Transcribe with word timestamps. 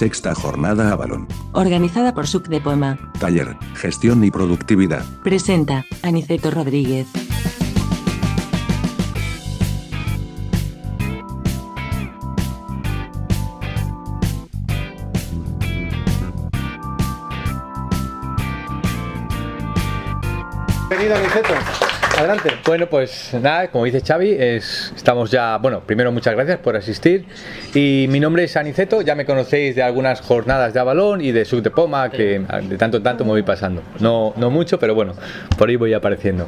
Sexta 0.00 0.34
jornada 0.34 0.92
Avalon. 0.92 1.28
Organizada 1.52 2.14
por 2.14 2.26
SUC 2.26 2.48
de 2.48 2.58
Poma. 2.62 2.96
Taller, 3.18 3.54
gestión 3.74 4.24
y 4.24 4.30
productividad. 4.30 5.04
Presenta 5.22 5.84
Aniceto 6.02 6.50
Rodríguez. 6.50 7.06
Bienvenido, 20.88 21.16
Aniceto. 21.16 21.89
Adelante. 22.20 22.50
Bueno, 22.66 22.86
pues 22.86 23.30
nada, 23.40 23.68
como 23.68 23.86
dice 23.86 24.02
Xavi, 24.06 24.36
es, 24.38 24.92
estamos 24.94 25.30
ya, 25.30 25.56
bueno, 25.56 25.80
primero 25.80 26.12
muchas 26.12 26.34
gracias 26.34 26.58
por 26.58 26.76
asistir 26.76 27.24
y 27.74 28.08
mi 28.10 28.20
nombre 28.20 28.44
es 28.44 28.58
Aniceto, 28.58 29.00
ya 29.00 29.14
me 29.14 29.24
conocéis 29.24 29.74
de 29.74 29.82
algunas 29.82 30.20
jornadas 30.20 30.74
de 30.74 30.80
Avalón 30.80 31.22
y 31.22 31.32
de 31.32 31.46
Sub 31.46 31.62
de 31.62 31.70
Poma 31.70 32.10
que 32.10 32.38
de 32.68 32.76
tanto 32.76 32.98
en 32.98 33.02
tanto 33.02 33.24
me 33.24 33.30
voy 33.30 33.42
pasando, 33.42 33.82
no, 34.00 34.34
no 34.36 34.50
mucho, 34.50 34.78
pero 34.78 34.94
bueno, 34.94 35.14
por 35.56 35.70
ahí 35.70 35.76
voy 35.76 35.94
apareciendo. 35.94 36.46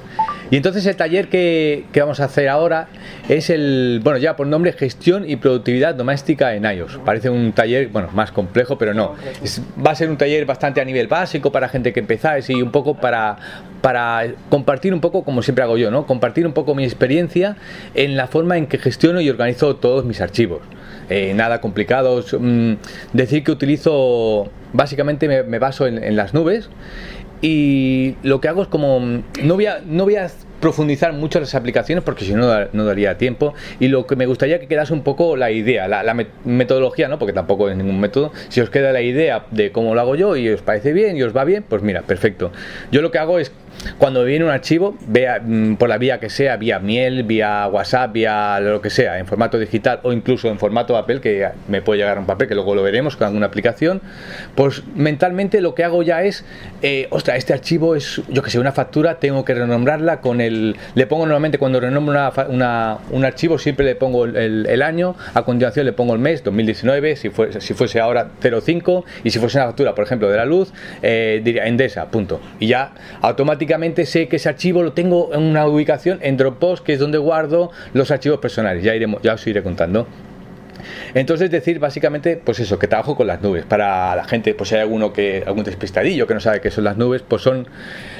Y 0.51 0.57
entonces 0.59 0.85
el 0.85 0.97
taller 0.97 1.29
que, 1.29 1.87
que 1.91 2.01
vamos 2.03 2.21
a 2.21 2.25
hacer 2.25 2.51
ahora 2.51 2.89
es 3.31 3.49
el, 3.49 4.01
bueno, 4.05 4.19
ya 4.19 4.37
por 4.37 4.47
nombre 4.47 4.75
Gestión 4.75 5.25
y 5.27 5.37
Productividad 5.37 5.95
Doméstica 5.95 6.55
en 6.55 6.67
iOS. 6.67 6.99
Parece 7.03 7.31
un 7.31 7.53
taller, 7.55 7.89
bueno, 7.89 8.11
más 8.13 8.31
complejo, 8.31 8.77
pero 8.77 8.93
no. 8.93 9.15
Es- 9.43 9.63
va 9.85 9.93
a 9.93 9.95
ser 9.95 10.11
un 10.11 10.19
taller 10.19 10.45
bastante 10.45 10.83
a 10.83 10.85
nivel 10.85 11.07
básico 11.09 11.51
para 11.51 11.71
gente 11.71 11.95
que 11.95 12.01
empezáis 12.01 12.51
y 12.51 12.61
un 12.61 12.71
poco 12.71 12.95
para, 12.95 13.39
para 13.83 14.25
compartir 14.49 14.95
un 14.95 15.01
poco, 15.01 15.25
como 15.25 15.43
siempre 15.43 15.63
hago 15.65 15.77
yo, 15.77 15.91
¿no? 15.91 16.07
Compartir 16.07 16.47
un 16.47 16.53
poco 16.55 16.75
mi 16.75 16.85
experiencia 16.85 17.57
en 17.95 18.17
la 18.17 18.29
forma 18.29 18.57
en 18.57 18.67
que 18.67 18.79
gestiono 18.79 19.21
y 19.21 19.29
organizo 19.29 19.77
todos 19.77 20.05
mis 20.05 20.21
archivos. 20.21 20.61
Eh, 21.11 21.35
nada 21.35 21.61
complicado. 21.61 22.25
mm, 22.39 22.73
decir 23.13 23.43
que 23.45 23.51
utilizo, 23.51 24.49
básicamente 24.73 25.29
me, 25.29 25.43
me 25.43 25.59
baso 25.59 25.87
en, 25.87 26.17
las 26.17 26.33
nubes 26.33 26.71
y 27.41 28.15
lo 28.23 28.41
que 28.41 28.49
hago 28.49 28.63
es 28.63 28.69
como 28.69 29.01
mm, 29.01 29.23
no 29.43 29.55
voy 29.57 29.67
a, 29.67 29.81
no 29.85 30.05
voy 30.05 30.15
a 30.17 30.31
profundizar 30.61 31.13
mucho 31.13 31.39
en 31.39 31.43
las 31.43 31.57
aplicaciones 31.57 32.05
porque 32.05 32.25
si 32.25 32.35
no 32.35 32.47
no 32.73 32.85
daría 32.85 33.19
tiempo 33.19 33.53
y 33.81 33.89
lo 33.89 34.07
que 34.07 34.15
me 34.15 34.27
gustaría 34.27 34.61
que 34.61 34.69
quedase 34.69 34.93
un 34.93 35.03
poco 35.03 35.37
la 35.37 35.51
idea 35.51 35.89
la, 35.89 36.05
la 36.05 36.15
met- 36.15 36.29
metodología 36.45 37.09
no 37.09 37.19
porque 37.19 37.33
tampoco 37.33 37.69
es 37.69 37.77
ningún 37.77 37.99
método 37.99 38.33
si 38.49 38.61
os 38.61 38.71
queda 38.71 38.93
la 38.93 39.01
idea 39.03 39.47
de 39.51 39.73
cómo 39.73 39.97
lo 39.97 40.01
hago 40.01 40.15
yo 40.15 40.37
y 40.37 40.49
os 40.51 40.63
parece 40.63 40.93
bien 40.93 41.17
y 41.17 41.23
os 41.25 41.37
va 41.37 41.43
bien 41.43 41.65
pues 41.69 41.83
mira 41.83 42.03
perfecto 42.03 42.53
yo 42.93 43.03
lo 43.03 43.11
que 43.11 43.19
hago 43.19 43.41
es 43.41 43.51
cuando 43.99 44.25
viene 44.25 44.45
un 44.45 44.51
archivo, 44.51 44.97
vea, 45.07 45.41
mm, 45.45 45.77
por 45.77 45.89
la 45.89 45.99
vía 45.99 46.21
que 46.21 46.31
sea, 46.31 46.57
vía 46.57 46.79
miel, 46.79 47.23
vía 47.25 47.67
WhatsApp, 47.69 48.13
vía 48.13 48.61
lo 48.61 48.81
que 48.81 48.91
sea, 48.91 49.19
en 49.19 49.27
formato 49.27 49.59
digital 49.59 50.01
o 50.03 50.13
incluso 50.13 50.49
en 50.49 50.59
formato 50.59 50.95
papel, 50.95 51.21
que 51.21 51.49
me 51.69 51.83
puede 51.83 52.01
llegar 52.01 52.19
un 52.19 52.27
papel, 52.27 52.49
que 52.49 52.55
luego 52.55 52.75
lo 52.75 52.83
veremos 52.83 53.17
con 53.17 53.27
alguna 53.27 53.47
aplicación, 53.47 54.01
pues 54.55 54.83
mentalmente 54.95 55.61
lo 55.61 55.75
que 55.75 55.85
hago 55.85 56.03
ya 56.03 56.23
es, 56.23 56.45
eh, 56.83 57.07
ostras, 57.11 57.39
este 57.39 57.53
archivo 57.53 57.97
es, 57.97 58.21
yo 58.29 58.43
que 58.43 58.51
sé, 58.51 58.59
una 58.59 58.73
factura, 58.73 59.17
tengo 59.17 59.45
que 59.45 59.55
renombrarla 59.55 60.21
con 60.21 60.41
el, 60.41 60.77
le 60.95 61.07
pongo 61.07 61.25
normalmente 61.25 61.59
cuando 61.59 61.81
renombro 61.81 62.13
una, 62.13 62.33
una- 62.49 62.99
un 63.11 63.25
archivo, 63.25 63.59
siempre 63.59 63.85
le 63.85 63.95
pongo 63.95 64.25
el 64.27 64.83
año, 64.83 65.15
a 65.35 65.43
continuación 65.45 65.87
le 65.87 65.93
pongo 65.93 66.13
el 66.15 66.19
mes, 66.21 66.45
2019, 66.45 67.17
si 67.17 67.31
fuese, 67.31 67.61
si 67.61 67.75
fuese 67.75 68.01
ahora 68.01 68.29
05, 68.41 69.05
y 69.25 69.31
si 69.31 69.39
fuese 69.39 69.59
una 69.59 69.67
factura, 69.67 69.95
por 69.95 70.05
ejemplo, 70.05 70.29
de 70.29 70.37
la 70.37 70.45
luz, 70.45 70.73
eh, 71.03 71.41
diría 71.43 71.67
Endesa, 71.67 72.07
punto. 72.07 72.41
Y 72.61 72.67
ya 72.69 72.93
automáticamente 73.21 73.62
sé 74.07 74.29
que 74.29 74.37
ese 74.37 74.49
archivo 74.49 74.83
lo 74.83 74.93
tengo 74.93 75.31
en 75.33 75.43
una 75.43 75.67
ubicación 75.67 76.19
en 76.23 76.37
Dropbox, 76.37 76.81
que 76.81 76.95
es 76.95 76.99
donde 76.99 77.19
guardo 77.19 77.71
los 77.95 78.11
archivos 78.11 78.39
personales. 78.39 78.83
Ya, 78.83 78.95
iremos, 78.95 79.23
ya 79.23 79.35
os 79.35 79.47
iré 79.47 79.63
contando. 79.63 80.07
Entonces 81.15 81.51
decir 81.51 81.79
básicamente, 81.79 82.41
pues 82.43 82.59
eso, 82.61 82.79
que 82.79 82.89
trabajo 82.89 83.17
con 83.17 83.27
las 83.27 83.43
nubes. 83.43 83.65
Para 83.65 84.17
la 84.17 84.25
gente, 84.25 84.55
pues 84.55 84.71
si 84.71 84.75
hay 84.77 84.81
alguno 84.83 85.13
que, 85.13 85.43
algún 85.47 85.65
despistadillo 85.65 86.27
que 86.27 86.35
no 86.35 86.41
sabe 86.41 86.61
qué 86.61 86.71
son 86.71 86.85
las 86.85 86.97
nubes, 86.97 87.23
pues 87.27 87.43
son, 87.43 87.69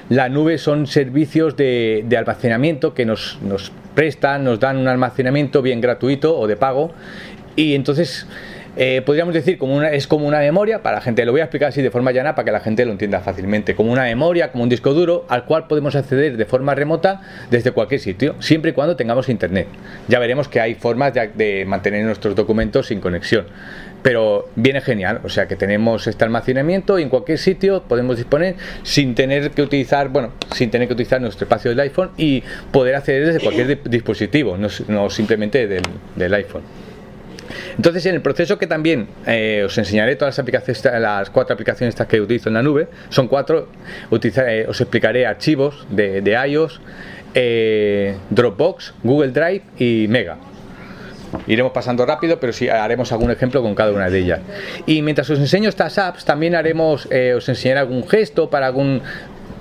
las 0.09 0.31
nubes 0.31 0.61
son 0.61 0.87
servicios 0.87 1.57
de, 1.57 2.05
de 2.07 2.17
almacenamiento 2.17 2.95
que 2.95 3.05
nos, 3.05 3.39
nos 3.43 3.73
prestan, 3.95 4.45
nos 4.45 4.61
dan 4.61 4.77
un 4.77 4.89
almacenamiento 4.89 5.63
bien 5.63 5.81
gratuito 5.81 6.39
o 6.39 6.47
de 6.47 6.57
pago. 6.57 6.93
Y 7.57 7.75
entonces 7.75 8.27
eh, 8.77 9.03
podríamos 9.05 9.35
decir 9.35 9.59
como 9.59 9.77
una, 9.77 9.91
es 9.91 10.07
como 10.07 10.27
una 10.27 10.39
memoria 10.39 10.83
para 10.83 10.97
la 10.97 11.03
gente, 11.03 11.25
lo 11.25 11.33
voy 11.33 11.41
a 11.41 11.45
explicar 11.45 11.69
así 11.69 11.83
de 11.83 11.91
forma 11.91 12.13
llana 12.13 12.35
para 12.35 12.47
que 12.47 12.53
la 12.53 12.61
gente 12.61 12.85
lo 12.85 12.93
entienda 12.93 13.21
fácilmente, 13.21 13.75
como 13.75 13.93
una 13.93 14.05
memoria, 14.05 14.51
como 14.51 14.65
un 14.65 14.71
disco 14.71 14.95
duro 14.95 15.27
al 15.29 15.45
cual 15.45 15.67
podemos 15.67 15.95
acceder 15.95 16.37
de 16.37 16.45
forma 16.47 16.75
remota 16.75 17.21
desde 17.51 17.73
cualquier 17.73 18.01
sitio, 18.01 18.35
siempre 18.41 18.71
y 18.71 18.75
cuando 18.75 18.97
tengamos 18.97 19.29
internet. 19.29 19.67
Ya 20.09 20.19
veremos 20.19 20.49
que 20.49 20.61
hay 20.61 20.75
formas 20.75 21.13
de, 21.15 21.65
mantener 21.67 22.05
nuestros 22.05 22.35
documentos 22.35 22.87
sin 22.87 23.01
conexión. 23.01 23.47
Pero 24.03 24.49
viene 24.57 24.81
genial, 24.81 25.21
o 25.23 25.29
sea 25.29 25.47
que 25.47 25.55
tenemos 25.55 26.09
este 26.09 26.25
almacenamiento 26.25 26.99
y 26.99 27.03
en 27.03 27.09
cualquier 27.09 27.39
sitio 27.39 27.85
podemos 27.85 28.17
disponer 28.17 28.57
sin 28.83 29.15
tener 29.15 29.53
que 29.53 29.63
utilizar, 29.63 30.09
bueno, 30.09 30.33
sin 30.53 30.71
tener 30.71 30.89
que 30.89 30.95
utilizar 30.95 31.21
nuestro 31.21 31.45
espacio 31.45 31.71
del 31.71 31.79
iPhone 31.79 32.11
y 32.17 32.43
poder 32.73 32.97
acceder 32.97 33.27
desde 33.27 33.39
cualquier 33.39 33.69
di- 33.69 33.89
dispositivo, 33.89 34.57
no, 34.89 35.09
simplemente 35.09 35.69
del 35.69 36.35
iPhone. 36.35 36.63
Entonces, 37.77 38.07
en 38.07 38.15
el 38.15 38.23
proceso 38.23 38.59
que 38.59 38.67
también 38.67 39.09
eh, 39.27 39.63
os 39.65 39.77
enseñaré 39.79 40.17
todas 40.17 40.35
las 40.35 40.39
aplicaciones, 40.39 40.83
las 41.01 41.31
cuatro 41.31 41.55
aplicaciones 41.55 41.93
estas 41.95 42.07
que 42.07 42.21
utilizo 42.21 42.49
en 42.49 42.55
la 42.55 42.63
nube, 42.63 42.89
son 43.09 43.29
cuatro, 43.29 43.69
utilizaré- 44.11 44.67
os 44.69 44.81
explicaré 44.81 45.27
archivos 45.27 45.87
de, 45.91 46.21
iOS, 46.49 46.81
eh, 47.35 48.17
Dropbox, 48.31 48.95
Google 49.03 49.31
Drive 49.33 49.63
y 49.79 50.07
Mega. 50.09 50.37
Iremos 51.47 51.73
pasando 51.73 52.05
rápido, 52.05 52.39
pero 52.39 52.53
sí 52.53 52.69
haremos 52.69 53.11
algún 53.11 53.31
ejemplo 53.31 53.63
con 53.63 53.75
cada 53.75 53.91
una 53.93 54.11
de 54.11 54.19
ellas. 54.19 54.41
Y 54.85 55.01
mientras 55.01 55.31
os 55.31 55.39
enseño 55.39 55.71
estas 55.71 55.97
apps, 55.97 56.27
también 56.27 56.55
haremos, 56.55 57.09
eh, 57.11 57.33
os 57.35 57.49
enseñaré 57.49 57.81
algún 57.81 58.07
gesto 58.07 58.51
para 58.51 58.67
algún, 58.67 59.01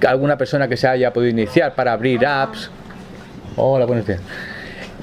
alguna 0.06 0.38
persona 0.38 0.68
que 0.68 0.75
se 0.75 0.88
haya 0.90 1.13
podido 1.13 1.31
iniciar 1.31 1.74
para 1.74 1.94
abrir 1.94 2.25
apps. 2.25 2.69
Hola, 3.56 3.85
buenos 3.85 4.06
días 4.06 4.19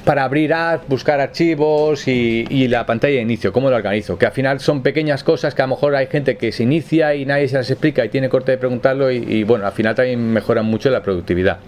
para 0.08 0.24
abrir 0.24 0.54
apps, 0.54 0.88
buscar 0.88 1.20
archivos 1.20 2.08
y, 2.08 2.46
y 2.48 2.66
la 2.68 2.86
pantalla 2.86 3.16
de 3.16 3.20
inicio, 3.20 3.52
cómo 3.52 3.68
lo 3.68 3.76
organizo. 3.76 4.16
Que 4.16 4.24
al 4.24 4.32
final 4.32 4.58
son 4.58 4.82
pequeñas 4.82 5.22
cosas 5.22 5.54
que 5.54 5.60
a 5.60 5.66
lo 5.66 5.74
mejor 5.74 5.94
hay 5.94 6.06
gente 6.06 6.38
que 6.38 6.50
se 6.50 6.62
inicia 6.62 7.14
y 7.14 7.26
nadie 7.26 7.46
se 7.46 7.58
las 7.58 7.70
explica 7.70 8.06
y 8.06 8.08
tiene 8.08 8.30
corte 8.30 8.52
de 8.52 8.56
preguntarlo 8.56 9.10
y, 9.10 9.44
bueno, 9.44 9.66
al 9.66 9.72
final 9.72 9.94
también 9.94 10.32
mejoran 10.32 10.64
mucho 10.64 10.88
la 10.88 11.02
productividad. 11.02 11.58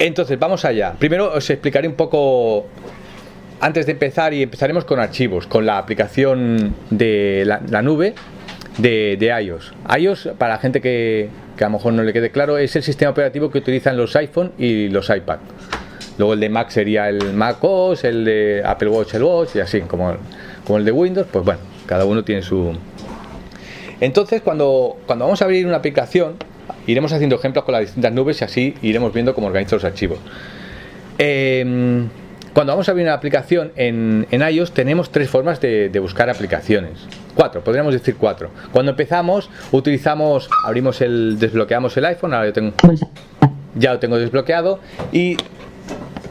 Entonces, 0.00 0.36
vamos 0.36 0.64
allá. 0.64 0.94
Primero 0.98 1.32
os 1.32 1.48
explicaré 1.50 1.86
un 1.86 1.94
poco, 1.94 2.66
antes 3.60 3.86
de 3.86 3.92
empezar, 3.92 4.34
y 4.34 4.42
empezaremos 4.42 4.84
con 4.84 4.98
archivos, 4.98 5.46
con 5.46 5.64
la 5.64 5.78
aplicación 5.78 6.74
de 6.90 7.44
la, 7.46 7.80
nube 7.80 8.12
de, 8.78 9.16
de 9.20 9.26
iOS. 9.40 9.72
iOS, 9.96 10.30
para 10.36 10.54
la 10.54 10.58
gente 10.58 10.80
que, 10.80 11.28
que 11.56 11.62
a 11.62 11.68
lo 11.68 11.74
mejor 11.74 11.92
no 11.92 12.02
le 12.02 12.12
quede 12.12 12.30
claro, 12.30 12.58
es 12.58 12.74
el 12.74 12.82
sistema 12.82 13.12
operativo 13.12 13.52
que 13.52 13.58
utilizan 13.58 13.96
los 13.96 14.16
iPhone 14.16 14.50
y 14.58 14.88
los 14.88 15.10
iPad. 15.10 15.38
Luego 16.18 16.34
el 16.34 16.40
de 16.40 16.48
Mac 16.48 16.70
sería 16.70 17.08
el 17.08 17.32
Mac 17.32 17.58
OS, 17.62 18.04
el 18.04 18.24
de 18.24 18.62
Apple 18.64 18.88
Watch, 18.88 19.14
el 19.14 19.22
Watch 19.22 19.56
y 19.56 19.60
así, 19.60 19.80
como, 19.82 20.14
como 20.64 20.78
el 20.78 20.84
de 20.84 20.92
Windows, 20.92 21.26
pues 21.30 21.44
bueno, 21.44 21.60
cada 21.86 22.04
uno 22.04 22.24
tiene 22.24 22.42
su... 22.42 22.72
Entonces, 24.00 24.42
cuando, 24.42 24.96
cuando 25.06 25.24
vamos 25.24 25.40
a 25.42 25.44
abrir 25.44 25.66
una 25.66 25.76
aplicación, 25.76 26.34
iremos 26.86 27.12
haciendo 27.12 27.36
ejemplos 27.36 27.64
con 27.64 27.72
las 27.72 27.82
distintas 27.82 28.12
nubes 28.12 28.40
y 28.40 28.44
así 28.44 28.74
iremos 28.82 29.12
viendo 29.12 29.34
cómo 29.34 29.46
organizo 29.46 29.76
los 29.76 29.84
archivos. 29.84 30.18
Eh, 31.18 32.06
cuando 32.54 32.72
vamos 32.72 32.88
a 32.88 32.92
abrir 32.92 33.04
una 33.04 33.14
aplicación 33.14 33.72
en, 33.74 34.28
en 34.30 34.48
iOS 34.48 34.70
tenemos 34.72 35.10
tres 35.10 35.28
formas 35.28 35.60
de, 35.60 35.88
de 35.88 35.98
buscar 35.98 36.30
aplicaciones. 36.30 36.92
Cuatro, 37.34 37.64
podríamos 37.64 37.92
decir 37.92 38.14
cuatro. 38.16 38.50
Cuando 38.70 38.92
empezamos, 38.92 39.50
utilizamos, 39.72 40.48
abrimos 40.64 41.00
el, 41.00 41.36
desbloqueamos 41.40 41.96
el 41.96 42.04
iPhone, 42.04 42.32
ahora 42.32 42.46
yo 42.46 42.52
tengo, 42.52 42.72
ya 43.74 43.94
lo 43.94 43.98
tengo 43.98 44.18
desbloqueado 44.18 44.78
y 45.10 45.36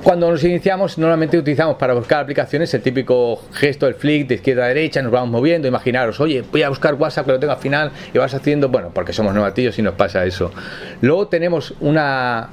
cuando 0.03 0.29
nos 0.29 0.43
iniciamos 0.43 0.97
normalmente 0.97 1.37
utilizamos 1.37 1.77
para 1.77 1.93
buscar 1.93 2.21
aplicaciones 2.23 2.73
el 2.73 2.81
típico 2.81 3.41
gesto 3.53 3.85
del 3.85 3.95
flick 3.95 4.27
de 4.27 4.35
izquierda 4.35 4.65
a 4.65 4.67
derecha, 4.67 5.01
nos 5.01 5.11
vamos 5.11 5.29
moviendo, 5.29 5.67
imaginaros, 5.67 6.19
oye, 6.19 6.43
voy 6.51 6.63
a 6.63 6.69
buscar 6.69 6.95
WhatsApp 6.95 7.25
que 7.25 7.31
lo 7.31 7.39
tengo 7.39 7.53
al 7.53 7.59
final 7.59 7.91
y 8.13 8.17
vas 8.17 8.33
haciendo, 8.33 8.67
bueno, 8.69 8.91
porque 8.93 9.13
somos 9.13 9.33
novatillos 9.33 9.79
y 9.79 9.81
nos 9.81 9.93
pasa 9.95 10.25
eso. 10.25 10.51
Luego 11.01 11.27
tenemos 11.27 11.73
una 11.79 12.49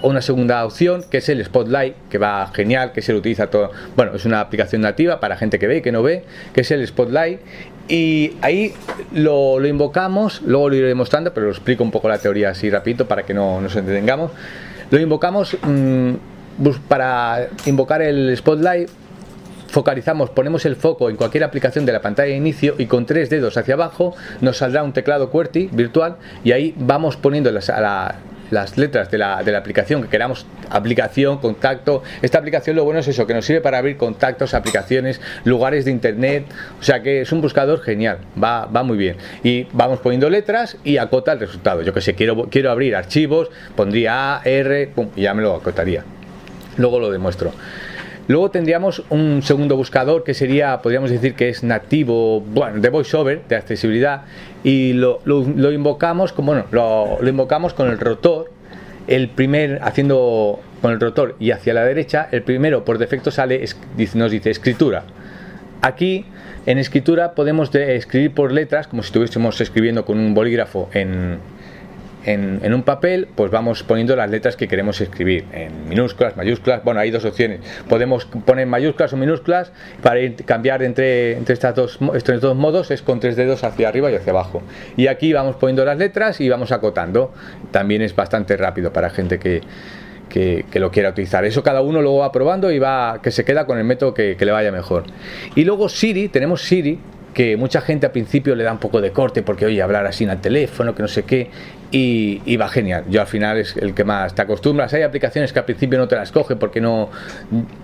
una 0.00 0.22
segunda 0.22 0.64
opción 0.64 1.04
que 1.10 1.18
es 1.18 1.28
el 1.28 1.44
Spotlight, 1.44 1.94
que 2.10 2.16
va 2.18 2.50
genial, 2.54 2.92
que 2.92 3.02
se 3.02 3.12
lo 3.12 3.18
utiliza 3.18 3.48
todo, 3.48 3.70
bueno, 3.96 4.14
es 4.14 4.24
una 4.24 4.40
aplicación 4.40 4.80
nativa 4.82 5.20
para 5.20 5.36
gente 5.36 5.58
que 5.58 5.66
ve 5.66 5.78
y 5.78 5.82
que 5.82 5.92
no 5.92 6.02
ve, 6.02 6.24
que 6.54 6.62
es 6.62 6.70
el 6.70 6.86
Spotlight 6.86 7.40
y 7.88 8.32
ahí 8.40 8.72
lo, 9.12 9.58
lo 9.60 9.66
invocamos, 9.68 10.40
luego 10.42 10.70
lo 10.70 10.76
iré 10.76 10.94
mostrando, 10.94 11.34
pero 11.34 11.46
lo 11.46 11.52
explico 11.52 11.84
un 11.84 11.90
poco 11.90 12.08
la 12.08 12.18
teoría 12.18 12.50
así 12.50 12.70
rapidito 12.70 13.06
para 13.06 13.24
que 13.24 13.34
no 13.34 13.60
nos 13.60 13.76
entretengamos. 13.76 14.30
Lo 14.90 14.98
invocamos 15.00 15.56
bus- 15.62 16.18
para 16.88 17.48
invocar 17.66 18.02
el 18.02 18.36
Spotlight 18.36 18.88
focalizamos, 19.68 20.30
ponemos 20.30 20.64
el 20.66 20.76
foco 20.76 21.10
en 21.10 21.16
cualquier 21.16 21.42
aplicación 21.42 21.84
de 21.84 21.92
la 21.92 22.00
pantalla 22.00 22.30
de 22.30 22.36
inicio 22.36 22.76
y 22.78 22.86
con 22.86 23.06
tres 23.06 23.28
dedos 23.28 23.56
hacia 23.56 23.74
abajo 23.74 24.14
nos 24.40 24.58
saldrá 24.58 24.84
un 24.84 24.92
teclado 24.92 25.30
QWERTY 25.30 25.70
virtual 25.72 26.16
y 26.44 26.52
ahí 26.52 26.74
vamos 26.78 27.16
poniendo 27.16 27.50
las- 27.50 27.70
a 27.70 27.80
la- 27.80 28.14
las 28.52 28.78
letras 28.78 29.10
de 29.10 29.18
la, 29.18 29.42
de 29.42 29.50
la 29.50 29.58
aplicación 29.58 30.02
que 30.02 30.08
queramos, 30.08 30.46
aplicación, 30.70 31.38
contacto. 31.38 32.04
Esta 32.22 32.38
aplicación 32.38 32.76
lo 32.76 32.84
bueno 32.84 33.00
es 33.00 33.08
eso, 33.08 33.26
que 33.26 33.34
nos 33.34 33.44
sirve 33.46 33.60
para 33.62 33.78
abrir 33.78 33.96
contactos, 33.96 34.54
aplicaciones, 34.54 35.20
lugares 35.44 35.86
de 35.86 35.90
internet. 35.90 36.44
O 36.78 36.82
sea 36.84 37.02
que 37.02 37.22
es 37.22 37.32
un 37.32 37.40
buscador 37.40 37.80
genial, 37.80 38.18
va, 38.40 38.66
va 38.66 38.84
muy 38.84 38.96
bien. 38.98 39.16
Y 39.42 39.66
vamos 39.72 39.98
poniendo 39.98 40.30
letras 40.30 40.76
y 40.84 40.98
acota 40.98 41.32
el 41.32 41.40
resultado. 41.40 41.82
Yo 41.82 41.92
que 41.92 42.00
sé, 42.02 42.14
quiero, 42.14 42.44
quiero 42.48 42.70
abrir 42.70 42.94
archivos, 42.94 43.50
pondría 43.74 44.36
A, 44.36 44.42
R, 44.44 44.86
pum, 44.94 45.08
y 45.16 45.22
ya 45.22 45.34
me 45.34 45.42
lo 45.42 45.56
acotaría. 45.56 46.04
Luego 46.76 47.00
lo 47.00 47.10
demuestro. 47.10 47.52
Luego 48.26 48.50
tendríamos 48.50 49.02
un 49.10 49.42
segundo 49.42 49.76
buscador 49.76 50.24
que 50.24 50.32
sería, 50.32 50.80
podríamos 50.80 51.10
decir 51.10 51.34
que 51.34 51.50
es 51.50 51.62
nativo, 51.62 52.40
bueno, 52.40 52.80
de 52.80 52.88
VoiceOver, 52.88 53.42
de 53.48 53.56
accesibilidad, 53.56 54.22
y 54.62 54.94
lo, 54.94 55.20
lo, 55.26 55.72
invocamos, 55.72 56.32
como, 56.32 56.52
bueno, 56.52 56.64
lo, 56.70 57.28
invocamos 57.28 57.74
con 57.74 57.90
el 57.90 57.98
rotor, 57.98 58.50
el 59.08 59.28
primer, 59.28 59.78
haciendo 59.82 60.60
con 60.80 60.92
el 60.92 61.00
rotor 61.00 61.36
y 61.38 61.50
hacia 61.50 61.74
la 61.74 61.84
derecha, 61.84 62.26
el 62.32 62.42
primero 62.42 62.84
por 62.84 62.96
defecto 62.96 63.30
sale, 63.30 63.62
nos 64.14 64.30
dice 64.30 64.50
escritura. 64.50 65.04
Aquí, 65.82 66.24
en 66.64 66.78
escritura, 66.78 67.34
podemos 67.34 67.74
escribir 67.74 68.32
por 68.32 68.52
letras, 68.52 68.86
como 68.86 69.02
si 69.02 69.08
estuviésemos 69.08 69.60
escribiendo 69.60 70.06
con 70.06 70.18
un 70.18 70.32
bolígrafo 70.32 70.88
en, 70.94 71.40
en, 72.24 72.74
un 72.74 72.82
papel, 72.82 73.28
pues 73.34 73.50
vamos 73.50 73.82
poniendo 73.82 74.16
las 74.16 74.30
letras 74.30 74.56
que 74.56 74.68
queremos 74.68 75.00
escribir, 75.00 75.44
en 75.52 75.88
minúsculas, 75.88 76.36
mayúsculas, 76.36 76.82
bueno, 76.82 77.00
hay 77.00 77.10
dos 77.10 77.24
opciones. 77.24 77.60
Podemos 77.88 78.24
poner 78.24 78.66
mayúsculas 78.66 79.12
o 79.12 79.16
minúsculas 79.16 79.72
para 80.02 80.20
cambiar 80.44 80.82
entre, 80.82 81.36
entre 81.36 81.52
estas 81.52 81.74
dos, 81.74 81.98
estos 82.14 82.40
dos 82.40 82.56
modos, 82.56 82.90
es 82.90 83.02
con 83.02 83.20
tres 83.20 83.36
dedos 83.36 83.64
hacia 83.64 83.88
arriba 83.88 84.10
y 84.10 84.14
hacia 84.14 84.32
abajo. 84.32 84.62
Y 84.96 85.06
aquí 85.08 85.32
vamos 85.32 85.56
poniendo 85.56 85.84
las 85.84 85.98
letras 85.98 86.40
y 86.40 86.48
vamos 86.48 86.72
acotando. 86.72 87.32
También 87.70 88.02
es 88.02 88.14
bastante 88.16 88.56
rápido 88.56 88.92
para 88.92 89.10
gente 89.10 89.38
que, 89.38 89.60
que, 90.28 90.80
lo 90.80 90.90
quiera 90.90 91.10
utilizar. 91.10 91.44
Eso 91.44 91.62
cada 91.62 91.80
uno 91.80 92.02
luego 92.02 92.18
va 92.18 92.32
probando 92.32 92.72
y 92.72 92.78
va 92.78 93.20
que 93.22 93.30
se 93.30 93.44
queda 93.44 93.66
con 93.66 93.78
el 93.78 93.84
método 93.84 94.14
que, 94.14 94.36
que, 94.36 94.44
le 94.44 94.52
vaya 94.52 94.72
mejor. 94.72 95.04
Y 95.54 95.64
luego 95.64 95.88
Siri, 95.88 96.28
tenemos 96.28 96.62
Siri, 96.62 96.98
que 97.34 97.56
mucha 97.56 97.80
gente 97.80 98.06
al 98.06 98.12
principio 98.12 98.54
le 98.54 98.64
da 98.64 98.72
un 98.72 98.78
poco 98.78 99.00
de 99.00 99.10
corte 99.10 99.42
porque 99.42 99.66
oye 99.66 99.82
hablar 99.82 100.06
así 100.06 100.24
en 100.24 100.30
el 100.30 100.40
teléfono, 100.40 100.94
que 100.94 101.02
no 101.02 101.08
sé 101.08 101.24
qué, 101.24 101.50
y, 101.90 102.56
va 102.56 102.68
genial. 102.68 103.04
Yo 103.08 103.20
al 103.20 103.26
final 103.26 103.58
es 103.58 103.76
el 103.76 103.94
que 103.94 104.04
más 104.04 104.34
te 104.34 104.42
acostumbras. 104.42 104.92
Hay 104.94 105.02
aplicaciones 105.02 105.52
que 105.52 105.58
al 105.60 105.64
principio 105.64 105.98
no 105.98 106.08
te 106.08 106.16
las 106.16 106.32
coge 106.32 106.56
porque 106.56 106.80
no. 106.80 107.08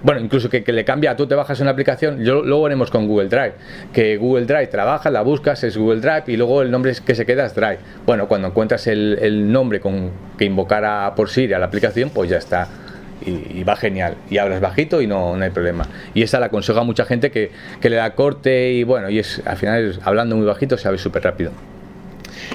Bueno, 0.02 0.20
incluso 0.20 0.48
que, 0.50 0.64
le 0.66 0.84
cambia, 0.84 1.14
tú 1.14 1.26
te 1.26 1.34
bajas 1.34 1.60
una 1.60 1.70
aplicación. 1.70 2.24
Yo 2.24 2.42
luego 2.42 2.66
haremos 2.66 2.90
con 2.90 3.06
Google 3.06 3.28
Drive, 3.28 3.52
que 3.92 4.16
Google 4.16 4.46
Drive 4.46 4.66
trabaja, 4.68 5.10
la 5.10 5.22
buscas, 5.22 5.62
es 5.62 5.76
Google 5.76 6.00
Drive 6.00 6.24
y 6.26 6.36
luego 6.36 6.62
el 6.62 6.70
nombre 6.70 6.92
que 7.04 7.14
se 7.14 7.24
queda 7.24 7.46
es 7.46 7.54
Drive. 7.54 7.78
Bueno, 8.04 8.26
cuando 8.26 8.48
encuentras 8.48 8.86
el, 8.88 9.52
nombre 9.52 9.80
con, 9.80 10.10
que 10.36 10.44
invocara 10.44 11.14
por 11.14 11.28
Siri 11.28 11.52
a 11.52 11.58
la 11.58 11.66
aplicación, 11.66 12.10
pues 12.10 12.30
ya 12.30 12.38
está. 12.38 12.68
Y, 13.24 13.62
va 13.64 13.76
genial. 13.76 14.16
Y 14.30 14.38
hablas 14.38 14.60
bajito 14.60 15.00
y 15.02 15.06
no, 15.06 15.36
no 15.36 15.44
hay 15.44 15.50
problema. 15.50 15.86
Y 16.14 16.22
esa 16.22 16.40
la 16.40 16.46
aconsejo 16.46 16.80
a 16.80 16.84
mucha 16.84 17.04
gente 17.04 17.30
que, 17.30 17.50
que, 17.80 17.90
le 17.90 17.96
da 17.96 18.14
corte 18.14 18.72
y 18.72 18.84
bueno, 18.84 19.10
y 19.10 19.18
es 19.18 19.42
al 19.44 19.56
final 19.56 19.98
hablando 20.04 20.36
muy 20.36 20.46
bajito 20.46 20.78
se 20.78 20.88
abre 20.88 20.98
súper 20.98 21.22
rápido. 21.24 21.52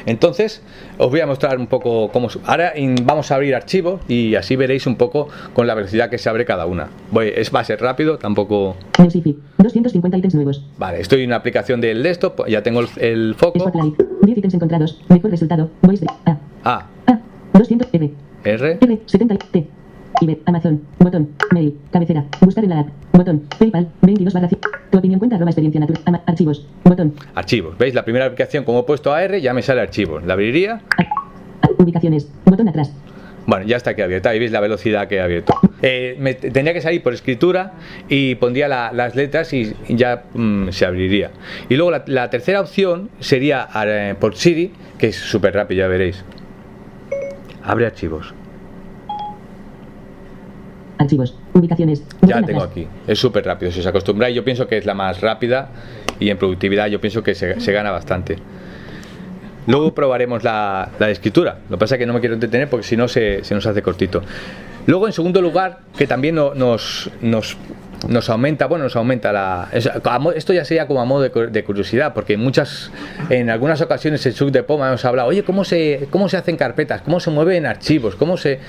Entonces, 0.06 0.62
os 0.98 1.10
voy 1.10 1.20
a 1.22 1.28
mostrar 1.28 1.58
un 1.58 1.68
poco 1.68 2.10
cómo. 2.12 2.30
Ahora 2.46 2.74
vamos 3.04 3.32
a 3.32 3.36
abrir 3.36 3.56
archivos 3.56 4.02
y 4.08 4.36
así 4.36 4.56
veréis 4.56 4.88
un 4.88 4.96
poco 4.96 5.30
con 5.54 5.68
la 5.68 5.74
velocidad 5.74 6.10
que 6.10 6.18
se 6.18 6.30
abre 6.30 6.46
cada 6.46 6.66
una. 6.66 6.90
Voy, 7.12 7.32
es, 7.36 7.54
va 7.54 7.62
a 7.62 7.64
ser 7.64 7.82
rápido, 7.82 8.18
tampoco. 8.18 8.76
250 8.98 10.18
ítems 10.18 10.36
nuevos. 10.36 10.66
Vale, 10.78 11.00
estoy 11.00 11.22
en 11.22 11.30
una 11.30 11.38
aplicación 11.38 11.82
del 11.82 12.04
desktop, 12.04 12.48
ya 12.48 12.62
tengo 12.62 12.82
el, 12.82 12.88
el 12.98 13.36
foco. 13.36 13.60
Spotlight, 13.60 14.02
10 14.22 14.38
ítems 14.38 14.54
encontrados. 14.54 15.02
Mejor 15.10 15.32
resultado. 15.32 15.70
Voice 15.82 16.06
A. 16.26 16.38
A. 16.64 16.88
A. 17.08 17.20
200 17.54 17.88
R. 17.94 18.12
R. 18.44 18.78
R. 18.82 19.00
70 19.06 19.38
T. 19.52 19.68
IBET, 20.22 20.40
Amazon, 20.46 20.82
botón, 21.00 21.30
mail, 21.52 21.78
cabecera, 21.92 22.26
buscar 22.42 22.64
en 22.64 22.70
la 22.70 22.80
app, 22.82 22.88
botón, 23.12 23.44
PayPal, 23.60 23.90
22 24.02 24.34
barra 24.34 24.50
tu 24.96 25.00
opinión 25.00 25.20
cuenta 25.20 25.36
arroba 25.36 25.52
experiencia 25.52 25.82
natural, 25.82 26.22
archivos, 26.26 26.66
botón. 26.84 27.14
Archivos, 27.34 27.78
¿veis? 27.78 27.94
La 27.94 28.06
primera 28.06 28.26
aplicación, 28.26 28.64
como 28.64 28.80
he 28.80 28.84
puesto 28.84 29.14
AR, 29.14 29.38
ya 29.40 29.54
me 29.54 29.62
sale 29.62 29.82
archivos. 29.82 30.24
La 30.24 30.34
abriría. 30.34 30.82
ubicaciones, 31.78 32.30
botón 32.46 32.70
atrás. 32.70 32.94
Bueno, 33.46 33.66
ya 33.66 33.78
está 33.78 33.92
aquí 33.92 34.02
abierta, 34.02 34.30
ahí 34.30 34.40
veis 34.40 34.52
la 34.52 34.60
velocidad 34.60 35.08
que 35.08 35.16
he 35.16 35.22
abierto. 35.22 35.54
Eh, 35.82 36.16
me 36.20 36.34
tendría 36.34 36.74
que 36.74 36.82
salir 36.82 37.04
por 37.04 37.14
escritura 37.14 37.74
y 38.10 38.36
pondría 38.36 38.68
la, 38.68 38.92
las 38.92 39.16
letras 39.16 39.54
y 39.54 39.76
ya 39.90 40.24
mm, 40.34 40.70
se 40.70 40.86
abriría. 40.86 41.32
Y 41.70 41.76
luego 41.76 41.92
la, 41.92 42.04
la 42.08 42.30
tercera 42.30 42.62
opción 42.62 43.10
sería 43.20 43.68
eh, 43.86 44.16
por 44.20 44.36
Siri, 44.36 44.72
que 44.98 45.10
es 45.10 45.16
súper 45.18 45.54
rápido, 45.54 45.80
ya 45.80 45.88
veréis. 45.88 46.24
Abre 47.64 47.86
archivos. 47.86 48.34
Archivos, 50.98 51.36
ubicaciones. 51.54 52.04
Ya 52.22 52.42
tengo 52.42 52.64
aquí. 52.64 52.88
Es 53.08 53.20
súper 53.20 53.46
rápido. 53.46 53.72
Si 53.72 53.80
os 53.80 53.86
acostumbráis, 53.86 54.36
yo 54.36 54.44
pienso 54.44 54.68
que 54.68 54.78
es 54.78 54.86
la 54.86 54.94
más 54.94 55.22
rápida 55.22 55.70
y 56.20 56.30
en 56.30 56.38
productividad 56.38 56.88
yo 56.88 57.02
pienso 57.02 57.22
que 57.24 57.36
se, 57.36 57.72
gana 57.72 57.92
bastante. 57.92 58.38
Luego 59.68 59.94
probaremos 59.94 60.44
la, 60.44 60.92
la, 61.00 61.10
escritura. 61.10 61.60
Lo 61.70 61.78
que 61.78 61.80
pasa 61.80 61.96
es 61.96 62.00
que 62.00 62.06
no 62.06 62.14
me 62.14 62.20
quiero 62.20 62.36
entretener 62.36 62.70
porque 62.70 62.86
si 62.86 62.96
no 62.96 63.08
se, 63.08 63.44
se, 63.44 63.56
nos 63.56 63.66
hace 63.66 63.82
cortito. 63.82 64.22
Luego, 64.86 65.08
en 65.08 65.14
segundo 65.14 65.42
lugar, 65.42 65.80
que 65.98 66.06
también 66.06 66.36
nos, 66.36 67.10
nos 67.22 67.58
nos 68.08 68.30
aumenta, 68.30 68.68
bueno, 68.68 68.84
nos 68.84 68.96
aumenta 68.96 69.32
la. 69.32 69.70
Esto 70.36 70.54
ya 70.54 70.66
sería 70.66 70.88
como 70.88 71.02
a 71.02 71.06
modo 71.06 71.24
de, 71.24 71.64
curiosidad, 71.64 72.14
porque 72.14 72.38
muchas, 72.38 72.92
en 73.30 73.50
algunas 73.50 73.82
ocasiones 73.82 74.26
en 74.26 74.34
Sub 74.34 74.52
de 74.52 74.64
Poma 74.64 74.88
hemos 74.88 75.06
hablado, 75.06 75.30
oye, 75.30 75.44
¿cómo 75.44 75.64
se, 75.64 76.08
cómo 76.10 76.30
se 76.30 76.38
hacen 76.38 76.58
carpetas? 76.58 77.02
¿Cómo 77.02 77.20
se 77.20 77.32
mueven 77.32 77.66
archivos? 77.66 78.16
¿Cómo 78.16 78.38
se.? 78.38 78.60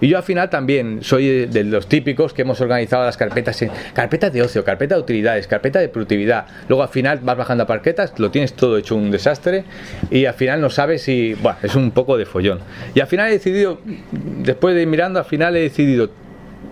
Y 0.00 0.08
yo 0.08 0.16
al 0.16 0.22
final 0.22 0.50
también 0.50 1.02
soy 1.02 1.46
de 1.46 1.64
los 1.64 1.88
típicos 1.88 2.32
que 2.32 2.42
hemos 2.42 2.60
organizado 2.60 3.04
las 3.04 3.16
carpetas 3.16 3.60
en 3.62 3.70
carpetas 3.92 4.32
de 4.32 4.42
ocio, 4.42 4.64
carpeta 4.64 4.94
de 4.94 5.00
utilidades, 5.00 5.46
carpeta 5.46 5.78
de 5.78 5.88
productividad. 5.88 6.46
Luego 6.68 6.82
al 6.82 6.88
final 6.88 7.20
vas 7.22 7.36
bajando 7.36 7.64
a 7.64 7.66
parquetas, 7.66 8.18
lo 8.18 8.30
tienes 8.30 8.54
todo 8.54 8.78
hecho 8.78 8.96
un 8.96 9.10
desastre 9.10 9.64
y 10.10 10.24
al 10.26 10.34
final 10.34 10.60
no 10.60 10.70
sabes 10.70 11.02
si. 11.02 11.34
Bueno, 11.34 11.58
es 11.62 11.74
un 11.74 11.90
poco 11.90 12.16
de 12.16 12.26
follón. 12.26 12.60
Y 12.94 13.00
al 13.00 13.06
final 13.06 13.28
he 13.28 13.32
decidido, 13.32 13.80
después 14.12 14.74
de 14.74 14.82
ir 14.82 14.88
mirando, 14.88 15.18
al 15.18 15.24
final 15.24 15.56
he 15.56 15.60
decidido 15.60 16.10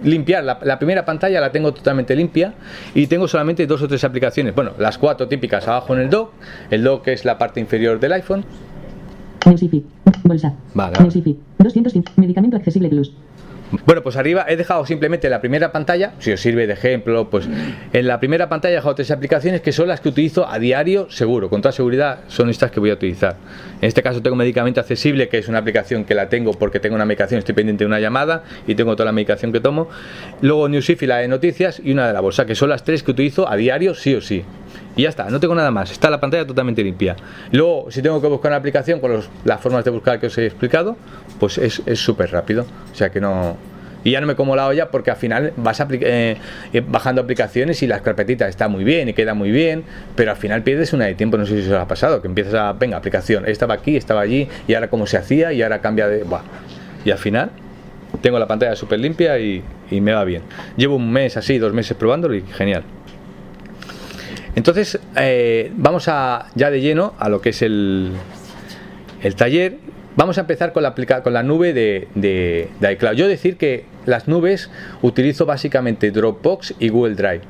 limpiar. 0.04 0.44
La, 0.44 0.78
primera 0.78 1.04
pantalla 1.04 1.40
la 1.40 1.50
tengo 1.50 1.72
totalmente 1.72 2.14
limpia 2.14 2.54
y 2.94 3.06
tengo 3.06 3.26
solamente 3.26 3.66
dos 3.66 3.82
o 3.82 3.88
tres 3.88 4.04
aplicaciones. 4.04 4.54
Bueno 4.54 4.72
las 4.78 4.98
cuatro 4.98 5.28
típicas 5.28 5.66
abajo 5.66 5.94
en 5.94 6.02
el 6.02 6.10
dock 6.10 6.32
el 6.70 6.84
dock 6.84 7.08
es 7.08 7.24
la 7.24 7.38
parte 7.38 7.60
inferior 7.60 7.98
del 7.98 8.12
iPhone. 8.12 8.44
Bolsa. 10.22 10.54
Vale. 10.72 10.96
200 11.58 11.94
medicamento 12.16 12.56
accesible 12.56 12.88
plus 12.88 13.12
bueno, 13.86 14.02
pues 14.02 14.16
arriba 14.16 14.44
he 14.48 14.56
dejado 14.56 14.84
simplemente 14.86 15.28
la 15.28 15.40
primera 15.40 15.72
pantalla, 15.72 16.12
si 16.18 16.32
os 16.32 16.40
sirve 16.40 16.66
de 16.66 16.72
ejemplo, 16.74 17.30
pues 17.30 17.48
en 17.92 18.06
la 18.06 18.20
primera 18.20 18.48
pantalla 18.48 18.72
he 18.72 18.76
dejado 18.76 18.94
tres 18.94 19.10
aplicaciones 19.10 19.60
que 19.60 19.72
son 19.72 19.88
las 19.88 20.00
que 20.00 20.08
utilizo 20.08 20.48
a 20.48 20.58
diario 20.58 21.10
seguro, 21.10 21.48
con 21.48 21.62
toda 21.62 21.72
seguridad 21.72 22.20
son 22.28 22.50
estas 22.50 22.70
que 22.70 22.80
voy 22.80 22.90
a 22.90 22.94
utilizar. 22.94 23.36
En 23.80 23.88
este 23.88 24.02
caso 24.02 24.22
tengo 24.22 24.36
medicamento 24.36 24.80
accesible, 24.80 25.28
que 25.28 25.38
es 25.38 25.48
una 25.48 25.58
aplicación 25.58 26.04
que 26.04 26.14
la 26.14 26.28
tengo 26.28 26.52
porque 26.52 26.80
tengo 26.80 26.94
una 26.94 27.04
medicación, 27.04 27.38
estoy 27.38 27.54
pendiente 27.54 27.84
de 27.84 27.88
una 27.88 28.00
llamada 28.00 28.44
y 28.66 28.74
tengo 28.74 28.94
toda 28.94 29.06
la 29.06 29.12
medicación 29.12 29.52
que 29.52 29.60
tomo. 29.60 29.88
Luego 30.40 30.68
Newsif 30.68 31.02
y 31.02 31.06
la 31.06 31.18
de 31.18 31.28
noticias 31.28 31.80
y 31.82 31.92
una 31.92 32.06
de 32.06 32.12
la 32.12 32.20
bolsa, 32.20 32.46
que 32.46 32.54
son 32.54 32.68
las 32.68 32.84
tres 32.84 33.02
que 33.02 33.10
utilizo 33.10 33.48
a 33.48 33.56
diario 33.56 33.94
sí 33.94 34.14
o 34.14 34.20
sí. 34.20 34.44
Y 34.96 35.02
ya 35.02 35.08
está, 35.08 35.28
no 35.28 35.40
tengo 35.40 35.54
nada 35.54 35.70
más. 35.70 35.90
Está 35.90 36.10
la 36.10 36.20
pantalla 36.20 36.46
totalmente 36.46 36.82
limpia. 36.82 37.16
Luego, 37.50 37.90
si 37.90 38.00
tengo 38.02 38.20
que 38.20 38.28
buscar 38.28 38.50
una 38.50 38.58
aplicación 38.58 39.00
con 39.00 39.20
las 39.44 39.60
formas 39.60 39.84
de 39.84 39.90
buscar 39.90 40.20
que 40.20 40.26
os 40.26 40.38
he 40.38 40.46
explicado, 40.46 40.96
pues 41.40 41.58
es 41.58 41.82
súper 41.98 42.30
rápido. 42.30 42.64
O 42.92 42.94
sea 42.94 43.10
que 43.10 43.20
no. 43.20 43.56
Y 44.04 44.10
ya 44.10 44.20
no 44.20 44.26
me 44.26 44.36
como 44.36 44.54
la 44.54 44.66
olla 44.66 44.90
porque 44.90 45.10
al 45.10 45.16
final 45.16 45.54
vas 45.56 45.80
eh, 45.80 46.36
eh, 46.72 46.82
bajando 46.86 47.22
aplicaciones 47.22 47.82
y 47.82 47.86
las 47.86 48.02
carpetitas 48.02 48.50
está 48.50 48.68
muy 48.68 48.84
bien 48.84 49.08
y 49.08 49.14
queda 49.14 49.32
muy 49.32 49.50
bien, 49.50 49.82
pero 50.14 50.30
al 50.30 50.36
final 50.36 50.62
pierdes 50.62 50.92
una 50.92 51.06
de 51.06 51.14
tiempo. 51.14 51.38
No 51.38 51.46
sé 51.46 51.62
si 51.62 51.70
os 51.70 51.78
ha 51.78 51.88
pasado, 51.88 52.20
que 52.20 52.28
empiezas 52.28 52.54
a. 52.54 52.72
Venga, 52.74 52.98
aplicación, 52.98 53.48
estaba 53.48 53.74
aquí, 53.74 53.96
estaba 53.96 54.20
allí, 54.20 54.46
y 54.68 54.74
ahora 54.74 54.88
cómo 54.90 55.06
se 55.06 55.16
hacía, 55.16 55.52
y 55.54 55.62
ahora 55.62 55.80
cambia 55.80 56.06
de. 56.06 56.22
Buah. 56.22 56.42
Y 57.04 57.10
al 57.10 57.18
final 57.18 57.50
tengo 58.20 58.38
la 58.38 58.46
pantalla 58.46 58.76
súper 58.76 59.00
limpia 59.00 59.38
y, 59.38 59.62
y 59.90 60.00
me 60.02 60.12
va 60.12 60.24
bien. 60.24 60.42
Llevo 60.76 60.96
un 60.96 61.10
mes 61.10 61.36
así, 61.38 61.58
dos 61.58 61.72
meses 61.72 61.96
probándolo 61.96 62.34
y 62.34 62.42
genial. 62.42 62.84
Entonces, 64.56 64.98
eh, 65.16 65.72
vamos 65.76 66.08
a, 66.08 66.46
ya 66.54 66.70
de 66.70 66.80
lleno 66.80 67.14
a 67.18 67.28
lo 67.28 67.40
que 67.40 67.50
es 67.50 67.62
el, 67.62 68.12
el 69.22 69.34
taller. 69.34 69.78
Vamos 70.16 70.38
a 70.38 70.42
empezar 70.42 70.72
con 70.72 70.84
la, 70.84 70.94
con 70.94 71.32
la 71.32 71.42
nube 71.42 71.72
de, 71.72 72.08
de, 72.14 72.92
iCloud. 72.92 73.14
Yo 73.14 73.26
decir 73.26 73.56
que 73.56 73.84
las 74.06 74.28
nubes 74.28 74.70
utilizo 75.02 75.44
básicamente 75.44 76.12
Dropbox 76.12 76.74
y 76.78 76.88
Google 76.88 77.16
Drive. 77.16 77.40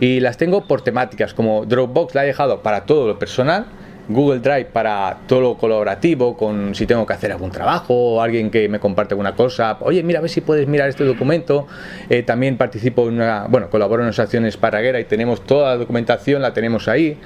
Y 0.00 0.20
las 0.20 0.38
tengo 0.38 0.66
por 0.66 0.82
temáticas, 0.82 1.34
como 1.34 1.66
Dropbox 1.66 2.14
la 2.14 2.24
he 2.24 2.26
dejado 2.26 2.62
para 2.62 2.86
todo 2.86 3.06
lo 3.06 3.18
personal 3.18 3.66
Google 4.08 4.40
Drive 4.40 4.66
para 4.66 5.18
todo 5.26 5.40
lo 5.40 5.56
colaborativo, 5.56 6.36
con 6.36 6.74
si 6.74 6.86
tengo 6.86 7.06
que 7.06 7.12
hacer 7.12 7.32
algún 7.32 7.50
trabajo 7.50 7.94
o 7.94 8.20
alguien 8.20 8.50
que 8.50 8.68
me 8.68 8.78
comparte 8.78 9.14
alguna 9.14 9.34
cosa. 9.34 9.78
Oye, 9.80 10.02
mira, 10.02 10.18
a 10.18 10.22
ver 10.22 10.30
si 10.30 10.40
puedes 10.40 10.68
mirar 10.68 10.88
este 10.88 11.04
documento. 11.04 11.66
Eh, 12.08 12.22
también 12.22 12.56
participo 12.56 13.08
en 13.08 13.14
una, 13.14 13.46
bueno, 13.48 13.70
colaboro 13.70 14.02
en 14.02 14.06
unas 14.06 14.18
acciones 14.18 14.56
Paraguera 14.56 15.00
y 15.00 15.04
tenemos 15.04 15.44
toda 15.44 15.70
la 15.70 15.76
documentación, 15.76 16.42
la 16.42 16.52
tenemos 16.52 16.88
ahí. 16.88 17.18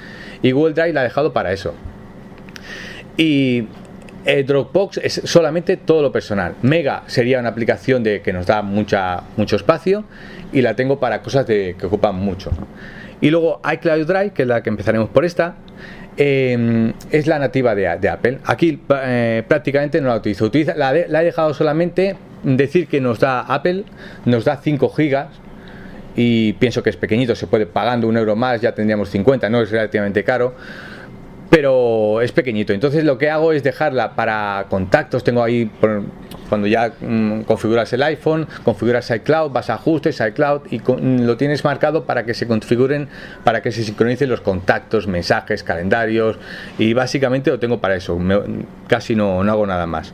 Y 0.43 0.53
Google 0.53 0.75
Drive 0.75 0.93
la 0.93 1.01
he 1.01 1.05
dejado 1.05 1.33
para 1.33 1.53
eso. 1.53 1.75
Y 3.17 3.67
Eh, 4.25 4.43
Dropbox 4.43 4.99
es 4.99 5.23
solamente 5.25 5.79
todo 5.79 6.03
lo 6.03 6.13
personal. 6.13 6.55
Mega 6.61 7.03
sería 7.07 7.39
una 7.39 7.49
aplicación 7.49 8.03
de 8.03 8.21
que 8.21 8.31
nos 8.33 8.45
da 8.47 8.61
mucha, 8.61 9.23
mucho 9.39 9.57
espacio 9.57 10.05
y 10.53 10.61
la 10.61 10.75
tengo 10.75 10.99
para 10.99 11.23
cosas 11.23 11.47
de, 11.47 11.77
que 11.79 11.87
ocupan 11.87 12.17
mucho. 12.17 12.51
Y 13.23 13.31
luego 13.31 13.63
iCloud 13.73 14.07
Drive, 14.07 14.33
que 14.33 14.43
es 14.43 14.49
la 14.49 14.63
que 14.63 14.69
empezaremos 14.69 15.09
por 15.09 15.25
esta, 15.25 15.55
eh, 16.19 16.93
es 17.11 17.27
la 17.27 17.39
nativa 17.39 17.75
de, 17.75 18.09
Apple. 18.09 18.39
Aquí 18.45 18.81
eh, 18.91 19.43
prácticamente 19.47 20.01
no 20.01 20.09
la 20.09 20.17
utilizo. 20.17 20.47
Utiliza, 20.47 20.75
la, 20.75 20.93
he 20.95 21.25
dejado 21.25 21.55
solamente 21.55 22.17
decir 22.43 22.89
que 22.89 23.01
nos 23.01 23.21
da 23.21 23.41
Apple, 23.41 23.85
nos 24.25 24.45
da 24.45 24.57
5 24.57 24.89
gigas 24.91 25.29
y 26.17 26.55
pienso 26.55 26.83
que 26.83 26.91
es 26.91 26.97
pequeñito, 26.97 27.37
se 27.37 27.47
puede 27.47 27.67
pagando 27.67 28.09
un 28.09 28.17
euro 28.17 28.35
más, 28.35 28.61
ya 28.61 28.73
tendríamos 28.75 29.11
50, 29.11 29.49
no 29.49 29.63
es 29.63 29.71
relativamente 29.71 30.25
caro 30.25 30.55
pero 31.51 32.21
es 32.21 32.33
pequeñito. 32.33 32.73
Entonces 32.73 33.05
lo 33.05 33.17
que 33.17 33.31
hago 33.31 33.53
es 33.53 33.63
dejarla 33.63 34.15
para 34.15 34.67
contactos. 34.69 35.25
Tengo 35.25 35.43
ahí, 35.43 35.71
cuando 36.49 36.67
ya 36.67 36.93
mm, 37.01 37.43
configuras 37.43 37.93
el 37.93 38.03
iPhone, 38.03 38.47
configuras 38.65 39.11
iCloud, 39.11 39.51
vas 39.53 39.71
a 39.71 39.75
ajustes, 39.75 40.21
iCloud 40.21 40.63
y 40.71 40.79
con- 40.81 41.27
lo 41.27 41.37
tienes 41.37 41.65
marcado 41.65 42.05
para 42.05 42.25
que 42.25 42.35
se 42.35 42.47
configuren, 42.47 43.09
para 43.45 43.63
que 43.63 43.71
se 43.73 43.83
sincronicen 43.85 44.29
los 44.29 44.41
contactos, 44.41 45.07
mensajes, 45.07 45.63
calendarios 45.63 46.39
y 46.79 46.93
básicamente 46.95 47.51
lo 47.51 47.59
tengo 47.59 47.81
para 47.81 47.95
eso. 47.97 48.19
Me- 48.19 48.41
casi 48.87 49.15
no, 49.15 49.45
no 49.45 49.53
hago 49.53 49.67
nada 49.67 49.87
más. 49.87 50.13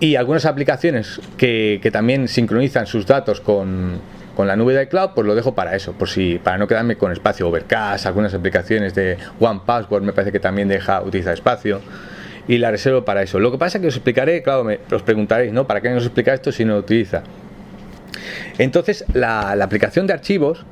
Y 0.00 0.16
algunas 0.16 0.46
aplicaciones 0.46 1.20
que, 1.36 1.78
que 1.82 1.90
también 1.90 2.26
sincronizan 2.26 2.86
sus 2.86 3.06
datos 3.06 3.40
con, 3.42 3.98
con 4.34 4.46
la 4.46 4.56
nube 4.56 4.72
de 4.74 4.84
iCloud, 4.84 5.10
pues 5.14 5.26
lo 5.26 5.34
dejo 5.34 5.54
para 5.54 5.76
eso, 5.76 5.92
por 5.92 6.08
si 6.08 6.38
para 6.42 6.56
no 6.56 6.66
quedarme 6.66 6.96
con 6.96 7.12
espacio 7.12 7.46
Overcast, 7.48 8.06
algunas 8.06 8.32
aplicaciones 8.32 8.94
de 8.94 9.18
One 9.38 9.60
Password 9.66 10.02
me 10.02 10.12
parece 10.14 10.32
que 10.32 10.40
también 10.40 10.68
deja 10.68 11.02
utilizar 11.02 11.34
espacio 11.34 11.82
y 12.50 12.58
la 12.58 12.72
reservo 12.72 13.04
para 13.04 13.22
eso. 13.22 13.38
Lo 13.38 13.52
que 13.52 13.58
pasa 13.58 13.78
es 13.78 13.82
que 13.82 13.86
os 13.86 13.94
explicaré, 13.94 14.42
claro, 14.42 14.64
me, 14.64 14.80
os 14.90 15.02
preguntaréis, 15.02 15.52
¿no? 15.52 15.68
¿Para 15.68 15.80
qué 15.80 15.88
nos 15.90 16.04
explica 16.04 16.34
esto 16.34 16.50
si 16.50 16.64
no 16.64 16.72
lo 16.72 16.80
utiliza? 16.80 17.22
Entonces, 18.58 19.04
la, 19.14 19.52
aplicación 19.52 20.08
de 20.08 20.14
archivos 20.14 20.66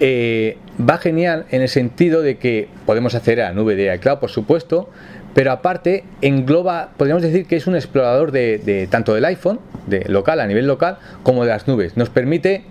eh, 0.00 0.58
va 0.80 0.98
genial 0.98 1.46
en 1.50 1.62
el 1.62 1.68
sentido 1.68 2.22
de 2.22 2.36
que 2.38 2.66
podemos 2.84 3.14
acceder 3.14 3.42
a 3.42 3.50
la 3.50 3.54
nube 3.54 3.76
de 3.76 3.94
iCloud, 3.94 4.18
por 4.18 4.30
supuesto, 4.30 4.90
pero 5.32 5.52
aparte 5.52 6.02
engloba, 6.20 6.90
podríamos 6.96 7.22
decir 7.22 7.46
que 7.46 7.54
es 7.54 7.68
un 7.68 7.76
explorador 7.76 8.32
de 8.32 8.88
tanto 8.90 9.14
del 9.14 9.24
iPhone, 9.24 9.60
de 9.86 10.06
local, 10.08 10.40
a 10.40 10.48
nivel 10.48 10.66
local, 10.66 10.98
como 11.22 11.44
de 11.44 11.50
las 11.50 11.68
nubes. 11.68 11.96
Nos 11.96 12.10
permite 12.10 12.64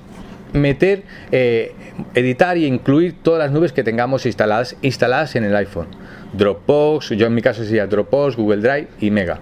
meter, 0.53 1.03
eh, 1.31 1.73
editar 2.15 2.57
y 2.57 2.65
incluir 2.65 3.15
todas 3.21 3.39
las 3.39 3.51
nubes 3.51 3.71
que 3.71 3.83
tengamos 3.83 4.25
instaladas, 4.25 4.75
instaladas 4.81 5.35
en 5.35 5.43
el 5.43 5.55
iPhone. 5.55 5.87
Dropbox, 6.33 7.09
yo 7.09 7.27
en 7.27 7.33
mi 7.33 7.41
caso 7.41 7.63
sería 7.63 7.87
Dropbox, 7.87 8.35
Google 8.35 8.61
Drive 8.61 8.87
y 8.99 9.11
Mega. 9.11 9.39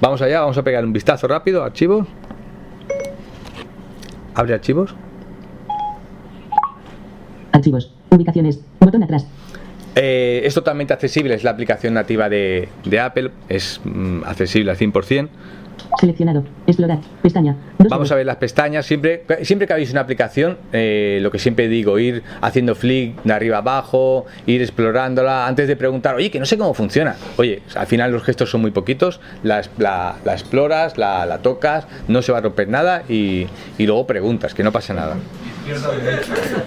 Vamos 0.00 0.20
allá, 0.22 0.40
vamos 0.40 0.58
a 0.58 0.62
pegar 0.62 0.84
un 0.84 0.92
vistazo 0.92 1.28
rápido, 1.28 1.62
archivos. 1.62 2.06
Abre 4.34 4.54
archivos. 4.54 4.94
Archivos. 7.52 7.92
Ubicaciones. 8.10 8.60
Botón 8.80 9.02
atrás. 9.02 9.26
Eh, 9.96 10.42
es 10.44 10.54
totalmente 10.54 10.92
accesible, 10.92 11.34
es 11.34 11.44
la 11.44 11.52
aplicación 11.52 11.94
nativa 11.94 12.28
de, 12.28 12.68
de 12.84 13.00
Apple, 13.00 13.30
es 13.48 13.80
mm, 13.84 14.24
accesible 14.24 14.72
al 14.72 14.76
100%. 14.76 15.28
Seleccionado. 15.98 16.44
Explorar. 16.66 16.98
Pestaña. 17.22 17.56
Dos 17.78 17.88
Vamos 17.88 18.10
a 18.10 18.14
ver 18.16 18.26
las 18.26 18.36
pestañas. 18.36 18.86
Siempre, 18.86 19.24
siempre 19.42 19.66
que 19.66 19.72
habéis 19.72 19.90
una 19.92 20.00
aplicación, 20.00 20.58
eh, 20.72 21.18
lo 21.22 21.30
que 21.30 21.38
siempre 21.38 21.68
digo, 21.68 21.98
ir 21.98 22.22
haciendo 22.40 22.74
flick 22.74 23.22
de 23.22 23.32
arriba 23.32 23.58
abajo, 23.58 24.26
ir 24.46 24.62
explorándola, 24.62 25.46
antes 25.46 25.68
de 25.68 25.76
preguntar, 25.76 26.14
oye, 26.14 26.30
que 26.30 26.38
no 26.40 26.46
sé 26.46 26.58
cómo 26.58 26.74
funciona. 26.74 27.16
Oye, 27.36 27.62
al 27.74 27.86
final 27.86 28.12
los 28.12 28.22
gestos 28.22 28.50
son 28.50 28.60
muy 28.60 28.70
poquitos, 28.70 29.20
la, 29.42 29.62
la- 29.78 30.16
la 30.24 30.32
exploras, 30.32 30.98
la, 30.98 31.26
la 31.26 31.38
tocas, 31.38 31.86
no 32.08 32.22
se 32.22 32.32
va 32.32 32.38
a 32.38 32.42
romper 32.42 32.68
nada 32.68 33.02
y, 33.08 33.46
y 33.78 33.86
luego 33.86 34.06
preguntas, 34.06 34.54
que 34.54 34.62
no 34.62 34.72
pasa 34.72 34.94
nada. 34.94 35.16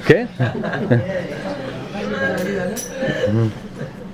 ¿Qué? 0.07 0.27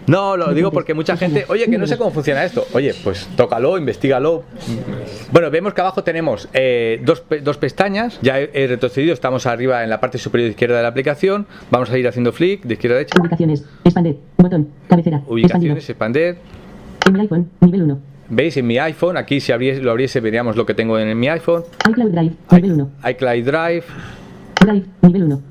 No, 0.07 0.35
lo 0.35 0.53
digo 0.53 0.71
porque 0.71 0.93
mucha 0.93 1.15
gente, 1.15 1.45
oye, 1.49 1.65
que 1.69 1.77
no 1.77 1.87
sé 1.87 1.97
cómo 1.97 2.11
funciona 2.11 2.43
esto. 2.43 2.65
Oye, 2.73 2.93
pues 3.03 3.27
tócalo, 3.37 3.77
investigalo. 3.77 4.43
Bueno, 5.31 5.49
vemos 5.49 5.73
que 5.73 5.81
abajo 5.81 6.03
tenemos 6.03 6.49
eh, 6.53 7.01
dos, 7.05 7.23
dos 7.41 7.57
pestañas. 7.57 8.19
Ya 8.21 8.39
he, 8.39 8.49
he 8.53 8.67
retrocedido, 8.67 9.13
estamos 9.13 9.45
arriba 9.45 9.83
en 9.83 9.89
la 9.89 9.99
parte 10.01 10.17
superior 10.17 10.49
izquierda 10.49 10.77
de 10.77 10.83
la 10.83 10.89
aplicación. 10.89 11.47
Vamos 11.71 11.89
a 11.89 11.97
ir 11.97 12.07
haciendo 12.07 12.31
flick 12.33 12.63
de 12.63 12.73
izquierda 12.73 12.95
a 12.95 12.99
derecha. 12.99 13.15
Ubicaciones. 13.19 13.65
Expander. 13.85 14.17
Botón. 14.37 14.69
Cabecera. 14.89 15.21
Ubicaciones, 15.27 15.89
expander. 15.89 16.35
Expandido. 16.35 16.53
En 17.07 17.13
mi 17.13 17.19
iPhone. 17.21 17.49
Nivel 17.61 17.83
1. 17.83 17.99
¿Veis? 18.29 18.57
En 18.57 18.67
mi 18.67 18.77
iPhone, 18.79 19.17
aquí 19.17 19.39
si 19.39 19.51
abriese- 19.51 19.81
lo 19.81 19.91
abriese 19.91 20.19
veríamos 20.19 20.55
lo 20.55 20.65
que 20.65 20.73
tengo 20.73 20.97
en 20.99 21.17
mi 21.17 21.27
iPhone. 21.29 21.63
iCloud 21.89 22.11
Drive. 22.11 22.31
Nivel 22.51 22.71
1. 22.73 22.89
iCloud 23.09 23.43
Drive. 23.43 23.83
Drive. 24.59 24.85
Nivel 25.01 25.23
1. 25.23 25.41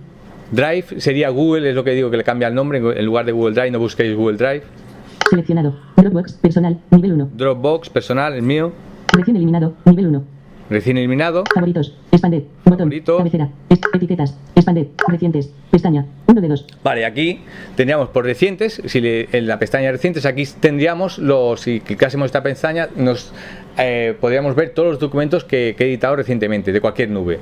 Drive 0.52 1.00
sería 1.00 1.30
Google, 1.30 1.68
es 1.70 1.74
lo 1.74 1.82
que 1.82 1.90
digo 1.92 2.10
que 2.10 2.16
le 2.18 2.24
cambia 2.24 2.46
el 2.48 2.54
nombre. 2.54 2.78
En 2.78 3.04
lugar 3.04 3.24
de 3.26 3.32
Google 3.32 3.54
Drive, 3.54 3.70
no 3.70 3.78
busquéis 3.78 4.14
Google 4.14 4.36
Drive. 4.36 4.62
Seleccionado. 5.30 5.74
Dropbox. 5.96 6.34
Personal. 6.34 6.78
Nivel 6.90 7.12
1. 7.14 7.30
Dropbox, 7.34 7.88
personal, 7.88 8.34
el 8.34 8.42
mío. 8.42 8.72
Recién 9.12 9.36
eliminado. 9.36 9.74
Nivel 9.86 10.06
1. 10.08 10.24
Recién 10.70 10.96
eliminado. 10.98 11.44
Favoritos. 11.54 11.96
Expander. 12.10 12.44
Botón. 12.64 12.78
Favoritos. 12.78 13.16
Cabecera. 13.18 13.48
Etiquetas. 13.94 14.38
Expander. 14.54 14.88
Recientes. 15.08 15.52
Pestaña. 15.70 16.06
1 16.26 16.40
de 16.40 16.48
2. 16.48 16.66
Vale, 16.84 17.04
aquí 17.04 17.40
tendríamos 17.76 18.08
por 18.08 18.24
recientes, 18.24 18.80
si 18.86 19.00
le- 19.00 19.28
en 19.32 19.46
la 19.46 19.58
pestaña 19.58 19.90
recientes, 19.90 20.24
aquí 20.24 20.44
tendríamos 20.60 21.18
los, 21.18 21.60
si 21.60 21.80
clicásemos 21.80 22.26
esta 22.26 22.42
pestaña, 22.42 22.88
nos 22.96 23.32
eh, 23.78 24.14
podríamos 24.20 24.54
ver 24.54 24.70
todos 24.70 24.92
los 24.92 24.98
documentos 24.98 25.44
que, 25.44 25.74
que 25.76 25.84
he 25.84 25.88
editado 25.88 26.16
recientemente, 26.16 26.72
de 26.72 26.80
cualquier 26.80 27.10
nube. 27.10 27.38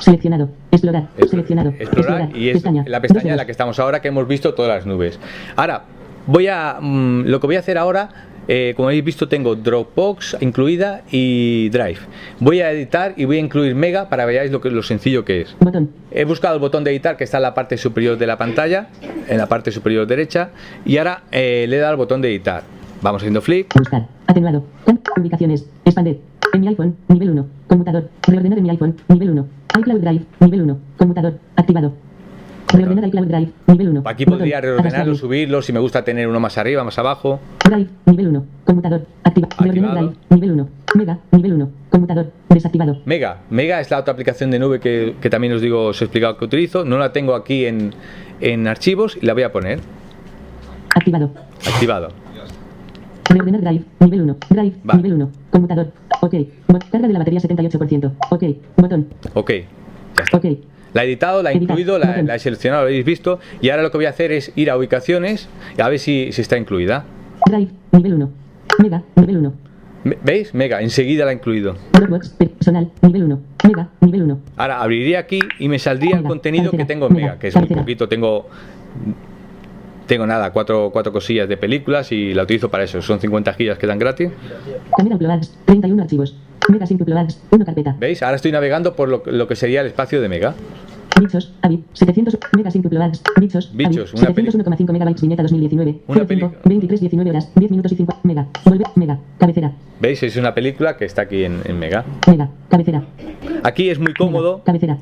Seleccionado. 0.00 0.48
Explorar. 0.70 1.08
Es- 1.16 1.30
Seleccionado. 1.30 1.70
Explorar, 1.78 2.36
y 2.36 2.48
es 2.48 2.54
Pestaña. 2.54 2.84
la 2.86 3.00
pestaña 3.00 3.30
en 3.32 3.36
la 3.36 3.46
que 3.46 3.52
estamos 3.52 3.78
ahora, 3.78 4.00
que 4.00 4.08
hemos 4.08 4.26
visto 4.28 4.54
todas 4.54 4.74
las 4.76 4.86
nubes. 4.86 5.18
Ahora, 5.56 5.82
voy 6.26 6.46
a, 6.48 6.78
mm, 6.80 7.22
lo 7.26 7.40
que 7.40 7.46
voy 7.46 7.56
a 7.56 7.60
hacer 7.60 7.78
ahora, 7.78 8.08
eh, 8.50 8.72
como 8.76 8.88
habéis 8.88 9.04
visto, 9.04 9.28
tengo 9.28 9.56
Dropbox 9.56 10.38
incluida 10.40 11.02
y 11.10 11.68
Drive. 11.68 11.98
Voy 12.40 12.60
a 12.60 12.70
editar 12.72 13.12
y 13.16 13.26
voy 13.26 13.36
a 13.36 13.40
incluir 13.40 13.74
Mega 13.74 14.08
para 14.08 14.24
que 14.24 14.28
veáis 14.32 14.50
lo, 14.50 14.60
que, 14.60 14.70
lo 14.70 14.82
sencillo 14.82 15.24
que 15.24 15.42
es. 15.42 15.54
Botón. 15.60 15.90
He 16.10 16.24
buscado 16.24 16.54
el 16.54 16.60
botón 16.60 16.82
de 16.84 16.90
editar 16.92 17.16
que 17.18 17.24
está 17.24 17.36
en 17.36 17.42
la 17.42 17.52
parte 17.54 17.76
superior 17.76 18.16
de 18.16 18.26
la 18.26 18.38
pantalla, 18.38 18.88
en 19.28 19.36
la 19.36 19.46
parte 19.46 19.70
superior 19.70 20.06
derecha, 20.06 20.50
y 20.86 20.96
ahora 20.96 21.24
eh, 21.30 21.66
le 21.68 21.76
he 21.76 21.78
dado 21.78 21.90
al 21.92 21.96
botón 21.98 22.22
de 22.22 22.28
editar. 22.30 22.62
Vamos 23.02 23.20
haciendo 23.22 23.40
flick. 23.42 23.74
Buscar. 23.78 24.06
Atenuado. 24.26 24.64
Ubicaciones. 25.20 25.66
Expander. 25.84 26.18
En 26.54 26.60
mi 26.62 26.68
iPhone. 26.68 26.96
Nivel 27.08 27.30
1. 27.30 27.46
Conmutador. 27.68 28.08
Reordenar 28.26 28.58
en 28.58 28.64
mi 28.64 28.70
iPhone. 28.70 28.96
Nivel 29.08 29.30
1. 29.30 29.46
iCloud 29.78 30.00
Drive. 30.00 30.24
Nivel 30.40 30.62
1. 30.62 30.78
Conmutador. 30.96 31.34
Activado. 31.56 31.92
Reordenar 32.72 33.06
iCloud 33.08 33.26
Drive. 33.26 33.50
Nivel 33.66 33.88
1. 33.88 34.02
Aquí 34.04 34.24
Botón. 34.24 34.38
podría 34.38 34.60
reordenarlo, 34.60 35.14
subirlo, 35.14 35.62
si 35.62 35.72
me 35.72 35.80
gusta 35.80 36.04
tener 36.04 36.28
uno 36.28 36.38
más 36.40 36.58
arriba, 36.58 36.84
más 36.84 36.98
abajo. 36.98 37.40
Drive. 37.64 37.88
Nivel 38.06 38.28
1. 38.28 38.44
Conmutador. 38.64 39.06
Activa. 39.24 39.48
Reordenar. 39.58 39.94
Drive. 39.94 40.12
Nivel 40.30 40.50
1. 40.52 40.68
Mega. 40.94 41.18
Nivel 41.32 41.52
1. 41.54 41.70
Conmutador. 41.90 42.32
Desactivado. 42.48 43.00
Mega. 43.04 43.38
Mega 43.50 43.80
es 43.80 43.90
la 43.90 43.98
otra 43.98 44.12
aplicación 44.12 44.50
de 44.50 44.58
nube 44.58 44.80
que, 44.80 45.16
que 45.20 45.30
también 45.30 45.52
os 45.52 45.62
digo, 45.62 45.86
os 45.86 46.00
he 46.00 46.04
explicado 46.04 46.36
que 46.36 46.44
utilizo. 46.44 46.84
No 46.84 46.98
la 46.98 47.12
tengo 47.12 47.34
aquí 47.34 47.66
en, 47.66 47.94
en 48.40 48.66
archivos 48.66 49.16
y 49.20 49.26
la 49.26 49.34
voy 49.34 49.44
a 49.44 49.52
poner. 49.52 49.80
Activado. 50.94 51.30
Activado. 51.66 52.08
Reordenar 53.28 53.60
Drive. 53.60 53.84
Nivel 54.00 54.22
1. 54.22 54.36
Drive. 54.50 54.72
Nivel 54.94 55.12
1. 55.14 55.30
Conmutador. 55.50 55.92
Ok. 56.20 56.34
Carga 56.90 57.06
de 57.06 57.12
la 57.12 57.18
batería 57.18 57.40
78%. 57.40 58.12
Ok. 58.30 58.44
Botón. 58.76 59.06
Ok. 59.34 59.50
Ya 60.16 60.24
está. 60.24 60.36
Ok. 60.38 60.44
La 60.94 61.02
he 61.04 61.06
editado, 61.06 61.42
la 61.42 61.50
he 61.52 61.56
Editar, 61.58 61.78
incluido, 61.78 61.98
la, 61.98 62.34
he 62.34 62.38
seleccionado, 62.38 62.82
lo 62.84 62.88
habéis 62.88 63.04
visto. 63.04 63.38
Y 63.60 63.68
ahora 63.68 63.82
lo 63.82 63.90
que 63.90 63.98
voy 63.98 64.06
a 64.06 64.10
hacer 64.10 64.32
es 64.32 64.52
ir 64.56 64.70
a 64.70 64.76
ubicaciones 64.78 65.48
y 65.76 65.82
a 65.82 65.88
ver 65.88 65.98
si, 65.98 66.32
si 66.32 66.40
está 66.40 66.56
incluida. 66.56 67.04
Drive. 67.46 67.68
Nivel 67.92 68.14
1. 68.14 68.30
Mega. 68.78 69.02
Nivel 69.16 69.36
1. 69.38 69.52
Me- 70.04 70.18
¿Veis? 70.24 70.54
Mega, 70.54 70.80
enseguida 70.80 71.24
la 71.26 71.32
he 71.32 71.34
incluido. 71.34 71.76
Dropbox. 71.92 72.30
Personal. 72.30 72.90
Nivel 73.02 73.24
1. 73.24 73.40
Mega. 73.64 73.88
Nivel 74.00 74.22
1. 74.22 74.38
Ahora 74.56 74.80
abriría 74.80 75.18
aquí 75.18 75.40
y 75.58 75.68
me 75.68 75.78
saldría 75.78 76.16
el 76.16 76.22
contenido 76.22 76.70
que 76.70 76.86
tengo 76.86 77.08
en 77.08 77.12
Mega, 77.14 77.26
Mega, 77.26 77.38
que 77.38 77.48
es 77.48 77.54
muy 77.54 77.62
cabecera. 77.64 77.82
poquito. 77.82 78.08
Tengo, 78.08 78.46
tengo 80.08 80.26
nada, 80.26 80.52
cuatro, 80.52 80.90
cuatro 80.92 81.12
cosillas 81.12 81.48
de 81.48 81.56
películas 81.56 82.10
y 82.10 82.34
la 82.34 82.42
utilizo 82.42 82.68
para 82.68 82.82
eso. 82.82 83.00
Son 83.00 83.20
50 83.20 83.52
gigas 83.54 83.78
que 83.78 83.86
dan 83.86 84.00
gratis. 84.00 84.30
Camera 84.96 85.14
uploads. 85.14 85.56
31 85.66 86.02
archivos. 86.02 86.36
Mega 86.68 86.86
sync 86.86 87.00
uploads. 87.02 87.40
1 87.50 87.64
carpeta. 87.64 87.96
¿Veis? 87.98 88.22
Ahora 88.22 88.36
estoy 88.36 88.50
navegando 88.52 88.96
por 88.96 89.08
lo, 89.08 89.22
lo 89.24 89.46
que 89.46 89.54
sería 89.54 89.80
el 89.82 89.86
espacio 89.86 90.20
de 90.20 90.28
Mega. 90.28 90.54
Bichos. 91.20 91.52
Avid. 91.62 91.80
700. 91.94 92.38
Mega 92.56 92.70
sync 92.70 92.86
uploads. 92.86 93.22
Bichos. 93.40 93.70
Bichos, 93.74 94.12
una 94.14 94.32
peli- 94.32 94.48
701,5 94.50 94.92
megabytes. 94.92 95.22
Viñeta 95.22 95.42
2019. 95.42 96.00
Una 96.06 96.20
05, 96.20 96.26
película. 96.28 96.52
23, 96.64 97.00
19 97.00 97.30
horas. 97.30 97.52
10 97.54 97.70
minutos 97.70 97.92
y 97.92 97.96
5. 97.96 98.20
Mega. 98.24 98.46
Volver. 98.64 98.86
Mega. 98.96 99.18
Cabecera. 99.38 99.72
¿Veis? 100.00 100.22
Es 100.22 100.36
una 100.36 100.54
película 100.54 100.96
que 100.96 101.04
está 101.06 101.22
aquí 101.22 101.44
en, 101.44 101.60
en 101.64 101.78
Mega. 101.78 102.04
Mega. 102.26 102.50
Cabecera. 102.68 103.02
Aquí 103.64 103.88
es 103.90 103.98
muy 103.98 104.14
cómodo 104.14 104.62
Cabecera. 104.64 104.98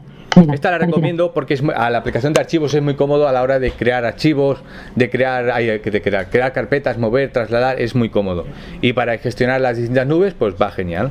Esta 0.52 0.70
la 0.70 0.78
recomiendo 0.78 1.32
porque 1.32 1.54
es, 1.54 1.62
muy- 1.62 1.74
a 1.76 1.88
la 1.90 1.98
aplicación 1.98 2.32
de 2.32 2.40
archivos 2.40 2.74
es 2.74 2.82
muy 2.82 2.94
cómodo 2.94 3.26
a 3.28 3.32
la 3.32 3.42
hora 3.42 3.58
de 3.58 3.70
crear 3.70 4.04
archivos, 4.04 4.62
de 4.94 5.08
crear, 5.10 5.50
ay, 5.50 5.66
de 5.66 6.02
crear, 6.02 6.28
crear 6.28 6.52
carpetas, 6.52 6.98
mover, 6.98 7.32
trasladar, 7.32 7.80
es 7.80 7.94
muy 7.94 8.10
cómodo. 8.10 8.44
Y 8.82 8.92
para 8.92 9.16
gestionar 9.18 9.60
las 9.60 9.76
distintas 9.76 10.06
nubes, 10.06 10.34
pues 10.34 10.54
va 10.60 10.70
genial. 10.70 11.10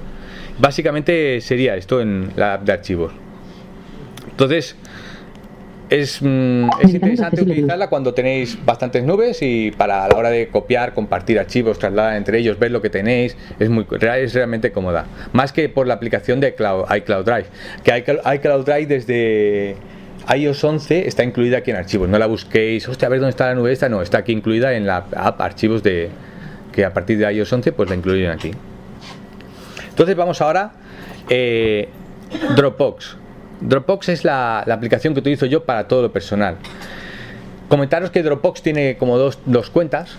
Básicamente 0.60 1.42
sería 1.42 1.76
esto 1.76 2.02
en 2.02 2.32
la 2.36 2.54
app 2.56 2.64
de 2.64 2.72
archivos. 2.74 3.12
Entonces, 4.30 4.76
es, 5.90 6.22
mm, 6.22 6.70
es 6.82 6.94
interesante 6.94 7.42
utilizarla 7.42 7.88
cuando 7.90 8.14
tenéis 8.14 8.58
bastantes 8.66 9.04
nubes 9.04 9.42
y 9.42 9.72
para 9.72 10.08
la 10.08 10.16
hora 10.16 10.30
de 10.30 10.48
copiar, 10.48 10.94
compartir 10.94 11.40
archivos, 11.40 11.80
trasladar 11.80 12.16
entre 12.16 12.40
ellos, 12.40 12.58
ver 12.58 12.72
lo 12.72 12.82
que 12.82 12.90
tenéis, 12.90 13.38
es 13.60 13.70
muy 13.70 13.86
es 14.02 14.34
realmente 14.34 14.72
cómoda. 14.72 15.06
Más 15.34 15.52
que 15.52 15.70
por 15.70 15.88
la 15.88 15.96
aplicación 15.96 16.40
de 16.40 16.56
Cloud, 16.56 16.86
iCloud 16.96 17.26
Drive, 17.26 17.46
que 17.84 17.98
iCloud 17.98 18.66
Drive 18.66 18.88
desde 18.88 19.76
iOS 20.36 20.64
11 20.64 21.08
está 21.08 21.24
incluida 21.24 21.58
aquí 21.58 21.72
en 21.72 21.78
archivos. 21.78 22.10
No 22.10 22.18
la 22.18 22.26
busquéis, 22.26 22.88
hostia, 22.88 23.08
a 23.08 23.10
ver 23.10 23.20
dónde 23.20 23.32
está 23.32 23.48
la 23.48 23.56
nube 23.56 23.72
esta, 23.72 23.90
no, 23.90 24.02
está 24.02 24.20
aquí 24.20 24.32
incluida 24.32 24.74
en 24.74 24.88
la 24.88 25.06
app 25.16 25.40
archivos 25.42 25.84
de 25.84 26.10
que 26.72 26.84
a 26.84 26.94
partir 26.94 27.18
de 27.18 27.32
iOS 27.32 27.54
11 27.54 27.72
pues 27.74 27.90
la 27.90 27.96
incluyen 27.96 28.32
aquí. 28.32 28.52
Entonces 29.90 30.16
vamos 30.16 30.42
ahora 30.42 30.74
eh, 31.30 31.90
Dropbox. 32.56 33.18
Dropbox 33.62 34.10
es 34.10 34.24
la, 34.24 34.60
aplicación 34.60 35.14
que 35.14 35.20
utilizo 35.20 35.46
yo 35.46 35.64
para 35.64 35.88
todo 35.88 36.02
lo 36.02 36.12
personal. 36.12 36.58
Comentaros 37.70 38.12
que 38.12 38.24
Dropbox 38.24 38.62
tiene 38.62 38.98
como 38.98 39.18
dos, 39.18 39.40
dos 39.46 39.70
cuentas. 39.70 40.18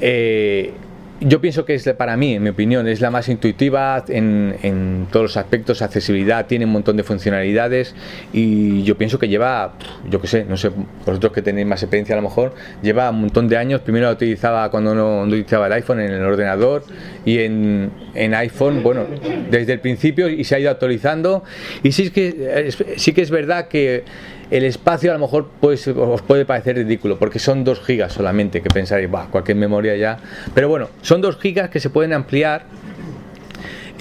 Eh, 0.00 0.72
yo 1.20 1.40
pienso 1.40 1.64
que 1.64 1.74
es 1.74 1.84
para 1.98 2.16
mí, 2.16 2.34
en 2.34 2.42
mi 2.42 2.48
opinión, 2.48 2.88
es 2.88 3.00
la 3.00 3.10
más 3.10 3.28
intuitiva 3.28 4.02
en, 4.08 4.56
en 4.62 5.06
todos 5.12 5.24
los 5.24 5.36
aspectos, 5.36 5.82
accesibilidad, 5.82 6.46
tiene 6.46 6.64
un 6.64 6.72
montón 6.72 6.96
de 6.96 7.02
funcionalidades 7.02 7.94
y 8.32 8.82
yo 8.84 8.96
pienso 8.96 9.18
que 9.18 9.28
lleva, 9.28 9.74
yo 10.08 10.20
qué 10.20 10.26
sé, 10.26 10.44
no 10.44 10.56
sé, 10.56 10.70
vosotros 11.04 11.32
que 11.32 11.42
tenéis 11.42 11.66
más 11.66 11.82
experiencia 11.82 12.14
a 12.14 12.16
lo 12.16 12.22
mejor, 12.22 12.54
lleva 12.82 13.10
un 13.10 13.20
montón 13.22 13.48
de 13.48 13.56
años, 13.56 13.80
primero 13.82 14.06
la 14.06 14.12
utilizaba 14.12 14.70
cuando 14.70 14.94
no, 14.94 15.22
utilizaba 15.22 15.66
el 15.66 15.72
iPhone 15.74 16.00
en 16.00 16.10
el 16.12 16.22
ordenador 16.22 16.84
y 17.24 17.38
en, 17.40 17.90
en 18.14 18.34
iPhone, 18.34 18.82
bueno, 18.82 19.04
desde 19.50 19.74
el 19.74 19.80
principio 19.80 20.28
y 20.28 20.44
se 20.44 20.54
ha 20.54 20.58
ido 20.58 20.70
actualizando. 20.70 21.44
Y 21.82 21.92
sí 21.92 22.10
que, 22.10 22.64
es- 22.66 22.82
sí 22.96 23.12
que 23.12 23.22
es 23.22 23.30
verdad 23.30 23.68
que 23.68 24.04
el 24.50 24.64
espacio 24.64 25.10
a 25.10 25.14
lo 25.14 25.20
mejor 25.20 25.48
os 25.62 26.22
puede 26.22 26.44
parecer 26.44 26.76
ridículo 26.76 27.18
porque 27.18 27.38
son 27.38 27.64
2 27.64 27.80
gigas 27.80 28.12
solamente 28.12 28.60
que 28.60 28.68
pensaréis, 28.68 29.10
"Buah, 29.10 29.26
cualquier 29.26 29.56
memoria 29.56 29.96
ya. 29.96 30.18
Pero 30.54 30.68
bueno, 30.68 30.88
son 31.02 31.20
2 31.20 31.36
gigas 31.38 31.70
que 31.70 31.80
se 31.80 31.90
pueden 31.90 32.12
ampliar. 32.12 32.64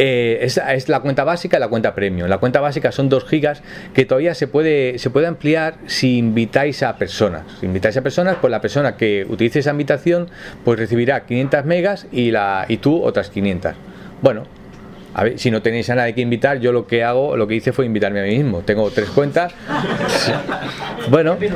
Eh, 0.01 0.39
es 0.41 0.88
la 0.88 1.01
cuenta 1.01 1.25
básica 1.25 1.58
y 1.58 1.60
la 1.60 1.68
cuenta 1.68 1.94
premium. 1.94 2.29
La 2.29 2.38
cuenta 2.38 2.62
básica 2.62 2.91
son 2.94 3.10
2 3.10 3.25
gigas 3.25 3.62
que 3.94 4.06
todavía 4.06 4.34
se 4.34 4.48
puede, 4.48 4.98
se 4.98 5.10
puede 5.10 5.27
ampliar 5.27 5.75
si 5.88 6.18
invitáis 6.18 6.84
a 6.84 6.96
personas. 6.96 7.44
Si 7.60 7.65
invitáis 7.65 7.98
a 7.98 8.01
personas, 8.01 8.38
pues 8.39 8.50
la 8.50 8.62
persona 8.62 8.96
que 8.96 9.25
utilice 9.27 9.60
esa 9.60 9.72
invitación 9.72 10.29
pues 10.63 10.79
recibirá 10.79 11.25
500 11.25 11.65
megas 11.65 12.08
y, 12.13 12.32
la, 12.32 12.65
y 12.70 12.77
tú 12.77 13.03
otras 13.03 13.29
500. 13.29 13.74
Bueno, 14.22 14.46
a 15.13 15.24
ver, 15.24 15.39
si 15.39 15.51
no 15.51 15.62
tenéis 15.62 15.89
a 15.89 15.96
nadie 15.96 16.13
que 16.13 16.22
invitar, 16.22 16.60
yo 16.60 16.72
lo 16.72 16.86
que 16.88 17.04
hago, 17.04 17.36
lo 17.36 17.48
que 17.48 17.56
hice 17.56 17.74
fue 17.74 17.86
invitarme 17.86 18.20
a 18.20 18.24
mí 18.24 18.38
mismo. 18.38 18.62
Tengo 18.62 18.89
tres 18.92 19.10
cuentas. 19.10 19.54
Bueno. 21.10 21.38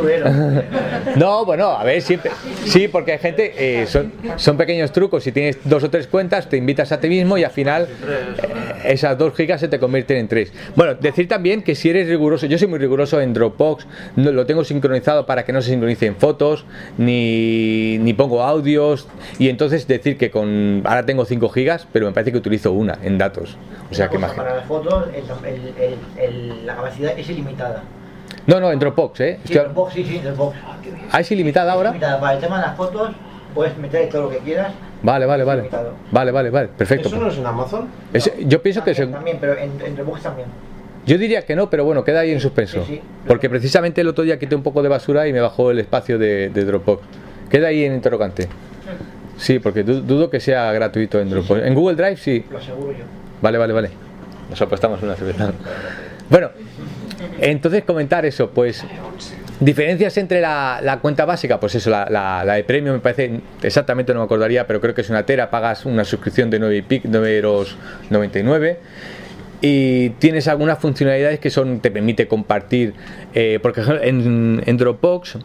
No, 1.15 1.45
bueno, 1.45 1.67
a 1.67 1.83
ver, 1.83 2.01
siempre. 2.01 2.31
Sí, 2.65 2.87
porque 2.87 3.11
hay 3.11 3.19
gente, 3.19 3.53
eh, 3.55 3.85
son, 3.85 4.11
son 4.37 4.57
pequeños 4.57 4.91
trucos. 4.91 5.23
Si 5.23 5.31
tienes 5.31 5.59
dos 5.63 5.83
o 5.83 5.89
tres 5.89 6.07
cuentas, 6.07 6.49
te 6.49 6.57
invitas 6.57 6.91
a 6.91 6.99
ti 6.99 7.07
mismo 7.07 7.37
y 7.37 7.43
al 7.43 7.51
final 7.51 7.83
eh, 7.83 8.91
esas 8.93 9.15
dos 9.17 9.35
gigas 9.35 9.59
se 9.61 9.67
te 9.67 9.77
convierten 9.79 10.17
en 10.17 10.27
tres. 10.27 10.51
Bueno, 10.75 10.95
decir 10.95 11.27
también 11.27 11.61
que 11.61 11.75
si 11.75 11.89
eres 11.89 12.07
riguroso, 12.07 12.47
yo 12.47 12.57
soy 12.57 12.67
muy 12.67 12.79
riguroso 12.79 13.21
en 13.21 13.33
Dropbox, 13.33 13.85
lo 14.15 14.45
tengo 14.47 14.63
sincronizado 14.63 15.25
para 15.27 15.45
que 15.45 15.53
no 15.53 15.61
se 15.61 15.69
sincronicen 15.69 16.15
fotos, 16.15 16.65
ni, 16.97 17.99
ni 17.99 18.13
pongo 18.13 18.41
audios, 18.41 19.07
y 19.37 19.49
entonces 19.49 19.87
decir 19.87 20.17
que 20.17 20.31
con 20.31 20.81
ahora 20.85 21.05
tengo 21.05 21.25
5 21.25 21.49
gigas, 21.49 21.87
pero 21.91 22.07
me 22.07 22.11
parece 22.11 22.31
que 22.31 22.37
utilizo 22.37 22.71
una 22.71 22.97
en 23.03 23.17
datos. 23.17 23.52
O 23.93 23.95
sea 23.95 24.09
que 24.09 24.17
Para 24.19 24.55
las 24.55 24.65
fotos, 24.65 25.07
el- 25.13 25.47
el- 25.47 25.73
el- 25.77 25.99
el- 26.17 26.65
la 26.65 26.75
capacidad 26.75 27.17
es 27.17 27.29
ilimitada. 27.29 27.83
No, 28.47 28.59
no, 28.59 28.71
en 28.71 28.79
Dropbox, 28.79 29.19
¿eh? 29.21 29.39
Sí, 29.45 29.53
Estoy- 29.53 29.65
Dropbox, 29.65 29.93
sí, 29.93 30.03
sí, 30.03 30.19
Dropbox. 30.19 30.57
Ah, 31.11 31.19
es 31.21 31.31
ilimitada 31.31 31.71
ahora. 31.73 31.89
Ilimitada. 31.89 32.19
Para 32.19 32.33
el 32.33 32.39
tema 32.39 32.57
de 32.59 32.65
las 32.67 32.75
fotos, 32.75 33.11
puedes 33.53 33.77
meter 33.77 34.09
todo 34.09 34.23
lo 34.23 34.29
que 34.29 34.39
quieras. 34.39 34.73
Vale, 35.03 35.25
vale, 35.25 35.43
vale. 35.43 35.69
Vale, 36.11 36.31
vale, 36.31 36.49
vale. 36.49 36.67
Perfecto. 36.77 37.07
¿Eso 37.07 37.17
no 37.19 37.27
es 37.27 37.37
en 37.37 37.45
Amazon? 37.45 37.87
Es- 38.11 38.31
yo 38.39 38.61
pienso 38.61 38.83
que 38.83 38.93
También, 38.93 39.07
se- 39.09 39.13
también, 39.15 39.37
pero 39.39 39.57
en, 39.57 39.71
en 39.85 39.95
Dropbox 39.95 40.23
también. 40.23 40.47
Yo 41.05 41.17
diría 41.17 41.41
que 41.45 41.55
no, 41.55 41.69
pero 41.69 41.83
bueno, 41.85 42.03
queda 42.03 42.21
ahí 42.21 42.31
en 42.31 42.39
suspenso. 42.39 42.83
Sí, 42.85 42.95
sí. 42.95 43.01
Porque 43.27 43.49
precisamente 43.49 44.01
el 44.01 44.07
otro 44.07 44.23
día 44.23 44.39
quité 44.39 44.55
un 44.55 44.63
poco 44.63 44.81
de 44.81 44.89
basura 44.89 45.27
y 45.27 45.33
me 45.33 45.41
bajó 45.41 45.69
el 45.71 45.79
espacio 45.79 46.17
de, 46.17 46.49
de 46.49 46.65
Dropbox. 46.65 47.03
Queda 47.49 47.67
ahí 47.67 47.83
en 47.83 47.93
interrogante. 47.93 48.47
Sí, 49.37 49.59
porque 49.59 49.83
du- 49.83 50.01
dudo 50.01 50.29
que 50.29 50.39
sea 50.39 50.71
gratuito 50.71 51.19
en 51.19 51.29
Dropbox. 51.29 51.61
En 51.63 51.73
Google 51.75 51.95
Drive 51.95 52.17
sí. 52.17 52.45
Lo 52.49 52.57
aseguro 52.57 52.91
yo. 52.93 53.03
Vale, 53.43 53.57
vale, 53.57 53.73
vale. 53.73 53.89
Nos 54.49 54.61
apostamos 54.61 55.03
una 55.03 55.15
cerveza. 55.15 55.51
Bueno, 56.29 56.49
entonces 57.41 57.83
comentar 57.83 58.25
eso, 58.25 58.49
pues 58.49 58.85
diferencias 59.59 60.15
entre 60.17 60.39
la, 60.39 60.79
la 60.81 60.99
cuenta 60.99 61.25
básica, 61.25 61.59
pues 61.59 61.75
eso, 61.75 61.89
la, 61.89 62.45
de 62.45 62.63
premium 62.63 62.95
me 62.95 63.01
parece 63.01 63.41
exactamente 63.61 64.13
no 64.13 64.21
me 64.21 64.25
acordaría, 64.25 64.65
pero 64.65 64.79
creo 64.79 64.93
que 64.93 65.01
es 65.01 65.09
una 65.09 65.25
tera, 65.25 65.49
pagas 65.49 65.85
una 65.85 66.05
suscripción 66.05 66.49
de 66.49 66.59
9 66.59 66.77
y 66.77 66.81
pic, 66.83 67.03
9 67.03 67.35
euros 67.35 67.75
99 68.09 68.79
y 69.59 70.11
tienes 70.11 70.47
algunas 70.47 70.79
funcionalidades 70.79 71.41
que 71.41 71.49
son 71.49 71.81
te 71.81 71.91
permite 71.91 72.29
compartir, 72.29 72.93
eh, 73.33 73.59
porque 73.61 73.81
en 74.03 74.77
Dropbox 74.77 75.37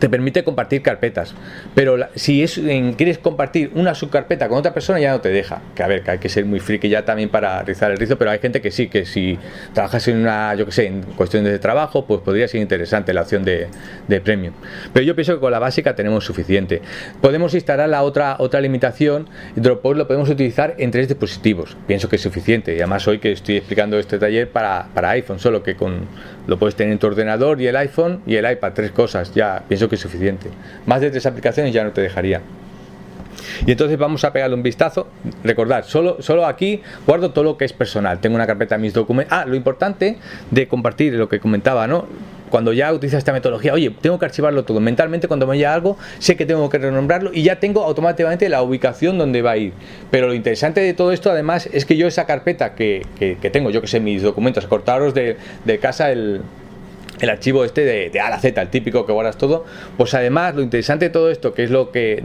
te 0.00 0.08
permite 0.08 0.42
compartir 0.42 0.82
carpetas, 0.82 1.34
pero 1.74 1.96
la- 1.96 2.10
si 2.16 2.42
es 2.42 2.58
en- 2.58 2.94
quieres 2.94 3.18
compartir 3.18 3.70
una 3.74 3.94
subcarpeta 3.94 4.48
con 4.48 4.58
otra 4.58 4.74
persona 4.74 4.98
ya 4.98 5.12
no 5.12 5.20
te 5.20 5.28
deja. 5.28 5.62
Que 5.76 5.82
a 5.84 5.86
ver, 5.86 6.02
que 6.02 6.10
hay 6.10 6.18
que 6.18 6.28
ser 6.28 6.44
muy 6.46 6.58
friki 6.58 6.88
ya 6.88 7.04
también 7.04 7.28
para 7.28 7.62
rizar 7.62 7.92
el 7.92 7.98
rizo, 7.98 8.16
pero 8.18 8.30
hay 8.32 8.38
gente 8.40 8.60
que 8.60 8.70
sí, 8.72 8.88
que 8.88 9.04
si 9.04 9.38
trabajas 9.74 10.08
en 10.08 10.16
una, 10.16 10.54
yo 10.56 10.66
que 10.66 10.72
sé, 10.72 10.86
en 10.86 11.02
cuestiones 11.02 11.52
de 11.52 11.58
trabajo, 11.60 12.06
pues 12.06 12.20
podría 12.22 12.48
ser 12.48 12.60
interesante 12.60 13.12
la 13.12 13.22
opción 13.22 13.44
de, 13.44 13.68
de 14.08 14.20
premium. 14.20 14.54
Pero 14.92 15.04
yo 15.06 15.14
pienso 15.14 15.34
que 15.34 15.40
con 15.40 15.52
la 15.52 15.58
básica 15.58 15.94
tenemos 15.94 16.24
suficiente. 16.24 16.80
Podemos 17.20 17.52
instalar 17.54 17.88
la 17.88 18.02
otra 18.02 18.36
otra 18.38 18.60
limitación, 18.62 19.28
Dropbox 19.54 19.96
lo 19.98 20.06
podemos 20.06 20.30
utilizar 20.30 20.74
en 20.78 20.90
tres 20.90 21.08
dispositivos. 21.08 21.76
Pienso 21.86 22.08
que 22.08 22.16
es 22.16 22.22
suficiente. 22.22 22.72
Y 22.72 22.78
además 22.78 23.06
hoy 23.06 23.18
que 23.18 23.32
estoy 23.32 23.58
explicando 23.58 23.98
este 23.98 24.18
taller 24.18 24.48
para, 24.48 24.86
para 24.94 25.10
iPhone, 25.10 25.38
solo 25.38 25.62
que 25.62 25.74
con 25.76 26.06
lo 26.46 26.58
puedes 26.58 26.74
tener 26.74 26.92
en 26.94 26.98
tu 26.98 27.06
ordenador 27.06 27.60
y 27.60 27.66
el 27.66 27.76
iPhone 27.76 28.22
y 28.26 28.36
el 28.36 28.50
iPad, 28.50 28.72
tres 28.72 28.90
cosas, 28.92 29.34
ya 29.34 29.62
pienso 29.68 29.89
que 29.90 29.96
es 29.96 30.00
suficiente. 30.00 30.48
Más 30.86 31.02
de 31.02 31.10
tres 31.10 31.26
aplicaciones 31.26 31.74
ya 31.74 31.84
no 31.84 31.90
te 31.90 32.00
dejaría. 32.00 32.40
Y 33.66 33.72
entonces 33.72 33.98
vamos 33.98 34.24
a 34.24 34.32
pegarle 34.32 34.54
un 34.56 34.62
vistazo. 34.62 35.08
Recordad, 35.44 35.84
solo, 35.84 36.16
solo 36.20 36.46
aquí 36.46 36.80
guardo 37.06 37.30
todo 37.32 37.44
lo 37.44 37.56
que 37.58 37.64
es 37.66 37.72
personal. 37.72 38.18
Tengo 38.20 38.36
una 38.36 38.46
carpeta 38.46 38.76
de 38.76 38.82
mis 38.82 38.94
documentos. 38.94 39.36
Ah, 39.36 39.44
lo 39.46 39.54
importante 39.56 40.16
de 40.50 40.68
compartir 40.68 41.12
lo 41.14 41.28
que 41.28 41.40
comentaba, 41.40 41.86
¿no? 41.86 42.06
Cuando 42.50 42.72
ya 42.72 42.92
utiliza 42.92 43.16
esta 43.16 43.32
metodología, 43.32 43.72
oye, 43.72 43.94
tengo 44.00 44.18
que 44.18 44.24
archivarlo 44.24 44.64
todo. 44.64 44.80
Mentalmente, 44.80 45.28
cuando 45.28 45.46
me 45.46 45.56
llega 45.56 45.72
algo, 45.72 45.96
sé 46.18 46.36
que 46.36 46.46
tengo 46.46 46.68
que 46.68 46.78
renombrarlo 46.78 47.30
y 47.32 47.44
ya 47.44 47.60
tengo 47.60 47.84
automáticamente 47.84 48.48
la 48.48 48.62
ubicación 48.62 49.18
donde 49.18 49.40
va 49.40 49.52
a 49.52 49.56
ir. 49.56 49.72
Pero 50.10 50.26
lo 50.26 50.34
interesante 50.34 50.80
de 50.80 50.92
todo 50.92 51.12
esto, 51.12 51.30
además, 51.30 51.68
es 51.72 51.84
que 51.84 51.96
yo 51.96 52.08
esa 52.08 52.26
carpeta 52.26 52.74
que, 52.74 53.06
que- 53.18 53.36
que 53.40 53.50
tengo, 53.50 53.70
yo 53.70 53.80
que 53.80 53.86
sé, 53.86 54.00
mis 54.00 54.22
documentos, 54.22 54.66
cortaros 54.66 55.14
de, 55.14 55.36
de 55.64 55.78
casa 55.78 56.10
el, 56.10 56.40
el 57.20 57.30
archivo 57.30 57.64
este 57.64 57.84
de, 57.84 58.10
de 58.10 58.20
A 58.20 58.26
a 58.26 58.30
la 58.30 58.40
Z, 58.40 58.60
el 58.60 58.68
típico 58.68 59.06
que 59.06 59.12
guardas 59.12 59.36
todo, 59.36 59.64
pues 59.96 60.14
además 60.14 60.54
lo 60.54 60.62
interesante 60.62 61.06
de 61.06 61.10
todo 61.10 61.30
esto, 61.30 61.54
que 61.54 61.64
es 61.64 61.70
lo 61.70 61.90
que 61.90 62.22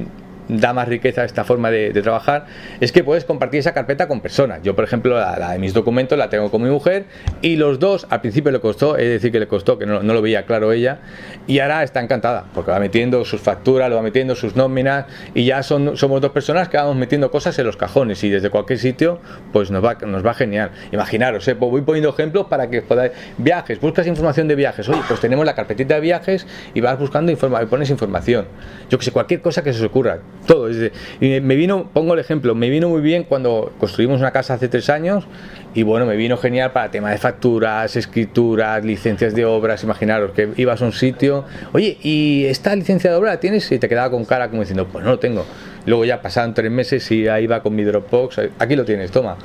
da 0.47 0.73
más 0.73 0.87
riqueza 0.87 1.21
a 1.21 1.25
esta 1.25 1.43
forma 1.43 1.71
de, 1.71 1.93
trabajar, 2.01 2.45
es 2.79 2.91
que 2.91 3.03
puedes 3.03 3.25
compartir 3.25 3.59
esa 3.59 3.73
carpeta 3.73 4.07
con 4.07 4.21
personas. 4.21 4.61
Yo, 4.63 4.75
por 4.75 4.83
ejemplo, 4.83 5.17
la, 5.17 5.51
de 5.51 5.59
mis 5.59 5.73
documentos 5.73 6.17
la 6.17 6.29
tengo 6.29 6.51
con 6.51 6.61
mi 6.61 6.69
mujer 6.69 7.05
y 7.41 7.55
los 7.55 7.79
dos, 7.79 8.05
al 8.09 8.21
principio 8.21 8.51
le 8.51 8.59
costó, 8.59 8.97
es 8.97 9.07
decir, 9.07 9.31
que 9.31 9.39
le 9.39 9.47
costó, 9.47 9.79
que 9.79 9.85
no, 9.85 10.03
no 10.03 10.13
lo 10.13 10.21
veía 10.21 10.45
claro 10.45 10.71
ella, 10.71 10.99
y 11.47 11.59
ahora 11.59 11.83
está 11.83 12.01
encantada, 12.01 12.45
porque 12.53 12.71
va 12.71 12.79
metiendo 12.79 13.23
sus 13.25 13.41
facturas, 13.41 13.89
lo 13.89 13.95
va 13.95 14.01
metiendo 14.01 14.35
sus 14.35 14.55
nóminas, 14.55 15.05
y 15.33 15.45
ya 15.45 15.63
son, 15.63 15.97
somos 15.97 16.21
dos 16.21 16.31
personas 16.31 16.69
que 16.69 16.77
vamos 16.77 16.95
metiendo 16.95 17.31
cosas 17.31 17.57
en 17.59 17.65
los 17.65 17.77
cajones 17.77 18.23
y 18.23 18.29
desde 18.29 18.49
cualquier 18.49 18.79
sitio, 18.79 19.19
pues 19.51 19.71
nos 19.71 19.83
va, 19.83 19.95
nos 20.05 20.25
va 20.25 20.33
genial. 20.33 20.71
Imaginaros, 20.91 21.47
eh, 21.47 21.55
pues 21.55 21.71
voy 21.71 21.81
poniendo 21.81 22.09
ejemplos 22.09 22.47
para 22.47 22.69
que 22.69 22.81
podáis. 22.81 23.11
Viajes, 23.37 23.79
buscas 23.79 24.07
información 24.07 24.47
de 24.47 24.55
viajes. 24.55 24.87
Oye, 24.89 25.01
pues 25.07 25.19
tenemos 25.19 25.45
la 25.45 25.55
carpetita 25.55 25.95
de 25.95 26.01
viajes 26.01 26.45
y 26.73 26.81
vas 26.81 26.97
buscando 26.97 27.31
informa 27.31 27.61
y 27.61 27.65
pones 27.65 27.89
información. 27.89 28.45
Yo 28.89 28.97
que 28.97 29.05
sé, 29.05 29.11
cualquier 29.11 29.41
cosa 29.41 29.63
que 29.63 29.73
se 29.73 29.79
os 29.79 29.85
ocurra. 29.85 30.19
Todo. 30.45 30.69
es 30.69 30.91
y 31.19 31.39
me 31.41 31.55
vino, 31.55 31.89
pongo 31.91 32.13
el 32.13 32.19
ejemplo, 32.19 32.53
me 32.55 32.69
vino 32.69 32.89
muy 32.89 33.01
bien 33.01 33.23
cuando 33.23 33.73
construimos 33.79 34.19
una 34.19 34.31
casa 34.31 34.53
hace 34.53 34.67
tres 34.67 34.89
años 34.89 35.25
y 35.73 35.83
bueno, 35.83 36.05
me 36.05 36.15
vino 36.15 36.37
genial 36.37 36.71
para 36.71 36.91
tema 36.91 37.11
de 37.11 37.17
facturas, 37.17 37.95
escrituras, 37.95 38.85
licencias 38.85 39.33
de 39.35 39.45
obras. 39.45 39.83
Imaginaros 39.83 40.31
que 40.31 40.49
ibas 40.55 40.81
a 40.81 40.85
un 40.85 40.93
sitio, 40.93 41.45
oye, 41.73 41.97
¿y 42.01 42.45
esta 42.45 42.75
licencia 42.75 43.09
de 43.11 43.17
obra 43.17 43.31
la 43.31 43.39
tienes? 43.39 43.71
Y 43.71 43.79
te 43.79 43.89
quedaba 43.89 44.09
con 44.11 44.23
cara 44.25 44.49
como 44.49 44.61
diciendo, 44.61 44.87
pues 44.87 45.03
no 45.03 45.11
lo 45.11 45.19
tengo. 45.19 45.45
Luego 45.85 46.05
ya 46.05 46.21
pasaron 46.21 46.53
tres 46.53 46.71
meses 46.71 47.11
y 47.11 47.27
ahí 47.27 47.47
va 47.47 47.61
con 47.61 47.75
mi 47.75 47.83
Dropbox. 47.83 48.39
Aquí 48.59 48.75
lo 48.75 48.85
tienes, 48.85 49.11
toma. 49.11 49.37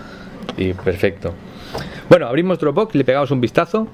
Y 0.57 0.73
perfecto. 0.73 1.35
Bueno, 2.09 2.27
abrimos 2.27 2.59
Dropbox, 2.59 2.95
le 2.95 3.05
pegamos 3.05 3.31
un 3.31 3.41
vistazo. 3.41 3.89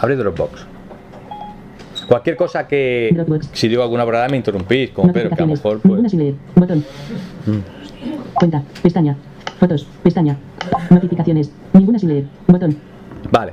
abre 0.00 0.16
Dropbox. 0.16 0.73
Cualquier 2.08 2.36
cosa 2.36 2.66
que, 2.66 3.10
Dropbox. 3.14 3.50
si 3.52 3.68
digo 3.68 3.82
alguna 3.82 4.04
verdad 4.04 4.28
me 4.30 4.36
interrumpís, 4.36 4.90
como 4.90 5.12
Pedro, 5.12 5.30
que 5.30 5.42
a 5.42 5.46
lo 5.46 5.52
mejor 5.52 5.80
pues... 5.80 6.10
sin 6.10 6.20
leer. 6.20 6.34
Botón. 6.54 6.84
Cuenta. 8.34 8.62
Pestaña. 8.82 9.16
Fotos. 9.58 9.86
Pestaña. 10.02 10.36
Notificaciones. 10.90 11.50
Ninguna 11.72 11.98
sin 11.98 12.08
leer. 12.10 12.24
Botón. 12.46 12.76
Vale. 13.30 13.52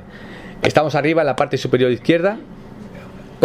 Estamos 0.62 0.94
arriba 0.94 1.22
en 1.22 1.26
la 1.26 1.36
parte 1.36 1.56
superior 1.56 1.90
izquierda. 1.90 2.36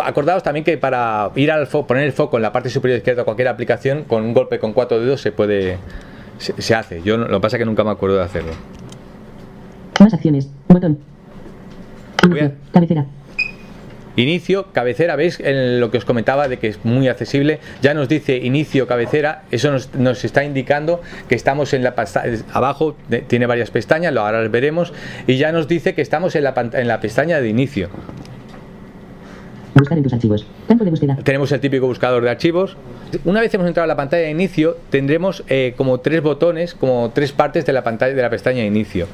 Acordaos 0.03 0.43
también 0.43 0.63
que 0.63 0.77
para 0.77 1.31
ir 1.35 1.51
al 1.51 1.67
fo- 1.67 1.85
poner 1.87 2.03
el 2.03 2.11
foco 2.11 2.37
en 2.37 2.43
la 2.43 2.51
parte 2.51 2.69
superior 2.69 2.97
izquierda 2.97 3.21
de 3.21 3.25
cualquier 3.25 3.47
aplicación, 3.47 4.03
con 4.03 4.23
un 4.23 4.33
golpe 4.33 4.59
con 4.59 4.73
cuatro 4.73 4.99
dedos 4.99 5.21
se 5.21 5.31
puede. 5.31 5.77
Se, 6.37 6.59
se 6.61 6.75
hace. 6.75 7.01
Yo 7.01 7.17
lo 7.17 7.27
que 7.27 7.39
pasa 7.39 7.55
es 7.57 7.61
que 7.61 7.65
nunca 7.65 7.83
me 7.83 7.89
acuerdo 7.91 8.17
de 8.17 8.23
hacerlo. 8.23 8.51
Más 9.99 10.13
acciones. 10.13 10.51
Botón. 10.67 10.99
Cabecera. 12.71 13.05
Inicio, 14.17 14.65
cabecera, 14.73 15.15
¿veis 15.15 15.39
en 15.39 15.79
lo 15.79 15.91
que 15.91 15.99
os 15.99 16.03
comentaba 16.05 16.47
de 16.47 16.57
que 16.57 16.67
es 16.67 16.83
muy 16.83 17.07
accesible? 17.07 17.59
Ya 17.83 17.93
nos 17.93 18.09
dice 18.09 18.35
inicio, 18.37 18.87
cabecera, 18.87 19.43
eso 19.51 19.71
nos, 19.71 19.93
nos 19.93 20.25
está 20.25 20.43
indicando 20.43 21.01
que 21.29 21.35
estamos 21.35 21.71
en 21.73 21.83
la 21.83 21.93
pasta- 21.93 22.23
abajo, 22.51 22.97
de- 23.09 23.19
tiene 23.19 23.45
varias 23.45 23.69
pestañas, 23.69 24.11
lo 24.11 24.21
ahora 24.21 24.41
las 24.41 24.49
veremos, 24.51 24.91
y 25.27 25.37
ya 25.37 25.51
nos 25.51 25.67
dice 25.67 25.93
que 25.93 26.01
estamos 26.01 26.35
en 26.35 26.43
la, 26.43 26.53
en 26.73 26.87
la 26.87 26.99
pestaña 26.99 27.39
de 27.39 27.47
inicio. 27.47 27.89
Buscar 29.75 29.97
en 29.99 30.03
tus 30.03 30.13
archivos. 30.13 30.47
Campo 30.67 30.83
de 30.83 30.89
búsqueda. 30.89 31.17
Tenemos 31.23 31.51
el 31.51 31.59
típico 31.59 31.85
buscador 31.85 32.23
de 32.23 32.31
archivos. 32.31 32.75
Una 33.25 33.41
vez 33.41 33.53
hemos 33.53 33.67
entrado 33.67 33.85
a 33.85 33.87
la 33.87 33.95
pantalla 33.95 34.23
de 34.23 34.31
inicio, 34.31 34.77
tendremos 34.89 35.43
eh, 35.47 35.73
como 35.77 35.99
tres 35.99 36.21
botones, 36.21 36.73
como 36.73 37.11
tres 37.13 37.31
partes 37.31 37.65
de 37.65 37.73
la 37.73 37.83
pantalla 37.83 38.13
de 38.13 38.21
la 38.21 38.29
pestaña 38.29 38.61
de 38.61 38.67
inicio. 38.67 39.07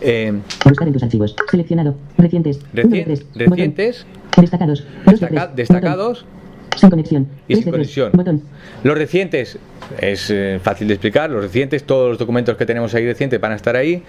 Eh, 0.00 0.32
Buscar 0.64 0.86
en 0.88 0.94
tus 0.94 1.02
archivos. 1.02 1.34
Seleccionado. 1.50 1.94
Recientes. 2.16 2.58
Uno 2.58 2.66
de 2.72 2.82
recien- 2.82 3.04
tres. 3.04 3.24
Botón. 3.34 3.50
recientes, 3.50 4.06
Destacados. 4.36 4.84
Destaca- 5.06 5.46
tres. 5.46 5.56
destacados 5.56 6.24
Botón. 6.24 6.40
Sin 6.78 6.90
conexión. 6.90 7.28
y 7.48 7.54
sin 7.54 7.64
tres. 7.64 7.72
conexión. 7.72 8.10
Botón. 8.14 8.42
Los 8.84 8.96
recientes 8.96 9.58
es 10.00 10.30
eh, 10.30 10.60
fácil 10.62 10.88
de 10.88 10.94
explicar. 10.94 11.28
Los 11.30 11.42
recientes, 11.42 11.84
todos 11.84 12.08
los 12.10 12.18
documentos 12.18 12.56
que 12.56 12.64
tenemos 12.64 12.94
ahí 12.94 13.04
recientes 13.06 13.40
van 13.40 13.52
a 13.52 13.56
estar 13.56 13.74
ahí. 13.76 14.02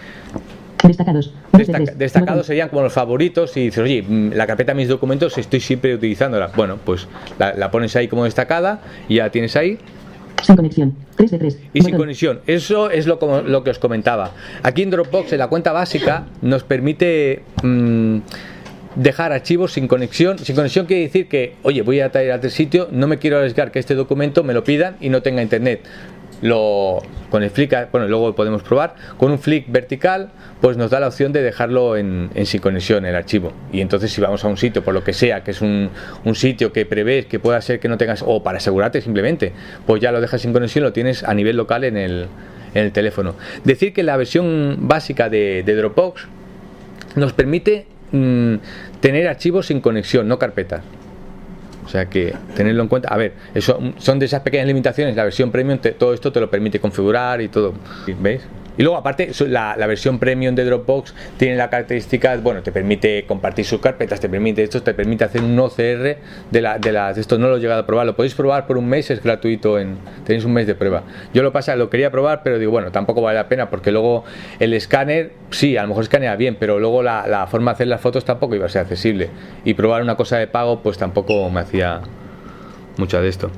Destacados. 0.83 1.33
Destaca- 1.53 1.93
destacados 1.95 2.45
serían 2.47 2.69
como 2.69 2.81
los 2.83 2.93
favoritos 2.93 3.55
y 3.57 3.65
dices, 3.65 3.83
oye, 3.83 4.01
mm, 4.01 4.31
la 4.33 4.47
carpeta 4.47 4.71
de 4.73 4.77
mis 4.77 4.87
documentos 4.87 5.37
estoy 5.37 5.59
siempre 5.59 5.93
utilizándola. 5.95 6.47
Bueno, 6.55 6.77
pues 6.83 7.07
la, 7.37 7.53
la 7.53 7.69
pones 7.71 7.95
ahí 7.95 8.07
como 8.07 8.23
destacada 8.23 8.81
y 9.07 9.15
ya 9.15 9.23
la 9.25 9.29
tienes 9.31 9.55
ahí. 9.55 9.77
Sin 10.43 10.55
conexión. 10.55 10.95
Tres 11.15 11.29
de 11.31 11.37
tres. 11.37 11.59
Y 11.73 11.81
sin 11.81 11.95
conexión. 11.95 12.39
Eso 12.47 12.89
es 12.89 13.05
lo, 13.05 13.19
como- 13.19 13.41
lo 13.41 13.63
que 13.63 13.69
os 13.69 13.77
comentaba. 13.79 14.31
Aquí 14.63 14.81
en 14.81 14.89
Dropbox, 14.89 15.33
en 15.33 15.39
la 15.39 15.47
cuenta 15.47 15.71
básica, 15.71 16.25
nos 16.41 16.63
permite 16.63 17.43
mm, 17.61 18.17
dejar 18.95 19.31
archivos 19.33 19.73
sin 19.73 19.87
conexión. 19.87 20.39
Sin 20.39 20.55
conexión 20.55 20.87
quiere 20.87 21.03
decir 21.03 21.27
que, 21.27 21.53
oye, 21.61 21.83
voy 21.83 21.99
a 21.99 22.11
traer 22.11 22.31
a 22.31 22.35
este 22.35 22.49
sitio, 22.49 22.87
no 22.91 23.05
me 23.07 23.17
quiero 23.19 23.37
arriesgar 23.37 23.71
que 23.71 23.77
este 23.79 23.93
documento 23.93 24.43
me 24.43 24.53
lo 24.53 24.63
pidan 24.63 24.95
y 24.99 25.09
no 25.09 25.21
tenga 25.21 25.43
internet. 25.43 25.81
Lo, 26.41 27.01
con 27.29 27.43
el 27.43 27.51
flick, 27.51 27.91
bueno, 27.91 28.07
luego 28.07 28.33
podemos 28.33 28.63
probar, 28.63 28.95
con 29.17 29.31
un 29.31 29.39
flick 29.39 29.71
vertical, 29.71 30.31
pues 30.59 30.75
nos 30.75 30.89
da 30.89 30.99
la 30.99 31.07
opción 31.07 31.31
de 31.31 31.41
dejarlo 31.41 31.97
en, 31.97 32.29
en 32.33 32.45
sin 32.45 32.61
conexión 32.61 33.05
el 33.05 33.15
archivo. 33.15 33.53
Y 33.71 33.81
entonces 33.81 34.11
si 34.11 34.21
vamos 34.21 34.43
a 34.43 34.47
un 34.47 34.57
sitio, 34.57 34.83
por 34.83 34.93
lo 34.93 35.03
que 35.03 35.13
sea, 35.13 35.43
que 35.43 35.51
es 35.51 35.61
un, 35.61 35.89
un 36.25 36.35
sitio 36.35 36.73
que 36.73 36.85
prevés 36.85 37.27
que 37.27 37.39
pueda 37.39 37.61
ser 37.61 37.79
que 37.79 37.87
no 37.87 37.97
tengas, 37.97 38.23
o 38.25 38.41
para 38.43 38.57
asegurarte 38.57 39.01
simplemente, 39.01 39.53
pues 39.85 40.01
ya 40.01 40.11
lo 40.11 40.19
dejas 40.19 40.41
sin 40.41 40.51
conexión, 40.51 40.83
lo 40.83 40.93
tienes 40.93 41.23
a 41.23 41.33
nivel 41.33 41.57
local 41.57 41.83
en 41.83 41.97
el, 41.97 42.27
en 42.73 42.85
el 42.85 42.91
teléfono. 42.91 43.35
Decir 43.63 43.93
que 43.93 44.03
la 44.03 44.17
versión 44.17 44.77
básica 44.81 45.29
de, 45.29 45.63
Dropbox 45.63 46.27
nos 47.15 47.33
permite 47.33 47.85
mm, 48.11 48.55
tener 48.99 49.27
archivos 49.27 49.67
sin 49.67 49.81
conexión, 49.81 50.27
no 50.27 50.39
carpetas. 50.39 50.81
O 51.85 51.89
sea 51.89 52.05
que 52.05 52.33
tenerlo 52.55 52.83
en 52.83 52.87
cuenta. 52.89 53.09
A 53.09 53.17
ver, 53.17 53.33
eso 53.55 53.79
son 53.97 54.19
de 54.19 54.25
esas 54.25 54.41
pequeñas 54.41 54.67
limitaciones. 54.67 55.15
La 55.15 55.23
versión 55.23 55.51
premium, 55.51 55.79
te- 55.79 55.91
todo 55.91 56.13
esto 56.13 56.31
te 56.31 56.39
lo 56.39 56.49
permite 56.49 56.79
configurar 56.79 57.41
y 57.41 57.47
todo. 57.47 57.73
¿Veis? 58.19 58.41
Y 58.81 58.83
luego, 58.83 58.97
aparte, 58.97 59.29
la, 59.47 59.75
la 59.77 59.85
versión 59.85 60.17
premium 60.17 60.55
de 60.55 60.65
Dropbox 60.65 61.13
tiene 61.37 61.55
la 61.55 61.69
característica, 61.69 62.35
bueno, 62.37 62.63
te 62.63 62.71
permite 62.71 63.25
compartir 63.27 63.63
sus 63.63 63.79
carpetas, 63.79 64.19
te 64.19 64.27
permite 64.27 64.63
esto, 64.63 64.81
te 64.81 64.95
permite 64.95 65.23
hacer 65.23 65.43
un 65.43 65.59
OCR 65.59 66.17
de, 66.49 66.61
la, 66.61 66.79
de 66.79 66.91
las. 66.91 67.15
Esto 67.19 67.37
no 67.37 67.47
lo 67.47 67.57
he 67.57 67.59
llegado 67.59 67.81
a 67.81 67.85
probar, 67.85 68.07
lo 68.07 68.15
podéis 68.15 68.33
probar 68.33 68.65
por 68.65 68.79
un 68.79 68.89
mes, 68.89 69.11
es 69.11 69.21
gratuito, 69.21 69.77
en, 69.77 69.99
tenéis 70.25 70.45
un 70.45 70.53
mes 70.53 70.65
de 70.65 70.73
prueba. 70.73 71.03
Yo 71.31 71.43
lo 71.43 71.51
pasa, 71.51 71.75
lo 71.75 71.91
quería 71.91 72.09
probar, 72.09 72.41
pero 72.41 72.57
digo, 72.57 72.71
bueno, 72.71 72.91
tampoco 72.91 73.21
vale 73.21 73.37
la 73.37 73.47
pena 73.47 73.69
porque 73.69 73.91
luego 73.91 74.23
el 74.59 74.73
escáner, 74.73 75.33
sí, 75.51 75.77
a 75.77 75.83
lo 75.83 75.89
mejor 75.89 76.05
escanea 76.05 76.35
bien, 76.35 76.57
pero 76.59 76.79
luego 76.79 77.03
la, 77.03 77.27
la 77.27 77.45
forma 77.45 77.73
de 77.73 77.75
hacer 77.75 77.87
las 77.87 78.01
fotos 78.01 78.25
tampoco 78.25 78.55
iba 78.55 78.65
a 78.65 78.69
ser 78.69 78.81
accesible. 78.81 79.29
Y 79.63 79.75
probar 79.75 80.01
una 80.01 80.15
cosa 80.15 80.39
de 80.39 80.47
pago, 80.47 80.81
pues 80.81 80.97
tampoco 80.97 81.51
me 81.51 81.59
hacía 81.59 82.01
mucho 82.97 83.21
de 83.21 83.27
esto. 83.27 83.51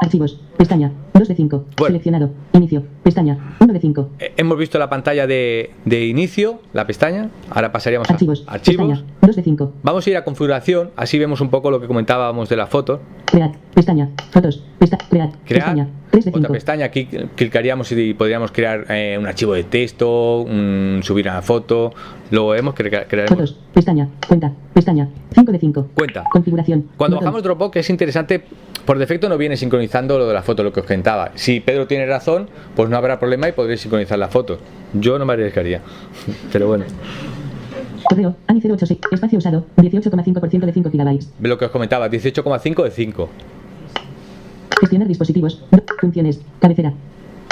Archivos. 0.00 0.40
Pestaña. 0.60 0.92
2 1.14 1.26
de 1.26 1.34
5. 1.34 1.64
Bueno. 1.78 1.86
Seleccionado. 1.86 2.30
Inicio. 2.52 2.82
Pestaña. 3.02 3.56
1 3.60 3.72
de 3.72 3.80
5. 3.80 4.10
Eh, 4.18 4.32
Hemos 4.36 4.58
visto 4.58 4.78
la 4.78 4.90
pantalla 4.90 5.26
de, 5.26 5.70
de 5.86 6.04
inicio, 6.04 6.60
la 6.74 6.86
pestaña. 6.86 7.30
Ahora 7.48 7.72
pasaríamos 7.72 8.10
a 8.10 8.12
Archivos. 8.12 8.44
archivos. 8.46 8.86
Pestaña. 8.88 9.04
2 9.22 9.36
de 9.36 9.42
5. 9.42 9.72
Vamos 9.82 10.06
a 10.06 10.10
ir 10.10 10.16
a 10.18 10.24
configuración, 10.24 10.90
así 10.96 11.18
vemos 11.18 11.40
un 11.40 11.48
poco 11.48 11.70
lo 11.70 11.80
que 11.80 11.86
comentábamos 11.86 12.50
de 12.50 12.56
la 12.56 12.66
foto. 12.66 13.00
Crear. 13.24 13.52
Pestaña. 13.74 14.10
Fotos. 14.32 14.62
Pesta 14.78 14.98
crear. 15.08 15.30
Crear 15.46 15.64
Pestaña. 15.64 15.88
3 16.10 16.24
de 16.24 16.30
otra 16.30 16.40
5. 16.42 16.52
pestaña, 16.52 16.84
aquí 16.86 17.08
clicaríamos 17.36 17.90
y 17.92 18.12
podríamos 18.14 18.50
crear 18.52 18.84
eh, 18.90 19.16
un 19.18 19.26
archivo 19.26 19.54
de 19.54 19.62
texto, 19.64 20.40
un- 20.40 21.00
subir 21.04 21.26
una 21.28 21.40
foto, 21.40 21.92
luego 22.32 22.54
hemos 22.54 22.74
cre- 22.74 23.06
crearemos 23.08 23.28
Fotos. 23.30 23.56
Pestaña. 23.72 24.08
Cuenta. 24.28 24.52
Pestaña. 24.74 25.08
5 25.34 25.52
de 25.52 25.58
5. 25.58 25.88
cuenta. 25.94 26.24
Configuración. 26.32 26.88
Cuando 26.98 27.16
Botón. 27.16 27.24
bajamos 27.26 27.42
Dropbox 27.44 27.76
es 27.76 27.90
interesante, 27.90 28.42
por 28.84 28.98
defecto 28.98 29.28
no 29.28 29.38
viene 29.38 29.56
sincronizando 29.56 30.18
lo 30.18 30.26
de 30.26 30.34
la 30.34 30.42
foto, 30.42 30.49
lo 30.58 30.72
que 30.72 30.80
os 30.80 30.86
comentaba. 30.86 31.32
Si 31.34 31.60
Pedro 31.60 31.86
tiene 31.86 32.06
razón, 32.06 32.48
pues 32.74 32.88
no 32.88 32.96
habrá 32.96 33.18
problema 33.18 33.48
y 33.48 33.52
podréis 33.52 33.80
sincronizar 33.80 34.18
la 34.18 34.28
foto. 34.28 34.58
Yo 34.92 35.18
no 35.18 35.24
me 35.24 35.32
arriesgaría, 35.32 35.80
pero 36.52 36.66
bueno. 36.66 36.84
Correo. 38.08 38.34
ANI 38.46 38.60
086. 38.60 38.98
Espacio 39.12 39.38
usado. 39.38 39.66
18,5% 39.76 40.66
de 40.66 40.72
5 40.72 40.90
GB. 40.90 41.20
Lo 41.40 41.58
que 41.58 41.66
os 41.66 41.70
comentaba, 41.70 42.08
18,5 42.08 42.84
de 42.84 42.90
5. 42.90 43.28
Gestionar 44.80 45.08
dispositivos. 45.08 45.62
Funciones. 46.00 46.40
Cabecera. 46.60 46.92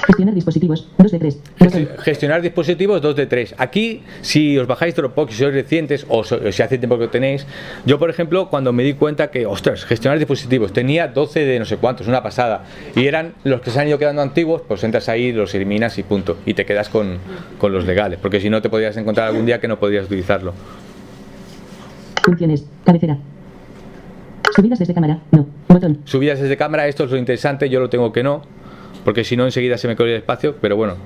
Gestionar 0.09 0.35
dispositivos. 0.35 0.89
2 0.97 1.13
de 1.13 1.19
3. 1.19 1.39
Botón. 1.59 1.89
Gestionar 1.99 2.41
dispositivos 2.41 3.03
2 3.03 3.15
de 3.15 3.27
3. 3.27 3.55
Aquí, 3.59 4.03
si 4.23 4.57
os 4.57 4.67
bajáis 4.67 4.95
Dropbox, 4.95 5.35
si 5.35 5.39
sois 5.41 5.53
recientes 5.53 6.07
o 6.09 6.25
si 6.25 6.63
hace 6.63 6.79
tiempo 6.79 6.97
que 6.97 7.05
lo 7.05 7.11
tenéis, 7.11 7.47
yo 7.85 7.99
por 7.99 8.09
ejemplo, 8.09 8.49
cuando 8.49 8.73
me 8.73 8.85
di 8.85 8.95
cuenta 8.95 9.31
que, 9.31 9.45
ostras, 9.45 9.85
gestionar 9.85 10.19
dispositivos, 10.19 10.73
tenía 10.73 11.09
12 11.09 11.45
de 11.45 11.59
no 11.59 11.67
sé 11.67 11.77
cuántos, 11.77 12.09
una 12.09 12.23
pasada, 12.23 12.65
y 12.97 13.05
eran 13.05 13.35
los 13.45 13.61
que 13.61 13.71
se 13.71 13.81
han 13.81 13.89
ido 13.89 13.99
quedando 13.99 14.23
antiguos, 14.23 14.63
pues 14.67 14.83
entras 14.83 15.11
ahí, 15.11 15.31
los 15.31 15.55
eliminas 15.55 15.99
y 15.99 16.03
punto, 16.05 16.39
y 16.47 16.55
te 16.55 16.65
quedas 16.65 16.89
con, 16.89 17.19
con 17.59 17.75
los 17.75 17.85
legales, 17.85 18.19
porque 18.19 18.41
si 18.41 18.49
no 18.49 18.63
te 18.63 18.71
podrías 18.71 18.97
encontrar 18.97 19.29
algún 19.29 19.45
día 19.45 19.61
que 19.61 19.69
no 19.69 19.79
podrías 19.79 20.07
utilizarlo. 20.07 20.55
Funciones. 22.25 22.65
Cabecera. 22.83 23.19
Subidas 24.57 24.79
desde 24.79 24.95
cámara. 24.95 25.21
No. 25.33 25.47
Botón. 25.69 25.99
Subidas 26.07 26.41
desde 26.41 26.57
cámara, 26.57 26.89
esto 26.89 27.05
es 27.05 27.11
lo 27.11 27.19
interesante, 27.19 27.69
yo 27.69 27.79
lo 27.79 27.91
tengo 27.91 28.11
que 28.11 28.23
no, 28.23 28.43
porque 29.05 29.25
si 29.25 29.37
no 29.37 29.45
enseguida 29.45 29.79
se 29.79 29.89
me 29.89 29.97
corre 29.97 30.11
el 30.13 30.17
espacio, 30.19 30.57
pero 30.61 30.77
bueno, 30.77 30.97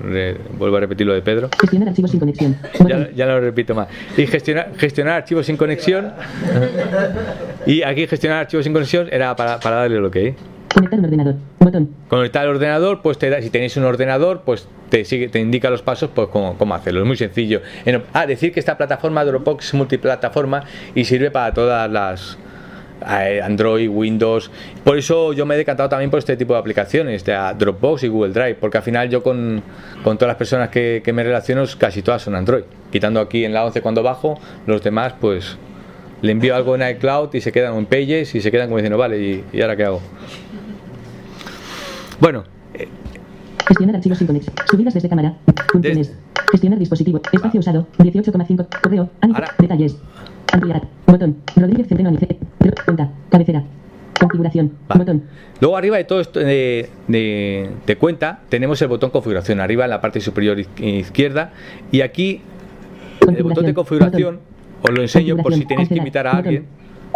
re- 0.00 0.36
vuelvo 0.58 0.76
a 0.76 0.80
repetir 0.80 1.06
lo 1.06 1.14
de 1.14 1.22
Pedro. 1.22 1.48
Gestionar 1.60 1.88
archivos 1.88 2.10
sin 2.10 2.20
conexión. 2.20 2.56
Ya, 2.86 3.10
ya 3.14 3.26
no 3.26 3.32
lo 3.32 3.40
repito 3.40 3.74
más. 3.74 3.88
Y 4.16 4.26
gestionar, 4.26 4.72
gestionar 4.76 5.14
archivos 5.14 5.46
sin 5.46 5.56
conexión. 5.56 6.12
Y 7.66 7.82
aquí 7.82 8.06
gestionar 8.06 8.38
archivos 8.40 8.64
sin 8.64 8.72
conexión 8.72 9.08
era 9.10 9.34
para, 9.36 9.60
para 9.60 9.76
darle 9.76 9.98
lo 10.00 10.10
que 10.10 10.34
Conectar 10.74 10.98
un 10.98 11.04
ordenador. 11.06 11.34
Botón. 11.60 11.88
Conectar 12.08 12.44
el 12.44 12.50
ordenador, 12.50 13.00
pues 13.02 13.18
te 13.18 13.30
da, 13.30 13.40
si 13.40 13.48
tenéis 13.50 13.76
un 13.78 13.84
ordenador, 13.84 14.42
pues 14.44 14.68
te 14.90 15.04
sigue, 15.06 15.28
te 15.28 15.38
indica 15.40 15.70
los 15.70 15.80
pasos, 15.82 16.10
pues 16.14 16.28
cómo, 16.28 16.56
cómo 16.58 16.74
hacerlo. 16.74 17.00
Es 17.00 17.06
muy 17.06 17.16
sencillo. 17.16 17.62
En- 17.86 18.02
ah, 18.12 18.26
decir 18.26 18.52
que 18.52 18.60
esta 18.60 18.76
plataforma 18.76 19.24
Dropbox 19.24 19.66
es 19.68 19.74
multiplataforma 19.74 20.64
y 20.94 21.04
sirve 21.04 21.30
para 21.30 21.54
todas 21.54 21.90
las 21.90 22.36
Android, 23.04 23.88
Windows. 23.88 24.50
Por 24.84 24.98
eso 24.98 25.32
yo 25.32 25.46
me 25.46 25.54
he 25.54 25.58
decantado 25.58 25.88
también 25.88 26.10
por 26.10 26.18
este 26.18 26.36
tipo 26.36 26.52
de 26.54 26.60
aplicaciones, 26.60 27.24
de 27.24 27.36
Dropbox 27.58 28.04
y 28.04 28.08
Google 28.08 28.32
Drive, 28.32 28.54
porque 28.56 28.78
al 28.78 28.84
final 28.84 29.08
yo 29.08 29.22
con, 29.22 29.62
con 30.04 30.16
todas 30.18 30.30
las 30.30 30.36
personas 30.36 30.68
que, 30.70 31.00
que 31.04 31.12
me 31.12 31.22
relaciono, 31.24 31.64
casi 31.78 32.02
todas 32.02 32.22
son 32.22 32.34
Android. 32.34 32.64
Quitando 32.90 33.20
aquí 33.20 33.44
en 33.44 33.52
la 33.52 33.64
11 33.64 33.80
cuando 33.82 34.02
bajo, 34.02 34.38
los 34.66 34.82
demás, 34.82 35.14
pues 35.20 35.56
le 36.22 36.32
envío 36.32 36.56
algo 36.56 36.74
en 36.74 36.88
iCloud 36.96 37.32
y 37.34 37.40
se 37.40 37.52
quedan 37.52 37.76
en 37.76 37.86
Pages 37.86 38.34
y 38.34 38.40
se 38.40 38.50
quedan 38.50 38.66
como 38.68 38.78
diciendo, 38.78 38.98
vale, 38.98 39.18
¿y, 39.20 39.44
y 39.52 39.60
ahora 39.62 39.76
qué 39.76 39.84
hago? 39.84 40.00
Bueno, 42.20 42.44
eh, 42.74 42.88
Gestionar 43.66 43.96
archivos 43.96 44.18
sin. 44.18 44.26
Subidas 44.70 44.94
desde 44.94 45.08
cámara. 45.08 45.34
Funciones. 45.70 46.12
Gestionar 46.50 46.78
dispositivo. 46.78 47.20
Espacio 47.30 47.60
usado. 47.60 47.86
18,5. 47.98 48.66
Correo. 48.82 49.10
Ahora- 49.20 49.54
Detalles. 49.58 49.96
Ampliar. 50.52 50.82
Botón. 51.06 51.36
Rodríguez 51.56 51.88
Centeno. 51.88 52.12
Cuenta. 52.84 53.10
Cabecera. 53.30 53.62
Configuración. 54.20 54.72
Vale. 54.88 54.98
Botón. 55.00 55.22
Luego 55.60 55.76
arriba 55.76 55.96
de 55.96 56.04
todo 56.04 56.20
esto 56.20 56.40
de, 56.40 56.88
de- 57.06 57.68
de 57.86 57.96
cuenta 57.96 58.40
tenemos 58.48 58.80
el 58.82 58.88
botón 58.88 59.10
configuración, 59.10 59.60
arriba 59.60 59.84
en 59.84 59.90
la 59.90 60.00
parte 60.00 60.20
superior 60.20 60.58
iz- 60.58 60.80
izquierda 60.80 61.52
y 61.92 62.00
aquí 62.00 62.40
el 63.28 63.42
botón 63.42 63.66
de 63.66 63.74
configuración 63.74 64.40
Os 64.82 64.90
lo 64.90 65.02
enseño 65.02 65.36
por 65.36 65.52
si 65.54 65.64
tenéis 65.66 65.88
que 65.88 65.96
invitar 65.96 66.26
a 66.26 66.30
Botón. 66.32 66.44
alguien. 66.46 66.66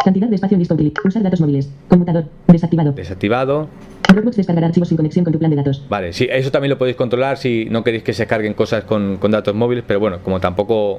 Cantidad 0.04 0.28
de 0.28 0.34
espacio 0.34 0.58
útil. 0.58 0.92
Usar 1.04 1.22
datos 1.22 1.40
móviles. 1.40 1.70
Conmutador. 1.88 2.24
Desactivado. 2.48 2.92
Desactivado. 2.92 3.68
Dropbox 4.08 4.36
descargará 4.36 4.66
archivos 4.66 4.88
sin 4.88 4.96
conexión 4.96 5.24
con 5.24 5.32
tu 5.32 5.38
plan 5.38 5.50
de 5.50 5.56
datos. 5.56 5.84
Vale, 5.88 6.12
sí, 6.12 6.26
eso 6.30 6.50
también 6.50 6.70
lo 6.70 6.78
podéis 6.78 6.96
controlar 6.96 7.36
si 7.38 7.66
no 7.70 7.84
queréis 7.84 8.02
que 8.02 8.12
se 8.12 8.26
carguen 8.26 8.54
cosas 8.54 8.84
con, 8.84 9.16
con 9.18 9.30
datos 9.30 9.54
móviles, 9.54 9.84
pero 9.86 10.00
bueno, 10.00 10.18
como 10.22 10.40
tampoco 10.40 10.98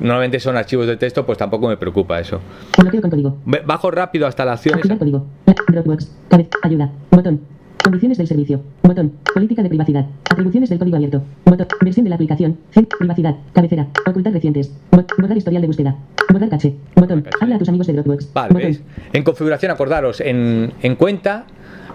normalmente 0.00 0.40
son 0.40 0.56
archivos 0.56 0.86
de 0.86 0.96
texto, 0.96 1.24
pues 1.24 1.38
tampoco 1.38 1.68
me 1.68 1.76
preocupa 1.76 2.18
eso. 2.20 2.40
Bloqueo 2.78 3.00
con 3.00 3.10
código. 3.10 3.36
Ve- 3.44 3.62
Bajo 3.64 3.90
rápido 3.90 4.26
hasta 4.26 4.44
las 4.44 4.54
acciones. 4.54 4.78
Activar 4.78 4.98
código. 4.98 5.26
Dropbox. 5.68 6.10
Cabeza. 6.28 6.50
Ayuda. 6.62 6.90
Botón. 7.10 7.40
Condiciones 7.82 8.18
del 8.18 8.26
servicio. 8.26 8.60
Botón. 8.82 9.12
Política 9.32 9.62
de 9.62 9.68
privacidad. 9.68 10.06
Atribuciones 10.30 10.68
del 10.68 10.78
código 10.78 10.96
abierto. 10.96 11.22
Botón. 11.44 11.66
Versión 11.80 12.04
de 12.04 12.10
la 12.10 12.16
aplicación. 12.16 12.58
Fin. 12.70 12.86
Privacidad. 12.98 13.36
Cabecera. 13.54 13.86
Ocultar 14.06 14.32
recientes. 14.32 14.72
Bot- 14.90 15.12
Borrar 15.18 15.36
historial 15.36 15.62
de 15.62 15.66
búsqueda. 15.68 15.96
Borrar 16.32 16.48
caché. 16.50 16.74
Botón. 16.96 17.22
caché. 17.22 17.36
Habla 17.40 17.56
a 17.56 17.58
tus 17.58 17.68
amigos 17.68 17.86
de 17.86 17.92
Dropbox. 17.94 18.32
Vale, 18.34 18.48
Botón. 18.48 18.62
¿veis? 18.62 18.82
En 19.12 19.22
configuración, 19.22 19.70
acordaros, 19.72 20.20
en, 20.20 20.72
en 20.82 20.96
cuenta, 20.96 21.46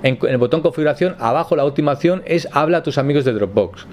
en, 0.04 0.18
en 0.22 0.30
el 0.30 0.38
botón 0.38 0.62
configuración, 0.62 1.16
abajo 1.20 1.56
la 1.56 1.66
última 1.66 1.94
opción 1.94 2.24
es 2.26 2.48
habla 2.52 2.80
a 2.80 2.84
tus 2.84 2.98
amigos 2.98 3.26
de 3.26 3.34
Dropbox. 3.34 3.86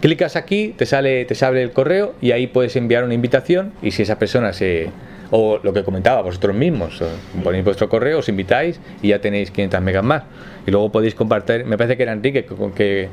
Clicas 0.00 0.36
aquí, 0.36 0.74
te 0.76 0.86
sale, 0.86 1.24
te 1.24 1.34
sale 1.34 1.60
el 1.62 1.72
correo 1.72 2.14
y 2.20 2.30
ahí 2.30 2.46
puedes 2.46 2.76
enviar 2.76 3.02
una 3.02 3.14
invitación 3.14 3.72
y 3.82 3.90
si 3.90 4.02
esa 4.02 4.18
persona 4.18 4.52
se... 4.52 4.90
O 5.30 5.58
lo 5.62 5.74
que 5.74 5.84
comentaba, 5.84 6.22
vosotros 6.22 6.56
mismos, 6.56 7.02
ponéis 7.44 7.62
vuestro 7.62 7.90
correo, 7.90 8.20
os 8.20 8.28
invitáis 8.30 8.80
y 9.02 9.08
ya 9.08 9.20
tenéis 9.20 9.50
500 9.50 9.82
megas 9.82 10.02
más. 10.02 10.22
Y 10.66 10.70
luego 10.70 10.90
podéis 10.90 11.14
compartir, 11.14 11.66
me 11.66 11.76
parece 11.76 11.98
que 11.98 12.04
era 12.04 12.12
Enrique 12.12 12.46
que, 12.74 13.08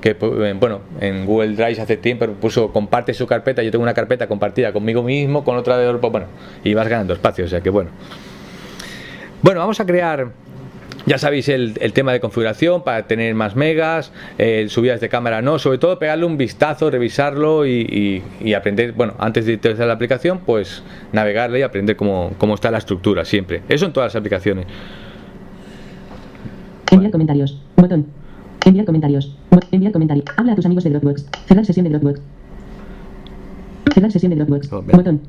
que, 0.00 0.16
eh, 0.18 0.54
bueno, 0.58 0.80
en 1.00 1.26
Google 1.26 1.54
Drive 1.54 1.82
hace 1.82 1.98
tiempo 1.98 2.26
puso 2.40 2.72
comparte 2.72 3.12
su 3.12 3.26
carpeta, 3.26 3.62
yo 3.62 3.70
tengo 3.70 3.82
una 3.82 3.92
carpeta 3.92 4.26
compartida 4.28 4.72
conmigo 4.72 5.02
mismo, 5.02 5.44
con 5.44 5.56
otra 5.56 5.76
de 5.76 5.92
bueno, 5.92 6.26
y 6.64 6.72
vas 6.72 6.88
ganando 6.88 7.12
espacio, 7.12 7.44
o 7.44 7.48
sea 7.48 7.60
que 7.60 7.68
bueno. 7.68 7.90
Bueno, 9.42 9.60
vamos 9.60 9.78
a 9.78 9.84
crear, 9.84 10.28
ya 11.08 11.18
sabéis, 11.18 11.48
el, 11.48 11.74
el 11.80 11.92
tema 11.92 12.12
de 12.12 12.20
configuración 12.20 12.84
para 12.84 13.06
tener 13.06 13.34
más 13.34 13.56
megas, 13.56 14.12
eh, 14.36 14.66
subidas 14.68 15.00
de 15.00 15.08
cámara 15.08 15.40
no, 15.42 15.58
sobre 15.58 15.78
todo 15.78 15.98
pegarle 15.98 16.26
un 16.26 16.36
vistazo, 16.36 16.90
revisarlo 16.90 17.66
y, 17.66 17.80
y- 17.80 18.22
y 18.48 18.54
aprender, 18.54 18.92
bueno, 18.92 19.14
antes 19.18 19.46
de 19.46 19.54
utilizar 19.54 19.86
la 19.86 19.94
aplicación, 19.94 20.40
pues 20.44 20.82
navegarle 21.12 21.60
y 21.60 21.62
aprender 21.62 21.96
cómo, 21.96 22.32
cómo 22.38 22.54
está 22.54 22.70
la 22.70 22.78
estructura 22.78 23.24
siempre. 23.24 23.62
Eso 23.68 23.86
en 23.86 23.92
todas 23.92 24.08
las 24.14 24.16
aplicaciones. 24.20 24.66
Enviar 26.90 27.10
comentarios. 27.12 27.60
Botón. 27.76 28.06
Enviar 28.64 28.86
comentarios. 28.86 29.36
Enviar 29.72 29.92
comentario. 29.92 30.24
Habla 30.36 30.52
a 30.52 30.56
tus 30.56 30.66
amigos 30.66 30.84
de 30.84 30.90
Dropbox. 30.90 31.26
Cerrar 31.46 31.64
sesión 31.64 31.84
de 31.84 31.90
Dropbox. 31.90 32.20
Cerrar 33.94 34.10
sesión 34.12 34.30
de 34.30 34.36
Dropbox. 34.36 34.72
Oh. 34.72 34.82
Botón. 34.82 35.20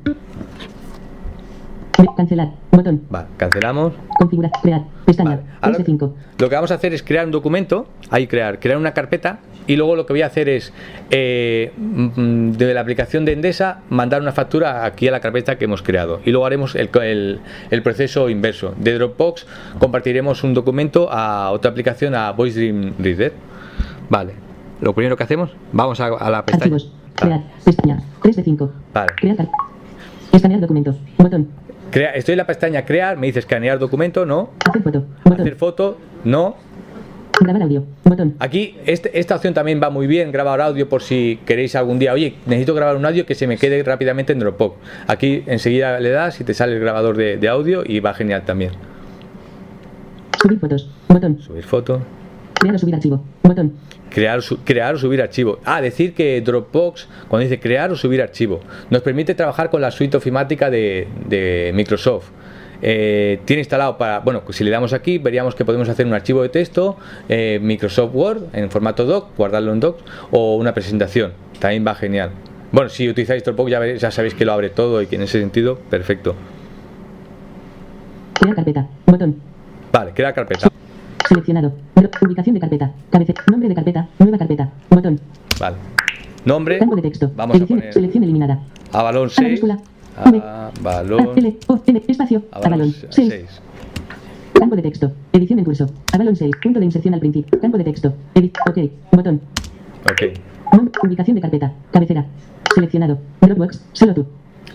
Cancelar. 2.19 2.49
Botón. 2.73 3.01
Vale, 3.09 3.27
cancelamos. 3.37 3.93
Configurar. 4.19 4.51
Crear. 4.61 4.81
Pestaña. 5.05 5.29
Vale. 5.37 5.41
Ahora, 5.61 5.75
3 5.75 5.77
de 5.77 5.83
5. 5.85 6.15
lo 6.37 6.49
que 6.49 6.55
vamos 6.55 6.69
a 6.71 6.73
hacer 6.73 6.93
es 6.93 7.01
crear 7.01 7.25
un 7.25 7.31
documento, 7.31 7.87
ahí 8.09 8.27
crear, 8.27 8.59
crear 8.59 8.77
una 8.77 8.93
carpeta 8.93 9.39
y 9.67 9.77
luego 9.77 9.95
lo 9.95 10.05
que 10.05 10.11
voy 10.11 10.21
a 10.23 10.25
hacer 10.25 10.49
es 10.49 10.73
eh, 11.11 11.71
de 11.77 12.73
la 12.73 12.81
aplicación 12.81 13.23
de 13.23 13.31
Endesa 13.31 13.83
mandar 13.89 14.21
una 14.21 14.33
factura 14.33 14.83
aquí 14.83 15.07
a 15.07 15.11
la 15.11 15.21
carpeta 15.21 15.57
que 15.57 15.63
hemos 15.63 15.81
creado 15.81 16.19
y 16.25 16.31
luego 16.31 16.45
haremos 16.45 16.75
el, 16.75 16.89
el- 17.01 17.39
el 17.71 17.83
proceso 17.83 18.29
inverso. 18.29 18.73
De 18.77 18.95
Dropbox 18.95 19.47
compartiremos 19.79 20.43
un 20.43 20.53
documento 20.53 21.07
a 21.09 21.51
otra 21.51 21.71
aplicación, 21.71 22.15
a 22.15 22.31
Voice 22.33 22.59
Dream 22.59 22.95
Reader. 22.99 23.31
Vale, 24.09 24.33
lo 24.81 24.93
primero 24.93 25.15
que 25.15 25.23
hacemos, 25.23 25.51
vamos 25.71 26.01
a, 26.01 26.07
a 26.07 26.29
la 26.29 26.43
pestaña. 26.45 26.75
Archivos. 26.75 26.91
Crear. 27.15 27.43
Pestaña. 27.63 28.03
3 28.23 28.35
de 28.35 28.43
5. 28.43 28.71
Vale. 28.93 29.13
Crear. 29.15 29.47
Escanear 30.33 30.59
documento. 30.59 30.97
Botón. 31.17 31.47
Crea- 31.91 32.11
estoy 32.11 32.33
en 32.33 32.37
la 32.37 32.45
pestaña 32.47 32.85
crear, 32.85 33.17
me 33.17 33.27
dice 33.27 33.39
escanear 33.39 33.79
documento, 33.79 34.25
no. 34.25 34.51
Hacer 34.67 34.83
foto. 34.83 35.05
Botón. 35.23 35.41
Hacer 35.41 35.55
foto, 35.55 35.97
no. 36.23 36.55
Grabar 37.41 37.61
audio. 37.63 37.83
Botón. 38.03 38.35
Aquí 38.39 38.75
este- 38.85 39.17
esta 39.17 39.35
opción 39.35 39.53
también 39.53 39.79
va 39.81 39.89
muy 39.89 40.05
bien, 40.07 40.31
grabar 40.31 40.59
audio 40.61 40.89
por 40.89 41.01
si 41.01 41.39
queréis 41.45 41.75
algún 41.75 41.97
día, 41.97 42.13
oye, 42.13 42.35
necesito 42.45 42.75
grabar 42.75 42.95
un 42.97 43.05
audio 43.05 43.25
que 43.25 43.33
se 43.33 43.47
me 43.47 43.57
quede 43.57 43.81
rápidamente 43.81 44.33
en 44.33 44.39
Dropbox. 44.39 44.75
Aquí 45.07 45.43
enseguida 45.47 45.99
le 45.99 46.09
das 46.09 46.39
y 46.41 46.43
te 46.43 46.53
sale 46.53 46.73
el 46.73 46.79
grabador 46.81 47.15
de, 47.15 47.37
de 47.37 47.47
audio 47.47 47.83
y 47.85 48.01
va 48.01 48.13
genial 48.13 48.43
también. 48.45 48.71
Subir 50.41 50.59
fotos. 50.59 50.89
Botón. 51.07 51.41
Subir 51.41 51.63
foto, 51.63 52.01
Crear 52.59 52.75
o 52.75 52.79
subir 52.79 52.95
archivo. 52.95 53.23
Botón. 53.43 53.73
Crear, 54.19 54.41
su- 54.41 54.57
crear 54.65 54.95
o 54.95 54.97
subir 54.97 55.21
archivo. 55.21 55.59
Ah, 55.63 55.79
decir 55.79 56.13
que 56.13 56.41
Dropbox, 56.41 57.07
cuando 57.29 57.43
dice 57.43 57.57
crear 57.57 57.89
o 57.89 57.95
subir 57.95 58.21
archivo, 58.21 58.59
nos 58.89 59.01
permite 59.01 59.33
trabajar 59.33 59.69
con 59.69 59.79
la 59.79 59.91
suite 59.91 60.17
ofimática 60.17 60.69
de, 60.69 61.07
de 61.25 61.71
Microsoft. 61.73 62.25
Eh, 62.81 63.39
tiene 63.45 63.61
instalado 63.61 63.97
para, 63.97 64.19
bueno, 64.19 64.41
si 64.49 64.65
le 64.65 64.71
damos 64.71 64.91
aquí, 64.91 65.19
veríamos 65.19 65.55
que 65.55 65.63
podemos 65.63 65.87
hacer 65.87 66.05
un 66.05 66.13
archivo 66.13 66.41
de 66.41 66.49
texto, 66.49 66.97
eh, 67.29 67.59
Microsoft 67.61 68.11
Word 68.13 68.41
en 68.51 68.69
formato 68.69 69.05
doc, 69.05 69.29
guardarlo 69.37 69.71
en 69.71 69.79
doc, 69.79 69.99
o 70.31 70.57
una 70.57 70.73
presentación. 70.73 71.31
También 71.59 71.85
va 71.87 71.95
genial. 71.95 72.31
Bueno, 72.73 72.89
si 72.89 73.07
utilizáis 73.07 73.41
Dropbox 73.45 73.71
ya, 73.71 73.79
veréis- 73.79 73.99
ya 73.99 74.11
sabéis 74.11 74.33
que 74.33 74.43
lo 74.43 74.51
abre 74.51 74.69
todo 74.69 75.01
y 75.01 75.07
que 75.07 75.15
en 75.15 75.21
ese 75.21 75.39
sentido, 75.39 75.77
perfecto. 75.89 76.35
Crear 78.33 78.55
carpeta. 78.55 78.87
Botón. 79.05 79.35
Vale, 79.93 80.11
crear 80.13 80.33
carpeta. 80.33 80.67
Seleccionado. 81.29 81.71
Ubicación 82.21 82.55
de 82.55 82.59
carpeta. 82.59 82.91
Cabecera. 83.11 83.43
Nombre 83.51 83.69
de 83.69 83.75
carpeta. 83.75 84.07
Nueva 84.17 84.37
carpeta. 84.39 84.69
Botón. 84.89 85.19
Vale. 85.59 85.75
Nombre, 86.43 86.79
Campo 86.79 86.95
de 86.95 87.03
texto. 87.03 87.31
vamos 87.35 87.53
a 87.53 87.57
Edición. 87.59 87.79
poner 87.79 87.93
Selección 87.93 88.23
eliminada. 88.23 88.59
A 88.91 89.13
6. 89.29 89.61
V. 89.63 89.77
Avalon, 90.17 90.41
A, 90.43 90.71
L, 91.37 91.57
O, 91.67 91.79
N, 91.85 92.03
espacio. 92.07 92.43
Avalon 92.51 92.73
Avalon. 92.73 92.93
6. 93.11 93.27
6. 93.29 93.61
Campo 94.53 94.75
de 94.75 94.81
texto. 94.81 95.11
Edición 95.31 95.59
en 95.59 95.65
curso. 95.65 95.85
Avalon 96.11 96.35
6. 96.35 96.51
Punto 96.63 96.79
de 96.79 96.85
inserción 96.85 97.13
al 97.13 97.19
principio. 97.19 97.59
Campo 97.61 97.77
de 97.77 97.83
texto. 97.83 98.11
Edit. 98.33 98.57
OK. 98.67 98.77
Botón. 99.11 99.39
Ok. 100.11 100.21
Nom- 100.73 100.91
Ubicación 101.03 101.35
de 101.35 101.41
carpeta. 101.41 101.73
Cabecera. 101.91 102.25
Seleccionado. 102.73 103.19
Dropbox. 103.39 103.85
Solo 103.93 104.15
tú. 104.15 104.25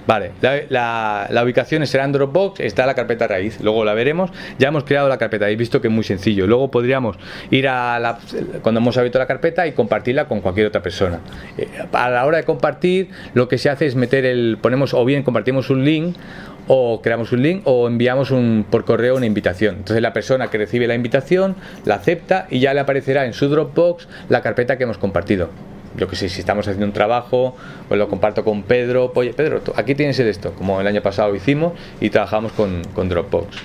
Vale, 0.06 0.32
la, 0.68 1.40
ubicación 1.42 1.86
será 1.86 2.04
en 2.04 2.12
Dropbox, 2.12 2.60
está 2.60 2.86
la 2.86 2.94
carpeta 2.94 3.26
raíz, 3.26 3.60
luego 3.60 3.84
la 3.84 3.94
veremos. 3.94 4.30
Ya 4.58 4.68
hemos 4.68 4.84
creado 4.84 5.08
la 5.08 5.18
carpeta, 5.18 5.46
habéis 5.46 5.58
visto 5.58 5.80
que 5.80 5.88
es 5.88 5.94
muy 5.94 6.04
sencillo. 6.04 6.46
Luego 6.46 6.70
podríamos 6.70 7.16
ir 7.50 7.68
a 7.68 7.98
la, 7.98 8.18
cuando 8.62 8.80
hemos 8.80 8.96
abierto 8.96 9.18
la 9.18 9.26
carpeta 9.26 9.66
y 9.66 9.72
compartirla 9.72 10.26
con 10.26 10.40
cualquier 10.40 10.66
otra 10.66 10.82
persona. 10.82 11.20
Eh, 11.56 11.68
a 11.92 12.10
la 12.10 12.26
hora 12.26 12.38
de 12.38 12.44
compartir, 12.44 13.08
lo 13.32 13.48
que 13.48 13.58
se 13.58 13.70
hace 13.70 13.86
es 13.86 13.96
meter 13.96 14.26
el, 14.26 14.58
ponemos 14.60 14.94
o 14.94 15.04
bien 15.04 15.22
compartimos 15.22 15.70
un 15.70 15.84
link 15.84 16.16
o 16.66 17.00
creamos 17.02 17.32
un 17.32 17.42
link 17.42 17.62
o 17.64 17.86
enviamos 17.88 18.30
un, 18.30 18.66
por 18.68 18.84
correo 18.84 19.16
una 19.16 19.26
invitación. 19.26 19.76
Entonces 19.76 20.02
la 20.02 20.12
persona 20.12 20.48
que 20.48 20.58
recibe 20.58 20.86
la 20.86 20.94
invitación 20.94 21.56
la 21.84 21.96
acepta 21.96 22.46
y 22.50 22.60
ya 22.60 22.74
le 22.74 22.80
aparecerá 22.80 23.24
en 23.24 23.32
su 23.32 23.48
Dropbox 23.48 24.08
la 24.28 24.42
carpeta 24.42 24.76
que 24.76 24.84
hemos 24.84 24.98
compartido 24.98 25.50
yo 25.96 26.08
que 26.08 26.16
sé, 26.16 26.28
si 26.28 26.40
estamos 26.40 26.66
haciendo 26.66 26.86
un 26.86 26.92
trabajo, 26.92 27.56
pues 27.88 27.98
lo 27.98 28.08
comparto 28.08 28.44
con 28.44 28.62
Pedro. 28.62 29.12
Oye, 29.14 29.32
Pedro, 29.32 29.60
aquí 29.76 29.94
tienes 29.94 30.18
el 30.20 30.28
esto, 30.28 30.52
como 30.52 30.80
el 30.80 30.86
año 30.86 31.02
pasado 31.02 31.34
hicimos 31.34 31.72
y 32.00 32.10
trabajamos 32.10 32.52
con, 32.52 32.82
con 32.94 33.08
Dropbox. 33.08 33.56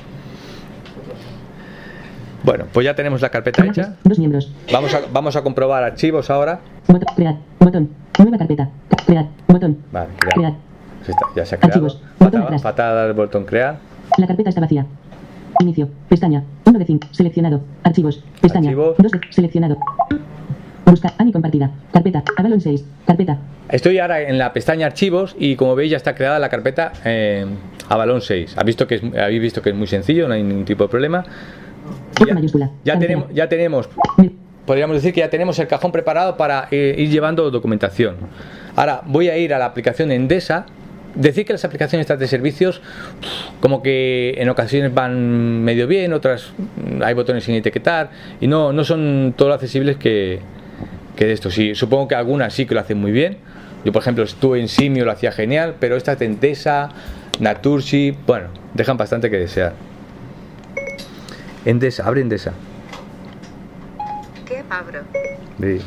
Bueno, 2.44 2.65
pues 2.72 2.86
ya 2.86 2.96
tenemos 2.96 3.22
la 3.22 3.30
carpeta 3.30 3.65
hecha. 3.65 3.96
Dos 4.04 4.18
miembros. 4.18 4.52
Vamos 4.72 4.94
a, 4.94 5.02
vamos 5.12 5.36
a 5.36 5.42
comprobar 5.44 5.84
archivos 5.84 6.30
ahora. 6.30 6.60
Botón. 6.88 7.15
Crear. 7.15 7.36
Botón. 7.60 7.89
Nueva 8.18 8.38
carpeta. 8.38 8.70
Ca- 8.89 9.04
Crear. 9.06 9.26
Botón. 9.48 9.78
Vale, 9.92 10.10
crear. 10.18 10.34
Crear. 10.36 10.54
Ya 11.06 11.12
está, 11.12 11.26
ya 11.36 11.46
se 11.46 11.56
ha 11.56 11.58
creado. 11.60 11.86
Archivos. 11.86 12.02
Botón 12.20 12.42
Patada, 12.42 12.62
patada 12.62 13.04
al 13.06 13.13
botón 13.13 13.46
crear. 13.46 13.78
La 14.18 14.28
carpeta 14.28 14.50
está 14.50 14.62
vacía. 14.62 14.86
Inicio. 15.60 15.89
Pestaña. 16.08 16.44
1 16.65 16.80
de 16.80 16.86
5. 16.86 17.08
Seleccionado. 17.12 17.62
Archivos. 17.84 18.24
Pestaña. 18.42 18.70
Archivos. 18.70 18.96
2 18.98 19.12
de. 19.12 19.20
Seleccionado. 19.32 19.78
Buscar. 20.89 21.13
Ani 21.17 21.32
compartida. 21.32 21.71
Carpeta. 21.91 22.23
Avalon 22.38 22.62
6. 22.62 22.84
Carpeta. 23.06 23.38
Estoy 23.69 23.99
ahora 23.99 24.21
en 24.21 24.38
la 24.38 24.52
pestaña 24.54 24.88
archivos 24.88 25.36
y 25.38 25.56
como 25.56 25.75
veis 25.75 25.91
ya 25.91 25.97
está 25.97 26.15
creada 26.15 26.39
la 26.39 26.49
carpeta 26.49 26.91
eh, 27.06 27.45
Avalon 27.88 28.21
6. 28.21 28.58
¿Habéis 28.58 28.65
visto, 28.65 28.88
que 28.88 28.95
es, 28.95 29.04
habéis 29.04 29.41
visto 29.41 29.62
que 29.62 29.69
es 29.69 29.75
muy 29.75 29.88
sencillo, 29.88 30.28
no 30.28 30.34
hay 30.34 30.43
ningún 30.43 30.65
tipo 30.65 30.84
de 30.84 30.89
problema. 30.89 31.23
Ya 32.19 32.25
Cabecera. 32.25 32.99
tenemos, 32.99 33.28
ya 33.34 33.47
tenemos 33.47 33.89
podríamos 34.69 34.97
decir 34.97 35.15
que 35.15 35.21
ya 35.21 35.32
tenemos 35.32 35.58
el 35.58 35.67
cajón 35.67 35.91
preparado 35.91 36.38
para 36.38 36.67
eh, 36.69 36.93
ir 36.95 37.10
llevando 37.10 37.49
documentación. 37.49 38.17
Ahora 38.75 39.02
voy 39.04 39.28
a 39.28 39.36
ir 39.36 39.52
a 39.52 39.58
la 39.58 39.65
aplicación 39.65 40.12
Endesa. 40.12 40.67
Decir 41.15 41.43
que 41.43 41.54
las 41.54 41.65
aplicaciones 41.65 42.04
estas 42.04 42.19
de 42.19 42.28
servicios, 42.28 42.80
como 43.62 43.82
que 43.82 44.36
en 44.38 44.47
ocasiones 44.47 44.93
van 44.93 45.63
medio 45.63 45.88
bien, 45.88 46.13
otras 46.13 46.54
hay 47.04 47.15
botones 47.15 47.45
sin 47.45 47.56
etiquetar 47.56 48.12
y 48.39 48.45
no, 48.45 48.71
no 48.71 48.84
son 48.84 49.34
todo 49.36 49.47
lo 49.47 49.56
accesibles 49.56 49.97
que, 49.97 50.39
que 51.19 51.25
de 51.25 51.34
esto. 51.34 51.51
Sí, 51.51 51.75
supongo 51.75 52.08
que 52.08 52.15
algunas 52.15 52.53
sí 52.53 52.65
que 52.65 52.73
lo 52.73 52.79
hacen 52.79 52.97
muy 52.97 53.12
bien. 53.12 53.39
Yo, 53.84 53.91
por 53.91 54.01
ejemplo, 54.01 54.23
estuve 54.23 54.62
en 54.62 54.69
Simio, 54.69 55.03
lo 55.03 55.12
hacía 55.12 55.34
genial, 55.34 55.75
pero 55.77 55.97
estas 55.97 56.17
de 56.17 56.25
Endesa, 56.25 56.89
Naturgy, 57.41 58.12
bueno, 58.25 58.47
dejan 58.73 58.95
bastante 58.95 59.29
que 59.29 59.38
desear. 59.38 59.73
Endesa, 61.65 62.05
abre 62.08 62.21
Endesa. 62.21 62.53
¿Qué 64.45 64.63
abro? 64.69 65.01
Ve. 65.58 65.82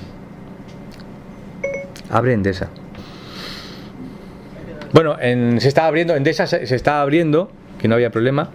Abre 2.11 2.35
Endesa. 2.35 2.69
Bueno, 4.93 5.17
en- 5.19 5.63
se 5.63 5.69
estaba 5.69 5.87
abriendo, 5.89 6.15
Endesa 6.15 6.47
se, 6.47 6.67
se 6.67 6.77
estaba 6.77 7.01
abriendo, 7.01 7.51
que 7.79 7.89
no 7.89 7.95
había 7.95 8.11
problema. 8.11 8.51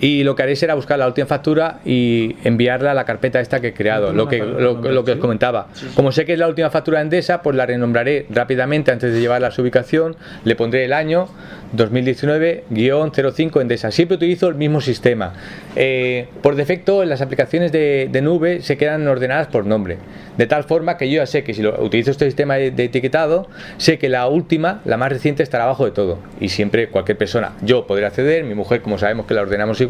Y 0.00 0.24
lo 0.24 0.34
que 0.34 0.42
haré 0.42 0.56
será 0.56 0.74
buscar 0.74 0.98
la 0.98 1.06
última 1.06 1.26
factura 1.26 1.80
y 1.84 2.36
enviarla 2.44 2.92
a 2.92 2.94
la 2.94 3.04
carpeta 3.04 3.40
esta 3.40 3.60
que 3.60 3.68
he 3.68 3.74
creado, 3.74 4.12
lo 4.12 4.28
que, 4.28 4.38
lo, 4.38 4.80
lo 4.80 5.04
que 5.04 5.12
os 5.12 5.18
comentaba. 5.18 5.68
Como 5.94 6.10
sé 6.10 6.24
que 6.24 6.32
es 6.32 6.38
la 6.38 6.48
última 6.48 6.70
factura 6.70 6.98
de 6.98 7.04
Endesa, 7.04 7.42
pues 7.42 7.54
la 7.54 7.66
renombraré 7.66 8.26
rápidamente 8.30 8.90
antes 8.90 9.12
de 9.12 9.20
llevarla 9.20 9.48
a 9.48 9.50
su 9.50 9.62
ubicación, 9.62 10.16
le 10.44 10.56
pondré 10.56 10.84
el 10.86 10.94
año 10.94 11.28
2019-05 11.76 13.60
Endesa. 13.60 13.90
Siempre 13.90 14.16
utilizo 14.16 14.48
el 14.48 14.54
mismo 14.54 14.80
sistema. 14.80 15.34
Eh, 15.76 16.28
por 16.42 16.56
defecto, 16.56 17.04
las 17.04 17.20
aplicaciones 17.20 17.70
de, 17.72 18.08
de 18.10 18.22
nube 18.22 18.62
se 18.62 18.76
quedan 18.76 19.06
ordenadas 19.06 19.48
por 19.48 19.66
nombre. 19.66 19.98
De 20.38 20.46
tal 20.46 20.64
forma 20.64 20.96
que 20.96 21.10
yo 21.10 21.16
ya 21.16 21.26
sé 21.26 21.44
que 21.44 21.52
si 21.52 21.60
lo, 21.62 21.78
utilizo 21.82 22.10
este 22.10 22.24
sistema 22.24 22.54
de, 22.54 22.70
de 22.70 22.84
etiquetado, 22.84 23.48
sé 23.76 23.98
que 23.98 24.08
la 24.08 24.26
última, 24.28 24.80
la 24.84 24.96
más 24.96 25.10
reciente, 25.10 25.42
estará 25.42 25.64
abajo 25.64 25.84
de 25.84 25.90
todo. 25.90 26.18
Y 26.40 26.48
siempre 26.48 26.88
cualquier 26.88 27.18
persona, 27.18 27.52
yo 27.62 27.86
podré 27.86 28.06
acceder, 28.06 28.44
mi 28.44 28.54
mujer, 28.54 28.80
como 28.80 28.96
sabemos 28.96 29.26
que 29.26 29.34
la 29.34 29.42
ordenamos 29.42 29.80
igual, 29.80 29.89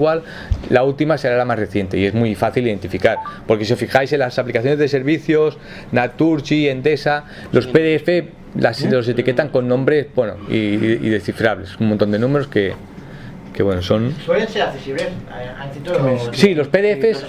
la 0.71 0.83
última 0.83 1.19
será 1.19 1.37
la 1.37 1.45
más 1.45 1.59
reciente. 1.59 1.99
Y 1.99 2.07
es 2.07 2.15
muy 2.15 2.35
fácil 2.35 2.67
identificar. 2.67 3.19
Porque 3.47 3.65
si 3.65 3.73
os 3.73 3.79
fijáis 3.79 4.13
en 4.13 4.21
las 4.21 4.39
aplicaciones 4.39 4.79
de 4.79 4.89
servicios, 4.89 5.59
Naturgy, 5.93 6.69
Endesa, 6.69 7.25
los 7.53 7.67
PDF 7.67 8.09
las, 8.57 8.81
los 8.83 9.07
etiquetan 9.09 9.49
con 9.51 9.69
nombres 9.69 10.07
bueno 10.15 10.35
y, 10.49 10.55
y- 10.57 11.09
descifrables. 11.11 11.77
Un 11.79 11.89
montón 11.91 12.11
de 12.11 12.19
números 12.19 12.49
que, 12.49 12.73
que 13.55 13.63
bueno, 13.63 13.81
son... 13.83 14.13
Suelen 14.25 14.49
ser 14.49 14.63
accesibles. 14.63 15.05
eh, 15.07 15.11
los- 15.85 16.37
Sí, 16.37 16.55
los 16.55 16.69
PDFs 16.69 17.23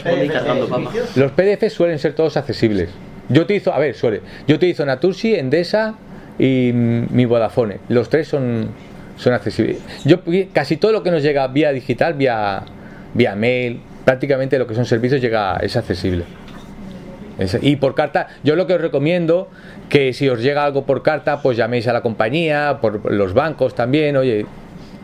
los 1.17 1.31
PDFs. 1.31 1.67
Los 1.67 1.73
suelen 1.73 1.99
ser 1.99 2.13
todos 2.13 2.37
accesibles. 2.37 2.89
Yo 3.29 3.43
utilizo, 3.43 3.73
a 3.73 3.79
ver, 3.79 3.95
suele. 3.95 4.21
Yo 4.47 4.55
utilizo 4.55 4.85
Naturgy, 4.85 5.35
Endesa 5.35 5.95
y 6.39 6.71
mm, 6.73 7.05
mi 7.11 7.25
Vodafone. 7.25 7.77
Los 7.89 8.09
tres 8.09 8.27
son, 8.27 8.69
son 9.21 9.33
accesibles. 9.33 9.77
Yo 10.03 10.17
casi 10.51 10.77
todo 10.77 10.91
lo 10.91 11.03
que 11.03 11.11
nos 11.11 11.21
llega 11.21 11.47
vía 11.47 11.71
digital, 11.71 12.15
vía, 12.15 12.63
vía 13.13 13.35
mail, 13.35 13.79
prácticamente 14.03 14.57
lo 14.57 14.65
que 14.65 14.73
son 14.73 14.85
servicios 14.85 15.21
llega 15.21 15.57
es 15.61 15.77
accesible. 15.77 16.23
Es- 17.37 17.57
Y 17.61 17.75
por 17.75 17.93
carta, 17.95 18.27
yo 18.43 18.55
lo 18.55 18.65
que 18.67 18.73
os 18.73 18.81
recomiendo 18.81 19.47
que 19.89 20.13
si 20.13 20.27
os 20.27 20.41
llega 20.41 20.63
algo 20.65 20.85
por 20.85 21.03
carta, 21.03 21.41
pues 21.41 21.55
llaméis 21.57 21.87
a 21.87 21.93
la 21.93 22.01
compañía, 22.01 22.79
por 22.81 23.11
los 23.11 23.33
bancos 23.33 23.75
también, 23.75 24.17
oye, 24.17 24.45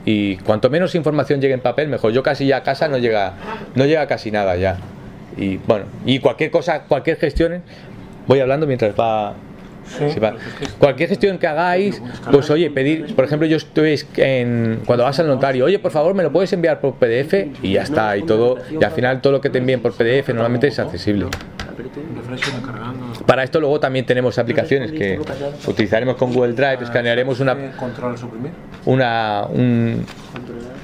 y 0.05 0.37
cuanto 0.37 0.69
menos 0.69 0.95
información 0.95 1.39
llegue 1.41 1.53
en 1.53 1.59
papel, 1.59 1.87
mejor. 1.87 2.11
Yo 2.11 2.23
casi 2.23 2.47
ya 2.47 2.57
a 2.57 2.63
casa 2.63 2.87
no 2.87 2.97
llega, 2.97 3.33
no 3.75 3.85
llega 3.85 4.07
casi 4.07 4.31
nada 4.31 4.55
ya. 4.55 4.77
Y 5.37 5.57
bueno, 5.57 5.85
y 6.05 6.19
cualquier 6.19 6.49
cosa, 6.49 6.83
cualquier 6.83 7.17
gestión, 7.17 7.61
voy 8.25 8.39
hablando 8.39 8.65
mientras 8.65 8.95
va. 8.99 9.35
Va. 10.21 10.35
Cualquier 10.77 11.09
gestión 11.09 11.37
que 11.37 11.47
hagáis, 11.47 12.01
pues 12.31 12.49
oye, 12.49 12.69
pedir, 12.69 13.15
por 13.15 13.25
ejemplo, 13.25 13.47
yo 13.47 13.57
estoy 13.57 13.99
en, 14.17 14.81
cuando 14.85 15.03
vas 15.03 15.19
al 15.19 15.27
notario, 15.27 15.65
oye, 15.65 15.79
por 15.79 15.91
favor, 15.91 16.13
me 16.13 16.23
lo 16.23 16.31
puedes 16.31 16.51
enviar 16.53 16.79
por 16.79 16.95
PDF 16.95 17.33
y 17.61 17.73
ya 17.73 17.83
está, 17.83 18.15
y 18.17 18.23
todo, 18.23 18.57
y 18.69 18.83
al 18.83 18.91
final 18.91 19.21
todo 19.21 19.33
lo 19.33 19.41
que 19.41 19.49
te 19.49 19.59
envíen 19.59 19.81
por 19.81 19.93
PDF 19.93 20.29
normalmente 20.29 20.67
es 20.67 20.79
accesible. 20.79 21.27
Para 23.25 23.43
esto 23.43 23.59
luego 23.59 23.79
también 23.79 24.05
tenemos 24.05 24.37
aplicaciones 24.37 24.91
que 24.91 25.19
utilizaremos 25.67 26.15
con 26.15 26.33
Google 26.33 26.53
Drive, 26.53 26.83
escanearemos 26.83 27.39
una, 27.39 27.55
una, 28.85 29.45
un, 29.49 30.05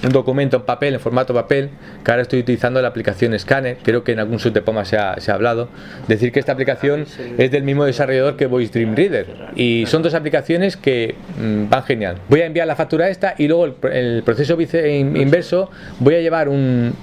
un 0.03 0.11
documento 0.11 0.57
en 0.57 0.63
papel, 0.63 0.93
en 0.95 0.99
formato 0.99 1.33
papel, 1.33 1.69
que 2.03 2.11
ahora 2.11 2.23
estoy 2.23 2.39
utilizando 2.39 2.81
la 2.81 2.89
aplicación 2.89 3.37
Scanner, 3.37 3.77
creo 3.83 4.03
que 4.03 4.11
en 4.11 4.19
algún 4.19 4.39
subtepoma 4.39 4.85
se 4.85 4.97
ha, 4.97 5.19
se 5.19 5.31
ha 5.31 5.35
hablado, 5.35 5.69
decir 6.07 6.31
que 6.31 6.39
esta 6.39 6.51
aplicación 6.51 7.05
es 7.37 7.51
del 7.51 7.63
mismo 7.63 7.85
desarrollador 7.85 8.35
que 8.35 8.45
Voice 8.47 8.71
Dream 8.73 8.95
Reader 8.95 9.27
y 9.55 9.85
son 9.87 10.01
dos 10.03 10.13
aplicaciones 10.13 10.75
que 10.77 11.15
mm, 11.39 11.69
van 11.69 11.83
genial. 11.83 12.17
Voy 12.29 12.41
a 12.41 12.45
enviar 12.45 12.67
la 12.67 12.75
factura 12.75 13.09
esta 13.09 13.35
y 13.37 13.47
luego 13.47 13.65
el, 13.65 13.75
el 13.93 14.23
proceso 14.23 14.57
vice- 14.57 14.97
in- 14.97 15.15
inverso 15.15 15.69
voy 15.99 16.15
a 16.15 16.19
llevar 16.21 16.49
un, 16.49 16.93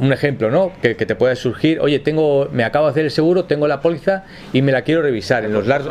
un 0.00 0.12
ejemplo, 0.12 0.50
¿no? 0.50 0.72
Que, 0.80 0.96
que 0.96 1.06
te 1.06 1.14
pueda 1.16 1.34
surgir, 1.36 1.80
oye, 1.80 1.98
tengo, 1.98 2.48
me 2.52 2.64
acabo 2.64 2.86
de 2.86 2.92
hacer 2.92 3.04
el 3.04 3.10
seguro, 3.10 3.44
tengo 3.44 3.66
la 3.68 3.80
póliza 3.80 4.24
y 4.52 4.62
me 4.62 4.72
la 4.72 4.82
quiero 4.82 5.02
revisar. 5.02 5.44
En 5.44 5.52
los, 5.52 5.66
lar- 5.66 5.82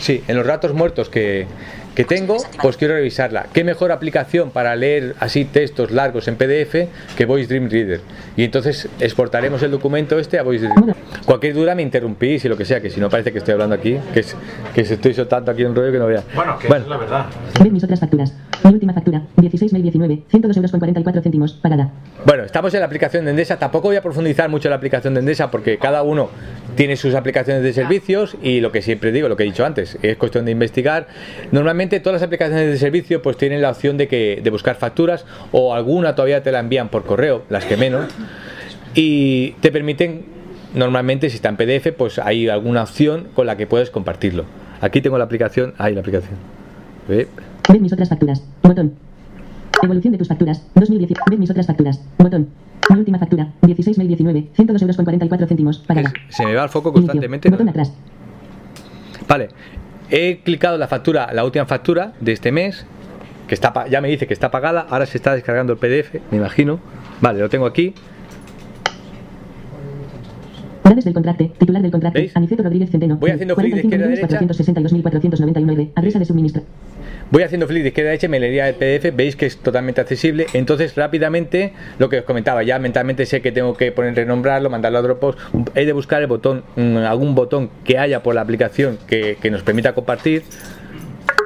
sí, 0.00 0.22
en 0.28 0.36
los 0.36 0.46
ratos 0.46 0.74
muertos 0.74 1.08
que, 1.08 1.46
que 1.94 2.04
tengo, 2.04 2.36
pues 2.62 2.76
quiero 2.76 2.94
revisarla. 2.94 3.46
¿Qué 3.52 3.64
mejor 3.64 3.92
aplicación 3.92 4.50
para 4.50 4.74
leer 4.76 5.14
así 5.18 5.44
textos 5.44 5.90
largos 5.90 6.28
en 6.28 6.36
PDF 6.36 6.88
que 7.16 7.24
Voice 7.26 7.48
Dream 7.48 7.68
Reader? 7.68 8.00
Y 8.36 8.44
entonces 8.44 8.88
exportaremos 9.00 9.62
el 9.62 9.70
documento 9.70 10.18
este 10.18 10.38
a 10.38 10.42
Voice 10.42 10.66
Dream. 10.66 10.94
Cualquier 11.24 11.54
duda 11.54 11.74
me 11.74 11.82
interrumpís 11.82 12.44
y 12.44 12.48
lo 12.48 12.56
que 12.56 12.64
sea, 12.64 12.80
que 12.80 12.90
si 12.90 13.00
no 13.00 13.08
parece 13.08 13.32
que 13.32 13.38
estoy 13.38 13.52
hablando 13.52 13.74
aquí, 13.74 13.98
que, 14.14 14.20
es, 14.20 14.36
que 14.74 14.84
se 14.84 14.94
estoy 14.94 15.14
soltando 15.14 15.50
aquí 15.50 15.64
un 15.64 15.74
rollo 15.74 15.92
que 15.92 15.98
no 15.98 16.06
vea. 16.06 16.22
Bueno, 16.34 16.58
que 16.58 16.68
es 16.68 16.86
la 16.86 16.96
verdad. 16.96 17.26
Ver 17.60 17.72
mis 17.72 17.84
otras 17.84 18.00
facturas. 18.00 18.34
Mi 18.62 18.74
última 18.74 18.92
factura, 18.92 19.22
16 19.38 19.72
mail 19.72 19.82
19, 19.84 20.22
102 20.28 20.56
euros 20.56 20.70
con 20.70 20.80
44 20.80 21.22
céntimos, 21.22 21.54
pagada. 21.54 21.90
Bueno, 22.26 22.44
estamos 22.44 22.74
en 22.74 22.80
la 22.80 22.86
aplicación 22.86 23.24
de 23.24 23.30
Endesa. 23.30 23.58
Tampoco 23.58 23.88
voy 23.88 23.96
a 23.96 24.02
profundizar 24.02 24.50
mucho 24.50 24.68
en 24.68 24.70
la 24.70 24.76
aplicación 24.76 25.14
de 25.14 25.20
Endesa 25.20 25.50
porque 25.50 25.78
cada 25.78 26.02
uno 26.02 26.28
tiene 26.76 26.96
sus 26.96 27.14
aplicaciones 27.14 27.62
de 27.62 27.72
servicios 27.72 28.36
y 28.42 28.60
lo 28.60 28.70
que 28.70 28.82
siempre 28.82 29.12
digo, 29.12 29.28
lo 29.28 29.36
que 29.36 29.44
he 29.44 29.46
dicho 29.46 29.64
antes, 29.64 29.98
es 30.02 30.16
cuestión 30.18 30.44
de 30.44 30.52
investigar. 30.52 31.08
Normalmente 31.52 32.00
todas 32.00 32.20
las 32.20 32.26
aplicaciones 32.26 32.66
de 32.66 32.76
servicio 32.76 33.22
pues 33.22 33.38
tienen 33.38 33.62
la 33.62 33.70
opción 33.70 33.96
de 33.96 34.08
que 34.08 34.40
de 34.42 34.50
buscar 34.50 34.76
facturas 34.76 35.24
o 35.52 35.74
alguna 35.74 36.14
todavía 36.14 36.42
te 36.42 36.52
la 36.52 36.60
envían 36.60 36.90
por 36.90 37.04
correo, 37.04 37.44
las 37.48 37.64
que 37.64 37.78
menos, 37.78 38.12
y 38.94 39.52
te 39.60 39.72
permiten 39.72 40.26
normalmente 40.74 41.30
si 41.30 41.36
está 41.36 41.48
en 41.48 41.56
PDF 41.56 41.92
pues 41.96 42.18
hay 42.18 42.48
alguna 42.48 42.82
opción 42.82 43.28
con 43.34 43.46
la 43.46 43.56
que 43.56 43.66
puedes 43.66 43.90
compartirlo. 43.90 44.44
Aquí 44.82 45.00
tengo 45.00 45.16
la 45.16 45.24
aplicación, 45.24 45.72
ahí 45.78 45.94
la 45.94 46.00
aplicación. 46.00 46.36
¿Ve? 47.08 47.26
Ver 47.68 47.80
mis 47.80 47.92
otras 47.92 48.08
facturas. 48.08 48.42
Botón. 48.62 48.94
Evolución 49.82 50.12
de 50.12 50.18
tus 50.18 50.28
facturas. 50.28 50.66
2010. 50.74 51.18
Ver 51.28 51.38
mis 51.38 51.50
otras 51.50 51.66
facturas. 51.66 52.00
Botón. 52.18 52.48
Mi 52.90 52.98
última 52.98 53.18
factura. 53.18 53.52
16 53.62 53.98
mail 53.98 54.08
19, 54.08 54.48
102 54.54 54.82
euros 54.82 54.96
con 54.96 55.04
44 55.04 55.46
céntimos, 55.46 55.78
pagada. 55.78 56.12
Se 56.28 56.44
me 56.44 56.54
va 56.54 56.64
el 56.64 56.70
foco 56.70 56.92
constantemente. 56.92 57.48
Botón 57.48 57.68
atrás. 57.68 57.92
Vale, 59.28 59.48
he 60.10 60.40
clicado 60.42 60.76
la 60.76 60.88
factura, 60.88 61.32
la 61.32 61.44
última 61.44 61.66
factura 61.66 62.14
de 62.20 62.32
este 62.32 62.50
mes, 62.50 62.84
que 63.46 63.54
está 63.54 63.86
ya 63.86 64.00
me 64.00 64.08
dice 64.08 64.26
que 64.26 64.34
está 64.34 64.50
pagada, 64.50 64.86
ahora 64.90 65.06
se 65.06 65.18
está 65.18 65.34
descargando 65.34 65.72
el 65.72 65.78
PDF, 65.78 66.16
me 66.32 66.38
imagino. 66.38 66.80
Vale, 67.20 67.38
lo 67.38 67.48
tengo 67.48 67.66
aquí. 67.66 67.94
Del 70.90 71.14
contracte. 71.14 71.52
Titular 71.56 71.80
del 71.82 71.92
contracte. 71.92 72.18
¿Veis? 72.18 72.36
Aniceto 72.36 72.64
Rodríguez 72.64 72.90
Centeno. 72.90 73.16
Voy 73.16 73.30
haciendo 73.30 73.54
clic 73.54 73.74
de 73.74 73.80
izquierda 73.82 74.06
a 74.06 74.08
derecha. 74.08 74.40
462.499. 74.40 75.90
Adresa 75.94 76.18
de 76.18 76.24
suministro. 76.24 76.62
Voy 77.30 77.44
haciendo 77.44 77.68
clic 77.68 77.82
de 77.82 77.88
izquierda 77.88 78.08
a 78.08 78.10
derecha, 78.10 78.26
me 78.26 78.40
leería 78.40 78.68
el 78.68 78.74
PDF, 78.74 79.14
veis 79.14 79.36
que 79.36 79.46
es 79.46 79.56
totalmente 79.56 80.00
accesible. 80.00 80.46
Entonces, 80.52 80.96
rápidamente, 80.96 81.74
lo 81.98 82.08
que 82.08 82.18
os 82.18 82.24
comentaba, 82.24 82.64
ya 82.64 82.80
mentalmente 82.80 83.24
sé 83.24 83.40
que 83.40 83.52
tengo 83.52 83.76
que 83.76 83.92
poner 83.92 84.16
renombrarlo, 84.16 84.68
mandarlo 84.68 84.98
a 84.98 85.02
Dropbox. 85.02 85.38
He 85.76 85.86
de 85.86 85.92
buscar 85.92 86.22
el 86.22 86.26
botón, 86.26 86.64
mm, 86.74 86.96
algún 86.96 87.36
botón 87.36 87.70
que 87.84 87.96
haya 87.96 88.24
por 88.24 88.34
la 88.34 88.40
aplicación 88.40 88.98
que, 89.06 89.38
que 89.40 89.50
nos 89.50 89.62
permita 89.62 89.92
compartir. 89.94 90.42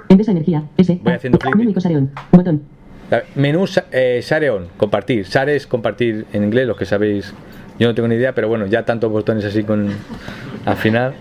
Endesa 0.09 0.31
Energía. 0.31 0.65
S. 0.79 0.99
Voy 1.03 1.13
haciendo 1.13 1.39
clic. 1.39 1.55
Médico 1.55 1.81
Sareón. 1.81 2.11
Botón. 2.33 2.63
Menú 3.35 3.67
eh, 3.93 4.23
compartir. 4.77 5.27
Share 5.27 5.51
es 5.51 5.67
compartir 5.67 6.27
en 6.33 6.45
inglés, 6.45 6.67
los 6.67 6.77
que 6.77 6.85
sabéis. 6.87 7.35
Yo 7.79 7.89
no 7.89 7.95
tengo 7.95 8.09
ni 8.09 8.15
idea, 8.15 8.35
pero 8.35 8.49
bueno, 8.49 8.67
ya 8.67 8.85
tantos 8.85 9.11
botones 9.11 9.45
así 9.45 9.65
con. 9.65 9.89
Al 10.65 10.77
final. 10.77 11.15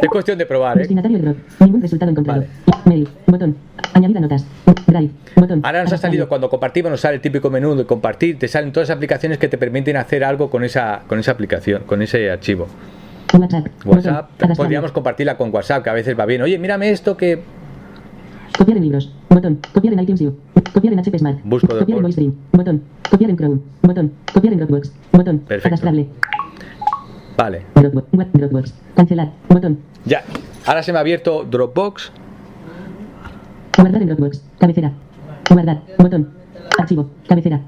Es 0.00 0.08
cuestión 0.08 0.36
de 0.36 0.44
probar, 0.44 0.80
¿eh? 0.80 0.88
Ningún 0.88 1.80
resultado 1.80 2.10
encontrado. 2.10 2.44
Mail. 2.84 3.08
Botón. 3.26 3.56
Añadir 3.94 4.18
a 4.18 4.20
notas. 4.20 4.46
Drive. 4.86 5.10
Botón. 5.34 5.60
Ahora 5.64 5.82
nos 5.82 5.92
ha 5.92 5.96
salido 5.96 6.28
cuando 6.28 6.50
compartimos, 6.50 6.90
nos 6.90 7.00
sale 7.00 7.16
el 7.16 7.20
típico 7.22 7.48
menú 7.50 7.74
de 7.74 7.86
compartir, 7.86 8.38
te 8.38 8.46
salen 8.46 8.72
todas 8.72 8.90
las 8.90 8.96
aplicaciones 8.96 9.38
que 9.38 9.48
te 9.48 9.56
permiten 9.56 9.96
hacer 9.96 10.22
algo 10.22 10.50
con 10.50 10.64
esa, 10.64 11.02
con 11.06 11.18
esa 11.18 11.32
aplicación, 11.32 11.82
con 11.84 12.02
ese 12.02 12.30
archivo. 12.30 12.68
WhatsApp. 13.32 13.66
WhatsApp, 13.84 14.30
Botón. 14.38 14.56
Podríamos 14.56 14.92
compartirla 14.92 15.36
con 15.36 15.52
WhatsApp, 15.52 15.82
que 15.82 15.90
a 15.90 15.94
veces 15.94 16.18
va 16.18 16.26
bien. 16.26 16.42
Oye, 16.42 16.58
mírame 16.58 16.90
esto 16.90 17.16
que. 17.16 17.40
Copiar 18.56 18.76
en 18.76 18.84
libros. 18.84 19.12
Botón. 19.30 19.60
Copiar 19.72 19.94
en 19.94 20.00
iTunes 20.00 20.20
U. 20.20 20.36
Copiar 20.76 20.92
en 20.92 20.98
HP 20.98 21.18
Smart. 21.18 21.38
Busco 21.42 21.68
Copiar 21.68 21.96
en. 21.96 22.02
VoiceDream. 22.02 22.34
Botón. 22.52 22.82
Copiar 23.10 23.30
en 23.30 23.36
Chrome. 23.38 23.60
Botón. 23.80 24.12
Copiar 24.30 24.52
en 24.52 24.58
Dropbox. 24.58 24.92
Botón. 25.10 25.38
Perfecto. 25.38 25.68
Arrastrable. 25.68 26.06
Vale, 27.34 27.62
Dropbox. 27.74 28.06
Dropbox. 28.34 28.74
Cancelar. 28.94 29.32
Botón. 29.48 29.78
ya. 30.04 30.22
Ahora 30.66 30.82
se 30.82 30.92
me 30.92 30.98
ha 30.98 31.00
abierto 31.00 31.46
Dropbox. 31.50 32.12
Guardar 33.78 34.02
en 34.02 34.08
Dropbox. 34.08 34.42
Cabecera. 34.58 34.92
Guardar. 35.48 35.80
Botón. 35.96 36.28
Archivo. 36.78 37.08
Cabecera. 37.26 37.62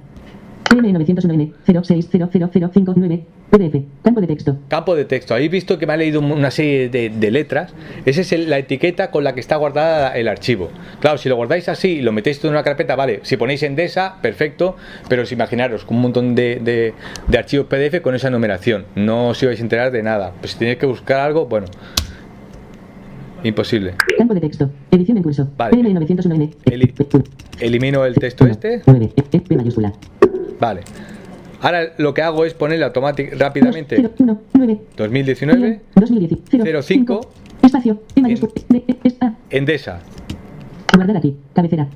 PM901N 0.69 1.53
06000059 1.67 3.25
PDF. 3.51 3.83
Campo 4.05 4.21
de 4.21 4.27
texto. 4.27 4.59
Campo 4.69 4.95
de 4.95 5.05
texto. 5.07 5.35
Habéis 5.35 5.51
visto 5.51 5.79
que 5.79 5.87
me 5.87 5.95
ha 5.95 5.97
leído 5.97 6.21
una 6.21 6.51
serie 6.51 6.89
de, 6.91 7.09
de 7.09 7.31
letras. 7.31 7.73
Esa 8.05 8.21
es 8.21 8.33
el- 8.33 8.51
la 8.51 8.59
etiqueta 8.59 9.11
con 9.11 9.25
la 9.25 9.35
que 9.35 9.41
está 9.41 9.57
guardada 9.57 10.17
el 10.19 10.29
archivo. 10.29 10.71
Claro, 11.01 11.17
si 11.19 11.29
lo 11.31 11.37
guardáis 11.37 11.69
así 11.69 11.89
y 11.99 12.03
lo 12.03 12.13
metéis 12.13 12.45
en 12.45 12.51
una 12.51 12.63
carpeta, 12.63 12.95
vale. 12.95 13.21
Si 13.23 13.37
ponéis 13.39 13.63
Endesa, 13.63 14.17
perfecto. 14.21 14.77
Pero 15.09 15.25
si 15.25 15.35
imaginaros 15.35 15.87
un 15.89 16.01
montón 16.01 16.35
de, 16.35 16.57
de- 16.63 16.93
de 17.27 17.39
archivos 17.39 17.67
PDF 17.69 18.01
con 18.03 18.15
esa 18.15 18.29
numeración. 18.29 18.85
No 18.95 19.29
os 19.29 19.43
ibais 19.43 19.59
a 19.61 19.63
enterar 19.63 19.91
de 19.91 20.03
nada. 20.03 20.33
Pues 20.41 20.53
si 20.53 20.59
tenéis 20.59 20.77
que 20.79 20.87
buscar 20.87 21.21
algo, 21.21 21.47
bueno. 21.47 21.67
Imposible. 23.45 23.95
Campo 24.17 24.35
de 24.35 24.41
texto. 24.41 24.71
Edición 24.91 25.17
en 25.17 25.23
curso. 25.23 25.49
Vale. 25.57 25.77
PN 25.77 25.95
901N. 26.01 26.55
Eli- 26.67 26.95
Elimino 27.61 28.05
el 28.05 28.15
texto 28.15 28.47
este. 28.47 28.83
9. 28.87 29.13
P 29.31 29.57
mayúscula. 29.57 29.93
Vale. 30.61 30.81
Ahora 31.61 31.93
lo 31.99 32.15
que 32.15 32.23
hago 32.23 32.45
es 32.45 32.55
ponerle 32.55 32.85
automáticamente 32.85 33.37
rápidamente 33.45 33.97
0, 33.97 34.11
1, 34.19 34.41
9. 34.55 34.81
2019 34.97 35.81
2010. 35.95 36.41
0, 36.51 36.83
05. 36.83 37.21
Espacio. 37.63 38.03
E 38.15 38.21
E. 38.21 39.33
Endesa. 39.51 40.01
Guardar 40.95 41.17
aquí. 41.17 41.37
Cabecera. 41.55 41.89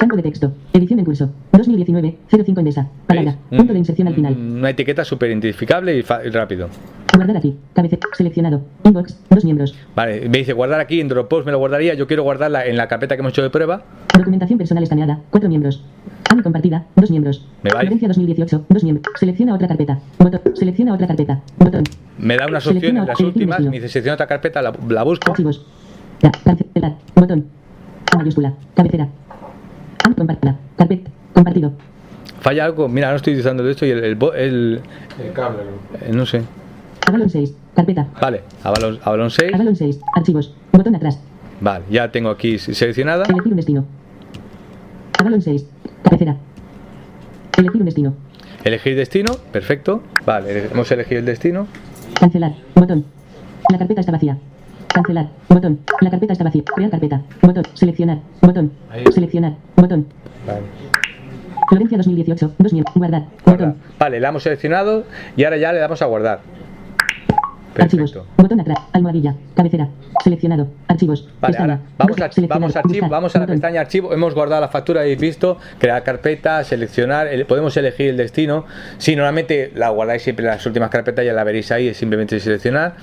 Campo 0.00 0.16
de 0.16 0.22
texto. 0.22 0.54
Edición 0.72 0.98
en 0.98 1.04
curso. 1.04 1.30
2019. 1.52 2.16
05 2.30 2.58
Endesa. 2.58 2.88
Palabra. 3.06 3.36
¿Veis? 3.50 3.60
Punto 3.60 3.74
de 3.74 3.78
inserción 3.80 4.08
al 4.08 4.14
final. 4.14 4.34
Una 4.34 4.70
etiqueta 4.70 5.04
súper 5.04 5.28
identificable 5.28 5.94
y, 5.94 6.00
rápido. 6.00 6.70
Guardar 7.14 7.36
aquí. 7.36 7.54
Cabecera. 7.74 8.08
Seleccionado. 8.16 8.62
Inbox. 8.82 9.18
Dos 9.28 9.44
miembros. 9.44 9.76
Vale, 9.94 10.26
me 10.30 10.38
dice 10.38 10.54
guardar 10.54 10.80
aquí 10.80 11.02
en 11.02 11.08
Dropbox, 11.08 11.44
me 11.44 11.52
lo 11.52 11.58
guardaría. 11.58 11.92
Yo 11.92 12.06
quiero 12.06 12.22
guardarla 12.22 12.64
en 12.64 12.78
la 12.78 12.88
carpeta 12.88 13.14
que 13.14 13.20
hemos 13.20 13.34
hecho 13.34 13.42
de 13.42 13.50
prueba. 13.50 13.82
Documentación 14.16 14.56
personal 14.56 14.82
escaneada. 14.82 15.20
Cuatro 15.28 15.50
miembros. 15.50 15.84
AMI 16.30 16.42
compartida. 16.44 16.86
Dos 16.96 17.10
miembros. 17.10 17.46
Me. 17.62 17.68
Florencia 17.68 18.08
2018. 18.08 18.64
Dos 18.70 18.82
miembros. 18.82 19.06
Selecciona 19.18 19.54
otra 19.54 19.68
carpeta. 19.68 20.00
Botón. 20.18 20.40
Selecciona 20.54 20.94
otra 20.94 21.08
carpeta. 21.08 21.42
Botón. 21.58 21.84
Me 22.16 22.38
da 22.38 22.46
unas 22.46 22.66
opciones, 22.66 23.06
las 23.06 23.20
últimas. 23.20 23.60
Me 23.60 23.72
dice 23.72 23.90
selecciona 23.90 24.14
otra 24.14 24.26
carpeta, 24.26 24.62
la, 24.62 24.72
la 24.88 25.02
busco. 25.02 25.30
Archivos. 25.30 25.66
Ya. 26.22 26.32
Cancelar. 26.42 26.94
Botón. 27.14 27.48
A 28.12 28.16
mayúscula. 28.16 28.54
Cabecera. 28.74 29.10
Compartida. 30.16 30.56
Carpeta. 30.76 31.10
Compartido. 31.32 31.72
Falla 32.40 32.64
algo. 32.64 32.88
Mira, 32.88 33.10
no 33.10 33.16
estoy 33.16 33.34
utilizando 33.34 33.68
esto 33.68 33.86
y 33.86 33.90
el. 33.90 34.04
el, 34.04 34.14
bo- 34.14 34.32
el- 34.34 34.80
El 35.22 35.32
cable. 35.32 35.58
eh, 36.00 36.10
no 36.12 36.26
sé. 36.26 36.42
Avalon 37.06 37.28
6. 37.30 37.54
Carpeta. 37.74 38.08
Vale, 38.20 38.42
Avalon, 38.62 38.98
Avalon 39.02 39.30
6. 39.30 39.54
Avalon 39.54 39.76
6. 39.76 40.00
Archivos. 40.14 40.54
Botón 40.72 40.94
atrás. 40.96 41.18
Vale, 41.60 41.84
ya 41.90 42.10
tengo 42.10 42.30
aquí 42.30 42.58
seleccionada. 42.58 43.24
Elegir 43.28 43.52
un 43.52 43.56
destino. 43.56 43.84
Avalon 45.18 45.42
6. 45.42 45.66
Cabecera. 46.02 46.36
Elegir 47.56 47.80
un 47.80 47.84
destino. 47.84 48.14
Elegir 48.64 48.96
destino, 48.96 49.32
perfecto. 49.52 50.02
Vale, 50.26 50.66
hemos 50.72 50.90
elegido 50.92 51.20
el 51.20 51.26
destino. 51.26 51.66
Cancelar. 52.18 52.54
Botón. 52.74 53.04
La 53.70 53.78
carpeta 53.78 54.00
está 54.00 54.12
vacía. 54.12 54.38
Cancelar. 54.92 55.28
Botón. 55.48 55.80
La 56.00 56.10
carpeta 56.10 56.32
está 56.32 56.44
vacía. 56.44 56.62
Crear 56.64 56.90
carpeta. 56.90 57.22
Botón. 57.42 57.64
Seleccionar. 57.74 58.18
Botón. 58.40 58.72
Ahí. 58.90 59.04
Seleccionar. 59.12 59.54
Botón. 59.76 60.06
Vale. 60.46 60.60
Florencia 61.68 61.98
2018. 61.98 62.52
Dos 62.58 62.72
miembros. 62.72 62.94
Guardar. 62.96 63.24
Guardar. 63.44 63.68
Botón. 63.68 63.82
Vale, 63.98 64.20
la 64.20 64.28
hemos 64.28 64.42
seleccionado 64.42 65.04
y 65.36 65.44
ahora 65.44 65.56
ya 65.58 65.72
le 65.72 65.78
damos 65.78 66.02
a 66.02 66.06
guardar. 66.06 66.40
Archivos. 67.80 68.18
Botón 68.36 68.60
atrás. 68.60 68.78
Almohadilla. 68.92 69.34
Cabecera. 69.54 69.88
Seleccionado. 70.22 70.68
Archivos. 70.88 71.28
Vale, 71.40 71.52
Pestaña. 71.52 71.74
ahora 71.74 71.84
vamos 71.98 72.12
a, 72.20 72.32
seleccionar, 72.32 72.48
vamos 72.60 72.76
a 72.76 72.78
archivo, 72.80 73.08
vamos 73.08 73.36
a 73.36 73.38
la 73.40 73.46
pestaña 73.46 73.80
archivo, 73.80 74.12
hemos 74.12 74.34
guardado 74.34 74.60
la 74.60 74.68
factura, 74.68 75.00
habéis 75.00 75.18
visto, 75.18 75.58
crear 75.78 76.02
carpeta, 76.02 76.62
seleccionar, 76.64 77.26
el- 77.28 77.46
podemos 77.46 77.76
elegir 77.76 78.08
el 78.10 78.16
destino. 78.16 78.64
Si 78.98 79.16
normalmente 79.16 79.72
la 79.74 79.88
guardáis 79.90 80.22
siempre 80.22 80.44
en 80.44 80.50
las 80.52 80.66
últimas 80.66 80.90
carpetas, 80.90 81.24
ya 81.24 81.32
la 81.32 81.44
veréis 81.44 81.70
ahí, 81.72 81.88
es 81.88 81.96
simplemente 81.96 82.38
seleccionar. 82.40 82.96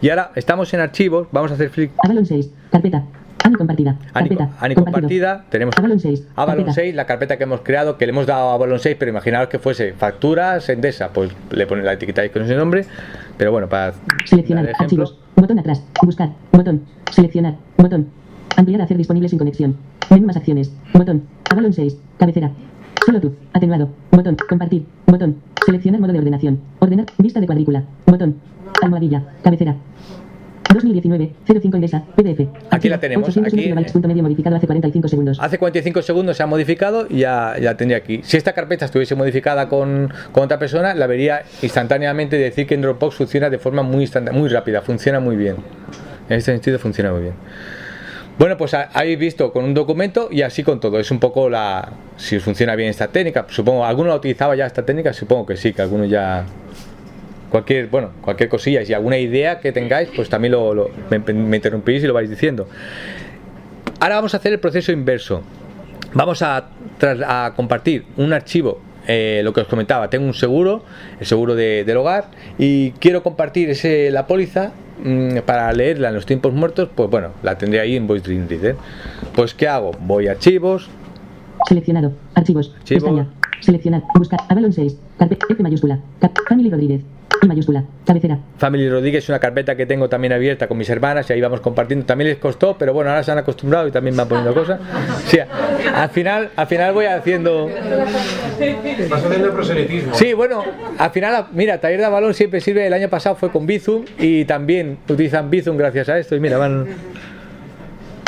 Y 0.00 0.10
ahora 0.10 0.30
estamos 0.36 0.72
en 0.74 0.80
archivos, 0.80 1.26
vamos 1.32 1.50
a 1.50 1.54
hacer 1.54 1.70
clic 1.70 1.90
Avalon 2.02 2.24
6. 2.26 2.50
Carpeta. 2.70 3.02
ANI 3.44 3.56
compartida. 3.56 3.96
Ani, 4.12 4.28
Carpeta. 4.28 4.50
Ani 4.60 4.74
compartida, 4.74 5.44
tenemos 5.50 5.74
Avalon 5.76 5.98
6. 6.00 6.28
Avalon 6.36 6.64
carpeta. 6.64 6.74
6, 6.82 6.94
la 6.94 7.06
carpeta 7.06 7.36
que 7.38 7.44
hemos 7.44 7.60
creado, 7.62 7.96
que 7.96 8.06
le 8.06 8.10
hemos 8.10 8.26
dado 8.26 8.50
a 8.50 8.54
Avalon 8.54 8.78
6, 8.78 8.96
pero 8.98 9.10
imaginaos 9.10 9.48
que 9.48 9.58
fuese 9.58 9.92
facturas, 9.94 10.68
Endesa, 10.68 11.08
pues 11.12 11.30
le 11.50 11.66
ponéis 11.66 11.86
la 11.86 11.92
etiquetáis 11.94 12.30
con 12.30 12.42
ese 12.42 12.54
nombre, 12.54 12.84
pero 13.36 13.50
bueno, 13.52 13.68
para 13.68 13.94
Seleccionar. 14.26 14.64
ejemplo, 14.64 14.84
Archivos. 14.84 15.18
Botón 15.36 15.58
atrás. 15.58 15.82
Buscar. 16.02 16.30
Botón. 16.52 16.82
Seleccionar. 17.10 17.54
Botón. 17.78 18.08
Ampliar. 18.56 18.82
Hacer 18.82 18.96
disponible 18.98 19.28
sin 19.28 19.38
conexión. 19.38 19.76
Menú 20.10 20.26
más 20.26 20.36
acciones. 20.36 20.70
Botón. 20.92 21.22
Avalon 21.50 21.72
6. 21.72 21.96
Cabecera. 22.18 22.50
Solo 23.06 23.20
tú. 23.20 23.34
Atenuado. 23.54 23.88
Botón. 24.10 24.36
Compartir. 24.48 24.84
Botón. 25.06 25.36
Seleccionar 25.64 26.00
modo 26.00 26.12
de 26.12 26.18
ordenación. 26.18 26.60
Ordenar. 26.78 27.06
Vista 27.16 27.40
de 27.40 27.46
cuadrícula. 27.46 27.84
Botón. 28.06 28.36
Almohadilla. 28.82 29.22
Cabecera. 29.42 29.76
2019. 30.74 31.30
05 31.46 31.76
Indesa. 31.76 32.02
PDF. 32.16 32.40
Aquí 32.70 32.88
la 32.88 32.98
tenemos, 33.00 33.28
801 33.28 33.46
aquí, 33.48 33.62
kilobytes, 33.64 33.92
punto 33.92 34.08
medio 34.08 34.22
modificado 34.22 34.56
hace 34.56 34.66
45 34.66 35.08
segundos. 35.08 35.38
Hace 35.40 35.58
45 35.58 36.02
segundos 36.02 36.36
se 36.36 36.42
ha 36.42 36.46
modificado 36.46 37.06
y 37.08 37.18
ya, 37.20 37.54
ya 37.60 37.76
tendría 37.76 37.98
aquí. 37.98 38.20
Si 38.22 38.36
esta 38.36 38.52
carpeta 38.52 38.84
estuviese 38.84 39.14
modificada 39.14 39.68
con, 39.68 40.12
con 40.32 40.44
otra 40.44 40.58
persona, 40.58 40.94
la 40.94 41.06
vería 41.06 41.42
instantáneamente 41.62 42.36
y 42.38 42.40
decir 42.42 42.66
que 42.66 42.74
en 42.74 42.82
Dropbox 42.82 43.16
funciona 43.16 43.50
de 43.50 43.58
forma 43.58 43.82
muy, 43.82 44.08
muy 44.32 44.48
rápida, 44.48 44.82
funciona 44.82 45.20
muy 45.20 45.36
bien. 45.36 45.56
En 46.28 46.36
este 46.36 46.52
sentido 46.52 46.78
funciona 46.78 47.12
muy 47.12 47.22
bien. 47.22 47.34
Bueno, 48.38 48.56
pues 48.56 48.72
ha- 48.72 48.88
habéis 48.94 49.18
visto 49.18 49.52
con 49.52 49.64
un 49.64 49.74
documento 49.74 50.28
y 50.30 50.40
así 50.42 50.62
con 50.62 50.80
todo. 50.80 50.98
Es 50.98 51.10
un 51.10 51.18
poco 51.20 51.50
la. 51.50 51.90
Si 52.16 52.38
funciona 52.38 52.74
bien 52.74 52.88
esta 52.88 53.08
técnica. 53.08 53.44
Supongo, 53.50 53.84
¿alguno 53.84 54.08
la 54.08 54.14
utilizaba 54.16 54.54
ya 54.56 54.64
esta 54.64 54.82
técnica? 54.86 55.12
Supongo 55.12 55.44
que 55.44 55.56
sí, 55.56 55.72
que 55.74 55.82
algunos 55.82 56.08
ya. 56.08 56.44
Cualquier, 57.50 57.88
bueno, 57.88 58.10
cualquier 58.22 58.48
cosilla. 58.48 58.84
Si 58.84 58.92
alguna 58.94 59.18
idea 59.18 59.60
que 59.60 59.72
tengáis, 59.72 60.08
pues 60.14 60.28
también 60.28 60.52
lo, 60.52 60.72
lo- 60.72 60.90
me, 61.10 61.18
me 61.18 61.56
interrumpís 61.56 62.02
y 62.02 62.06
lo 62.06 62.14
vais 62.14 62.30
diciendo. 62.30 62.68
Ahora 64.00 64.16
vamos 64.16 64.34
a 64.34 64.38
hacer 64.38 64.52
el 64.52 64.60
proceso 64.60 64.92
inverso. 64.92 65.42
Vamos 66.14 66.42
a, 66.42 66.68
tras- 66.98 67.20
a 67.26 67.52
compartir 67.54 68.04
un 68.16 68.32
archivo, 68.32 68.80
eh, 69.06 69.40
lo 69.44 69.52
que 69.52 69.60
os 69.62 69.66
comentaba, 69.66 70.08
tengo 70.10 70.26
un 70.26 70.34
seguro, 70.34 70.84
el 71.20 71.26
seguro 71.26 71.54
de- 71.54 71.84
del 71.84 71.96
hogar, 71.96 72.26
y 72.58 72.92
quiero 72.92 73.22
compartir 73.22 73.68
ese, 73.70 74.10
la 74.10 74.26
póliza 74.26 74.72
mm, 75.02 75.38
para 75.46 75.72
leerla 75.72 76.08
en 76.08 76.14
los 76.14 76.26
tiempos 76.26 76.52
muertos, 76.52 76.88
pues 76.94 77.10
bueno, 77.10 77.30
la 77.42 77.58
tendré 77.58 77.80
ahí 77.80 77.96
en 77.96 78.06
Voice 78.06 78.26
Dream 78.26 78.48
Reader. 78.48 78.76
Pues 79.34 79.54
¿qué 79.54 79.68
hago? 79.68 79.92
Voy 80.00 80.28
a 80.28 80.32
archivos, 80.32 80.88
Seleccionado. 81.68 82.12
Archivos. 82.34 82.74
Archivos. 82.78 83.26
Seleccionar. 83.60 84.02
Buscar. 84.14 84.40
Avalon 84.48 84.72
6. 84.72 84.96
Carpeta. 85.18 85.46
F 85.50 85.62
mayúscula. 85.62 85.98
Cap- 86.20 86.36
Family 86.48 86.70
Rodríguez. 86.70 87.02
I 87.42 87.46
mayúscula. 87.46 87.84
Cabecera. 88.06 88.38
Family 88.58 88.90
Rodríguez 88.90 89.24
es 89.24 89.28
una 89.30 89.38
carpeta 89.38 89.74
que 89.74 89.86
tengo 89.86 90.10
también 90.10 90.32
abierta 90.34 90.66
con 90.68 90.76
mis 90.76 90.90
hermanas 90.90 91.30
y 91.30 91.32
ahí 91.32 91.40
vamos 91.40 91.60
compartiendo. 91.62 92.04
También 92.04 92.28
les 92.28 92.38
costó, 92.38 92.76
pero 92.76 92.92
bueno, 92.92 93.08
ahora 93.10 93.22
se 93.22 93.32
han 93.32 93.38
acostumbrado 93.38 93.88
y 93.88 93.90
también 93.90 94.14
van 94.14 94.28
poniendo 94.28 94.52
cosas. 94.52 94.78
Sí, 95.26 95.38
al 95.38 96.10
final, 96.10 96.50
al 96.54 96.66
final 96.66 96.92
voy 96.92 97.06
haciendo... 97.06 97.66
Vas 99.08 99.24
haciendo 99.24 99.52
proselitismo. 99.54 100.14
Sí, 100.14 100.34
bueno, 100.34 100.62
al 100.98 101.10
final, 101.12 101.46
mira, 101.52 101.80
Taller 101.80 102.00
de 102.00 102.08
Balón 102.08 102.34
siempre 102.34 102.60
sirve. 102.60 102.86
El 102.86 102.92
año 102.92 103.08
pasado 103.08 103.36
fue 103.36 103.50
con 103.50 103.64
Bizum 103.64 104.04
y 104.18 104.44
también 104.44 104.98
utilizan 105.08 105.48
Bizum 105.48 105.78
gracias 105.78 106.10
a 106.10 106.18
esto. 106.18 106.36
Y 106.36 106.40
mira, 106.40 106.58
van 106.58 106.88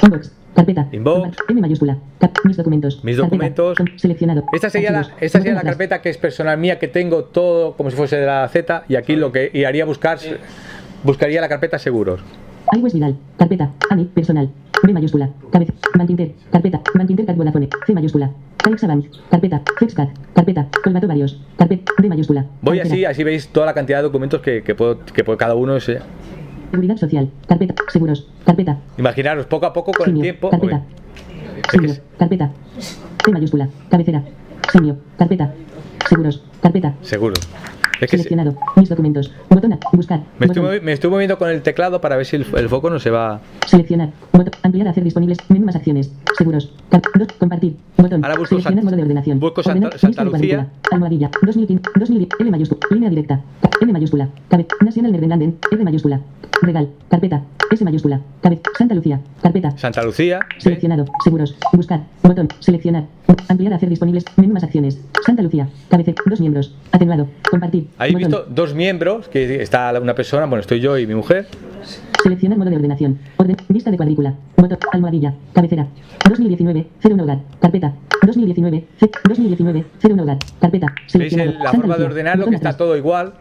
Inbox. 0.03 0.33
Carpeta. 0.55 0.87
Inbox. 0.93 1.37
M 1.49 1.61
mayúscula. 1.61 1.97
Mis 2.45 2.57
documentos. 2.57 3.03
Mis 3.05 3.17
Carpeta. 3.17 3.23
documentos. 3.37 3.79
Com- 3.79 3.99
seleccionado. 3.99 4.45
Esta 4.53 4.69
sería, 4.71 4.91
la, 4.93 5.01
esta 5.21 5.39
sería 5.39 5.55
la 5.55 5.63
carpeta 5.63 6.03
que 6.03 6.11
es 6.11 6.19
personal 6.19 6.59
mía, 6.59 6.79
que 6.79 6.89
tengo 6.89 7.25
todo 7.25 7.75
como 7.77 7.91
si 7.91 7.97
fuese 7.97 8.17
de 8.17 8.27
la 8.27 8.47
Z. 8.49 8.85
Y 8.89 8.97
aquí 8.97 9.17
lo 9.17 9.33
que 9.33 9.51
y 9.53 9.65
haría 9.65 9.85
buscar, 9.85 10.19
buscaría 11.05 11.41
la 11.41 11.49
carpeta 11.49 11.79
seguros. 11.79 12.21
iWest 12.77 12.95
Vidal. 12.95 13.17
Carpeta. 13.39 13.71
ANI. 13.91 14.05
Personal. 14.07 14.51
B 14.83 14.93
mayúscula. 14.93 15.31
Cabeza. 15.51 15.73
Bankinter. 15.97 16.33
Carpeta. 16.51 16.81
Bankinter 16.95 17.27
Cat 17.27 17.37
Vodafone. 17.37 17.69
C 17.87 17.93
mayúscula. 17.95 18.31
CaixaBank. 18.59 19.07
Carpeta. 19.31 19.63
FlexCat. 19.79 20.09
Carpeta. 20.35 20.69
Colmato 20.83 21.07
varios. 21.09 21.41
Carpeta. 21.57 21.93
D 21.99 22.09
mayúscula. 22.09 22.47
Voy 22.61 22.81
así, 22.81 23.05
así 23.05 23.23
veis 23.25 23.49
toda 23.49 23.67
la 23.67 23.75
cantidad 23.75 23.99
de 23.99 24.03
documentos 24.05 24.41
que, 24.41 24.63
que 24.63 24.75
puedo, 24.75 24.99
que 25.01 25.23
puedo- 25.25 25.39
cada 25.39 25.55
uno 25.55 25.77
es. 25.77 25.91
Seguridad 26.73 26.97
social. 26.97 27.31
Carpeta. 27.47 27.75
Seguros. 27.89 28.27
Carpeta. 28.47 28.79
Imaginaros, 28.97 29.45
poco 29.45 29.67
a 29.67 29.75
poco 29.75 29.93
con 29.93 30.09
el 30.09 30.19
tiempo. 30.19 30.49
Carpeta. 30.49 30.83
Simio. 31.71 31.95
Carpeta. 32.19 32.51
C 32.79 33.31
mayúscula. 33.31 33.69
Cabecera. 33.91 34.25
Simio. 34.73 34.97
Carpeta. 35.19 35.53
Seguros. 36.09 36.43
Carpeta. 36.63 36.95
seguro. 37.03 37.35
Es 38.05 38.11
que 38.11 38.17
se- 38.19 38.23
Seleccionado. 38.25 38.57
Mis 38.77 38.89
documentos. 38.89 39.33
Botón. 39.49 39.79
Buscar. 39.93 40.21
me, 40.39 40.47
estoy, 40.47 40.63
Botón. 40.63 40.85
me 40.85 40.93
estoy 40.93 41.11
moviendo 41.11 41.39
con 41.39 41.49
el 41.51 41.63
teclado 41.63 42.01
para 42.01 42.17
ver 42.17 42.27
si 42.27 42.37
el, 42.37 42.47
el 42.57 42.69
foco 42.69 42.91
no 42.91 42.99
se 42.99 43.11
va. 43.11 43.41
Seleccionar. 43.67 44.11
Botón. 44.33 44.51
Ampliar. 44.63 44.89
Hacer 44.89 45.05
disponibles. 45.05 45.39
Menú 45.49 45.67
más 45.67 45.77
acciones. 45.77 46.11
Seguros. 46.37 46.73
Dos, 46.91 47.29
Compartir. 47.39 47.77
Botón. 47.97 48.25
Ahora 48.25 48.37
busco 48.37 48.49
Seleccionar 48.57 48.85
modo 48.85 48.97
de 48.97 49.03
ordenación. 49.03 49.39
busco 49.41 49.63
Santa- 49.63 49.87
Ordenar. 49.87 49.99
Santa 50.01 50.25
Lucía. 50.25 50.69
Almohadilla. 50.91 51.31
2015. 51.43 51.91
2000. 51.95 52.29
L 52.41 52.51
mayúscula. 52.51 52.81
Línea 52.91 53.11
directa. 53.11 53.41
N 53.81 53.93
mayúscula. 53.93 54.29
Cabe. 54.49 54.67
National 54.81 55.13
Nederlanden. 55.13 55.57
R 55.71 55.85
mayúscula. 55.85 56.21
Regal. 56.63 56.89
Carpeta. 57.09 57.43
S 57.71 57.85
mayúscula. 57.85 58.21
Cabe. 58.43 58.61
Santa 58.77 58.95
Lucía. 58.95 59.21
Carpeta. 59.43 59.71
Santa 59.79 60.03
Lucía. 60.03 60.41
Seleccionado. 60.59 61.05
Seguros. 61.25 61.57
Buscar. 61.73 62.01
Botón. 62.23 62.49
Seleccionar. 62.61 63.05
Ampliar. 63.49 63.73
Hacer 63.75 63.89
disponibles. 63.89 64.25
Menú 64.37 64.55
más 64.55 64.65
acciones. 64.65 65.01
Santa 65.25 65.43
Lucía. 65.43 65.69
Cabece. 65.89 66.15
Dos 66.27 66.41
miembros. 66.41 66.75
Atenuado. 66.91 67.29
Compartir. 67.51 67.89
Habéis 67.99 68.15
Botón. 68.15 68.29
visto 68.31 68.47
dos 68.55 68.75
miembros, 68.75 69.29
que 69.29 69.63
está 69.63 69.93
una 70.01 70.15
persona, 70.15 70.47
bueno, 70.47 70.61
estoy 70.61 70.81
yo 70.81 70.99
y 70.99 71.07
mi 71.07 71.15
mujer. 71.15 71.47
Seleccionar 72.23 72.57
modo 72.59 72.71
de 72.71 72.77
ordenación. 72.77 73.19
Orden. 73.37 73.57
Vista 73.69 73.91
de 73.91 73.97
cuadrícula. 73.97 74.35
Botón. 74.57 74.79
Almohadilla. 74.93 75.35
Cabecera. 75.53 75.87
2019. 76.29 76.87
01 77.03 77.23
hogar. 77.23 77.39
Carpeta. 77.61 77.95
2019. 78.25 78.85
C. 79.01 79.11
2019. 79.29 79.85
01 80.03 80.23
hogar. 80.23 80.39
Carpeta. 80.61 80.87
¿Veis 80.87 81.13
Seleccionado. 81.13 81.51
el- 81.51 81.59
la 81.59 81.65
Santa 81.65 81.77
forma 81.79 81.95
de 81.95 81.99
Lucía. 82.01 82.09
ordenarlo? 82.11 82.41
Botón 82.43 82.51
Que 82.53 82.57
está 82.57 82.77
todo 82.77 82.97
igual. 82.97 83.33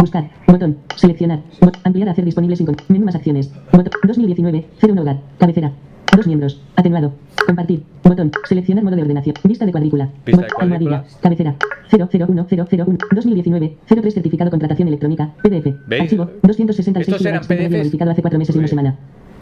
Buscar. 0.00 0.30
Botón. 0.46 0.78
Seleccionar. 0.96 1.40
Bot- 1.60 1.78
ampliar 1.84 2.08
hacer 2.08 2.24
disponible 2.24 2.56
sin 2.56 2.66
con- 2.66 2.76
menú 2.88 3.04
más 3.04 3.14
acciones. 3.14 3.52
Botón. 3.70 3.90
2019. 4.04 4.64
01 4.80 5.02
hogar. 5.02 5.18
Cabecera. 5.38 5.72
Dos 6.16 6.26
miembros. 6.26 6.60
Atenuado. 6.76 7.12
Compartir. 7.46 7.82
Botón. 8.04 8.30
Seleccionar 8.44 8.84
modo 8.84 8.96
de 8.96 9.02
ordenación. 9.02 9.34
Vista 9.44 9.64
de 9.64 9.72
cuadrícula. 9.72 10.08
Vista 10.26 10.42
de 10.42 10.48
cuadrícula. 10.48 11.04
Cabecera. 11.20 11.54
001001. 11.90 12.98
2019. 13.12 13.76
03 13.86 14.14
certificado 14.14 14.50
contratación 14.50 14.88
electrónica. 14.88 15.30
PDF. 15.42 15.74
¿Veis? 15.86 16.02
Archivo. 16.02 16.24
266 16.42 17.08
Estos 17.08 17.26
eran 17.26 17.40
PDFs. 17.42 17.78
modificado 17.78 18.10
hace 18.10 18.20
cuatro 18.22 18.38
meses 18.38 18.54
y 18.54 18.58
una 18.58 18.68
semana. 18.68 18.96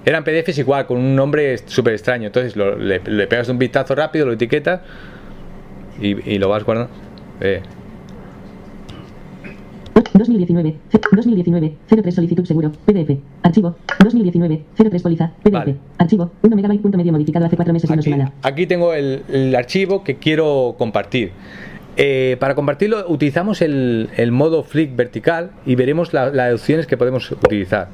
Eran 0.04 0.24
PDFs 0.24 0.58
igual, 0.58 0.86
con 0.86 0.98
un 0.98 1.14
nombre 1.14 1.58
súper 1.66 1.92
extraño. 1.94 2.28
Entonces 2.28 2.56
lo- 2.56 2.76
le, 2.78 3.00
le 3.04 3.26
pegas 3.26 3.48
un 3.48 3.58
vistazo 3.58 3.94
rápido, 3.94 4.26
lo 4.26 4.32
etiquetas 4.32 4.80
y, 6.00 6.30
y 6.30 6.38
lo 6.38 6.48
vas 6.48 6.64
guardando. 6.64 6.90
Eh, 7.40 7.60
2019, 9.95 10.76
C- 10.91 11.01
2019, 11.12 11.74
03 11.88 12.14
solicitud 12.14 12.45
seguro, 12.45 12.72
PDF, 12.84 13.18
archivo, 13.43 13.76
2019, 14.03 14.62
03 14.76 15.03
póliza, 15.03 15.32
PDF, 15.43 15.53
Vale. 15.53 15.76
archivo, 15.99 16.30
1 16.43 16.57
megabyte 16.57 16.82
punto 16.82 16.99
medio 16.99 17.12
modificado 17.12 17.47
hace 17.47 17.57
4 17.57 17.72
meses 17.72 17.91
y 17.91 17.93
una 17.93 18.03
semana. 18.03 18.32
aquí 18.43 18.66
tengo 18.66 18.93
el, 18.95 19.22
el 19.28 19.55
archivo 19.55 20.03
que 20.05 20.16
quiero 20.16 20.74
compartir. 20.78 21.32
Eh, 21.97 22.36
para 22.41 22.55
compartirlo 22.55 23.05
utilizamos 23.09 23.61
el, 23.62 24.09
el 24.16 24.30
modo 24.32 24.62
flick 24.62 24.95
vertical 24.97 25.51
y 25.66 25.74
veremos 25.74 26.12
la- 26.12 26.30
las 26.30 26.55
opciones 26.55 26.86
que 26.86 26.97
podemos 26.97 27.30
utilizar. 27.32 27.88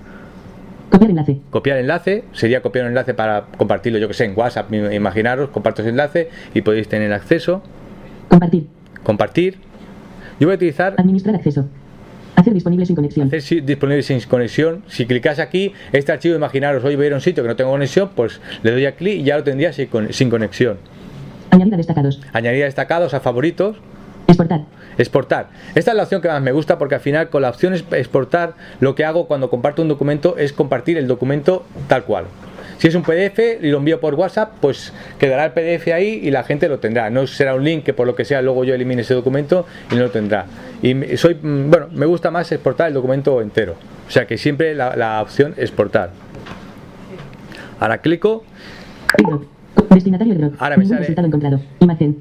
Copiar 0.91 1.11
enlace, 1.11 1.41
Copiar 1.51 1.79
enlace, 1.79 2.25
sería 2.33 2.63
copiar 2.63 2.85
un 2.85 2.91
enlace 2.91 3.13
para 3.15 3.47
compartirlo, 3.57 3.99
yo 3.99 4.07
que 4.07 4.15
sé, 4.15 4.25
en 4.25 4.35
WhatsApp, 4.37 4.73
imaginaros, 4.73 5.51
comparto 5.51 5.83
ese 5.83 5.91
enlace 5.91 6.29
y 6.55 6.61
podéis 6.63 6.89
tener 6.89 7.13
acceso. 7.13 7.63
compartir, 8.29 8.67
Compartir. 9.03 9.59
Yo 10.39 10.47
voy 10.47 10.53
a 10.53 10.57
utilizar 10.57 10.95
administrar 10.99 11.35
acceso, 11.35 11.67
hacer 12.37 12.53
disponible 12.55 12.87
sin 12.87 12.95
conexión, 12.97 13.27
hacer 13.27 13.43
si- 13.43 13.61
disponible 13.61 14.03
sin 14.03 14.21
conexión. 14.21 14.83
Si 14.89 15.07
clicas 15.07 15.39
aquí, 15.39 15.73
este 15.93 16.13
archivo, 16.13 16.37
imaginaros, 16.37 16.85
hoy 16.85 16.95
voy 16.97 17.05
a 17.05 17.07
ir 17.09 17.13
a 17.13 17.17
un 17.17 17.23
sitio 17.23 17.43
que 17.43 17.49
no 17.49 17.57
tengo 17.57 17.71
conexión, 17.71 18.11
pues 18.15 18.41
le 18.63 18.71
doy 18.71 18.87
a 18.87 18.93
clic 18.95 19.21
y 19.21 19.23
ya 19.25 19.37
lo 19.39 19.45
tendría 19.45 19.73
sin, 19.73 19.87
con- 19.89 20.13
sin 20.13 20.31
conexión. 20.31 20.79
añadir 21.51 21.75
a 21.75 21.77
destacados, 21.79 22.21
Añadir 22.33 22.63
a 22.63 22.67
destacados 22.67 23.15
a 23.15 23.21
favoritos, 23.21 23.77
exportar, 24.29 24.61
exportar. 24.99 25.49
Esta 25.75 25.93
es 25.93 25.97
la 25.97 26.03
opción 26.03 26.21
que 26.21 26.29
más 26.29 26.43
me 26.43 26.53
gusta 26.53 26.77
porque 26.79 26.97
al 26.97 27.01
final 27.01 27.29
con 27.31 27.41
la 27.43 27.49
opción 27.51 27.73
exportar 27.75 28.55
lo 28.81 28.95
que 28.95 29.05
hago 29.05 29.27
cuando 29.27 29.49
comparto 29.49 29.81
un 29.83 29.89
documento 29.89 30.37
es 30.37 30.53
compartir 30.53 30.99
el 30.99 31.07
documento 31.07 31.65
tal 31.89 32.05
cual. 32.05 32.25
Si 32.79 32.89
es 32.89 32.95
un 32.95 33.03
PDF 33.03 33.39
y 33.63 33.71
lo 33.71 33.79
envío 33.79 34.01
por 34.01 34.15
WhatsApp, 34.15 34.53
pues 34.61 34.93
quedará 35.19 35.47
el 35.47 35.53
PDF 35.53 35.89
ahí 35.95 36.21
y 36.23 36.31
la 36.31 36.45
gente 36.45 36.69
lo 36.69 36.79
tendrá. 36.79 37.09
No 37.09 37.27
será 37.27 37.55
un 37.55 37.65
link 37.65 37.85
que 37.85 37.95
por 37.95 38.07
lo 38.07 38.15
que 38.15 38.25
sea 38.27 38.43
luego 38.43 38.65
yo 38.65 38.75
elimine 38.75 39.01
ese 39.03 39.15
documento 39.15 39.65
y 39.91 39.95
no 39.95 40.03
lo 40.03 40.11
tendrá. 40.11 40.45
Y 40.83 40.93
me- 40.95 41.17
soy, 41.17 41.35
mm, 41.41 41.71
bueno, 41.71 41.87
me 41.93 42.05
gusta 42.05 42.31
más 42.31 42.53
exportar 42.53 42.89
el 42.89 42.95
documento 42.95 43.41
entero. 43.41 43.77
O 44.07 44.11
sea 44.11 44.27
que 44.27 44.37
siempre 44.37 44.75
la, 44.75 44.95
la 44.95 45.23
opción 45.23 45.55
exportar. 45.57 46.11
Ahora 47.81 47.99
clico, 47.99 48.45
destinatario 49.91 50.53
Ahora 50.59 50.77
me 50.77 50.87
sale- 50.87 51.01
resultado 51.01 51.27
encontrado, 51.27 51.61
imagen, 51.81 52.19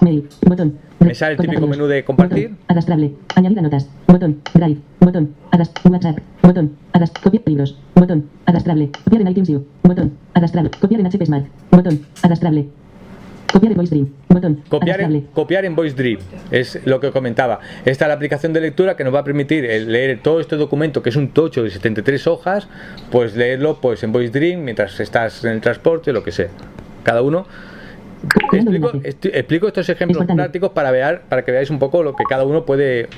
mail, 0.00 0.28
botón, 0.46 0.78
Me 1.04 1.14
sale 1.14 1.32
el 1.32 1.38
típico 1.38 1.66
menú 1.66 1.86
de 1.86 2.04
compartir. 2.04 2.54
arrastrable, 2.68 3.12
añadir 3.34 3.58
a 3.58 3.62
notas, 3.62 3.88
botón, 4.06 4.40
drive, 4.54 4.78
botón, 5.00 5.34
arrast- 5.52 5.90
WhatsApp, 5.90 6.18
botón, 6.42 6.76
arrast- 6.92 7.20
copiar 7.22 7.42
libros, 7.46 7.78
botón, 7.94 8.28
arrastrable, 8.46 8.90
copiar 9.04 9.22
en 9.22 9.28
iTunes 9.28 9.48
U, 9.50 9.66
botón, 9.82 10.12
arrastrable, 10.34 10.70
copiar 10.80 11.00
en 11.00 11.06
HP 11.06 11.26
Smart, 11.26 11.46
botón, 11.70 12.00
arrastrable, 12.22 12.66
copiar 13.52 13.72
en 13.72 13.76
VoiceDream, 13.78 14.08
botón, 14.28 14.54
Copiar 14.68 15.00
en, 15.00 15.06
arrastrable, 15.06 15.22
copiar 15.34 15.64
en 15.64 15.76
VoiceDream 15.76 16.18
es 16.50 16.80
lo 16.86 16.98
que 17.00 17.10
comentaba. 17.12 17.60
Esta 17.84 18.04
es 18.06 18.08
la 18.08 18.14
aplicación 18.14 18.52
de 18.52 18.60
lectura 18.60 18.96
que 18.96 19.04
nos 19.04 19.14
va 19.14 19.20
a 19.20 19.24
permitir 19.24 19.64
leer 19.86 20.20
todo 20.22 20.40
este 20.40 20.56
documento, 20.56 21.02
que 21.02 21.10
es 21.10 21.16
un 21.16 21.28
tocho 21.28 21.62
de 21.62 21.70
73 21.70 22.26
hojas, 22.26 22.68
pues 23.10 23.36
leerlo 23.36 23.80
pues 23.80 24.02
en 24.02 24.12
VoiceDream 24.12 24.60
mientras 24.62 24.98
estás 25.00 25.44
en 25.44 25.50
el 25.52 25.60
transporte, 25.60 26.12
lo 26.12 26.22
que 26.22 26.32
sea. 26.32 26.48
Cada 27.04 27.22
uno. 27.22 27.46
Explico, 28.52 29.66
estos 29.68 29.88
ejemplos 29.88 30.24
prácticos 30.26 30.70
para, 30.70 30.90
ver, 30.90 31.22
para 31.28 31.44
que 31.44 31.52
veáis 31.52 31.70
un 31.70 31.78
poco 31.78 32.02
lo 32.02 32.14
que 32.14 32.24
cada 32.28 32.44
uno 32.44 32.64
puede 32.64 33.08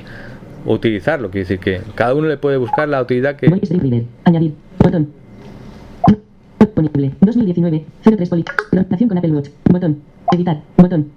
utilizarlo. 0.65 1.31
Quiere 1.31 1.45
decir 1.45 1.59
que 1.59 1.81
cada 1.95 2.15
uno 2.15 2.29
le 2.29 2.37
puede 2.37 2.57
buscar 2.57 2.89
la 2.89 3.01
utilidad 3.01 3.37
que. 3.37 3.49
VoiceDream 3.49 3.81
Reader, 3.83 4.05
añadir, 4.25 4.55
botón, 4.79 5.13
disponible, 6.59 7.13
2019, 7.21 7.85
03 8.03 8.29
poli, 8.29 8.45
rotación 8.73 9.09
con 9.09 9.19
Apple 9.19 9.33
Watch, 9.33 9.49
botón, 9.71 10.03
editar, 10.33 10.63
botón, 10.77 11.11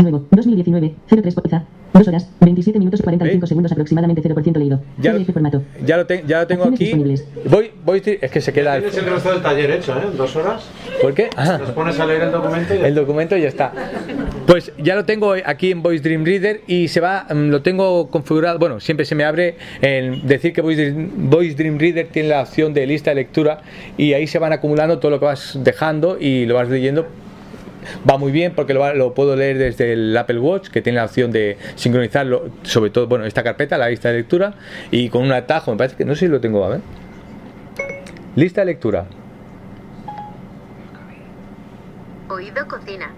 nuevo, 0.00 0.24
2019, 0.30 0.94
03 1.08 1.34
póliza, 1.34 1.64
2 1.92 2.08
horas, 2.08 2.30
27 2.40 2.78
minutos 2.78 3.00
y 3.00 3.02
45 3.02 3.40
¿Veis? 3.40 3.48
segundos 3.48 3.72
aproximadamente 3.72 4.22
0% 4.22 4.58
leído, 4.58 4.80
Ya 4.98 5.12
PDF 5.12 5.32
formato, 5.32 5.62
Ya 5.84 5.96
lo, 5.96 6.06
te- 6.06 6.24
ya 6.26 6.40
lo 6.40 6.46
tengo 6.46 6.64
aquí. 6.64 6.76
disponibles. 6.84 7.26
Voy, 7.46 7.70
voy, 7.84 8.00
es 8.20 8.30
que 8.30 8.40
se 8.40 8.52
queda. 8.52 8.78
Tienes 8.78 8.96
el 8.96 9.06
resto 9.06 9.32
del 9.32 9.42
taller 9.42 9.70
hecho, 9.72 9.96
¿eh? 9.98 10.02
Dos 10.16 10.34
horas. 10.36 10.64
¿Por 11.02 11.12
qué? 11.14 11.28
Ah. 11.36 11.58
Nos 11.60 11.70
pones 11.70 11.98
a 11.98 12.06
leer 12.06 12.22
el 12.22 12.30
documento 12.32 12.74
y 12.74 12.78
El 12.78 12.94
documento 12.94 13.36
ya 13.36 13.48
está. 13.48 13.72
Pues 14.46 14.72
ya 14.78 14.94
lo 14.94 15.04
tengo 15.04 15.34
aquí 15.44 15.70
en 15.70 15.82
Voice 15.82 16.02
Dream 16.02 16.24
Reader 16.24 16.62
y 16.66 16.88
se 16.88 17.00
va, 17.00 17.26
mm, 17.32 17.50
lo 17.50 17.62
tengo 17.62 18.08
configurado. 18.10 18.58
Bueno, 18.58 18.80
siempre 18.80 19.04
se 19.04 19.14
me 19.14 19.24
abre 19.24 19.56
en 19.82 20.26
decir 20.26 20.52
que 20.52 20.60
Voice 20.60 20.90
Dream, 20.92 21.10
Voice 21.30 21.54
Dream 21.56 21.78
Reader 21.78 22.08
tiene 22.08 22.28
la 22.30 22.42
opción 22.42 22.72
de 22.74 22.86
lista 22.86 23.10
de 23.10 23.16
lectura 23.16 23.62
y 23.96 24.12
ahí 24.12 24.26
se 24.26 24.38
van 24.38 24.52
acumulando 24.52 24.98
todo 24.98 25.10
lo 25.10 25.18
que 25.18 25.26
vas 25.26 25.58
dejando 25.62 26.16
y 26.20 26.46
lo 26.46 26.54
vas 26.54 26.68
leyendo. 26.68 27.06
Va 28.08 28.18
muy 28.18 28.32
bien 28.32 28.52
porque 28.54 28.74
lo, 28.74 29.14
puedo 29.14 29.36
leer 29.36 29.58
desde 29.58 29.92
el 29.92 30.16
Apple 30.16 30.38
Watch 30.38 30.68
que 30.68 30.82
tiene 30.82 30.98
la 30.98 31.04
opción 31.04 31.30
de 31.32 31.56
sincronizarlo, 31.76 32.50
sobre 32.62 32.90
todo, 32.90 33.06
bueno, 33.06 33.24
esta 33.24 33.42
carpeta, 33.42 33.78
la 33.78 33.88
lista 33.88 34.08
de 34.08 34.18
lectura, 34.18 34.54
y 34.90 35.08
con 35.08 35.22
un 35.22 35.32
atajo, 35.32 35.70
me 35.72 35.78
parece 35.78 35.96
que 35.96 36.04
no 36.04 36.14
sé 36.14 36.26
si 36.26 36.28
lo 36.28 36.40
tengo, 36.40 36.64
a 36.64 36.68
ver. 36.68 36.80
Lista 38.36 38.62
de 38.62 38.66
lectura. 38.66 39.06
Oído 42.28 42.66
cocina. 42.68 43.10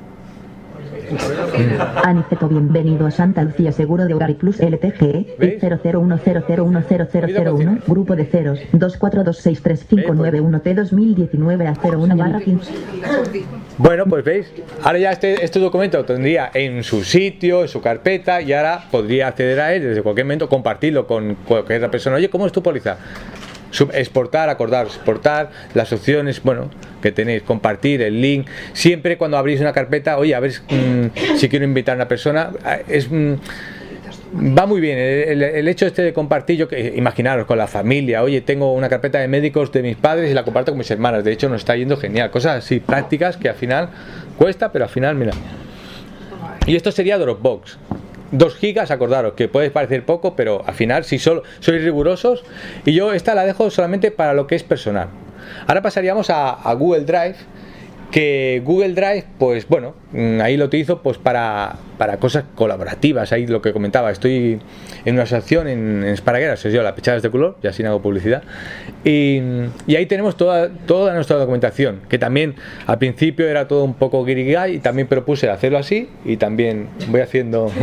Aniceto, 2.04 2.48
bienvenido 2.48 3.06
a 3.06 3.10
Santa 3.10 3.42
Lucía 3.42 3.72
Seguro 3.72 4.06
de 4.06 4.14
Hogar 4.14 4.34
Plus 4.36 4.60
LTGE 4.60 5.34
¿Veis? 5.38 5.60
0010010001 5.62 7.82
Grupo 7.86 8.14
de 8.16 8.24
ceros 8.26 8.58
242635991 8.72 10.62
T 10.62 10.74
2019 10.74 11.66
a 11.66 11.74
01 11.74 12.16
barra 12.16 12.40
15 12.40 12.72
Bueno, 13.78 14.04
pues 14.06 14.24
veis, 14.24 14.52
ahora 14.82 14.98
ya 14.98 15.12
este, 15.12 15.42
este 15.44 15.58
documento 15.58 15.98
lo 15.98 16.04
tendría 16.04 16.50
en 16.52 16.84
su 16.84 17.02
sitio, 17.04 17.62
en 17.62 17.68
su 17.68 17.80
carpeta, 17.80 18.42
y 18.42 18.52
ahora 18.52 18.84
podría 18.90 19.28
acceder 19.28 19.60
a 19.60 19.72
él 19.74 19.82
desde 19.82 20.02
cualquier 20.02 20.26
momento, 20.26 20.46
compartirlo 20.48 21.06
con 21.06 21.36
cualquier 21.46 21.78
otra 21.78 21.90
persona. 21.90 22.16
Oye, 22.16 22.28
¿cómo 22.28 22.44
es 22.46 22.52
tu 22.52 22.62
póliza? 22.62 22.98
Exportar, 23.92 24.48
acordaros, 24.50 24.96
exportar, 24.96 25.50
las 25.74 25.92
opciones, 25.92 26.42
bueno, 26.42 26.70
que 27.00 27.12
tenéis, 27.12 27.42
compartir 27.42 28.02
el 28.02 28.20
link. 28.20 28.46
Siempre 28.72 29.16
cuando 29.16 29.38
abrís 29.38 29.60
una 29.60 29.72
carpeta, 29.72 30.18
oye, 30.18 30.34
a 30.34 30.40
ver 30.40 30.52
mm, 30.52 31.36
si 31.36 31.48
quiero 31.48 31.64
invitar 31.64 31.94
a 31.94 31.96
una 31.96 32.08
persona, 32.08 32.50
ah, 32.64 32.78
es. 32.86 33.10
mm, 33.10 33.34
Va 34.34 34.64
muy 34.64 34.80
bien, 34.80 34.96
el, 34.98 35.68
hecho 35.68 35.84
este 35.84 36.00
de 36.00 36.14
compartir, 36.14 36.56
yo 36.56 36.66
que 36.66 36.94
imaginaros 36.96 37.44
con 37.44 37.58
la 37.58 37.66
familia, 37.66 38.22
oye, 38.22 38.40
tengo 38.40 38.72
una 38.72 38.88
carpeta 38.88 39.18
de 39.18 39.28
médicos 39.28 39.70
de 39.72 39.82
mis 39.82 39.96
padres 39.96 40.30
y 40.30 40.34
la 40.34 40.42
comparto 40.42 40.72
con 40.72 40.78
mis 40.78 40.90
hermanas, 40.90 41.22
de 41.22 41.32
hecho 41.32 41.50
nos 41.50 41.60
está 41.60 41.76
yendo 41.76 41.98
genial, 41.98 42.30
cosas 42.30 42.64
así 42.64 42.80
prácticas 42.80 43.36
que 43.36 43.50
al 43.50 43.56
final 43.56 43.90
cuesta, 44.38 44.72
pero 44.72 44.86
al 44.86 44.90
final, 44.90 45.16
mira. 45.16 45.32
Y 46.66 46.76
esto 46.76 46.90
sería 46.92 47.18
Dropbox. 47.18 47.76
2 48.32 48.56
gigas, 48.56 48.90
acordaros, 48.90 49.34
que 49.34 49.48
puede 49.48 49.70
parecer 49.70 50.04
poco, 50.04 50.34
pero 50.34 50.62
al 50.66 50.74
final, 50.74 51.04
si 51.04 51.18
solo 51.18 51.42
sois 51.60 51.82
rigurosos, 51.82 52.44
y 52.84 52.92
yo 52.92 53.12
esta 53.12 53.34
la 53.34 53.44
dejo 53.44 53.70
solamente 53.70 54.10
para 54.10 54.34
lo 54.34 54.46
que 54.46 54.56
es 54.56 54.62
personal. 54.62 55.08
Ahora 55.66 55.82
pasaríamos 55.82 56.30
a, 56.30 56.50
a 56.50 56.74
Google 56.74 57.04
Drive, 57.04 57.36
que 58.10 58.62
Google 58.64 58.94
Drive, 58.94 59.26
pues 59.38 59.68
bueno, 59.68 59.94
ahí 60.14 60.56
lo 60.56 60.66
utilizo 60.66 61.02
pues 61.02 61.18
para, 61.18 61.76
para 61.98 62.18
cosas 62.18 62.44
colaborativas, 62.54 63.32
ahí 63.32 63.46
lo 63.46 63.62
que 63.62 63.72
comentaba, 63.72 64.10
estoy 64.10 64.60
en 65.04 65.14
una 65.14 65.22
asociación 65.22 65.68
en, 65.68 66.04
en 66.04 66.10
Esparaguera, 66.10 66.56
soy 66.56 66.72
yo, 66.72 66.82
la 66.82 66.94
Pechadas 66.94 67.22
de 67.22 67.30
Color, 67.30 67.56
ya 67.62 67.72
sin 67.72 67.86
hago 67.86 68.02
publicidad, 68.02 68.42
y, 69.04 69.40
y 69.86 69.96
ahí 69.96 70.06
tenemos 70.06 70.36
toda, 70.36 70.70
toda 70.86 71.14
nuestra 71.14 71.36
documentación, 71.36 72.00
que 72.08 72.18
también 72.18 72.56
al 72.86 72.98
principio 72.98 73.48
era 73.48 73.68
todo 73.68 73.84
un 73.84 73.94
poco 73.94 74.24
guirigay 74.24 74.76
y 74.76 74.78
también 74.78 75.08
propuse 75.08 75.48
hacerlo 75.48 75.78
así, 75.78 76.08
y 76.24 76.36
también 76.36 76.88
voy 77.08 77.20
haciendo... 77.20 77.70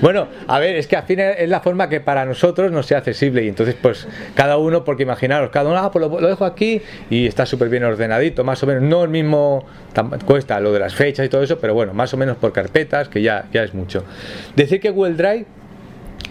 Bueno, 0.00 0.28
a 0.48 0.58
ver, 0.58 0.76
es 0.76 0.86
que 0.86 0.96
al 0.96 1.04
fin 1.04 1.20
es 1.20 1.48
la 1.48 1.60
forma 1.60 1.88
que 1.88 2.00
para 2.00 2.24
nosotros 2.24 2.70
nos 2.70 2.86
sea 2.86 2.98
accesible 2.98 3.44
y 3.44 3.48
entonces 3.48 3.74
pues 3.80 4.06
cada 4.34 4.58
uno, 4.58 4.84
porque 4.84 5.04
imaginaros, 5.04 5.50
cada 5.50 5.70
uno, 5.70 5.78
ah, 5.78 5.90
pues 5.90 6.04
lo, 6.06 6.28
dejo 6.28 6.44
aquí 6.44 6.82
y 7.10 7.26
está 7.26 7.46
súper 7.46 7.68
bien 7.68 7.84
ordenadito, 7.84 8.44
más 8.44 8.62
o 8.62 8.66
menos, 8.66 8.82
no 8.82 9.04
el 9.04 9.10
mismo, 9.10 9.64
cuesta 10.24 10.60
lo 10.60 10.72
de 10.72 10.80
las 10.80 10.94
fechas 10.94 11.26
y 11.26 11.28
todo 11.28 11.42
eso, 11.42 11.58
pero 11.58 11.74
bueno, 11.74 11.94
más 11.94 12.12
o 12.14 12.16
menos 12.16 12.36
por 12.36 12.52
carpetas, 12.52 13.08
que 13.08 13.22
ya, 13.22 13.46
ya 13.52 13.62
es 13.62 13.74
mucho. 13.74 14.04
Decir 14.56 14.80
que 14.80 14.90
Google 14.90 15.14
Drive 15.14 15.46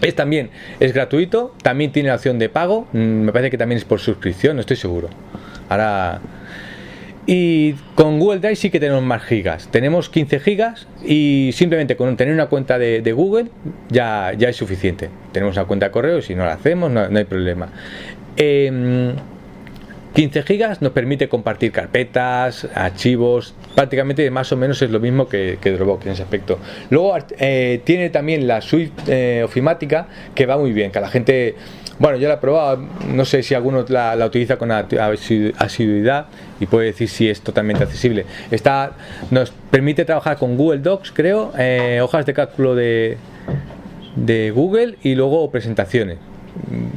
es 0.02 0.14
también, 0.14 0.50
es 0.80 0.92
gratuito, 0.92 1.54
también 1.62 1.92
tiene 1.92 2.08
la 2.10 2.16
opción 2.16 2.38
de 2.38 2.48
pago, 2.48 2.86
mm, 2.92 2.98
me 2.98 3.32
parece 3.32 3.50
que 3.50 3.58
también 3.58 3.78
es 3.78 3.84
por 3.84 4.00
suscripción, 4.00 4.56
no 4.56 4.60
estoy 4.60 4.76
seguro. 4.76 5.08
Ahora... 5.68 6.20
Y 7.26 7.72
con 7.94 8.18
Google 8.18 8.40
Drive 8.40 8.56
sí 8.56 8.70
que 8.70 8.78
tenemos 8.78 9.02
más 9.02 9.22
gigas. 9.22 9.68
Tenemos 9.70 10.10
15 10.10 10.40
gigas 10.40 10.86
y 11.02 11.52
simplemente 11.54 11.96
con 11.96 12.18
tener 12.18 12.34
una 12.34 12.46
cuenta 12.46 12.78
de, 12.78 13.12
Google 13.12 13.46
ya, 13.88 14.32
ya 14.36 14.50
es 14.50 14.56
suficiente. 14.56 15.08
Tenemos 15.32 15.56
una 15.56 15.64
cuenta 15.64 15.86
de 15.86 15.92
correo 15.92 16.18
y 16.18 16.22
si 16.22 16.34
no 16.34 16.44
la 16.44 16.52
hacemos 16.52 16.90
no, 16.90 17.08
no 17.08 17.18
hay 17.18 17.24
problema. 17.24 17.70
Em, 18.36 19.14
15 20.14 20.44
gigas 20.44 20.80
nos 20.80 20.92
permite 20.92 21.28
compartir 21.28 21.72
carpetas, 21.72 22.68
archivos, 22.72 23.52
prácticamente 23.74 24.30
más 24.30 24.52
o 24.52 24.56
menos 24.56 24.80
es 24.80 24.90
lo 24.90 25.00
mismo 25.00 25.28
que, 25.28 25.58
Dropbox 25.60 26.06
en 26.06 26.12
ese 26.12 26.22
aspecto. 26.22 26.60
Luego 26.90 27.16
eh, 27.36 27.80
tiene 27.82 28.10
también 28.10 28.46
la 28.46 28.60
suite 28.60 28.92
eh, 29.08 29.42
ofimática 29.42 30.06
que 30.32 30.46
va 30.46 30.56
muy 30.56 30.72
bien, 30.72 30.92
que 30.92 31.00
la 31.00 31.08
gente, 31.08 31.56
bueno, 31.98 32.16
yo 32.16 32.28
la 32.28 32.34
he 32.34 32.38
probado, 32.38 32.86
no 33.08 33.24
sé 33.24 33.42
si 33.42 33.54
alguno 33.54 33.84
la, 33.88 34.24
utiliza 34.24 34.56
con 34.56 34.70
asiduidad 34.70 36.26
y 36.60 36.66
puede 36.66 36.86
decir 36.86 37.08
si 37.08 37.28
es 37.28 37.40
totalmente 37.40 37.82
accesible. 37.82 38.24
Está, 38.52 38.92
nos 39.32 39.50
permite 39.50 40.04
trabajar 40.04 40.36
con 40.36 40.56
Google 40.56 40.78
Docs, 40.78 41.10
creo, 41.10 41.52
eh, 41.58 41.98
hojas 42.00 42.24
de 42.24 42.34
cálculo 42.34 42.76
de, 42.76 43.18
de 44.14 44.52
Google 44.52 44.96
y 45.02 45.16
luego 45.16 45.50
presentaciones. 45.50 46.18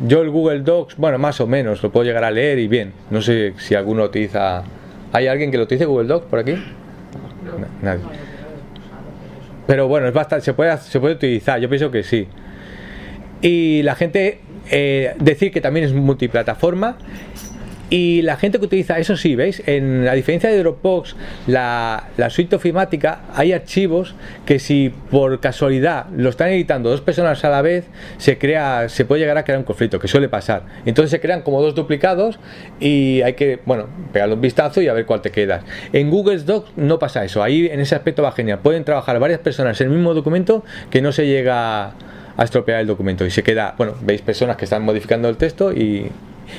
Yo 0.06 0.22
el 0.22 0.30
Google 0.30 0.62
Docs, 0.62 0.98
bueno, 0.98 1.18
más 1.18 1.42
o 1.42 1.48
menos, 1.48 1.82
lo 1.82 1.92
puedo 1.92 2.06
llegar 2.06 2.24
a 2.24 2.32
leer 2.32 2.60
y 2.60 2.68
bien. 2.68 2.94
No 3.10 3.22
sé 3.22 3.54
si 3.58 3.76
alguno 3.76 4.04
utiliza... 4.04 4.64
¿Hay 5.14 5.28
alguien 5.28 5.52
que 5.52 5.58
lo 5.58 5.64
utilice 5.64 5.86
Google 5.86 6.08
Docs 6.08 6.26
por 6.28 6.40
aquí? 6.40 6.54
No, 6.54 7.66
nadie. 7.82 8.04
Pero 9.66 9.88
bueno, 9.88 10.08
es 10.08 10.14
bastante, 10.14 10.46
se 10.46 10.54
puede, 10.54 10.78
se 10.78 11.00
puede 11.00 11.16
utilizar, 11.16 11.60
yo 11.60 11.68
pienso 11.70 11.92
que 11.92 12.04
sí. 12.04 12.28
Y 13.42 13.84
la 13.84 13.96
gente, 13.96 14.40
eh, 14.72 15.14
decir 15.20 15.52
que 15.52 15.62
también 15.62 15.86
es 15.86 15.94
multiplataforma. 15.94 16.98
Y 17.90 18.22
la 18.22 18.36
gente 18.36 18.60
que 18.60 18.66
utiliza, 18.66 19.00
eso 19.00 19.16
sí, 19.16 19.36
¿veis? 19.36 19.64
En 19.66 20.04
la 20.04 20.14
diferencia 20.14 20.50
de 20.50 20.58
Dropbox, 20.60 21.16
la, 21.48 22.10
la 22.18 22.30
suite 22.30 22.56
ofimática, 22.56 23.22
hay 23.34 23.54
archivos 23.54 24.14
que 24.46 24.60
si 24.60 24.94
por 25.10 25.40
casualidad 25.40 26.08
lo 26.16 26.30
están 26.30 26.50
editando 26.50 26.90
dos 26.90 27.00
personas 27.00 27.44
a 27.46 27.50
la 27.50 27.62
vez, 27.62 27.86
se 28.18 28.38
crea, 28.38 28.90
se 28.90 29.06
puede 29.06 29.22
llegar 29.22 29.38
a 29.38 29.46
crear 29.46 29.58
un 29.58 29.64
conflicto, 29.64 30.00
que 30.00 30.10
suele 30.10 30.28
pasar. 30.28 30.64
Entonces 30.86 31.12
se 31.12 31.22
crean 31.22 31.44
como 31.44 31.62
dos 31.62 31.76
duplicados 31.76 32.40
y 32.82 33.22
hay 33.22 33.34
que, 33.34 33.60
bueno, 33.66 33.88
pegarle 34.12 34.36
un 34.36 34.42
vistazo 34.42 34.82
y 34.82 34.90
a 34.90 34.94
ver 34.94 35.06
cuál 35.06 35.22
te 35.22 35.32
quedas. 35.32 35.64
En 35.94 36.10
Google 36.10 36.40
Docs 36.40 36.72
no 36.76 37.00
pasa 37.00 37.24
eso, 37.24 37.42
ahí 37.42 37.68
en 37.68 37.80
ese 37.80 37.96
aspecto 37.96 38.22
va 38.22 38.34
genial. 38.34 38.60
Pueden 38.60 38.84
trabajar 38.84 39.18
varias 39.20 39.40
personas 39.40 39.80
en 39.80 39.88
el 39.88 39.94
mismo 39.94 40.14
documento 40.14 40.66
que 40.90 41.02
no 41.02 41.14
se 41.14 41.26
llega 41.26 41.94
a 42.38 42.44
estropear 42.44 42.82
el 42.82 42.88
documento 42.88 43.26
y 43.26 43.32
se 43.32 43.44
queda, 43.44 43.76
bueno, 43.78 43.96
veis 44.02 44.22
personas 44.22 44.58
que 44.58 44.66
están 44.66 44.84
modificando 44.84 45.30
el 45.30 45.38
texto 45.38 45.72
y, 45.72 46.12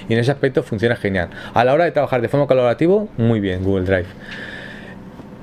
y 0.08 0.12
en 0.14 0.18
ese 0.18 0.30
aspecto 0.30 0.62
funciona 0.62 0.96
genial. 0.96 1.28
A 1.54 1.64
la 1.64 1.74
hora 1.74 1.84
de 1.84 1.90
trabajar 1.92 2.20
de 2.22 2.28
forma 2.28 2.46
colaborativa, 2.46 3.04
muy 3.16 3.40
bien 3.40 3.62
Google 3.64 3.84
Drive. 3.84 4.06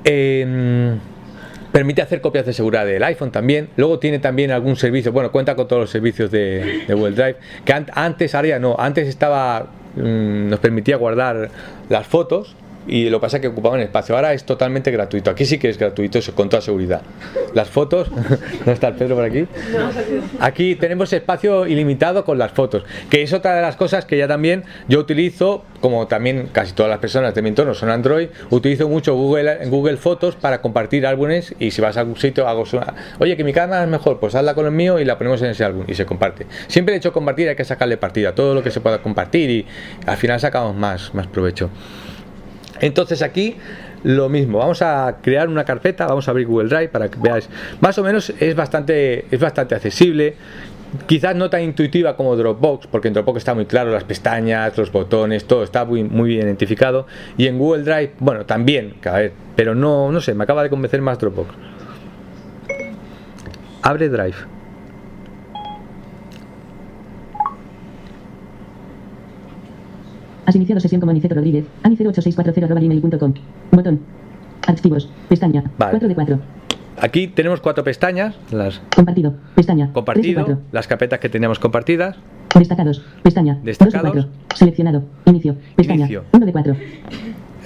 Em, 0.04 1.00
permite 1.72 2.02
hacer 2.02 2.22
copias 2.22 2.46
de 2.46 2.54
seguridad 2.54 2.86
del 2.86 3.04
iPhone 3.04 3.32
también. 3.32 3.70
Luego 3.76 4.00
tiene 4.00 4.20
también 4.20 4.52
algún 4.52 4.76
servicio, 4.76 5.12
bueno, 5.12 5.32
cuenta 5.32 5.56
con 5.56 5.68
todos 5.68 5.82
los 5.82 5.90
servicios 5.90 6.32
de, 6.32 6.86
Google 6.88 7.12
Drive, 7.16 7.36
que 7.66 7.74
an- 7.74 7.88
antes, 7.94 8.36
ahora 8.36 8.60
no, 8.60 8.76
antes 8.78 9.08
estaba, 9.08 9.68
mm, 9.96 10.50
nos 10.50 10.60
permitía 10.60 10.96
guardar 10.98 11.50
las 11.90 12.06
fotos 12.08 12.56
y 12.88 13.10
lo 13.10 13.20
que 13.20 13.22
pasa 13.22 13.38
es 13.38 13.42
que 13.42 13.48
ocupaban 13.48 13.80
espacio. 13.80 14.16
Ahora 14.16 14.34
es 14.34 14.44
totalmente 14.44 14.92
gratuito. 14.92 15.32
Aquí 15.32 15.46
sí 15.46 15.58
que 15.58 15.70
es 15.70 15.78
gratuito, 15.78 16.20
eso, 16.20 16.36
con 16.36 16.50
toda 16.50 16.62
seguridad. 16.62 17.02
Las 17.54 17.70
fotos, 17.70 18.10
¿no 18.66 18.72
está 18.72 18.90
el 18.90 18.96
Pedro 18.96 19.16
por 19.16 19.26
aquí? 19.26 19.48
Aquí 20.40 20.76
tenemos 20.76 21.12
espacio 21.14 21.66
ilimitado 21.68 22.26
con 22.26 22.38
las 22.38 22.52
fotos, 22.52 22.84
que 23.10 23.24
es 23.24 23.34
otra 23.34 23.56
de 23.56 23.62
las 23.62 23.76
cosas 23.76 24.06
que 24.06 24.18
ya 24.18 24.28
también 24.28 24.64
yo 24.88 25.00
utilizo, 25.00 25.64
como 25.82 26.08
también 26.08 26.50
casi 26.52 26.74
todas 26.74 26.90
las 26.90 27.00
personas 27.00 27.34
de 27.34 27.42
mi 27.42 27.50
entorno 27.50 27.74
son 27.74 27.90
Android, 27.90 28.30
utilizo 28.50 28.88
mucho 28.88 29.16
Google, 29.16 29.66
Google 29.68 29.98
Fotos 29.98 30.36
para 30.36 30.62
compartir 30.62 31.06
álbumes 31.06 31.56
y 31.60 31.72
si 31.72 31.82
vas 31.82 31.98
a 31.98 32.02
algún 32.02 32.18
sitio 32.18 32.48
hago 32.48 32.66
una, 32.74 32.94
oye 33.20 33.38
que 33.38 33.44
mi 33.44 33.54
cámara 33.54 33.84
es 33.84 33.90
mejor, 33.90 34.20
pues 34.20 34.36
hazla 34.36 34.54
con 34.54 34.66
el 34.66 34.72
mío 34.72 35.00
y 35.00 35.06
la 35.06 35.18
ponemos 35.18 35.42
en 35.42 35.50
ese 35.50 35.64
álbum 35.64 35.86
y 35.88 35.94
se 35.94 36.06
comparte. 36.06 36.46
Siempre 36.68 36.96
he 36.96 36.98
hecho 36.98 37.14
compartir, 37.14 37.50
hay 37.50 37.56
que 37.56 37.66
sacarle 37.66 37.98
partida, 37.98 38.34
todo 38.34 38.54
lo 38.54 38.64
que 38.64 38.72
se 38.72 38.82
pueda 38.82 39.02
compartir 39.02 39.50
y 39.50 39.66
al 40.06 40.18
final 40.18 40.40
sacamos 40.40 40.76
más, 40.76 41.14
más 41.14 41.28
provecho. 41.28 41.70
Entonces 42.80 43.22
aquí 43.22 43.56
lo 44.04 44.30
mismo, 44.30 44.60
vamos 44.60 44.84
a 44.84 45.18
crear 45.22 45.50
una 45.50 45.66
carpeta, 45.66 46.06
vamos 46.06 46.28
a 46.28 46.32
abrir 46.32 46.46
Google 46.46 46.70
Drive 46.70 46.90
para 46.90 47.10
que 47.10 47.18
veáis. 47.20 47.50
Más 47.82 47.98
o 47.98 48.04
menos 48.04 48.32
es 48.40 48.56
bastante, 48.56 49.26
es 49.32 49.40
bastante 49.40 49.74
accesible. 49.74 50.36
Quizás 51.08 51.36
no 51.36 51.50
tan 51.50 51.62
intuitiva 51.62 52.16
como 52.16 52.36
Dropbox, 52.36 52.86
porque 52.88 53.08
en 53.08 53.16
Dropbox 53.16 53.38
está 53.40 53.56
muy 53.56 53.66
claro 53.66 53.92
las 53.92 54.04
pestañas, 54.04 54.78
los 54.78 54.92
botones, 54.92 55.46
todo 55.46 55.64
está 55.64 55.86
muy, 55.86 56.04
muy 56.04 56.30
bien 56.30 56.46
identificado. 56.46 57.08
Y 57.36 57.48
en 57.48 57.58
Google 57.58 57.84
Drive, 57.84 58.14
bueno, 58.20 58.46
también, 58.46 58.94
pero 59.56 59.74
no, 59.74 60.12
no 60.12 60.22
sé, 60.22 60.36
me 60.36 60.44
acaba 60.44 60.62
de 60.62 60.70
convencer 60.70 61.02
más 61.02 61.18
Dropbox. 61.18 61.50
Abre 63.82 64.10
Drive. 64.10 64.55
Has 70.46 70.56
iniciado 70.56 70.80
sesión 70.80 71.02
como 71.02 71.12
Aniceto 71.12 71.36
Rodríguez. 71.36 71.66
ani08640.gmail.com. 71.84 73.34
Botón. 73.72 74.00
Archivos. 74.68 75.10
Pestaña. 75.28 75.64
Vale. 75.78 75.92
4 75.92 76.08
de 76.08 76.16
4. 76.16 76.40
Aquí 76.98 77.28
tenemos 77.28 77.60
cuatro 77.60 77.84
pestañas, 77.84 78.36
las 78.52 78.82
Compartido. 78.96 79.34
Pestaña. 79.56 79.86
3 79.86 79.88
de 79.90 79.94
compartido, 79.94 80.46
4. 80.46 80.64
las 80.72 80.88
carpetas 80.88 81.20
que 81.20 81.30
teníamos 81.30 81.60
compartidas. 81.60 82.16
Destacados. 82.58 83.04
Pestaña. 83.22 83.60
Destacados. 83.64 84.14
2 84.14 84.14
de 84.14 84.22
4. 84.22 84.56
Seleccionado. 84.56 85.04
Inicio. 85.26 85.56
Pestaña. 85.76 86.06
Inicio. 86.06 86.24
1 86.32 86.46
de 86.46 86.52
4. 86.52 86.76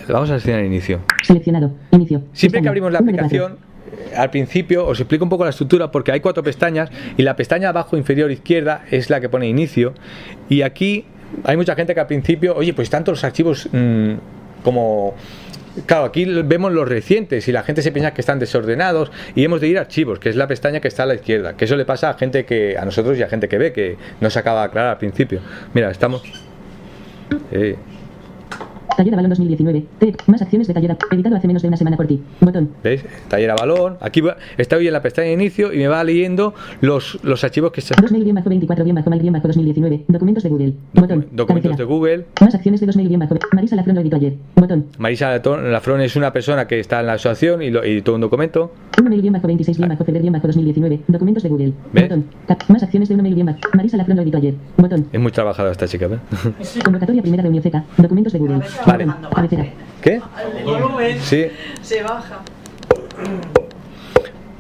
Vamos 0.08 0.30
a 0.30 0.40
seleccionar 0.40 0.66
inicio. 0.66 1.02
Seleccionado. 1.22 1.72
Inicio. 1.92 2.24
Siempre 2.34 2.62
que 2.62 2.68
abrimos 2.70 2.92
la 2.92 3.02
1 3.02 3.12
de 3.12 3.18
4. 3.20 3.26
aplicación, 3.28 3.60
eh, 4.12 4.16
al 4.18 4.32
principio 4.32 4.88
os 4.88 5.00
explico 5.00 5.24
un 5.24 5.30
poco 5.30 5.44
la 5.44 5.52
estructura 5.52 5.92
porque 5.92 6.12
hay 6.12 6.22
cuatro 6.22 6.42
pestañas 6.42 6.90
y 7.16 7.22
la 7.22 7.36
pestaña 7.36 7.70
abajo 7.70 7.98
inferior 7.98 8.32
izquierda 8.32 8.84
es 8.90 9.12
la 9.12 9.22
que 9.22 9.30
pone 9.30 9.48
inicio 9.48 9.94
y 10.50 10.64
aquí 10.64 11.06
hay 11.44 11.58
mucha 11.58 11.76
gente 11.76 11.94
que 11.94 12.00
al 12.00 12.08
principio, 12.08 12.56
oye, 12.56 12.74
pues 12.74 12.90
tantos 12.90 13.14
los 13.14 13.24
archivos 13.24 13.70
mm, 13.72 14.14
como... 14.64 15.16
Claro, 15.86 16.06
aquí 16.06 16.26
vemos 16.26 16.74
los 16.74 16.90
recientes 16.90 17.48
y 17.48 17.52
la 17.52 17.64
gente 17.64 17.82
se 17.82 17.92
piensa 17.92 18.14
que 18.14 18.22
están 18.22 18.40
desordenados 18.40 19.12
y 19.36 19.46
hemos 19.46 19.62
de 19.62 19.68
ir 19.68 19.78
a 19.78 19.82
archivos, 19.82 20.20
que 20.20 20.30
es 20.30 20.36
la 20.36 20.48
pestaña 20.48 20.82
que 20.82 20.88
está 20.88 21.04
a 21.04 21.06
la 21.06 21.16
izquierda, 21.16 21.56
que 21.56 21.66
eso 21.66 21.76
le 21.78 21.86
pasa 21.86 22.10
a 22.10 22.16
gente 22.16 22.44
que 22.44 22.78
a 22.78 22.84
nosotros 22.84 23.18
y 23.18 23.24
a 23.24 23.30
gente 23.30 23.48
que 23.48 23.58
ve 23.58 23.72
que 23.72 23.96
no 24.20 24.30
se 24.30 24.40
acaba 24.40 24.62
de 24.62 24.66
aclarar 24.66 24.92
al 24.92 24.98
principio. 24.98 25.40
Mira, 25.74 25.92
estamos 25.92 26.24
Taller 28.98 29.14
Avalon 29.14 29.30
2019. 29.30 29.86
Tech. 30.00 30.24
Más 30.28 30.42
acciones 30.42 30.68
de 30.68 30.74
Taller. 30.74 30.98
Editado 31.12 31.36
hace 31.36 31.48
menos 31.48 31.62
de 31.62 31.68
una 31.68 31.78
semana 31.78 31.96
por 31.98 32.08
ti. 32.08 32.20
Botón. 32.42 32.70
¿Veis? 32.84 33.04
Taller 33.30 33.52
a 33.52 33.56
balón. 33.56 33.98
Aquí 34.02 34.22
va- 34.22 34.38
está 34.58 34.78
hoy 34.78 34.88
en 34.88 34.94
la 34.94 35.02
pestaña 35.02 35.28
de 35.28 35.34
inicio 35.34 35.72
y 35.74 35.78
me 35.78 35.88
va 35.88 36.04
leyendo 36.04 36.54
los, 36.82 37.20
los 37.24 37.44
archivos 37.44 37.72
que 37.72 37.82
se 37.82 37.94
2mail-24-mal-2019. 37.96 40.04
Documentos 40.08 40.44
de 40.44 40.50
Google. 40.50 40.74
Botón. 40.94 41.28
documentos 41.32 41.72
de 41.72 41.78
Cabecera. 41.78 41.86
Google. 41.86 42.26
Más 42.42 42.56
acciones 42.56 42.82
de 42.82 42.88
2mail- 42.88 43.10
Marisa 43.54 43.76
Lafron 43.76 43.96
lo 43.96 44.02
editó 44.02 44.16
ayer. 44.18 44.34
Botón. 44.56 44.86
Marisa 44.98 45.38
Lafrón 45.38 46.02
es 46.02 46.16
una 46.16 46.32
persona 46.34 46.68
que 46.68 46.80
está 46.80 47.00
en 47.00 47.08
la 47.08 47.14
asociación 47.14 47.62
y 47.62 47.70
lo 47.72 47.84
editó 47.84 48.16
un 48.16 48.22
documento. 48.22 48.72
1mail-26-febrero-2019. 48.98 51.00
Documentos 51.08 51.44
de 51.44 51.50
Google. 51.50 51.74
¿Ves? 51.94 52.04
Botón. 52.04 52.26
Más 52.68 52.84
acciones 52.84 53.10
de 53.10 53.16
1 53.16 53.24
mail 53.24 53.40
Marisa 53.74 53.98
Lafron 53.98 54.18
lo 54.18 54.24
editó 54.24 54.38
ayer. 54.38 54.54
Botón. 54.78 55.08
Es 55.12 55.20
muy 55.20 55.32
trabajadora 55.32 55.72
esta 55.72 55.88
chica, 55.88 56.08
¿ves? 56.08 56.20
Convocatoria 56.84 57.22
primera 57.22 57.44
reunión 57.44 57.64
CECA. 57.64 57.84
Documentos 57.98 58.34
de 58.34 58.40
Google. 58.40 58.60
Vale. 58.86 59.08
¿Qué? 60.02 60.22
El 60.58 60.64
volumen 60.66 61.20
Sí. 61.22 61.48
se 61.82 62.02
baja. 62.04 62.40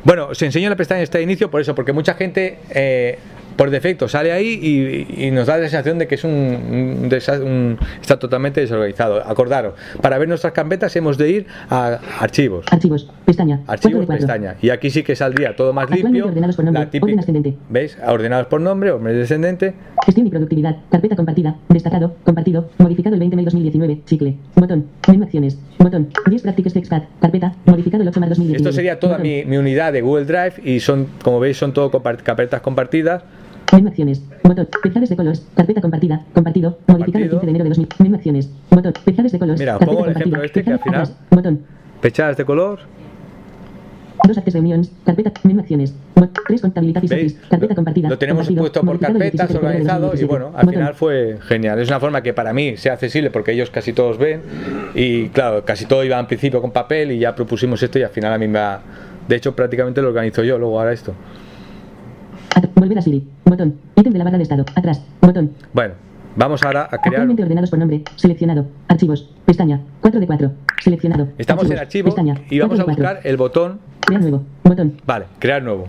Bueno, 0.03 0.27
os 0.27 0.41
enseño 0.41 0.69
la 0.69 0.75
pestaña 0.75 1.01
esta 1.01 1.17
de 1.17 1.23
inicio 1.23 1.49
por 1.51 1.61
eso, 1.61 1.75
porque 1.75 1.93
mucha 1.93 2.13
gente 2.15 2.59
eh, 2.69 3.19
por 3.59 3.69
defecto 3.71 4.07
sale 4.07 4.31
ahí 4.31 4.57
y, 5.17 5.25
y 5.27 5.31
nos 5.31 5.47
da 5.47 5.57
la 5.57 5.63
sensación 5.63 5.97
de 5.99 6.07
que 6.07 6.15
es 6.15 6.23
un, 6.23 6.31
un 6.31 7.09
un- 7.43 7.77
está 8.01 8.17
totalmente 8.17 8.61
desorganizado. 8.61 9.21
Acordaros, 9.27 9.73
para 10.01 10.17
ver 10.17 10.29
nuestras 10.29 10.53
carpetas 10.53 10.95
hemos 10.95 11.17
de 11.17 11.29
ir 11.29 11.47
a 11.69 11.99
archivos. 12.21 12.65
Archivos. 12.71 13.11
Pestaña. 13.25 13.59
Archivos, 13.67 13.97
4 13.97 13.99
de 13.99 14.05
4. 14.05 14.17
pestaña. 14.27 14.55
Y 14.61 14.69
aquí 14.69 14.89
sí 14.89 15.03
que 15.03 15.13
saldría 15.13 15.57
todo 15.57 15.73
más 15.73 15.89
limpio. 15.91 16.27
ordenados 16.27 16.55
por 16.55 16.63
nombre, 16.63 16.85
La 16.85 16.89
típica- 16.89 17.05
orden 17.07 17.19
ascendente. 17.19 17.55
¿Veis? 17.69 17.97
Ordenados 18.07 18.47
por 18.47 18.61
nombre, 18.61 18.91
orden 18.91 19.17
descendente. 19.17 19.73
Gestión 20.05 20.27
y 20.27 20.29
productividad. 20.29 20.77
Carpeta 20.89 21.17
compartida. 21.17 21.57
Destacado. 21.67 22.15
Compartido. 22.23 22.69
Modificado 22.77 23.15
el 23.15 23.19
20 23.19 23.35
mail 23.35 23.45
2019. 23.45 24.01
Chicle. 24.05 24.35
Botón. 24.55 24.85
Menú 25.09 25.25
acciones. 25.25 25.59
Botón. 25.79 26.07
10 26.29 26.41
Practices 26.43 26.73
Textpad. 26.73 27.03
Carpeta. 27.19 27.53
Modificado 27.65 28.03
el 28.03 28.07
8 28.07 28.19
más 28.21 28.29
2019. 28.29 28.57
Esto 28.69 28.73
sería 28.73 28.99
toda 29.01 29.17
mi, 29.17 29.43
mi 29.43 29.57
unidad 29.57 29.91
de 29.91 29.99
Google 30.01 30.23
Drive 30.23 30.53
y 30.63 30.79
son, 30.79 31.07
como 31.21 31.41
veis, 31.41 31.57
son 31.57 31.73
todo 31.73 31.91
carpetas 31.91 32.61
compartidas. 32.61 33.23
Menú 33.73 33.89
acciones. 33.89 34.21
Botón. 34.43 34.67
Pejades 34.83 35.09
de 35.09 35.15
colores. 35.15 35.45
Carpeta 35.55 35.81
compartida. 35.81 36.25
Compartido. 36.33 36.77
Modificado 36.87 37.23
el 37.23 37.29
Compartido. 37.29 37.39
15 37.39 37.45
de 37.45 37.49
enero 37.49 37.63
de 37.63 37.69
2000. 37.69 37.87
Menú 37.99 38.15
acciones. 38.15 38.49
Botón. 38.69 38.93
Pejades 39.05 39.31
de 39.31 39.39
colores. 39.39 39.59
Mira, 39.59 39.71
carpeta 39.73 39.91
pongo 39.91 40.05
el 40.05 40.11
ejemplo 40.15 40.43
este 40.43 40.63
que 40.63 40.71
al 40.71 40.79
final- 40.79 41.01
atrás. 41.01 41.17
Botón. 41.29 41.59
Fechadas 42.01 42.37
de 42.37 42.45
color. 42.45 42.79
Dos 44.27 44.37
Access 44.37 44.53
Reunions. 44.55 44.91
Carpeta. 45.05 45.31
Menú 45.43 45.59
acciones. 45.61 45.93
Bot- 46.15 46.29
Tres 46.47 46.61
Contabilidad 46.61 47.03
y 47.03 47.07
¿Veis? 47.07 47.33
Carpeta 47.49 47.75
compartida. 47.75 48.09
Lo 48.09 48.17
tenemos 48.17 48.47
puesto 48.51 48.81
por 48.81 48.99
carpetas, 48.99 49.31
17 49.31 49.53
de 49.53 49.59
febrero 49.59 49.61
de 49.61 49.67
organizado 49.67 49.99
y 49.99 50.09
2017. 50.21 50.27
bueno, 50.27 50.45
al 50.47 50.65
Botón. 50.65 50.73
final 50.73 50.93
fue 50.95 51.37
genial. 51.47 51.79
Es 51.79 51.87
una 51.89 51.99
forma 51.99 52.21
que 52.23 52.33
para 52.33 52.51
mí 52.53 52.75
sea 52.75 52.93
accesible 52.93 53.29
porque 53.29 53.51
ellos 53.51 53.69
casi 53.69 53.93
todos 53.93 54.17
ven 54.17 54.41
y 54.95 55.29
claro, 55.29 55.63
casi 55.63 55.85
todo 55.85 56.03
iba 56.03 56.19
en 56.19 56.25
principio 56.27 56.59
con 56.59 56.71
papel 56.71 57.11
y 57.11 57.19
ya 57.19 57.35
propusimos 57.35 57.81
esto 57.83 57.99
y 57.99 58.03
al 58.03 58.09
final 58.09 58.33
a 58.33 58.37
mí 58.39 58.47
me 58.47 58.59
va... 58.59 58.81
De 59.27 59.35
hecho, 59.35 59.55
prácticamente 59.55 60.01
lo 60.01 60.07
organizo 60.09 60.43
yo, 60.43 60.57
luego 60.57 60.79
ahora 60.79 60.91
esto. 60.91 61.13
Volver 62.79 62.97
a 62.97 63.01
Siri. 63.01 63.23
Botón. 63.45 63.75
Ítem 63.95 64.13
de 64.13 64.19
la 64.19 64.23
barra 64.25 64.37
de 64.37 64.43
estado. 64.43 64.65
Atrás. 64.75 65.01
Botón. 65.21 65.51
Bueno, 65.73 65.93
vamos 66.35 66.63
ahora 66.63 66.83
a 66.85 66.87
crear... 66.97 67.07
Actualmente 67.07 67.43
ordenados 67.43 67.69
por 67.69 67.79
nombre. 67.79 68.01
Seleccionado. 68.15 68.67
Archivos. 68.87 69.29
Pestaña. 69.45 69.81
4 70.01 70.19
de 70.19 70.27
4. 70.27 70.51
Seleccionado. 70.81 71.27
Estamos 71.37 71.69
en 71.69 71.77
archivo 71.77 72.05
Pestaña. 72.05 72.35
y 72.49 72.59
vamos 72.59 72.79
a 72.79 72.83
4 72.85 72.95
de 72.95 73.03
4. 73.03 73.15
buscar 73.15 73.27
el 73.29 73.37
botón 73.37 73.79
Crear 74.01 74.21
nuevo. 74.21 74.43
Botón. 74.63 74.93
Vale, 75.05 75.25
crear 75.39 75.61
nuevo. 75.61 75.87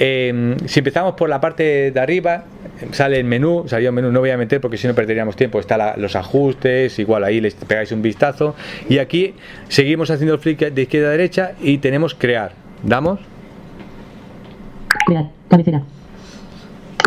Eh, 0.00 0.56
si 0.66 0.78
empezamos 0.80 1.14
por 1.14 1.28
la 1.28 1.40
parte 1.40 1.90
de 1.90 1.98
arriba, 2.00 2.44
sale 2.92 3.18
el 3.18 3.24
menú, 3.24 3.64
salió 3.66 3.88
el 3.88 3.94
menú, 3.96 4.12
no 4.12 4.20
voy 4.20 4.30
a 4.30 4.36
meter 4.36 4.60
porque 4.60 4.76
si 4.76 4.86
no 4.86 4.94
perderíamos 4.94 5.34
tiempo, 5.34 5.58
está 5.58 5.76
la- 5.76 5.96
los 5.96 6.14
ajustes, 6.14 6.96
igual 7.00 7.24
ahí 7.24 7.40
les 7.40 7.54
pegáis 7.54 7.90
un 7.90 8.00
vistazo. 8.02 8.54
Y 8.88 8.98
aquí 8.98 9.34
seguimos 9.68 10.10
haciendo 10.12 10.34
el 10.34 10.40
flick 10.40 10.70
de 10.72 10.82
izquierda 10.82 11.08
a 11.08 11.10
derecha 11.12 11.52
y 11.60 11.78
tenemos 11.78 12.14
crear. 12.14 12.52
Damos, 12.84 13.18
Crear. 15.06 15.30
Cabecera. 15.48 15.82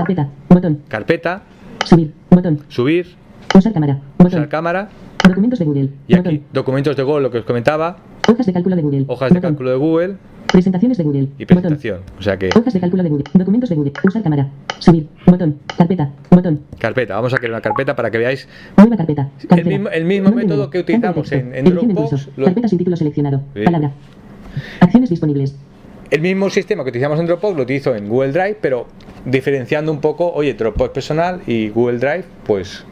Carpeta. 0.05 0.29
Botón. 0.49 0.79
carpeta, 0.87 1.43
Subir. 1.85 2.13
Botón. 2.29 2.59
subir, 2.69 3.07
Usar 3.55 3.73
cámara. 3.73 3.99
Botón. 4.17 4.27
usar 4.39 4.49
cámara 4.49 4.89
Documentos 5.27 5.59
de 5.59 5.65
Google. 5.65 5.89
y 6.07 6.15
Botón. 6.15 6.33
aquí 6.35 6.43
documentos 6.53 6.95
de 6.95 7.03
Google, 7.03 7.21
lo 7.23 7.31
que 7.31 7.37
os 7.39 7.45
comentaba, 7.45 7.97
Hojas 8.27 8.45
de 8.45 8.53
cálculo 8.53 8.75
de 8.75 8.81
Google. 8.81 9.05
hojas 9.07 9.29
de 9.29 9.35
Botón. 9.39 9.49
cálculo 9.51 9.69
de 9.71 9.75
Google 9.77 10.15
Presentaciones 10.51 10.97
de 10.97 11.03
Google. 11.05 11.21
y 11.37 11.43
Botón. 11.45 11.47
presentación. 11.47 11.99
O 12.19 12.21
sea 12.21 12.37
que 12.37 12.49
Hojas 12.55 12.73
de 12.73 12.79
cálculo 12.79 13.03
de 13.03 13.09
Google. 13.09 13.23
Documentos 13.33 13.69
de 13.69 13.75
Google. 13.75 13.93
Usar 14.03 14.21
cámara. 14.23 14.49
Subir. 14.79 15.07
Botón. 15.25 15.57
Carpeta. 15.77 16.11
Botón. 16.29 16.59
carpeta, 16.79 17.15
vamos 17.15 17.33
a 17.33 17.37
crear 17.37 17.51
una 17.53 17.61
carpeta 17.61 17.95
para 17.95 18.09
que 18.11 18.17
veáis 18.17 18.47
Nueva 18.77 18.97
carpeta. 18.97 19.29
Cabecera. 19.47 19.69
mismo- 19.77 19.89
el 19.89 20.05
mismo 20.05 20.31
método 20.31 20.69
que 20.69 20.79
de 20.79 20.83
utilizamos 20.83 21.31
en- 21.31 21.55
en 21.55 21.65
Dropbox, 21.65 22.29
lo- 22.35 22.45
Carpeta 22.45 22.67
sin 22.67 22.77
título 22.79 22.95
seleccionado. 22.97 23.41
Sí. 23.55 23.63
Palabra. 23.63 23.91
Acciones 24.81 25.09
disponibles. 25.09 25.55
El 26.11 26.19
mismo 26.19 26.49
sistema 26.49 26.83
que 26.83 26.89
utilizamos 26.89 27.19
en 27.21 27.25
Dropbox 27.25 27.55
lo 27.55 27.63
utilizo 27.63 27.95
en 27.95 28.09
Google 28.09 28.33
Drive, 28.33 28.57
pero 28.59 28.85
diferenciando 29.25 29.93
un 29.93 30.01
poco, 30.01 30.29
oye, 30.33 30.53
Dropbox 30.53 30.91
personal 30.91 31.41
y 31.47 31.69
Google 31.69 31.99
Drive, 31.99 32.25
pues 32.45 32.83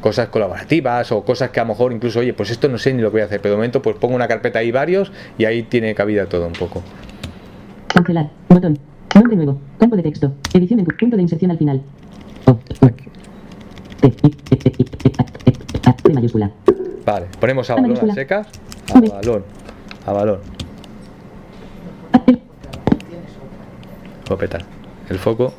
cosas 0.00 0.28
colaborativas 0.28 1.10
o 1.10 1.24
cosas 1.24 1.50
que 1.50 1.58
a 1.58 1.64
lo 1.64 1.70
mejor 1.70 1.92
incluso, 1.92 2.20
oye, 2.20 2.32
pues 2.32 2.50
esto 2.50 2.68
no 2.68 2.78
sé 2.78 2.94
ni 2.94 3.02
lo 3.02 3.08
que 3.08 3.14
voy 3.16 3.22
a 3.22 3.24
hacer, 3.24 3.40
pero 3.40 3.54
de 3.54 3.56
momento 3.56 3.82
pues 3.82 3.96
pongo 3.96 4.14
una 4.14 4.28
carpeta 4.28 4.60
ahí 4.60 4.70
varios 4.70 5.10
y 5.36 5.46
ahí 5.46 5.64
tiene 5.64 5.96
cabida 5.96 6.26
todo 6.26 6.46
un 6.46 6.52
poco. 6.52 6.82
Cancelar. 7.88 8.30
Botón. 8.48 8.78
Nombre 9.16 9.34
nuevo. 9.34 9.60
Campo 9.78 9.96
de 9.96 10.04
texto. 10.04 10.32
Edición 10.54 10.78
en 10.78 10.86
punto 10.86 11.16
de 11.16 11.22
inserción 11.22 11.50
al 11.50 11.58
final. 11.58 11.82
Vale, 17.04 17.26
ponemos 17.40 17.68
a 17.68 17.74
balón 17.74 18.10
a 18.10 18.14
secas, 18.14 18.46
a 18.94 19.00
balón, 19.00 19.42
a 20.06 20.12
balón, 20.12 20.38
A. 22.12 22.22
El. 22.26 22.40
El 25.08 25.18
foco, 25.18 25.52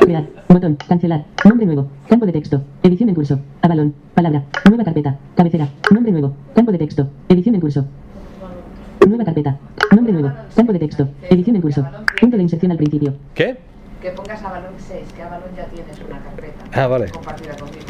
Crear. 0.00 0.24
Botón. 0.48 0.76
Cancelar. 0.88 1.24
Nombre 1.44 1.66
nuevo. 1.66 1.88
Campo 2.08 2.26
de 2.26 2.32
texto. 2.32 2.62
Edición 2.84 3.08
en 3.08 3.14
curso. 3.16 3.40
A 3.60 3.66
balón. 3.66 3.94
Palabra. 4.14 4.44
Nueva 4.68 4.84
carpeta. 4.84 5.18
Cabecera. 5.34 5.68
Nombre 5.90 6.12
nuevo. 6.12 6.34
Campo 6.54 6.70
de 6.70 6.78
texto. 6.78 7.08
Edición 7.28 7.56
en 7.56 7.60
curso. 7.60 7.84
Nueva 9.06 9.24
carpeta. 9.24 9.58
Nombre 9.94 10.12
nuevo. 10.12 10.32
Campo 10.54 10.72
de 10.72 10.78
texto. 10.78 11.08
Edición 11.28 11.56
en 11.56 11.62
curso. 11.62 11.84
Punto 12.20 12.36
de 12.36 12.42
inserción 12.44 12.70
al 12.70 12.78
principio. 12.78 13.14
¿qué? 13.34 13.56
Que 14.00 14.10
pongas 14.10 14.42
a 14.44 14.50
balón 14.50 14.74
6, 14.76 15.00
que 15.16 15.22
a 15.22 15.28
balón 15.30 15.48
ya 15.56 15.64
tienes 15.66 15.98
una 16.06 16.18
carpeta. 16.20 16.64
Ah, 16.74 16.86
vale. 16.86 17.08
Compartida 17.08 17.56
conmigo. 17.56 17.86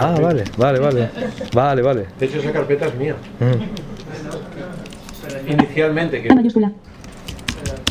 Ah, 0.00 0.18
vale, 0.20 0.44
vale, 0.58 0.80
vale, 0.80 1.10
vale, 1.54 1.82
vale. 1.82 2.06
De 2.18 2.26
hecho, 2.26 2.40
esa 2.40 2.52
carpeta 2.52 2.86
es 2.86 2.94
mía. 2.96 3.14
Mm. 3.38 4.43
Inicialmente, 5.48 6.22
que 6.22 6.30
A 6.30 6.34
mayúscula. 6.34 6.72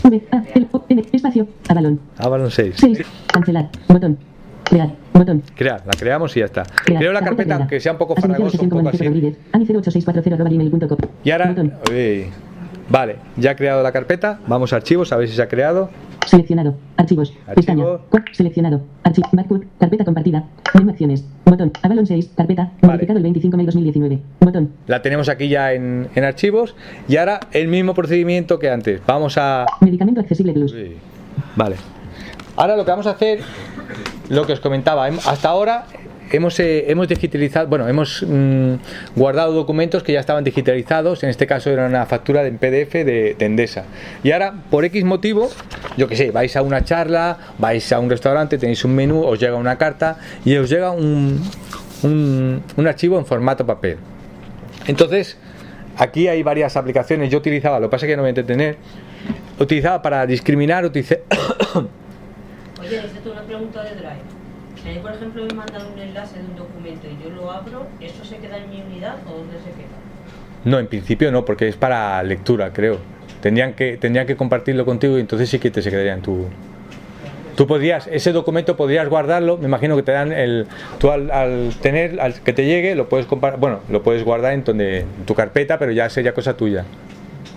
V. 0.03 0.21
A. 0.31 0.43
L. 0.55 0.67
O. 0.71 0.85
N. 0.89 1.03
Espacio. 1.11 1.47
A 1.69 1.73
balón. 1.73 1.99
A 2.17 2.27
balón 2.27 2.51
6. 2.51 2.75
6. 2.77 2.99
Cancelar. 3.27 3.69
Botón. 3.87 4.17
Crear. 4.63 4.91
Botón. 5.13 5.43
Crear, 5.55 5.83
la 5.85 5.93
creamos 5.93 6.35
y 6.35 6.39
ya 6.39 6.45
está. 6.45 6.63
Crear. 6.63 6.99
Creo 6.99 7.13
la 7.13 7.19
carpeta, 7.19 7.43
creada. 7.43 7.61
aunque 7.63 7.79
sea 7.79 7.91
un 7.91 7.97
poco 7.97 8.15
farragoso, 8.15 8.61
un 8.61 8.69
poco 8.69 8.89
así. 8.89 9.03
Rodríguez. 9.05 9.37
Ani08640 9.51 11.07
Y 11.23 11.31
ahora, 11.31 11.47
Botón. 11.49 11.73
uy, 11.91 12.25
vale, 12.89 13.17
ya 13.37 13.51
he 13.51 13.55
creado 13.55 13.83
la 13.83 13.91
carpeta, 13.91 14.39
vamos 14.47 14.73
a 14.73 14.77
archivos, 14.77 15.11
a 15.11 15.17
ver 15.17 15.27
si 15.27 15.35
se 15.35 15.41
ha 15.41 15.47
creado. 15.47 15.89
Seleccionado. 16.26 16.76
Archivos. 16.97 17.34
Pestaña. 17.55 17.84
Archivo. 17.84 18.05
Cu- 18.09 18.19
Seleccionado. 18.32 18.82
Archivo. 19.03 19.28
Backup. 19.32 19.65
Carpeta 19.80 20.05
compartida. 20.05 20.45
Menú 20.74 20.89
acciones. 20.91 21.26
Botón. 21.45 21.71
Avalon 21.82 22.05
6. 22.05 22.32
Carpeta. 22.36 22.71
Vale. 22.82 22.93
Modificado 22.93 23.17
el 23.17 23.24
25 23.24 23.57
de 23.57 23.65
2019. 23.65 24.19
Botón. 24.39 24.71
La 24.88 25.01
tenemos 25.01 25.30
aquí 25.30 25.47
ya 25.49 25.74
en, 25.74 26.07
en 26.15 26.24
archivos 26.24 26.76
y 27.07 27.17
ahora 27.17 27.39
el 27.51 27.67
mismo 27.67 27.93
procedimiento 27.93 28.59
que 28.59 28.69
antes. 28.69 29.01
Vamos 29.05 29.38
a... 29.38 29.65
Medicamento 29.82 30.21
accesible 30.21 30.53
plus. 30.53 30.74
uy, 30.74 30.93
Vale. 31.55 31.76
Ahora 32.55 32.76
lo 32.78 32.86
que 32.86 32.91
vamos 32.91 33.07
a 33.07 33.11
hacer, 33.11 33.39
lo 34.30 34.45
que 34.45 34.53
os 34.53 34.59
comentaba, 34.59 35.09
hem- 35.09 35.19
hasta 35.28 35.49
ahora 35.49 35.86
hemos, 36.34 36.59
eh, 36.59 36.91
hemos 36.91 37.07
digitalizado, 37.07 37.67
bueno, 37.67 37.88
hemos 37.88 38.25
mm, 38.27 38.73
guardado 39.15 39.53
documentos 39.53 40.03
que 40.03 40.11
ya 40.13 40.19
estaban 40.19 40.43
digitalizados, 40.43 41.23
en 41.23 41.29
este 41.29 41.47
caso 41.47 41.69
era 41.69 41.86
una 41.86 42.05
factura 42.05 42.45
en 42.45 42.57
PDF 42.57 42.93
de, 42.93 43.36
de 43.38 43.45
Endesa. 43.45 43.86
Y 44.23 44.31
ahora, 44.31 44.53
por 44.69 44.84
X 44.84 45.03
motivo, 45.05 45.49
yo 45.95 46.07
que 46.07 46.15
sé, 46.15 46.31
vais 46.31 46.55
a 46.57 46.63
una 46.63 46.84
charla, 46.84 47.38
vais 47.59 47.93
a 47.93 47.99
un 47.99 48.09
restaurante, 48.09 48.57
tenéis 48.57 48.84
un 48.84 48.95
menú, 48.95 49.23
os 49.23 49.39
llega 49.39 49.55
una 49.55 49.77
carta 49.77 50.17
y 50.43 50.55
os 50.55 50.69
llega 50.69 50.91
un, 50.91 51.39
un, 52.01 52.63
un 52.75 52.88
archivo 52.88 53.19
en 53.19 53.25
formato 53.25 53.65
papel. 53.65 53.97
Entonces, 54.88 55.38
aquí 55.97 56.27
hay 56.27 56.41
varias 56.41 56.75
aplicaciones. 56.75 57.29
Yo 57.29 57.38
utilizaba, 57.38 57.79
lo 57.79 57.88
que 57.88 57.91
pasa 57.91 58.07
es 58.07 58.11
que 58.11 58.17
no 58.17 58.23
voy 58.23 58.29
a 58.29 58.31
entretener, 58.31 58.77
utilizaba 59.59 60.01
para 60.01 60.25
discriminar, 60.25 60.84
utilicé, 60.84 61.21
Oye, 62.81 63.01
necesito 63.01 63.31
una 63.31 63.43
pregunta 63.43 63.84
de 63.84 63.91
Drive. 63.91 64.32
Si 64.84 64.89
a 64.89 64.93
mí, 64.93 64.99
por 64.99 65.13
ejemplo, 65.13 65.45
me 65.45 65.53
mandan 65.53 65.81
un 65.93 65.97
enlace 65.97 66.39
de 66.39 66.45
un 66.45 66.55
documento 66.57 67.07
y 67.07 67.23
yo 67.23 67.29
lo 67.34 67.49
abro, 67.49 67.88
¿eso 68.01 68.25
se 68.25 68.38
queda 68.38 68.57
en 68.57 68.69
mi 68.69 68.81
unidad 68.81 69.15
o 69.25 69.38
dónde 69.38 69.57
se 69.59 69.71
queda? 69.71 69.95
No, 70.65 70.77
en 70.77 70.88
principio 70.88 71.31
no, 71.31 71.45
porque 71.45 71.69
es 71.69 71.77
para 71.77 72.21
lectura, 72.23 72.71
creo. 72.73 72.97
Tendrían 73.41 73.73
que, 73.73 73.97
tendrían 73.97 74.27
que 74.27 74.36
compartirlo 74.36 74.86
contigo 74.86 75.17
y 75.17 75.21
entonces 75.21 75.49
sí 75.49 75.59
que 75.59 75.71
te 75.71 75.81
se 75.81 75.89
quedaría 75.89 76.13
en 76.13 76.21
tu. 76.21 76.47
Tú 77.55 77.67
podrías, 77.67 78.07
ese 78.07 78.34
documento 78.34 78.75
podrías 78.75 79.07
guardarlo, 79.07 79.57
me 79.57 79.67
imagino 79.67 79.95
que 79.95 80.03
te 80.03 80.11
dan 80.11 80.34
el. 80.34 80.67
Tú 80.99 81.11
al, 81.11 81.31
al 81.31 81.73
tener, 81.81 82.19
al 82.19 82.41
que 82.41 82.51
te 82.51 82.65
llegue, 82.65 82.95
lo 82.95 83.07
puedes 83.07 83.27
bueno, 83.59 83.79
lo 83.89 84.03
puedes 84.03 84.25
guardar 84.25 84.53
en, 84.53 84.65
donde, 84.65 85.01
en 85.01 85.25
tu 85.25 85.34
carpeta, 85.34 85.79
pero 85.79 85.91
ya 85.91 86.09
sería 86.09 86.34
cosa 86.34 86.57
tuya. 86.57 86.84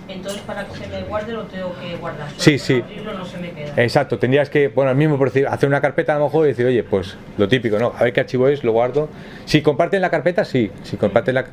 Entonces, 0.07 0.41
para 0.41 0.65
que 0.65 0.75
se 0.75 0.87
me 0.87 1.03
guarde, 1.03 1.33
lo 1.33 1.43
tengo 1.43 1.73
que 1.79 1.95
guardar. 1.97 2.29
Sí, 2.37 2.57
sí. 2.57 2.81
abrirlo 2.83 3.13
no 3.13 3.25
se 3.25 3.37
me 3.37 3.51
queda. 3.51 3.73
Exacto, 3.77 4.17
tendrías 4.17 4.49
que, 4.49 4.67
bueno, 4.69 4.91
el 4.91 4.97
mismo 4.97 5.17
procedimiento, 5.17 5.53
hacer 5.53 5.69
una 5.69 5.81
carpeta 5.81 6.15
a 6.15 6.19
lo 6.19 6.25
mejor 6.25 6.45
y 6.45 6.49
decir, 6.49 6.65
oye, 6.65 6.83
pues 6.83 7.17
lo 7.37 7.47
típico, 7.47 7.77
¿no? 7.79 7.93
A 7.97 8.03
ver 8.03 8.13
qué 8.13 8.21
archivo 8.21 8.47
es, 8.47 8.63
lo 8.63 8.71
guardo. 8.71 9.09
Si 9.45 9.61
comparten 9.61 10.01
la 10.01 10.09
carpeta, 10.09 10.45
sí. 10.45 10.71
Si 10.83 10.97
comparten 10.97 11.35
la. 11.35 11.45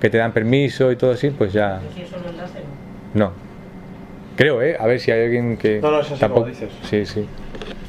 que 0.00 0.10
te 0.10 0.18
dan 0.18 0.32
permiso 0.32 0.92
y 0.92 0.96
todo 0.96 1.12
así, 1.12 1.30
pues 1.30 1.52
ya. 1.52 1.80
Si 1.94 2.02
eso 2.02 2.16
lo 2.22 2.30
enlace, 2.30 2.60
no. 3.14 3.26
No. 3.26 3.32
Creo, 4.36 4.62
¿eh? 4.62 4.76
A 4.78 4.86
ver 4.86 5.00
si 5.00 5.10
hay 5.10 5.24
alguien 5.24 5.56
que... 5.56 5.80
No, 5.80 5.90
no, 5.90 6.00
es 6.00 6.10
así 6.12 6.20
tampoco... 6.20 6.42
como 6.42 6.52
dices. 6.52 6.70
Sí, 6.88 7.04
sí. 7.04 7.26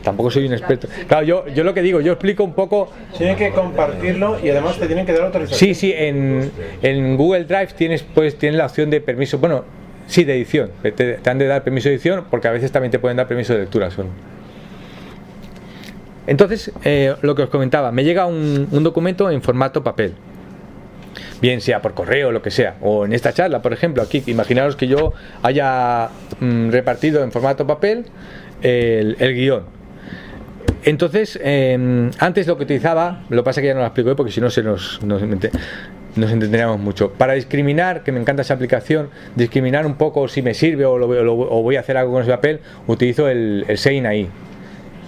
Tampoco 0.03 0.31
soy 0.31 0.47
un 0.47 0.53
experto. 0.53 0.87
Claro, 1.07 1.23
yo, 1.23 1.47
yo 1.49 1.63
lo 1.63 1.75
que 1.75 1.83
digo, 1.83 2.01
yo 2.01 2.13
explico 2.13 2.43
un 2.43 2.53
poco... 2.53 2.91
tienen 3.15 3.35
que 3.35 3.51
compartirlo 3.51 4.39
y 4.43 4.49
además 4.49 4.79
te 4.79 4.87
tienen 4.87 5.05
que 5.05 5.13
dar 5.13 5.25
autorización. 5.25 5.59
Sí, 5.59 5.75
sí, 5.75 5.93
en, 5.95 6.51
en 6.81 7.17
Google 7.17 7.43
Drive 7.43 7.67
tienes, 7.77 8.01
pues, 8.01 8.35
tienes 8.35 8.57
la 8.57 8.65
opción 8.65 8.89
de 8.89 8.99
permiso, 8.99 9.37
bueno, 9.37 9.63
sí, 10.09 10.25
de 10.25 10.35
edición. 10.35 10.71
Te, 10.81 11.19
han 11.25 11.37
de 11.37 11.47
dar 11.47 11.63
permiso 11.63 11.87
de 11.87 11.95
edición 11.95 12.25
porque 12.29 12.47
a 12.47 12.51
veces 12.51 12.71
también 12.71 12.91
te 12.91 12.99
pueden 12.99 13.15
dar 13.17 13.27
permiso 13.27 13.53
de 13.53 13.59
lectura 13.59 13.89
solo. 13.89 14.09
Entonces, 16.27 16.71
eh, 16.83 17.15
lo 17.21 17.33
que 17.35 17.43
os 17.43 17.49
comentaba, 17.49 17.91
me 17.91 18.03
llega 18.03 18.25
un, 18.25 18.67
documento 18.83 19.31
en 19.31 19.41
formato 19.41 19.83
papel. 19.83 20.13
Bien 21.41 21.61
sea 21.61 21.81
por 21.81 21.93
correo 21.93 22.27
o 22.27 22.31
lo 22.31 22.41
que 22.41 22.51
sea. 22.51 22.75
O 22.81 23.05
en 23.05 23.13
esta 23.13 23.33
charla, 23.33 23.61
por 23.61 23.71
ejemplo, 23.71 24.03
aquí, 24.03 24.21
imaginaros 24.27 24.75
que 24.75 24.87
yo 24.87 25.13
haya 25.41 26.09
mm, 26.39 26.69
repartido 26.69 27.23
en 27.23 27.31
formato 27.31 27.65
papel 27.65 28.05
el, 28.61 29.15
el 29.19 29.33
guion. 29.33 29.79
Entonces, 30.83 31.39
eh, 31.41 32.09
antes 32.19 32.47
lo 32.47 32.57
que 32.57 32.63
utilizaba, 32.63 33.23
lo 33.29 33.41
que 33.41 33.45
pasa 33.45 33.59
es 33.59 33.63
que 33.63 33.67
ya 33.67 33.73
no 33.73 33.81
lo 33.81 33.85
explico 33.85 34.15
porque 34.15 34.31
si 34.31 34.39
no 34.41 34.49
se 34.49 34.63
nos, 34.63 35.01
nos, 35.03 35.21
mente- 35.23 35.51
nos 36.19 36.31
entenderíamos 36.31 36.79
mucho. 36.79 37.11
Para 37.13 37.33
discriminar, 37.33 38.03
que 38.03 38.11
me 38.11 38.19
encanta 38.19 38.41
esa 38.43 38.53
aplicación, 38.53 39.09
discriminar 39.35 39.85
un 39.85 39.95
poco 39.95 40.27
si 40.27 40.41
me 40.41 40.53
sirve 40.53 40.85
o, 40.85 40.97
lo, 40.97 41.07
lo- 41.23 41.33
o 41.35 41.61
voy 41.63 41.75
a 41.77 41.79
hacer 41.79 41.97
algo 41.97 42.13
con 42.13 42.21
ese 42.21 42.31
papel, 42.31 42.59
utilizo 42.87 43.27
el, 43.29 43.65
el 43.67 43.77
Sein 43.77 44.05
ahí. 44.05 44.29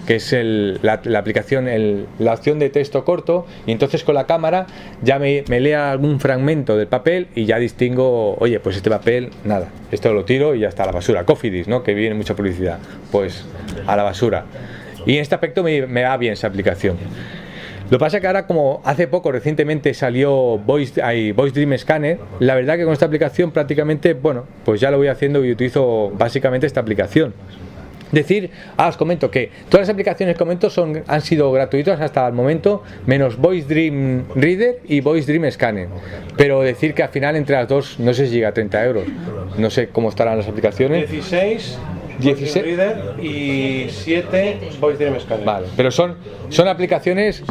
que 0.06 0.16
es 0.16 0.32
el- 0.32 0.80
la, 0.82 1.00
la 1.04 1.20
aplicación, 1.20 1.68
el- 1.68 2.06
la 2.18 2.32
opción 2.32 2.58
de 2.58 2.70
texto 2.70 3.04
corto, 3.04 3.46
y 3.66 3.70
entonces 3.70 4.02
con 4.02 4.16
la 4.16 4.26
cámara 4.26 4.66
ya 5.00 5.20
me, 5.20 5.44
me 5.48 5.60
lea 5.60 5.92
algún 5.92 6.18
fragmento 6.18 6.76
del 6.76 6.88
papel 6.88 7.28
y 7.36 7.44
ya 7.44 7.58
distingo, 7.60 8.34
oye, 8.40 8.58
pues 8.58 8.74
este 8.76 8.90
papel, 8.90 9.30
nada, 9.44 9.68
esto 9.92 10.12
lo 10.12 10.24
tiro 10.24 10.56
y 10.56 10.58
ya 10.58 10.68
está 10.68 10.82
a 10.82 10.86
la 10.86 10.92
basura. 10.92 11.22
Cofidis, 11.24 11.68
¿no? 11.68 11.84
Que 11.84 11.94
viene 11.94 12.16
mucha 12.16 12.34
publicidad, 12.34 12.80
pues 13.12 13.44
a 13.86 13.94
la 13.94 14.02
basura. 14.02 14.44
Y 15.06 15.14
en 15.14 15.20
este 15.22 15.36
aspecto 15.36 15.62
me, 15.62 15.86
me 15.86 16.02
va 16.02 16.16
bien 16.16 16.32
esa 16.32 16.48
aplicación. 16.48 16.96
Lo 17.92 17.98
que 17.98 18.04
pasa 18.06 18.20
que 18.20 18.26
ahora, 18.26 18.46
como 18.46 18.80
hace 18.84 19.06
poco, 19.06 19.30
recientemente 19.32 19.92
salió 19.92 20.56
Voice, 20.56 21.02
ay, 21.02 21.32
Voice 21.32 21.52
Dream 21.52 21.76
Scanner, 21.76 22.18
la 22.38 22.54
verdad 22.54 22.78
que 22.78 22.84
con 22.84 22.94
esta 22.94 23.04
aplicación 23.04 23.50
prácticamente, 23.50 24.14
bueno, 24.14 24.46
pues 24.64 24.80
ya 24.80 24.90
lo 24.90 24.96
voy 24.96 25.08
haciendo 25.08 25.44
y 25.44 25.52
utilizo 25.52 26.10
básicamente 26.16 26.66
esta 26.66 26.80
aplicación. 26.80 27.34
Decir, 28.10 28.50
ah, 28.78 28.88
os 28.88 28.96
comento 28.96 29.30
que 29.30 29.50
todas 29.68 29.88
las 29.88 29.92
aplicaciones 29.92 30.36
que 30.36 30.38
comento 30.38 30.70
son, 30.70 31.02
han 31.06 31.20
sido 31.20 31.52
gratuitas 31.52 32.00
hasta 32.00 32.26
el 32.26 32.32
momento, 32.32 32.82
menos 33.04 33.36
Voice 33.36 33.68
Dream 33.68 34.24
Reader 34.36 34.80
y 34.88 35.02
Voice 35.02 35.30
Dream 35.30 35.50
Scanner. 35.50 35.88
Pero 36.38 36.62
decir 36.62 36.94
que 36.94 37.02
al 37.02 37.10
final 37.10 37.36
entre 37.36 37.56
las 37.56 37.68
dos 37.68 38.00
no 38.00 38.14
sé 38.14 38.26
si 38.26 38.36
llega 38.36 38.48
a 38.48 38.54
30 38.54 38.84
euros. 38.86 39.04
No 39.58 39.68
sé 39.68 39.88
cómo 39.88 40.08
estarán 40.08 40.38
las 40.38 40.48
aplicaciones. 40.48 41.10
16, 41.10 41.78
16. 42.22 42.54
Voice 42.54 42.76
Reader 42.76 43.24
y 43.24 43.86
7 43.90 44.58
Voice 44.80 44.98
Dream 45.04 45.20
Scanner. 45.20 45.44
Vale, 45.44 45.66
pero 45.76 45.90
son, 45.90 46.16
son 46.48 46.68
aplicaciones. 46.68 47.42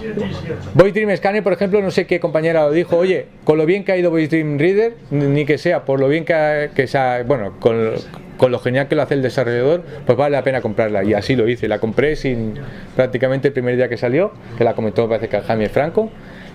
Voice 0.74 0.94
Dream 1.00 1.16
Scanner, 1.18 1.44
por 1.44 1.54
ejemplo, 1.54 1.82
no 1.82 1.92
sé 1.92 2.06
qué 2.08 2.20
compañera 2.20 2.64
lo 2.64 2.72
dijo. 2.72 2.98
Oye, 2.98 3.28
con 3.44 3.58
lo 3.58 3.66
bien 3.66 3.84
que 3.84 3.92
ha 3.92 3.98
ido 3.98 4.10
Voice 4.10 4.28
Dream 4.30 4.58
Reader, 4.58 4.96
ni 5.12 5.46
que 5.46 5.58
sea 5.58 5.86
por 5.86 6.00
lo 6.00 6.08
bien 6.08 6.26
que, 6.26 6.34
ha- 6.34 6.68
que 6.70 6.88
sea, 6.88 7.24
bueno, 7.26 7.54
con, 7.60 7.92
con 8.38 8.52
lo 8.52 8.60
genial 8.60 8.88
que 8.88 8.96
lo 8.96 9.02
hace 9.02 9.14
el 9.14 9.22
desarrollador, 9.22 9.84
pues 10.06 10.18
vale 10.18 10.36
la 10.36 10.44
pena 10.44 10.62
comprarla. 10.62 11.04
Y 11.04 11.14
así 11.14 11.36
lo 11.36 11.48
hice. 11.48 11.68
La 11.68 11.80
compré 11.80 12.16
sin 12.16 12.56
prácticamente 12.96 13.50
el 13.50 13.54
primer 13.54 13.76
día 13.76 13.88
que 13.90 13.98
salió, 13.98 14.32
que 14.58 14.64
la 14.64 14.74
comentó, 14.74 15.04
me 15.04 15.18
parece 15.18 15.30
que 15.30 15.42
Jaime 15.42 15.70
Franco. 15.70 16.10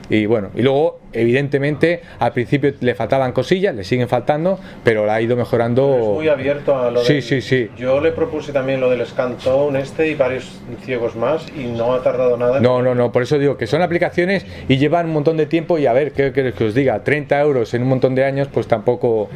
Y 0.09 0.27
bueno, 0.27 0.51
y 0.55 0.63
luego, 0.63 1.01
evidentemente, 1.13 2.01
al 2.21 2.33
principio 2.33 2.73
le 2.81 2.95
faltaban 2.95 3.33
cosillas, 3.33 3.75
le 3.75 3.83
siguen 3.83 4.09
faltando, 4.09 4.59
pero 4.85 5.05
la 5.05 5.15
ha 5.17 5.21
ido 5.21 5.37
mejorando. 5.37 5.97
Es 5.97 6.05
muy 6.05 6.29
abierto 6.29 6.79
a 6.79 6.91
lo 6.93 7.01
Sí, 7.03 7.15
del- 7.15 7.23
sí, 7.23 7.41
sí. 7.41 7.71
Yo 7.77 8.01
le 8.01 8.13
propuse 8.13 8.53
también 8.53 8.81
lo 8.81 8.89
del 8.89 9.05
Scantone 9.05 9.81
este 9.81 10.07
y 10.09 10.15
varios 10.15 10.61
ciegos 10.85 11.17
más 11.17 11.45
y 11.57 11.65
no 11.65 11.93
ha 11.93 12.03
tardado 12.03 12.37
nada. 12.37 12.59
en- 12.59 12.63
No, 12.63 12.83
no, 12.83 12.95
no, 12.95 13.11
por 13.11 13.23
eso 13.23 13.37
digo 13.39 13.57
que 13.57 13.67
son 13.67 13.83
aplicaciones 13.83 14.47
y 14.69 14.77
llevan 14.77 15.07
un 15.07 15.13
montón 15.15 15.37
de 15.37 15.47
tiempo 15.47 15.77
y 15.79 15.87
a 15.87 15.93
ver, 15.93 16.13
¿qué 16.13 16.33
queréis 16.33 16.55
que 16.55 16.65
os 16.65 16.75
diga? 16.75 17.03
30 17.03 17.41
euros 17.41 17.75
en 17.75 17.83
un 17.83 17.89
montón 17.89 18.15
de 18.15 18.25
años, 18.25 18.49
pues 18.53 18.69
tampoco... 18.69 19.29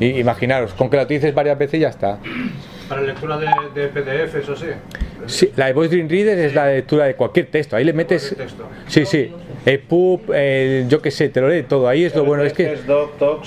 imaginaros, 0.00 0.74
con 0.74 0.90
que 0.90 0.96
la 0.96 1.04
utilices 1.04 1.34
varias 1.34 1.58
veces 1.58 1.80
ya 1.80 1.88
está. 1.88 2.18
Para 2.88 3.02
lectura 3.02 3.38
de, 3.38 3.46
de 3.74 3.88
PDF, 3.88 4.34
eso 4.36 4.56
sí. 4.56 4.66
Sí, 5.26 5.52
la 5.56 5.66
de 5.66 5.72
Voice 5.74 5.94
Dream 5.94 6.08
Reader 6.08 6.38
es 6.38 6.54
la 6.54 6.66
lectura 6.66 7.04
de 7.04 7.14
cualquier 7.14 7.46
texto, 7.46 7.76
ahí 7.76 7.84
le 7.84 7.92
metes... 7.92 8.34
Sí, 8.88 9.04
sí, 9.06 9.32
el 9.66 9.78
pub, 9.80 10.32
el, 10.32 10.88
yo 10.88 11.02
qué 11.02 11.10
sé, 11.10 11.28
te 11.28 11.40
lo 11.40 11.48
lee 11.48 11.64
todo, 11.64 11.86
ahí 11.86 12.04
es 12.04 12.14
lo 12.14 12.24
bueno, 12.24 12.42
es 12.42 12.52
que... 12.52 12.78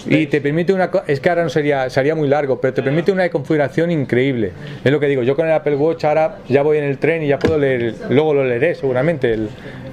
Y 0.08 0.28
te 0.28 0.42
permite 0.42 0.72
una 0.74 0.92
es 1.08 1.20
que 1.20 1.30
ahora 1.30 1.44
no 1.44 1.50
sería 1.50 1.90
sería 1.90 2.14
muy 2.14 2.28
largo, 2.28 2.62
pero 2.62 2.74
te 2.74 2.84
permite 2.84 3.12
una 3.12 3.28
configuración 3.30 3.90
increíble. 3.92 4.52
Es 4.84 4.92
lo 4.92 5.00
que 5.00 5.08
digo, 5.08 5.24
yo 5.24 5.36
con 5.36 5.48
el 5.48 5.54
Apple 5.54 5.76
Watch 5.76 6.06
ahora 6.06 6.38
ya 6.48 6.62
voy 6.62 6.78
en 6.78 6.84
el 6.84 7.00
tren 7.00 7.24
y 7.24 7.28
ya 7.28 7.40
puedo 7.40 7.58
leer, 7.58 7.96
luego 8.10 8.34
lo 8.36 8.44
leeré 8.46 8.76
seguramente 8.76 9.34
el, 9.34 9.50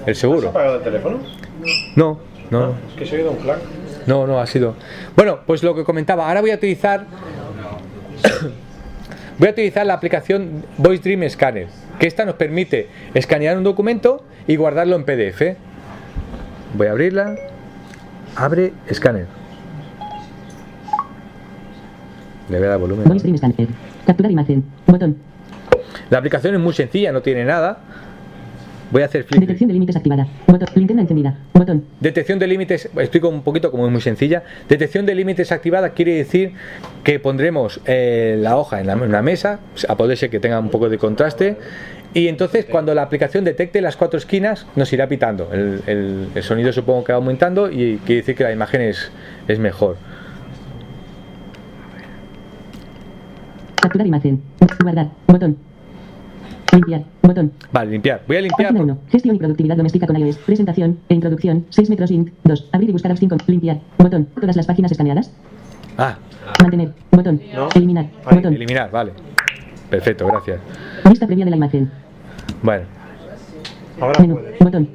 el 0.07 0.13
¿Has 0.13 0.19
seguro. 0.19 0.51
apagado 0.51 0.77
el 0.77 0.83
teléfono? 0.83 1.21
No, 1.97 2.21
no. 2.51 2.75
Es 2.91 2.99
que 2.99 3.07
se 3.07 3.17
ha 3.17 3.19
oído 3.19 3.31
un 3.31 3.39
clac. 3.39 3.59
No, 4.07 4.27
no 4.27 4.41
ha 4.41 4.47
sido. 4.47 4.75
Bueno, 5.17 5.41
pues 5.47 5.63
lo 5.63 5.75
que 5.75 5.85
comentaba, 5.85 6.29
ahora 6.29 6.41
voy 6.43 6.51
a 6.51 6.57
utilizar 6.57 7.07
voy 9.39 9.49
a 9.49 9.51
utilizar 9.53 9.87
la 9.87 9.95
aplicación 9.95 10.65
Voice 10.77 11.03
Dream 11.03 11.29
Scanner, 11.31 11.69
que 11.99 12.07
esta 12.07 12.25
nos 12.27 12.35
permite 12.35 12.89
escanear 13.15 13.57
un 13.57 13.65
documento 13.65 14.23
y 14.47 14.57
guardarlo 14.57 14.97
en 14.97 15.05
PDF. 15.05 15.57
Voy 16.75 16.87
a 16.87 16.91
abrirla. 16.93 17.35
Abre 18.37 18.73
escáner. 18.87 19.27
Le 22.49 22.59
voy 22.59 22.67
a 22.67 22.71
dar 22.71 22.79
volumen. 22.79 23.37
Scanner. 23.39 23.69
Capturar 24.07 24.33
imagen. 24.33 24.65
Botón. 24.87 25.17
La 26.11 26.19
aplicación 26.19 26.55
es 26.55 26.61
muy 26.61 26.73
sencilla, 26.73 27.13
no 27.13 27.23
tiene 27.23 27.45
nada. 27.45 27.79
Voy 28.91 29.03
a 29.03 29.05
hacer 29.05 29.23
flick. 29.23 29.41
Detección 29.41 29.69
de 29.69 29.75
límites 29.75 29.95
activada. 29.95 30.27
Botón. 30.49 30.69
Linterna 30.75 31.03
encendida. 31.03 31.37
Botón. 31.55 31.85
Detección 32.01 32.41
de 32.41 32.49
límites, 32.49 32.87
explico 32.97 33.29
un 33.29 33.43
poquito 33.43 33.71
como 33.71 33.87
es 33.87 33.93
muy 33.93 34.01
sencilla. 34.01 34.43
Detección 34.69 35.07
de 35.07 35.15
límites 35.15 35.53
activada 35.53 35.91
quiere 35.91 36.15
decir 36.17 36.55
que 37.05 37.21
pondremos 37.21 37.81
eh, 37.87 38.37
la 38.41 38.57
hoja 38.57 38.81
en 38.81 38.89
la- 38.89 38.95
en 38.95 39.03
una 39.03 39.23
mesa, 39.23 39.61
a 39.89 39.97
poder 39.97 40.17
ser 40.17 40.29
que 40.31 40.41
tenga 40.41 40.59
un 40.59 40.71
poco 40.71 40.89
de 40.89 40.99
contraste, 40.99 41.57
y 42.15 42.27
entonces 42.29 42.67
cuando 42.67 42.95
la 42.95 43.03
aplicación 43.03 43.45
detecte 43.45 43.81
las 43.81 43.97
cuatro 43.97 44.19
esquinas 44.19 44.67
nos 44.77 44.93
irá 44.93 45.07
pitando. 45.09 45.49
El, 45.53 45.81
el- 45.87 46.29
el 46.35 46.43
sonido 46.43 46.73
supongo 46.73 47.05
que 47.05 47.13
va 47.13 47.17
aumentando 47.19 47.71
y 47.71 47.99
quiere 48.05 48.23
decir 48.23 48.35
que 48.35 48.45
la 48.45 48.53
imagen 48.53 48.81
es, 48.83 49.11
es 49.49 49.59
mejor. 49.59 49.97
Capturar 53.77 54.07
imagen. 54.07 54.43
Guardar. 54.83 55.09
Botón. 55.27 55.57
Limpiar. 56.73 57.03
Botón. 57.23 57.53
Vale, 57.73 57.91
limpiar. 57.93 58.23
Voy 58.27 58.37
a 58.37 58.41
limpiar. 58.43 58.69
Página 58.73 58.83
1. 58.83 58.99
Gestión 59.11 59.37
y 59.37 59.39
productividad 59.39 59.77
doméstica 59.77 60.07
con 60.07 60.17
iOS. 60.17 60.37
Presentación 60.39 60.99
e 61.09 61.15
introducción. 61.15 61.67
6 61.71 61.91
metros 61.91 62.11
int. 62.11 62.31
2. 62.45 62.69
Abrir 62.73 62.91
y 62.91 62.93
buscar 62.93 63.11
apps 63.11 63.21
5. 63.21 63.37
Limpiar. 63.47 63.81
Botón. 63.99 64.27
Todas 64.39 64.57
las 64.57 64.67
páginas 64.67 64.93
escaneadas. 64.93 65.33
Ah, 65.97 66.19
Mantener. 66.63 66.93
Botón. 67.11 67.41
No. 67.55 67.69
Eliminar. 67.75 68.07
Botón. 68.31 68.55
eliminar, 68.55 68.91
vale. 68.91 69.13
Perfecto, 69.91 70.27
gracias. 70.27 70.61
Vista 71.05 71.27
previa 71.27 71.45
de 71.45 71.51
la 71.51 71.57
imagen. 71.57 71.91
Bueno, 72.63 72.85
Ahora 74.01 74.21
Menú. 74.21 74.41
Botón. 74.61 74.89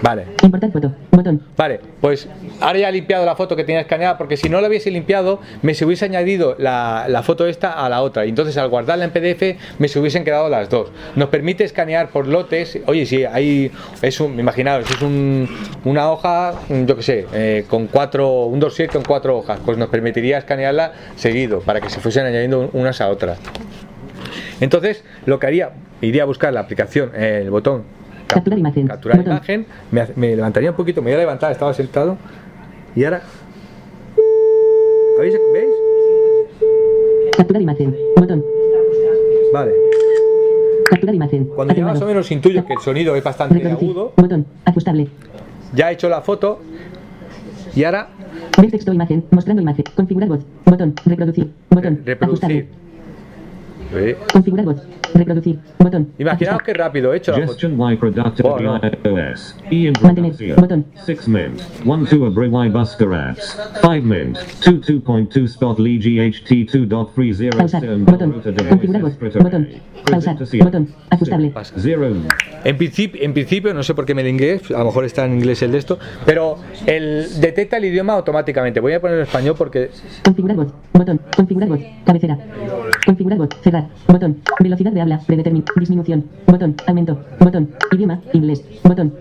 vale. 0.00 0.24
Importar 0.42 0.70
foto. 0.72 0.92
Botón. 1.10 1.42
Vale, 1.56 1.80
pues 2.00 2.28
ahora 2.60 2.78
ya 2.78 2.88
he 2.88 2.92
limpiado 2.92 3.26
la 3.26 3.36
foto 3.36 3.56
que 3.56 3.64
tenía 3.64 3.80
escaneada 3.82 4.16
porque 4.16 4.36
si 4.38 4.48
no 4.48 4.60
la 4.60 4.68
hubiese 4.68 4.90
limpiado 4.90 5.40
me 5.60 5.74
se 5.74 5.84
hubiese 5.84 6.06
añadido 6.06 6.54
la, 6.58 7.06
la 7.08 7.22
foto 7.22 7.46
esta 7.46 7.72
a 7.84 7.88
la 7.90 8.00
otra 8.00 8.24
y 8.24 8.30
entonces 8.30 8.56
al 8.56 8.68
guardarla 8.68 9.04
en 9.04 9.10
PDF 9.10 9.58
me 9.78 9.88
se 9.88 9.98
hubiesen 9.98 10.24
quedado 10.24 10.48
las 10.48 10.70
dos. 10.70 10.90
Nos 11.16 11.28
permite 11.28 11.64
escanear 11.64 12.08
por 12.08 12.26
lotes, 12.26 12.78
oye, 12.86 13.04
si 13.04 13.24
hay, 13.24 13.70
es 14.00 14.20
un, 14.20 14.38
imaginaos, 14.40 14.90
es 14.90 15.02
un, 15.02 15.48
una 15.84 16.10
hoja, 16.10 16.54
yo 16.86 16.96
que 16.96 17.02
sé, 17.02 17.26
eh, 17.34 17.64
con 17.68 17.88
cuatro, 17.88 18.44
un 18.46 18.60
dossier 18.60 18.88
con 18.88 19.02
cuatro 19.02 19.36
hojas, 19.38 19.60
pues 19.64 19.76
nos 19.76 19.88
permitiría 19.88 20.38
escanearla 20.38 20.92
seguido 21.16 21.60
para 21.60 21.80
que 21.82 21.90
se 21.90 22.00
fuesen 22.00 22.24
añadiendo 22.24 22.70
unas 22.72 23.00
a 23.02 23.08
otras. 23.08 23.38
Entonces, 24.60 25.04
lo 25.26 25.38
que 25.38 25.46
haría, 25.46 25.70
iría 26.00 26.22
a 26.22 26.26
buscar 26.26 26.52
la 26.52 26.60
aplicación, 26.60 27.10
el 27.14 27.50
botón 27.50 27.82
cap- 28.26 28.36
Capturar 28.38 28.58
imagen. 28.58 28.86
capturar 28.86 29.20
imagen, 29.20 29.66
me, 29.90 30.36
levantaría 30.36 30.70
un 30.70 30.76
poquito, 30.76 31.00
me 31.02 31.10
voy 31.10 31.14
a 31.16 31.18
levantar, 31.18 31.52
estaba 31.52 31.72
sentado 31.74 32.16
y 32.94 33.04
ahora... 33.04 33.22
¿Habéis, 35.18 35.34
¿Veis? 35.52 35.68
Capturar 37.36 37.62
imagen. 37.62 37.96
Botón. 38.16 38.44
Vale. 39.52 39.72
Capturar 40.90 41.14
imagen. 41.14 41.44
Cuando 41.54 41.74
ya 41.74 41.84
más 41.84 42.00
o 42.00 42.06
menos 42.06 42.30
intuyo 42.30 42.64
que 42.64 42.74
el 42.74 42.78
sonido 42.80 43.14
es 43.16 43.24
bastante 43.24 43.68
agudo, 43.70 44.12
Botón. 44.16 44.46
Ajustable. 44.64 45.08
ya 45.74 45.90
he 45.90 45.94
hecho 45.94 46.08
la 46.08 46.20
foto 46.22 46.60
y 47.74 47.84
ahora 47.84 48.08
Ver 48.60 48.70
texto 48.70 48.92
imagen. 48.92 49.24
Mostrando 49.30 49.62
imagen. 49.62 49.84
Configurar 49.94 50.28
voz. 50.28 50.40
Botón. 50.64 50.94
Reproducir. 51.04 51.50
Botón. 51.70 52.02
reproducir. 52.04 52.22
Ajustable. 52.24 52.68
¿Veis? 53.92 54.16
Configurar 54.32 54.66
voz. 54.66 54.97
Reproducir. 55.14 55.58
Botón. 55.78 56.08
Imaginaos 56.18 56.62
que 56.62 56.74
rápido 56.74 57.12
he 57.12 57.18
hecho 57.18 57.36
la 57.36 57.46
foto. 57.46 57.68
Oh, 58.44 58.58
no. 58.58 58.80
iOS. 59.04 59.56
Ian 59.70 59.94
Mantener. 60.02 60.32
Production. 60.32 60.56
Botón. 60.60 60.86
6 61.06 61.28
mint. 61.28 61.60
1 61.84 62.06
to 62.06 62.26
Abri 62.26 62.48
Buster 62.48 63.12
apps. 63.14 63.58
5 63.82 64.04
mint. 64.04 64.38
2 64.64 64.80
2.2 64.80 65.48
spot 65.48 65.78
Lee 65.78 65.98
GHT 65.98 66.70
2.30 66.70 67.56
Pausar. 67.56 67.82
Botón. 67.98 68.32
Configurar 68.68 69.02
voz. 69.02 69.18
Botón. 69.18 69.68
Botón. 70.60 70.88
Ajustable. 71.10 71.52
0. 71.76 72.14
En 72.64 72.76
principio, 72.76 73.22
en 73.22 73.32
principio, 73.32 73.74
no 73.74 73.82
sé 73.82 73.94
por 73.94 74.04
qué 74.04 74.14
me 74.14 74.22
el 74.22 74.28
inglés, 74.28 74.70
a 74.70 74.78
lo 74.78 74.86
mejor 74.86 75.04
está 75.04 75.24
en 75.24 75.34
inglés 75.34 75.62
el 75.62 75.72
de 75.72 75.78
esto, 75.78 75.98
pero 76.26 76.56
el 76.86 77.40
detecta 77.40 77.76
el 77.76 77.84
idioma 77.84 78.14
automáticamente. 78.14 78.80
Voy 78.80 78.92
a 78.92 79.00
poner 79.00 79.18
en 79.18 79.22
español 79.22 79.54
porque 79.56 79.90
Configurar 80.24 80.56
voz. 80.56 80.68
Botón. 80.92 81.20
Configurar 81.36 81.68
voz. 81.68 81.80
Cabecera. 82.04 82.38
Configurar 83.06 83.38
voz. 83.38 83.48
Cerrar. 83.62 83.88
Botón. 84.06 84.38
Velocidad 84.60 84.92
de 84.92 84.97
habla. 85.00 85.20
Predetermin. 85.26 85.64
Disminución. 85.76 86.24
Botón. 86.46 86.74
Aumento. 86.86 87.18
Botón. 87.40 87.70
Idioma. 87.92 88.20
Inglés. 88.32 88.64
Botón. 88.84 89.14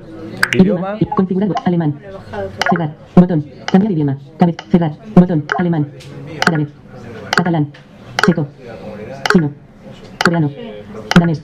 Idioma. 0.54 0.98
y- 1.00 1.06
Configurar. 1.06 1.50
Alemán. 1.66 2.00
Cerrar. 2.70 2.96
Botón. 3.16 3.46
Cambiar 3.72 3.92
idioma. 3.92 4.18
Cabe. 4.38 4.56
Cerrar. 4.72 4.94
Botón. 5.16 5.46
Alemán. 5.58 5.88
Árabe. 6.48 6.68
Catalán. 7.36 7.68
Checo. 8.26 8.48
Chino. 9.32 9.52
Coreano. 10.24 10.52
Danés. 11.20 11.44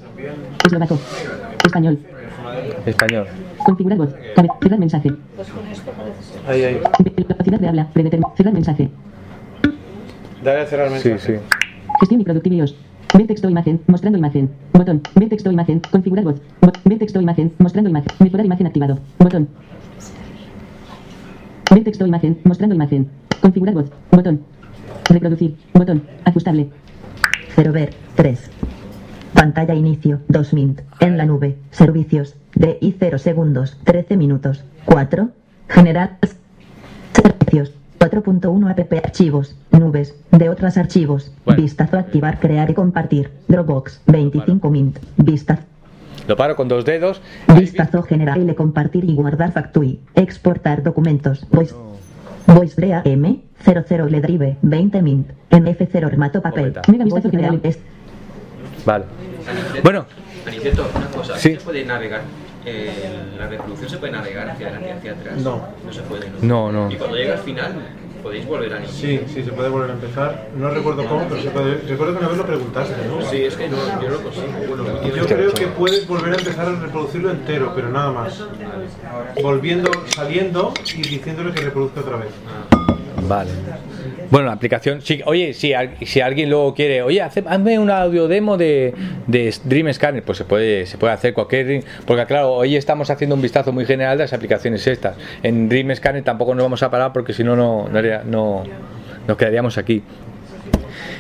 Eslovaco. 0.66 0.98
Español. 1.66 2.00
español. 2.86 3.28
Configurar 3.66 3.98
voz. 3.98 4.14
Cabe. 4.36 4.50
Cerrar 4.62 4.80
mensaje. 4.80 5.12
Ahí, 6.48 6.64
ahí. 6.64 6.82
Velocidad 7.28 7.60
de 7.60 7.68
habla. 7.68 7.88
Predetermin. 7.94 8.28
Cerrar 8.36 8.54
mensaje. 8.54 8.90
Dale 10.44 10.62
a 10.62 10.66
cerrar 10.66 10.88
el 10.92 11.00
Sí, 11.00 11.10
mensaje. 11.10 11.38
sí. 11.40 11.44
Gestión 12.02 12.22
y 12.22 12.24
productividad. 12.26 12.66
Ver 13.12 13.28
texto 13.28 13.50
imagen. 13.50 13.82
Mostrando 13.88 14.18
imagen. 14.18 14.50
Botón. 14.74 15.02
Ver 15.16 15.30
texto 15.30 15.52
imagen. 15.52 15.82
Configurar 15.92 16.26
voz. 16.26 16.42
Bot- 16.62 16.80
texto 17.00 17.20
imagen. 17.22 17.54
Mostrando 17.60 17.90
imagen. 17.90 18.08
Mejorar 18.20 18.46
imagen 18.46 18.68
activado. 18.68 19.00
Botón. 19.20 19.48
Ver 21.72 21.84
texto 21.84 22.06
imagen. 22.08 22.40
Mostrando 22.44 22.76
imagen. 22.76 23.10
Configurar 23.42 23.76
voz. 23.76 23.92
Botón. 24.12 24.42
Reproducir. 25.10 25.56
Botón. 25.74 26.04
Ajustable. 26.24 26.70
0 27.56 27.72
ver 27.72 27.94
3. 28.16 28.50
Pantalla 29.34 29.76
inicio 29.76 30.22
2 30.28 30.54
mint. 30.54 30.82
En 31.00 31.18
la 31.18 31.26
nube. 31.26 31.58
Servicios. 31.72 32.36
Y 32.82 32.92
0 33.00 33.18
segundos. 33.20 33.78
13 33.84 34.18
minutos. 34.18 34.64
4. 34.86 35.30
General. 35.70 36.18
Servicios. 37.14 37.74
4.1 38.04 38.70
app 38.70 38.94
archivos. 39.06 39.56
Nubes. 39.72 40.14
De 40.32 40.50
otros 40.50 40.76
archivos. 40.78 41.32
Bueno. 41.46 41.62
Vistazo 41.62 41.98
activar 41.98 42.38
crear 42.40 42.70
y 42.70 42.74
compartir. 42.74 43.32
Dropbox. 43.48 44.02
25 44.08 44.70
mint. 44.70 45.00
Vistazo. 45.16 45.64
Lo 46.28 46.36
paro 46.36 46.58
con 46.58 46.68
dos 46.68 46.84
dedos. 46.84 47.22
Vistazo 47.58 48.04
general. 48.04 48.42
L 48.42 48.56
compartir 48.56 49.06
y 49.06 49.16
guardar 49.16 49.54
factui. 49.54 50.02
Exportar 50.16 50.84
documentos. 50.84 51.48
Voice. 51.50 51.74
Voice 52.48 52.76
Drea 52.76 53.02
M. 53.06 53.42
00 53.64 54.10
le 54.10 54.20
drive. 54.20 54.58
20 54.62 55.02
mint. 55.02 55.30
En 55.50 55.66
F0 55.66 56.10
remato 56.10 56.42
papel. 56.42 56.74
Mega 56.90 57.06
vistazo 57.06 57.30
general. 57.30 57.62
Vale. 58.86 59.06
Bueno. 59.82 60.06
Aniceto, 60.46 60.86
una 60.94 61.08
cosa, 61.08 61.38
Sí. 61.38 61.56
¿se 61.56 61.62
puede 61.62 61.86
navegar? 61.86 62.20
Eh, 62.66 63.10
la 63.38 63.48
reproducción 63.48 63.90
se 63.90 63.98
puede 63.98 64.14
navegar 64.14 64.50
hacia 64.50 64.68
adelante 64.68 64.90
y 64.90 64.92
hacia 64.92 65.12
atrás? 65.14 65.38
No. 65.38 65.62
No 65.86 65.94
se 65.94 66.02
puede, 66.02 66.28
No, 66.42 66.72
¿no? 66.72 66.86
no. 66.88 66.92
Y 66.92 66.96
cuando 66.96 67.18
llega 67.18 67.34
al 67.34 67.40
final, 67.40 67.74
podéis 68.22 68.46
volver 68.46 68.74
a 68.74 68.78
iniciar. 68.80 68.98
Sí, 68.98 69.22
sí, 69.34 69.44
se 69.44 69.52
puede 69.52 69.70
volver 69.70 69.90
a 69.92 69.94
empezar. 69.94 70.48
No 70.58 70.70
recuerdo 70.70 71.06
cómo, 71.06 71.26
pero 71.28 71.42
se 71.42 71.50
puede. 71.50 71.76
Recuerdo 71.88 72.14
que 72.14 72.20
una 72.20 72.28
vez 72.30 72.38
lo 72.38 72.46
preguntaste, 72.46 72.96
¿no? 73.08 73.22
Sí, 73.30 73.44
es 73.44 73.56
que 73.56 73.68
no, 73.70 73.78
yo 74.02 74.10
lo 74.10 74.22
consigo. 74.22 74.48
Bueno, 74.70 75.16
Yo 75.16 75.26
creo 75.26 75.54
que 75.54 75.68
puedes 75.68 76.08
volver 76.08 76.34
a 76.34 76.38
empezar 76.38 76.68
a 76.68 76.72
reproducirlo 76.80 77.32
entero, 77.32 77.74
pero 77.76 77.90
nada 77.90 78.12
más. 78.12 78.44
Volviendo, 79.42 79.92
saliendo 80.08 80.74
y 80.96 81.02
diciéndole 81.02 81.52
que 81.54 81.62
reproduzca 81.62 82.00
otra 82.02 82.18
vez. 82.18 82.30
Vale. 83.28 83.52
Bueno, 84.34 84.48
la 84.48 84.54
aplicación. 84.54 85.04
Sí, 85.04 85.22
oye, 85.28 85.54
si, 85.54 85.74
si 86.08 86.20
alguien 86.20 86.50
luego 86.50 86.74
quiere, 86.74 87.04
oye, 87.04 87.22
hace- 87.22 87.44
hazme 87.46 87.78
un 87.78 87.92
audio 87.92 88.28
demo 88.28 88.58
de, 88.58 88.92
de 89.28 89.54
Dream 89.64 89.94
Scanner, 89.94 90.24
pues 90.24 90.40
se 90.40 90.44
puede, 90.44 90.88
se 90.88 90.98
puede 90.98 91.14
hacer 91.14 91.36
cualquier. 91.36 91.84
Porque, 92.08 92.26
claro, 92.26 92.52
hoy 92.54 92.76
estamos 92.76 93.12
haciendo 93.12 93.36
un 93.36 93.44
vistazo 93.44 93.72
muy 93.72 93.86
general 93.86 94.18
de 94.18 94.24
las 94.24 94.34
aplicaciones 94.34 94.88
estas. 94.88 95.18
En 95.44 95.70
Dream 95.70 95.94
Scanner 95.96 96.24
tampoco 96.24 96.56
nos 96.56 96.64
vamos 96.66 96.82
a 96.82 96.90
parar 96.90 97.14
porque 97.14 97.32
si 97.32 97.44
no, 97.44 97.56
no, 97.56 97.88
no, 98.26 98.64
nos 99.28 99.38
quedaríamos 99.38 99.78
aquí. 99.78 100.02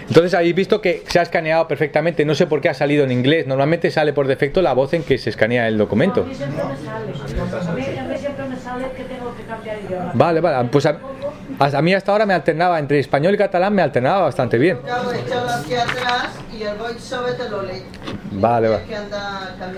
Entonces 0.07 0.33
habéis 0.33 0.55
visto 0.55 0.81
que 0.81 1.03
se 1.07 1.19
ha 1.19 1.21
escaneado 1.21 1.67
perfectamente. 1.67 2.25
No 2.25 2.33
sé 2.33 2.47
por 2.47 2.61
qué 2.61 2.69
ha 2.69 2.73
salido 2.73 3.03
en 3.03 3.11
inglés. 3.11 3.45
Normalmente 3.45 3.91
sale 3.91 4.11
por 4.11 4.25
defecto 4.25 4.63
la 4.63 4.73
voz 4.73 4.91
en 4.95 5.03
que 5.03 5.19
se 5.19 5.29
escanea 5.29 5.67
el 5.67 5.77
documento. 5.77 6.25
Vale, 10.15 10.41
vale. 10.41 10.69
Pues 10.71 10.85
a, 10.87 10.97
a 11.59 11.81
mí 11.81 11.93
hasta 11.93 12.11
ahora 12.11 12.25
me 12.25 12.33
alternaba 12.33 12.79
entre 12.79 12.99
español 12.99 13.33
y 13.33 13.37
catalán, 13.37 13.73
me 13.73 13.81
alternaba 13.81 14.21
bastante 14.23 14.57
bien. 14.57 14.77
Vale, 18.31 18.69
vale. 18.69 18.83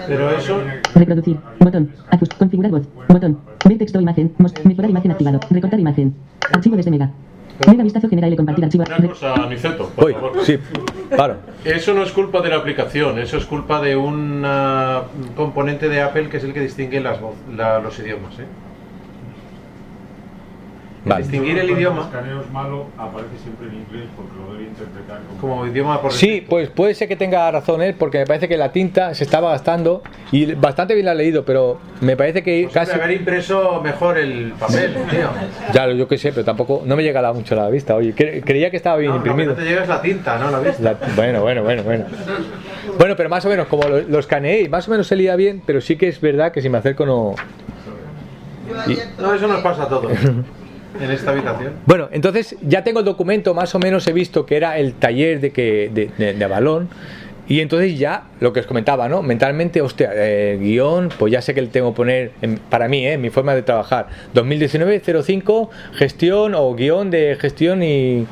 Pero 0.08 0.32
eso. 0.38 0.62
Reproducir. 0.94 1.38
Botón. 1.60 1.92
Ajust. 2.10 2.34
Configurar 2.38 2.72
voz. 2.72 2.84
Botón. 3.08 3.40
Ver 3.66 3.78
texto 3.78 4.00
imagen. 4.00 4.34
Mejorar 4.64 4.90
imagen 4.90 5.12
activado. 5.12 5.40
Recortar 5.50 5.80
imagen. 5.80 6.16
Archivo 6.54 6.76
desde 6.76 6.92
Mega. 6.92 7.10
Mega 7.68 7.84
vistazo 7.84 8.10
general 8.10 8.34
y 8.34 8.36
compartir 8.36 8.66
archivo. 8.66 8.84
Una 8.86 9.08
cosa, 9.08 9.34
Aniceto, 9.34 9.90
por 9.90 10.12
favor. 10.12 10.46
sí, 10.46 10.60
claro. 11.10 11.38
Eso 11.64 11.94
no 11.94 12.04
es 12.04 12.12
culpa 12.12 12.42
de 12.42 12.50
la 12.50 12.58
aplicación, 12.58 13.18
eso 13.18 13.38
es 13.38 13.46
culpa 13.46 13.80
de 13.82 13.96
un 13.96 14.46
componente 15.38 15.88
de 15.88 16.02
Apple 16.02 16.28
que 16.28 16.36
es 16.38 16.44
el 16.44 16.52
que 16.54 16.60
distingue 16.60 17.00
las 17.00 17.22
voz- 17.22 17.36
la- 17.56 17.80
los 17.80 17.98
idiomas. 18.00 18.38
¿eh? 18.40 18.46
Vale. 21.06 21.22
Distinguir 21.22 21.60
el 21.60 21.70
idioma 21.70 22.02
escaneo 22.06 22.42
es 22.42 22.50
malo, 22.50 22.88
aparece 22.98 23.38
siempre 23.44 23.68
en 23.68 23.76
inglés 23.76 24.06
porque 24.16 24.32
lo 24.40 24.54
debe 24.54 24.64
interpretar 24.70 25.20
como... 25.40 25.40
como 25.58 25.68
idioma 25.68 26.02
por 26.02 26.12
Sí, 26.12 26.44
pues 26.50 26.70
puede 26.70 26.96
ser 26.96 27.08
que 27.08 27.16
tenga 27.16 27.52
razón 27.52 27.84
él, 27.84 27.94
porque 27.94 28.18
me 28.18 28.26
parece 28.26 28.48
que 28.48 28.58
la 28.58 28.72
tinta 28.72 29.14
se 29.14 29.24
estaba 29.24 29.52
gastando 29.52 30.02
y 30.32 30.54
bastante 30.56 30.96
bien 30.96 31.06
la 31.06 31.12
ha 31.12 31.16
leído, 31.16 31.46
pero 31.46 31.78
me 32.02 32.18
parece 32.18 32.42
que 32.42 32.64
Pues 32.64 32.74
casi. 32.74 32.92
haber 33.00 33.12
impreso 33.18 33.82
mejor 33.84 34.18
el 34.18 34.54
papel, 34.60 34.96
tío. 35.12 35.30
Ya, 35.74 35.88
yo 35.92 36.08
qué 36.08 36.18
sé, 36.18 36.32
pero 36.32 36.44
tampoco. 36.44 36.82
No 36.86 36.96
me 36.96 37.04
llega 37.04 37.22
la- 37.22 37.34
mucho 37.34 37.54
a 37.54 37.64
la 37.64 37.70
vista. 37.70 37.96
Oye, 37.96 38.16
cre- 38.16 38.44
creía 38.44 38.72
que 38.72 38.78
estaba 38.78 38.98
bien 38.98 39.12
No, 39.12 39.18
imprimido. 39.18 39.52
no 39.52 39.56
te 39.58 39.64
llega 39.64 39.84
es 39.84 39.88
la 39.88 40.02
tinta, 40.02 40.40
¿no? 40.40 40.50
La 40.50 40.60
vista. 40.60 40.82
La- 40.82 40.98
bueno, 41.16 41.42
bueno, 41.42 41.62
bueno, 41.64 41.84
bueno. 41.84 42.06
Bueno, 42.98 43.16
pero 43.16 43.30
más 43.30 43.46
o 43.46 43.50
menos, 43.50 43.68
como 43.68 43.88
lo, 43.88 44.02
lo 44.02 44.18
escaneé 44.20 44.68
más 44.70 44.88
o 44.88 44.92
menos 44.92 45.06
se 45.06 45.16
leía 45.16 45.36
bien, 45.36 45.62
pero 45.68 45.82
sí 45.82 45.98
que 45.98 46.08
es 46.08 46.20
verdad 46.20 46.52
que 46.52 46.64
si 46.64 46.70
me 46.70 46.80
acerco 46.80 47.06
no. 47.06 47.36
Y- 48.88 48.98
No, 49.22 49.34
eso 49.36 49.48
nos 49.48 49.62
pasa 49.62 49.84
a 49.84 49.88
todos. 49.88 50.12
en 51.00 51.12
esta 51.12 51.32
habitación. 51.32 51.74
Bueno, 51.86 52.10
entonces 52.12 52.56
ya 52.62 52.84
tengo 52.84 53.00
el 53.00 53.06
documento, 53.06 53.54
más 53.54 53.74
o 53.76 53.80
menos 53.80 54.08
he 54.08 54.14
visto 54.14 54.46
que 54.46 54.58
era 54.58 54.78
el 54.78 54.94
taller 54.94 55.40
de 55.40 55.52
que 55.52 55.92
de, 55.94 56.12
de, 56.18 56.34
de 56.34 56.48
balón. 56.48 56.90
Y 57.48 57.60
entonces 57.60 57.98
ya, 58.00 58.24
lo 58.40 58.54
que 58.54 58.60
os 58.62 58.66
comentaba, 58.66 59.08
¿no? 59.08 59.22
Mentalmente, 59.22 59.80
hostia, 59.82 60.10
eh, 60.16 60.58
guion, 60.60 61.10
pues 61.18 61.32
ya 61.32 61.42
sé 61.42 61.54
que 61.54 61.62
le 61.62 61.68
tengo 61.68 61.92
que 61.94 61.98
poner, 61.98 62.32
en- 62.42 62.58
para 62.58 62.88
mí, 62.88 63.06
¿eh? 63.06 63.18
Mi 63.20 63.30
forma 63.30 63.54
de 63.54 63.62
trabajar. 63.62 64.08
2019-05, 64.34 65.70
gestión 65.94 66.54
o 66.56 66.74
guion 66.74 67.12
de 67.12 67.38
gestión 67.40 67.84
y, 67.84 68.26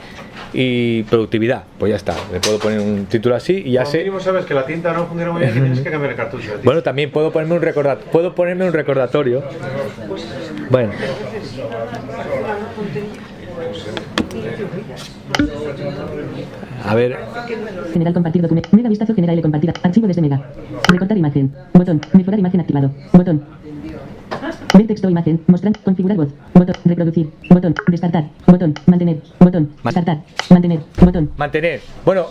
y 0.51 1.03
productividad. 1.03 1.63
Pues 1.77 1.91
ya 1.91 1.95
está, 1.97 2.15
le 2.31 2.39
puedo 2.39 2.57
poner 2.57 2.79
un 2.79 3.05
título 3.05 3.35
así 3.35 3.61
y 3.65 3.73
ya 3.73 3.81
Como 3.83 3.91
sé. 3.91 3.97
mínimo 3.99 4.19
sabes 4.19 4.45
que 4.45 4.53
la 4.55 4.65
tinta 4.65 4.91
no 4.93 5.05
funciona 5.05 5.31
muy 5.31 5.41
bien 5.41 5.51
y 5.57 5.59
tienes 5.61 5.79
que 5.81 5.91
cambiar 5.91 6.11
el 6.11 6.17
cartucho. 6.17 6.51
tío. 6.53 6.59
Bueno, 6.63 6.81
también 6.81 7.11
puedo 7.11 7.31
ponerme 7.31 7.55
un 7.55 7.61
recordatorio. 7.61 8.11
Puedo 8.11 8.33
ponerme 8.33 8.65
un 8.65 8.73
recordatorio. 8.73 9.43
Bueno. 10.71 10.91
A 16.85 16.95
ver, 16.95 17.17
General 17.93 18.13
compartir 18.13 18.41
documento. 18.41 18.69
Mega 18.71 18.89
vistazo 18.89 19.13
general 19.13 19.37
y 19.37 19.41
compartir. 19.41 19.73
Archivo 19.83 20.07
desde 20.07 20.21
Mega. 20.21 20.41
Recortar 20.87 21.17
imagen. 21.17 21.53
Botón. 21.73 22.01
Mejorar 22.13 22.39
imagen 22.39 22.59
activado. 22.59 22.91
Botón. 23.11 23.43
Ver 24.73 24.87
texto 24.87 25.09
imagen. 25.09 25.41
Mostrar. 25.47 25.73
Configurar 25.83 26.17
voz. 26.17 26.29
Botón. 26.53 26.75
Reproducir. 26.85 27.29
Botón. 27.49 27.75
Descartar. 27.87 28.25
Botón. 28.47 28.73
Mantener. 28.85 29.17
Botón. 29.39 29.71
Descartar. 29.83 30.17
Mantener. 30.49 30.79
Botón. 30.99 31.31
mantener. 31.37 31.81
Bueno, 32.03 32.25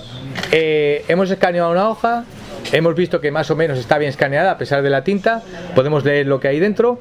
eh, 0.51 1.05
hemos 1.09 1.31
escaneado 1.31 1.71
una 1.71 1.89
hoja. 1.89 2.25
Hemos 2.73 2.95
visto 2.95 3.21
que 3.21 3.31
más 3.31 3.51
o 3.51 3.57
menos 3.57 3.79
está 3.79 3.99
bien 3.99 4.11
escaneada 4.11 4.53
a 4.53 4.59
pesar 4.59 4.83
de 4.83 4.91
la 4.91 5.05
tinta. 5.05 5.43
Podemos 5.75 6.05
leer 6.05 6.27
lo 6.27 6.41
que 6.41 6.49
hay 6.49 6.61
dentro. 6.61 6.99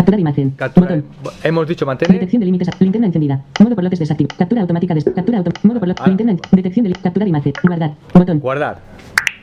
Capturar 0.00 0.20
imagen. 0.20 0.54
Botón. 0.76 1.04
Hemos 1.44 1.68
dicho 1.68 1.84
mantener. 1.86 2.14
Detección 2.14 2.40
de 2.40 2.46
límites. 2.46 2.68
Linterna 2.80 3.06
encendida. 3.08 3.42
Modo 3.60 3.74
por 3.74 3.84
lotes 3.84 3.98
desactivo. 3.98 4.28
Captura 4.38 4.62
automática. 4.62 4.94
Des 4.94 5.04
captura 5.04 5.38
auto 5.38 5.50
Modo 5.62 5.78
por 5.80 5.88
lotes. 5.88 6.06
Linterna. 6.06 6.32
en- 6.32 6.40
Detección 6.52 6.84
de 6.84 6.90
li- 6.90 6.96
Capturar 7.02 7.28
imagen. 7.28 7.52
Guardar. 7.62 7.92
Botón. 8.14 8.38
Guardar. 8.40 8.78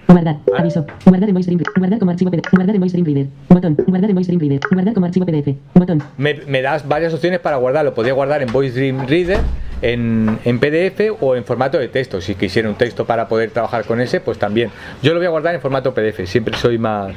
Guardar. 0.08 0.38
Aviso. 0.58 0.86
Guardar 1.06 1.28
en 1.30 1.34
Voice 1.36 1.50
Dream. 1.52 1.62
Guardar 1.78 2.00
como 2.00 2.12
archivo 2.12 2.32
PDF. 2.32 2.50
Guardar 2.52 2.76
en 2.76 2.82
Voice 2.82 2.94
Dream 2.98 3.06
Reader. 3.06 3.28
Botón. 3.50 3.78
Guardar 3.88 4.10
en 4.10 4.16
Voice 4.16 4.28
Dream 4.32 4.40
Reader. 4.40 4.60
Guardar 4.72 4.94
como 4.94 5.06
archivo 5.06 5.26
PDF. 5.26 5.56
Botón. 5.74 6.04
Me, 6.18 6.36
me 6.48 6.62
das 6.62 6.88
varias 6.88 7.14
opciones 7.14 7.40
para 7.40 7.58
guardarlo. 7.58 7.94
Podría 7.94 8.14
guardar 8.14 8.42
en 8.42 8.52
Voice 8.52 8.74
Dream 8.80 9.06
Reader, 9.06 9.40
en, 9.82 10.40
en 10.46 10.60
PDF 10.60 11.12
o 11.22 11.36
en 11.36 11.44
formato 11.44 11.78
de 11.78 11.88
texto. 11.90 12.22
Si 12.22 12.36
quisiera 12.36 12.70
un 12.70 12.76
texto 12.76 13.06
para 13.06 13.28
poder 13.28 13.52
trabajar 13.52 13.84
con 13.86 14.00
ese, 14.02 14.22
pues 14.22 14.40
también. 14.40 14.70
Yo 15.04 15.14
lo 15.14 15.20
voy 15.20 15.28
a 15.28 15.30
guardar 15.30 15.54
en 15.56 15.62
formato 15.62 15.94
PDF. 15.94 16.26
Siempre 16.26 16.56
soy 16.58 16.78
más. 16.78 17.14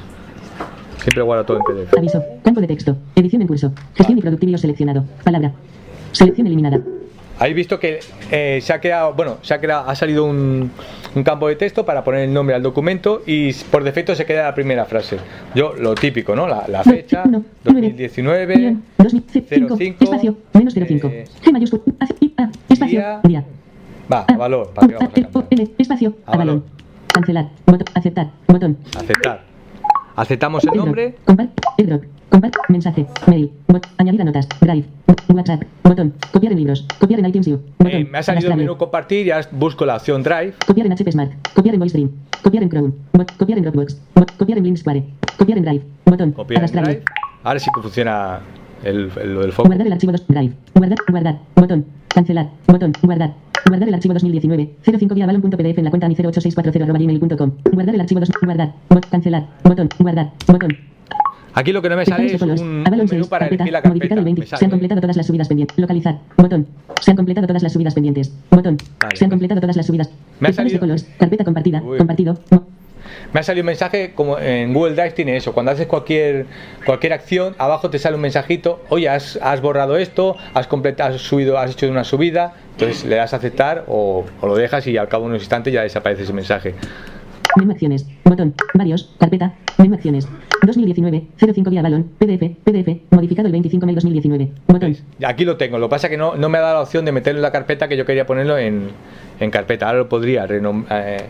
Siempre 1.03 1.23
guardo 1.23 1.45
todo 1.45 1.57
en 1.59 1.63
PDF. 1.65 1.97
Aviso. 1.97 2.23
Campo 2.45 2.61
de 2.61 2.67
texto. 2.67 2.97
Edición 3.17 3.43
en 3.43 3.49
curso. 3.49 3.73
Gestión 3.95 4.19
y 4.19 4.21
productivo 4.21 4.59
seleccionado. 4.59 5.05
Palabra. 5.25 5.53
Selección 6.13 6.47
eliminada. 6.47 6.81
Habéis 7.39 7.57
visto 7.57 7.81
que 7.81 8.01
eh, 8.31 8.59
se 8.61 8.71
ha 8.75 8.81
creado, 8.83 9.15
bueno, 9.15 9.39
se 9.41 9.55
ha 9.55 9.61
creado, 9.61 9.89
ha 9.89 9.95
salido 9.95 10.27
un, 10.27 10.71
un 11.15 11.23
campo 11.25 11.49
de 11.49 11.57
texto 11.57 11.87
para 11.87 12.05
poner 12.05 12.25
el 12.25 12.35
nombre 12.35 12.55
al 12.55 12.63
documento 12.63 13.23
y 13.27 13.51
por 13.71 13.83
defecto 13.83 14.15
se 14.15 14.27
queda 14.27 14.43
la 14.45 14.55
primera 14.55 14.85
frase. 14.85 15.17
Yo, 15.55 15.73
lo 15.75 15.95
típico, 15.95 16.37
¿no? 16.37 16.47
La, 16.47 16.67
la 16.69 16.85
fecha, 16.85 17.25
2019, 17.65 18.57
Guión. 18.57 18.83
2005. 18.99 19.77
05, 19.79 20.05
Espacio. 20.05 20.37
Menos 20.53 20.75
05. 20.75 21.09
eh, 21.09 21.25
G 21.43 21.51
mayúscula. 21.53 21.83
A, 22.01 22.07
I, 22.21 22.35
A, 22.37 22.51
espacio. 22.69 23.21
día. 23.25 23.45
Va, 24.13 24.27
a 24.29 24.37
valor, 24.37 24.71
para 24.75 24.89
que 24.89 24.95
vamos 24.97 25.13
a 25.17 25.21
E, 25.21 25.27
O, 25.33 25.45
N. 25.49 25.71
Espacio. 25.79 26.15
A 26.27 26.37
balón. 26.37 26.65
Cancelar. 27.07 27.49
Botón. 27.65 27.85
Aceptar. 27.95 28.31
Botón. 28.49 28.77
aceptar. 28.99 29.50
Aceptamos 30.21 30.63
el 30.65 30.77
nombre. 30.77 31.15
Compart. 31.25 31.51
Airdrop. 31.79 32.05
Mensaje. 32.69 33.07
Mail. 33.27 33.51
Bot. 33.67 33.87
Añadir 33.97 34.21
a 34.21 34.25
notas. 34.25 34.47
Drive. 34.61 34.85
WhatsApp. 35.29 35.63
Botón. 35.83 36.13
Copiar 36.31 36.53
en 36.53 36.59
libros. 36.59 36.87
Copiar 36.99 37.21
en 37.21 37.27
iTunes 37.27 37.49
U. 37.49 37.63
Botón. 37.79 38.01
Eh, 38.01 38.05
me 38.05 38.19
ha 38.19 38.23
salido 38.23 38.51
el 38.51 38.59
menú 38.59 38.77
compartir 38.77 39.27
y 39.27 39.31
ahora 39.31 39.49
busco 39.51 39.87
la 39.87 39.97
opción 39.97 40.23
Drive. 40.23 40.53
Copiar 40.67 40.87
en 40.89 40.93
HP 40.93 41.11
Smart. 41.13 41.33
Copiar 41.55 41.75
en 41.75 41.81
VoiceDream. 41.81 42.11
Copiar 42.43 42.63
en 42.65 42.69
Chrome. 42.69 42.93
Bot. 43.15 43.33
Copiar 43.39 43.59
en 43.59 43.65
Dropbox. 43.65 43.99
Bot. 44.15 44.31
Copiar 44.37 44.59
en 44.59 44.65
Linksquare. 44.65 45.05
Copiar 45.39 45.57
en 45.57 45.65
Drive. 45.65 45.85
Botón. 46.05 46.33
Copiar 46.33 46.59
en 46.59 46.65
Arrastrable. 46.65 46.93
Drive. 46.97 47.05
Ahora 47.43 47.59
sí 47.59 47.71
que 47.75 47.81
funciona 47.81 48.41
el, 48.85 49.11
el, 49.23 49.35
lo 49.35 49.41
del 49.41 49.53
foco. 49.53 49.69
Guardar 49.69 49.87
el 49.87 49.93
archivo 49.95 50.13
2. 50.13 50.27
Drive. 50.29 50.53
Guardar. 50.75 50.99
Guardar. 51.09 51.39
Botón. 51.57 51.87
Cancelar. 52.09 52.51
Botón. 52.67 52.93
Guardar. 53.03 53.33
Guardar 53.67 53.89
el 53.89 53.95
archivo 53.95 54.15
2019. 54.15 54.71
05 54.85 55.15
vía 55.15 55.27
balón.pdf 55.27 55.79
en 55.79 55.85
la 55.85 55.91
cuenta 55.91 56.09
ani0864 56.09 57.53
Guardar 57.73 57.95
el 57.95 58.01
archivo 58.01 58.21
2. 58.21 58.31
Guardar. 58.43 58.73
Bot, 58.89 59.07
cancelar. 59.09 59.47
Botón. 59.65 59.89
Guardar. 59.99 60.31
Botón. 60.47 60.77
Aquí 61.53 61.73
lo 61.73 61.83
que 61.83 61.89
no 61.89 61.97
me 61.97 62.07
sale 62.07 62.27
es 62.27 62.41
un, 62.41 62.51
Avalon 62.87 63.01
un 63.01 63.09
6, 63.09 63.13
menú 63.13 63.27
para 63.29 63.47
carpeta, 63.47 63.65
elegir 63.65 63.73
la 63.73 63.83
carpeta. 63.83 64.15
el 64.15 64.25
20. 64.25 64.41
Me 64.41 64.47
Se 64.47 64.65
han 64.65 64.71
completado 64.71 65.01
todas 65.01 65.17
las 65.17 65.27
subidas 65.27 65.49
pendientes. 65.49 65.79
Localizar. 65.79 66.19
Botón. 66.37 66.67
Se 67.01 67.11
han 67.11 67.17
completado 67.17 67.47
todas 67.49 67.63
las 67.63 67.73
subidas 67.73 67.95
pendientes. 67.95 68.33
Botón. 68.51 68.77
Se 69.15 69.25
han 69.25 69.31
completado 69.31 69.61
todas 69.61 69.77
las 69.77 69.87
subidas. 69.87 70.09
Me 70.39 70.47
ha 70.47 70.51
Pestañas 70.51 70.73
de 70.73 70.79
salido- 70.79 70.81
colores. 70.81 71.09
Carpeta 71.19 71.45
compartida. 71.45 71.83
Uy. 71.83 71.99
Compartido. 71.99 72.39
Me 73.33 73.41
ha 73.41 73.43
salido 73.43 73.63
un 73.63 73.67
mensaje 73.67 74.13
como 74.15 74.39
en 74.39 74.73
Google 74.73 74.95
Drive 74.95 75.11
tiene 75.13 75.37
eso. 75.37 75.53
Cuando 75.53 75.73
haces 75.73 75.87
cualquier 75.87 76.47
cualquier 76.87 77.13
acción, 77.13 77.55
abajo 77.59 77.91
te 77.91 77.99
sale 77.99 78.15
un 78.17 78.23
mensajito. 78.23 78.81
Oye, 78.89 79.09
has, 79.09 79.37
has 79.43 79.61
borrado 79.61 79.97
esto, 79.97 80.37
has 80.55 80.67
completado, 80.69 81.15
has 81.17 81.21
subido, 81.21 81.59
has 81.59 81.73
hecho 81.73 81.89
una 81.91 82.05
subida. 82.05 82.55
Entonces 82.81 83.05
le 83.05 83.17
das 83.17 83.33
a 83.35 83.37
aceptar 83.37 83.85
o, 83.89 84.25
o 84.41 84.47
lo 84.47 84.57
dejas 84.57 84.87
y 84.87 84.97
al 84.97 85.09
cabo 85.09 85.25
de 85.25 85.31
unos 85.31 85.43
instantes 85.43 85.73
ya 85.73 85.83
desaparece 85.83 86.23
ese 86.23 86.33
mensaje. 86.33 86.75
Menú 87.59 87.73
acciones. 87.73 88.07
Botón. 88.25 88.55
Varios. 88.75 89.15
Carpeta. 89.19 89.55
Menú 89.79 89.95
acciones. 89.97 90.27
2019. 90.65 91.25
05 91.39 91.71
vía 91.71 91.83
balón. 91.83 92.05
PDF. 92.19 92.57
PDF. 92.65 93.01
Modificado 93.11 93.47
el 93.47 93.53
25 93.53 93.87
de 93.87 93.93
2019. 93.95 94.49
Botón. 94.69 94.97
Aquí 95.27 95.45
lo 95.45 95.57
tengo. 95.57 95.79
Lo 95.79 95.89
que 95.89 95.91
pasa 95.91 96.07
es 96.07 96.11
que 96.13 96.17
no, 96.17 96.37
no 96.37 96.49
me 96.49 96.59
ha 96.59 96.61
dado 96.63 96.75
la 96.77 96.81
opción 96.83 97.05
de 97.05 97.13
meterlo 97.13 97.39
en 97.39 97.43
la 97.43 97.53
carpeta 97.53 97.89
que 97.89 97.97
yo 97.97 98.07
quería 98.07 98.25
ponerlo 98.27 98.57
en, 98.57 98.89
en 99.41 99.51
carpeta. 99.51 99.87
Ahora 99.87 99.99
lo 99.99 100.09
podría 100.09 100.47
renom- 100.47 100.85
eh, 100.91 101.25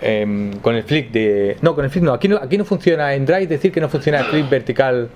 em, 0.00 0.52
con 0.60 0.74
el 0.74 0.82
flick 0.84 1.10
de. 1.12 1.58
No, 1.60 1.74
con 1.74 1.84
el 1.84 1.90
flick 1.90 2.02
no. 2.04 2.12
Aquí 2.12 2.28
no, 2.28 2.36
aquí 2.38 2.56
no 2.58 2.64
funciona 2.64 3.14
en 3.14 3.26
Drive, 3.26 3.46
decir 3.46 3.70
que 3.72 3.80
no 3.80 3.88
funciona 3.88 4.20
el 4.20 4.24
flick 4.24 4.48
vertical 4.48 5.08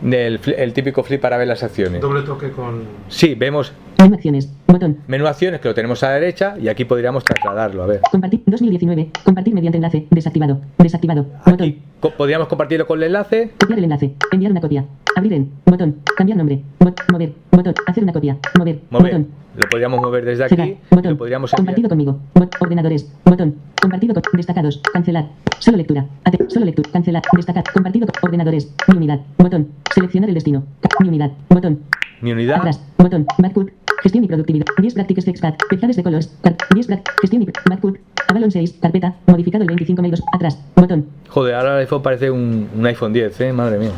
del 0.00 0.40
fli- 0.40 0.54
el 0.58 0.72
típico 0.72 1.02
flip 1.02 1.20
para 1.20 1.36
ver 1.36 1.48
las 1.48 1.62
acciones. 1.62 2.00
Doble 2.00 2.22
toque 2.22 2.50
con. 2.50 2.82
Sí, 3.08 3.34
vemos 3.34 3.72
Menú 3.98 4.14
acciones. 4.14 4.48
Botón. 4.66 4.98
menú 5.08 5.26
acciones 5.26 5.60
que 5.60 5.68
lo 5.68 5.74
tenemos 5.74 6.02
a 6.04 6.08
la 6.08 6.14
derecha 6.14 6.54
y 6.60 6.68
aquí 6.68 6.84
podríamos 6.84 7.24
trasladarlo. 7.24 7.82
A 7.82 7.86
ver. 7.86 8.00
Compartir. 8.10 8.42
2019. 8.46 9.10
Compartir 9.24 9.54
mediante 9.54 9.76
enlace. 9.78 10.06
Desactivado. 10.10 10.60
Desactivado. 10.78 11.26
Botón. 11.44 11.76
Co- 12.00 12.10
Podríamos 12.10 12.48
compartirlo 12.48 12.86
con 12.86 12.98
el 12.98 13.04
enlace. 13.06 13.50
Copiar 13.58 13.78
el 13.78 13.84
enlace. 13.84 14.14
Enviar 14.30 14.52
una 14.52 14.60
copia. 14.60 14.84
Abrir 15.16 15.32
en. 15.32 15.50
Botón. 15.66 15.96
Cambiar 16.16 16.38
nombre. 16.38 16.62
Bot- 16.78 17.00
mover. 17.12 17.32
Botón. 17.50 17.74
Hacer 17.86 18.04
una 18.04 18.12
copia. 18.12 18.36
Mover. 18.56 18.80
Mover. 18.90 19.12
Botón. 19.12 19.28
Lo 19.56 19.68
podríamos 19.68 20.00
mover 20.00 20.24
desde 20.24 20.48
Cerrar. 20.48 20.68
aquí. 20.68 20.78
Botón. 20.90 21.12
Lo 21.12 21.18
podríamos. 21.18 21.50
Compartido 21.50 21.88
conmigo. 21.88 22.20
Bot- 22.34 22.54
ordenadores. 22.60 23.12
Botón. 23.24 23.56
Compartido 23.80 24.14
con. 24.14 24.22
Destacados. 24.32 24.80
Cancelar. 24.92 25.26
Solo 25.58 25.76
lectura. 25.78 26.06
Ate- 26.24 26.48
solo 26.48 26.66
lectura. 26.66 26.88
Cancelar. 26.92 27.22
Destacar. 27.36 27.64
Compartido 27.72 28.06
con. 28.06 28.14
Ordenadores. 28.22 28.72
Mi 28.88 28.96
unidad. 28.96 29.20
Botón. 29.36 29.68
Seleccionar 29.92 30.28
el 30.28 30.34
destino. 30.34 30.62
Mi 31.00 31.08
unidad. 31.08 31.32
Botón. 31.48 31.80
Mi 32.20 32.30
unidad. 32.32 32.58
Atrás. 32.58 32.80
Botón. 32.96 33.26
Backcook. 33.38 33.70
Gestión 34.02 34.24
y 34.24 34.28
productividad. 34.28 34.66
10 34.80 34.94
prácticas 34.94 35.24
de 35.24 35.30
expat. 35.32 35.60
Pezades 35.68 35.96
de 35.96 36.02
colores. 36.02 36.32
Car- 36.42 36.56
10 36.74 36.88
prac- 36.88 37.10
Gestión 37.20 37.42
y 37.42 37.46
backcook. 37.68 37.98
Avalon 38.28 38.50
6. 38.50 38.78
Carpeta. 38.80 39.14
Modificado 39.26 39.62
el 39.62 39.68
25 39.68 40.02
de 40.02 40.10
2. 40.10 40.22
Atrás. 40.32 40.58
Botón. 40.76 41.06
Joder, 41.28 41.54
ahora 41.54 41.74
el 41.74 41.80
iPhone 41.80 42.02
parece 42.02 42.30
un, 42.30 42.68
un 42.76 42.86
iPhone 42.86 43.12
10, 43.12 43.40
¿eh? 43.40 43.52
Madre 43.52 43.78
mía. 43.78 43.90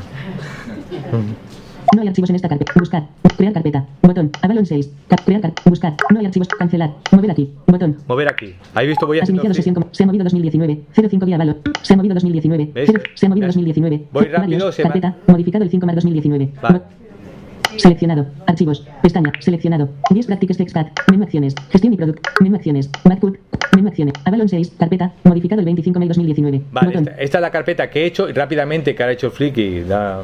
No 1.95 2.03
hay 2.03 2.09
archivos 2.09 2.31
en 2.31 2.37
esta 2.37 2.49
carpeta. 2.49 2.73
Buscar. 2.79 3.05
Crear 3.37 3.53
carpeta. 3.53 3.85
Botón. 4.03 4.31
Avalon 4.43 4.65
6. 4.65 4.91
Cap- 5.09 5.21
crear 5.25 5.41
carpeta. 5.41 5.69
Buscar. 5.69 5.97
No 6.13 6.21
hay 6.21 6.27
archivos. 6.27 6.49
Cancelar. 6.49 6.91
Mover 7.11 7.31
aquí. 7.33 7.53
Botón. 7.67 7.97
Mover 8.07 8.29
aquí. 8.33 8.55
¿Habéis 8.75 8.91
visto? 8.91 9.07
Voy 9.07 9.19
Has 9.19 9.25
haciendo 9.25 9.43
iniciado 9.43 9.55
sesión 9.55 9.75
como 9.75 9.89
se 9.93 10.03
ha 10.05 10.07
movido 10.07 10.25
2019. 10.25 10.81
05 10.95 11.27
vía 11.27 11.35
Avalon. 11.37 11.57
Se 11.83 11.95
ha 11.95 11.97
movido 11.97 12.15
2019. 12.15 12.71
¿Ves? 12.75 12.87
Cero- 12.87 13.03
Se 13.15 13.27
ha 13.27 13.29
movido 13.29 13.47
2019. 13.49 14.05
Voy 14.13 14.25
Varios. 14.25 14.41
rápido, 14.41 14.73
se 14.73 14.83
va- 14.83 14.89
Carpeta. 14.91 15.17
Modificado 15.27 15.65
el 15.65 15.71
5 15.71 15.87
más 15.87 15.95
2019. 15.97 16.53
Vale. 16.63 16.81
Seleccionado. 17.77 18.27
Archivos. 18.47 18.87
Pestaña. 19.03 19.33
Seleccionado. 19.41 19.89
10 20.11 20.27
prácticas 20.27 20.61
expat. 20.61 20.89
Menú 21.11 21.25
acciones. 21.25 21.55
Gestión 21.71 21.93
y 21.93 21.97
producto. 21.97 22.23
Menú 22.41 22.57
acciones. 22.57 22.91
Backcook. 23.05 23.39
Menú 23.77 23.89
acciones. 23.89 24.15
Avalon 24.25 24.49
6. 24.49 24.73
Carpeta. 24.79 25.13
Modificado 25.25 25.61
el 25.61 25.65
25 25.67 25.99
de 26.01 26.07
2019. 26.09 26.63
Vale, 26.73 26.95
esta, 26.99 27.11
esta 27.13 27.39
es 27.39 27.43
la 27.43 27.51
carpeta 27.51 27.89
que 27.91 28.03
he 28.03 28.07
hecho 28.07 28.29
y 28.29 28.33
rápidamente 28.33 28.95
que 28.95 29.03
ha 29.03 29.11
hecho 29.11 29.29
el 29.29 29.33
flick 29.33 29.57
y 29.59 29.81
da- 29.83 30.23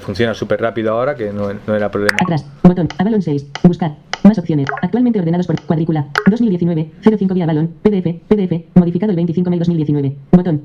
funciona 0.00 0.34
súper 0.34 0.60
rápido 0.60 0.92
ahora 0.92 1.14
que 1.14 1.32
no, 1.32 1.48
no 1.66 1.74
era 1.74 1.90
problema. 1.90 2.16
Atrás. 2.20 2.46
Botón. 2.62 2.88
Avalon 2.98 3.22
6. 3.22 3.46
Buscar. 3.64 3.96
Más 4.22 4.38
opciones. 4.38 4.66
Actualmente 4.80 5.18
ordenados 5.18 5.46
por 5.46 5.60
cuadrícula. 5.62 6.06
2019. 6.30 6.90
05 7.02 7.34
vía 7.34 7.44
Avalon. 7.44 7.68
PDF. 7.82 8.20
PDF. 8.28 8.64
Modificado 8.74 9.10
el 9.10 9.16
25 9.16 9.50
de 9.50 9.58
2019. 9.58 10.16
Botón. 10.32 10.62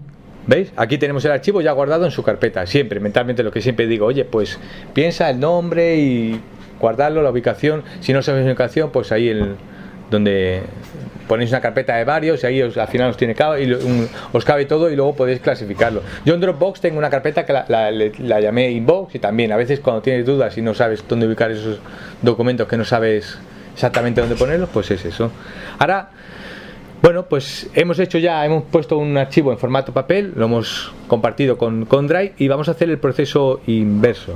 ¿Veis? 0.50 0.74
Aquí 0.78 0.98
tenemos 0.98 1.24
el 1.26 1.32
archivo 1.32 1.62
ya 1.62 1.72
guardado 1.74 2.06
en 2.06 2.12
su 2.12 2.24
carpeta. 2.24 2.66
Siempre, 2.66 3.00
mentalmente 3.00 3.44
lo 3.44 3.52
que 3.52 3.62
siempre 3.62 3.86
digo, 3.86 4.08
oye, 4.08 4.26
pues 4.26 4.58
piensa 4.96 5.30
el 5.30 5.40
nombre 5.40 5.98
y 5.98 6.42
guardarlo, 6.80 7.22
la 7.22 7.30
ubicación. 7.30 7.84
Si 8.00 8.14
no 8.14 8.24
sabes 8.24 8.44
la 8.46 8.52
ubicación, 8.52 8.90
pues 8.92 9.12
ahí 9.12 9.30
el 9.30 9.56
donde 10.10 10.62
ponéis 11.28 11.52
una 11.52 11.62
carpeta 11.62 11.96
de 11.98 12.04
varios 12.04 12.44
y 12.44 12.48
ahí 12.48 12.62
os- 12.64 12.76
al 12.78 12.88
final 12.88 13.12
os 13.12 13.18
tiene 13.18 13.36
cabe, 13.36 13.62
y 13.64 13.72
un- 13.72 14.10
os 14.34 14.44
cabe 14.44 14.66
todo 14.66 14.90
y 14.90 14.96
luego 14.96 15.16
podéis 15.16 15.40
clasificarlo. 15.40 16.02
Yo 16.26 16.34
en 16.34 16.42
Dropbox 16.42 16.82
tengo 16.82 16.98
una 16.98 17.12
carpeta 17.12 17.46
que 17.46 17.54
la, 17.54 17.66
la 17.92 18.40
llamé 18.42 18.72
Inbox 18.72 19.14
y 19.14 19.20
también 19.20 19.52
a 19.52 19.56
veces 19.56 19.80
cuando 19.82 20.02
tienes 20.02 20.26
dudas 20.26 20.58
y 20.58 20.64
no 20.64 20.74
sabes 20.74 21.04
dónde 21.08 21.28
ubicar 21.28 21.52
esos 21.52 21.80
documentos 22.24 22.68
que 22.68 22.76
no 22.76 22.86
sabes 22.86 23.38
exactamente 23.76 24.20
dónde 24.22 24.36
ponerlos, 24.36 24.70
pues 24.74 24.90
es 24.90 25.06
eso. 25.06 25.32
Ahora 25.78 26.10
bueno, 27.02 27.26
pues 27.26 27.70
hemos 27.74 28.00
hecho 28.00 28.18
ya, 28.18 28.46
hemos 28.46 28.64
puesto 28.64 28.98
un 28.98 29.18
archivo 29.18 29.52
en 29.52 29.58
formato 29.58 29.94
papel, 29.94 30.34
lo 30.36 30.46
hemos 30.46 30.92
compartido 31.08 31.58
con, 31.58 31.86
con 31.86 32.08
Drive 32.08 32.34
y 32.38 32.48
vamos 32.48 32.68
a 32.68 32.72
hacer 32.72 32.90
el 32.90 32.98
proceso 32.98 33.62
inverso. 33.68 34.34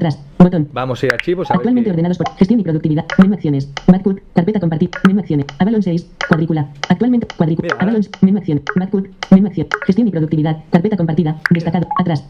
Atrás. 0.00 0.18
Botón. 0.38 0.66
Vamos 0.72 1.02
a 1.02 1.06
ir 1.06 1.12
a 1.12 1.16
archivos 1.16 1.50
a 1.50 1.54
Actualmente 1.54 1.90
ordenados 1.90 2.16
por 2.16 2.34
gestión 2.38 2.58
y 2.58 2.62
productividad. 2.62 3.04
Menú 3.18 3.34
acciones. 3.34 3.70
Backcook. 3.86 4.22
Carpeta 4.34 4.58
compartir. 4.58 4.88
Menú 5.06 5.20
acciones. 5.20 5.44
Avalon 5.58 5.82
6. 5.82 6.10
Cuadrícula. 6.26 6.68
Actualmente. 6.88 7.26
Cuadrícula. 7.36 7.76
Avalon. 7.78 8.00
Menú 8.22 8.38
acción. 8.38 8.62
Backcook. 8.76 9.08
Menú 9.30 9.48
acción. 9.48 9.66
Gestión 9.84 10.08
y 10.08 10.10
productividad. 10.10 10.64
Carpeta 10.72 10.96
compartida. 10.96 11.36
Destacado. 11.50 11.86
Atrás. 11.98 12.24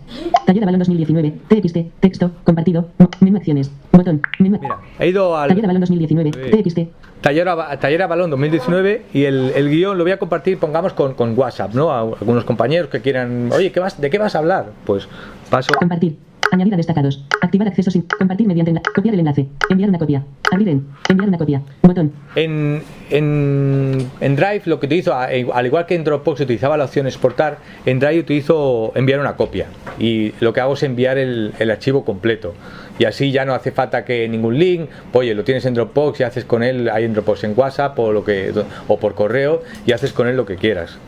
Taller 0.47 0.65
Avalon 0.65 0.81
2019. 0.81 1.33
TXT. 1.47 2.01
Texto. 2.01 2.33
Compartido. 2.43 2.89
Menú 3.21 3.37
acciones. 3.37 3.71
Botón. 3.93 4.21
Menú. 4.41 4.59
He 4.99 5.09
ido 5.11 5.37
al 5.37 5.51
Taller 5.51 5.65
Avalon 5.67 5.83
2019. 5.83 6.31
TXT. 6.33 6.81
Taller, 7.21 7.47
Taller 7.81 8.03
a 8.03 8.07
Balón 8.09 8.31
2019 8.31 9.03
y 9.13 9.25
el, 9.25 9.53
el 9.55 9.69
guion 9.69 9.99
lo 9.99 10.05
voy 10.05 10.13
a 10.13 10.19
compartir, 10.19 10.59
pongamos, 10.59 10.95
con, 10.95 11.13
con 11.13 11.39
WhatsApp, 11.39 11.75
¿no? 11.75 11.91
A 11.91 12.01
algunos 12.01 12.45
compañeros 12.45 12.89
que 12.89 13.03
quieran, 13.03 13.51
oye, 13.53 13.71
¿qué 13.71 13.79
vas, 13.79 14.01
¿de 14.01 14.09
qué 14.09 14.17
vas 14.17 14.35
a 14.35 14.39
hablar? 14.39 14.71
Pues 14.87 15.07
paso. 15.51 15.75
Compartir. 15.75 16.17
Añadir 16.53 16.75
a 16.75 16.77
destacados. 16.77 17.25
Activar 17.41 17.69
acceso 17.69 17.91
sin. 17.91 18.03
Compartir 18.03 18.47
mediante. 18.47 18.73
Copiar 18.95 19.15
el 19.15 19.21
enlace. 19.21 19.47
Enviar 19.69 19.89
una 19.91 19.99
copia. 19.99 20.25
Abrir 20.51 20.69
en. 20.69 20.87
Enviar 21.09 21.29
una 21.29 21.39
copia. 21.39 21.63
Botón. 21.83 22.13
En, 22.35 22.83
en, 23.11 24.11
en 24.21 24.37
Drive 24.37 24.63
lo 24.67 24.81
que 24.81 24.87
utilizo, 24.87 25.15
a- 25.15 25.27
al 25.27 25.67
igual 25.67 25.87
que 25.87 25.95
en 25.95 26.05
Dropbox 26.05 26.41
utilizaba 26.41 26.77
la 26.77 26.85
opción 26.85 27.07
exportar, 27.07 27.59
en 27.87 27.99
Drive 28.01 28.21
utilizo 28.21 28.93
enviar 28.95 29.21
una 29.21 29.37
copia 29.37 29.67
y 29.99 30.33
lo 30.41 30.53
que 30.53 30.61
hago 30.61 30.75
es 30.75 30.83
enviar 30.83 31.19
el, 31.19 31.53
el 31.59 31.71
archivo 31.71 32.05
completo 32.05 32.55
y 32.99 33.05
así 33.05 33.33
ya 33.33 33.45
no 33.45 33.55
hace 33.55 33.73
falta 33.73 34.05
que 34.05 34.29
ningún 34.29 34.59
link, 34.59 34.89
oye, 35.13 35.35
lo 35.35 35.43
tienes 35.45 35.65
en 35.67 35.75
Dropbox 35.75 36.21
y 36.21 36.23
haces 36.23 36.45
con 36.45 36.63
él, 36.63 36.89
hay 36.91 37.05
en 37.05 37.13
Dropbox 37.15 37.45
en 37.45 37.55
WhatsApp 37.57 37.99
o, 37.99 38.13
lo 38.13 38.25
que, 38.25 38.53
o 38.89 38.99
por 38.99 39.15
correo 39.15 39.63
y 39.87 39.93
haces 39.93 40.13
con 40.13 40.29
él 40.29 40.37
lo 40.37 40.47
que 40.47 40.57
quieras. 40.57 40.99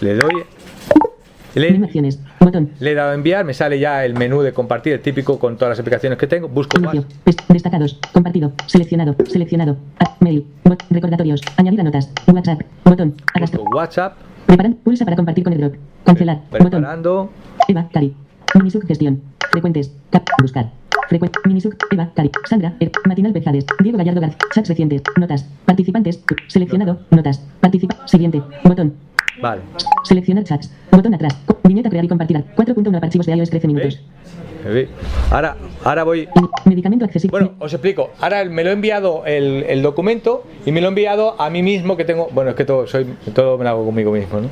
Le 0.00 0.14
doy... 0.14 0.32
Le. 1.54 1.78
Botón. 2.40 2.70
le 2.78 2.92
he 2.92 2.94
dado 2.94 3.10
a 3.10 3.14
enviar, 3.14 3.44
me 3.44 3.52
sale 3.54 3.78
ya 3.78 4.04
el 4.04 4.14
menú 4.14 4.42
de 4.42 4.52
compartir, 4.52 4.92
el 4.92 5.00
típico 5.00 5.38
con 5.38 5.56
todas 5.56 5.70
las 5.70 5.80
aplicaciones 5.80 6.18
que 6.18 6.26
tengo, 6.26 6.48
busco. 6.48 6.78
Pes- 7.24 7.36
Destacados. 7.48 7.98
Compartido. 8.12 8.52
Seleccionado. 8.66 9.16
Seleccionado. 9.26 9.76
Mail. 10.20 10.46
Bot. 10.64 10.82
Recordatorios. 10.90 11.40
Añadir 11.56 11.80
a 11.80 11.84
notas. 11.84 12.10
WhatsApp. 12.26 12.60
Botón. 12.84 13.14
Arrastra. 13.34 13.60
WhatsApp, 13.74 14.16
Preparan. 14.46 14.74
Pulsa 14.74 15.04
para 15.04 15.16
compartir 15.16 15.44
con 15.44 15.52
el 15.52 15.60
drop. 15.60 15.74
Cancelar. 16.04 16.36
Botón. 16.50 16.70
preparando, 16.70 17.30
Eva. 17.68 17.88
Cari. 17.92 18.14
Minisug 18.54 18.86
gestión. 18.86 19.20
Frecuentes. 19.50 19.92
Cap. 20.10 20.24
Buscar. 20.40 20.70
Frecuente. 21.08 21.38
Minisug. 21.46 21.74
Eva. 21.90 22.10
Cari. 22.14 22.30
Sandra. 22.48 22.74
Er, 22.80 22.90
Matinal 23.06 23.32
Pejades. 23.32 23.66
Diego 23.82 23.98
Gallardo 23.98 24.20
García. 24.20 24.38
Chats 24.54 24.68
recientes. 24.68 25.02
Notas. 25.18 25.44
Participantes. 25.64 26.22
Seleccionado. 26.48 27.00
Notas. 27.10 27.40
Participa. 27.60 27.96
Siguiente. 28.06 28.42
Botón. 28.64 28.94
Vale. 29.40 29.62
Seleccionar 30.04 30.44
chats. 30.44 30.70
Botón 30.90 31.14
atrás. 31.14 31.36
Viñeta 31.64 31.90
crear 31.90 32.04
y 32.04 32.08
compartir. 32.08 32.44
4.1 32.56 33.02
archivos 33.02 33.26
de 33.26 33.36
iOS 33.36 33.50
13 33.50 33.66
minutos. 33.68 34.00
Ahora, 35.30 35.56
ahora 35.84 36.04
voy. 36.04 36.28
Medicamento 36.64 37.04
accesible. 37.04 37.30
Bueno, 37.30 37.54
os 37.58 37.72
explico. 37.72 38.10
Ahora 38.20 38.44
me 38.44 38.64
lo 38.64 38.70
he 38.70 38.72
enviado 38.72 39.24
el, 39.24 39.64
el 39.68 39.82
documento 39.82 40.44
y 40.66 40.72
me 40.72 40.80
lo 40.80 40.88
he 40.88 40.90
enviado 40.90 41.40
a 41.40 41.48
mí 41.50 41.62
mismo 41.62 41.96
que 41.96 42.04
tengo. 42.04 42.28
Bueno, 42.32 42.50
es 42.50 42.56
que 42.56 42.64
todo, 42.64 42.86
soy, 42.86 43.06
todo 43.34 43.56
me 43.56 43.64
lo 43.64 43.70
hago 43.70 43.84
conmigo 43.86 44.12
mismo, 44.12 44.40
¿no? 44.40 44.48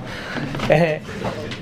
Eh, 0.70 1.00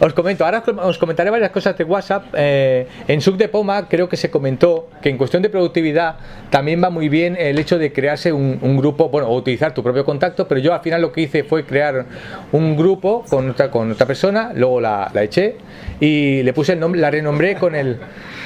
os 0.01 0.12
comento, 0.12 0.45
ahora 0.45 0.59
os 0.59 0.65
com- 0.65 0.78
os 0.78 0.99
comentaré 0.99 1.31
varias 1.31 1.51
cosas 1.51 1.77
de 1.78 1.85
WhatsApp. 1.85 2.27
Eh, 2.35 2.86
en 3.09 3.20
Sub 3.20 3.36
de 3.36 3.49
Poma 3.49 3.89
creo 3.89 4.09
que 4.09 4.16
se 4.16 4.31
comentó 4.31 4.89
que 5.01 5.09
en 5.09 5.16
cuestión 5.19 5.43
de 5.43 5.49
productividad 5.51 6.16
también 6.51 6.82
va 6.82 6.91
muy 6.91 7.09
bien 7.09 7.36
el 7.39 7.59
hecho 7.59 7.78
de 7.78 7.93
crearse 7.93 8.32
un, 8.32 8.59
un 8.61 8.77
grupo, 8.77 9.09
bueno, 9.09 9.28
o 9.28 9.36
utilizar 9.36 9.73
tu 9.74 9.82
propio 9.82 10.05
contacto, 10.05 10.47
pero 10.49 10.61
yo 10.61 10.74
al 10.74 10.81
final 10.81 11.01
lo 11.03 11.12
que 11.12 11.23
hice 11.23 11.45
fue 11.45 11.65
crear 11.65 12.07
un 12.53 12.77
grupo 12.77 13.24
con 13.28 13.51
otra, 13.51 13.70
con 13.70 13.91
otra 13.91 14.07
persona, 14.07 14.53
luego 14.55 14.81
la, 14.81 15.11
la 15.15 15.23
eché 15.23 15.57
y 16.01 16.43
le 16.43 16.53
puse 16.53 16.73
el 16.73 16.81
nombre, 16.81 17.01
la 17.01 17.11
renombré 17.11 17.55
con 17.55 17.74
el, 17.74 17.99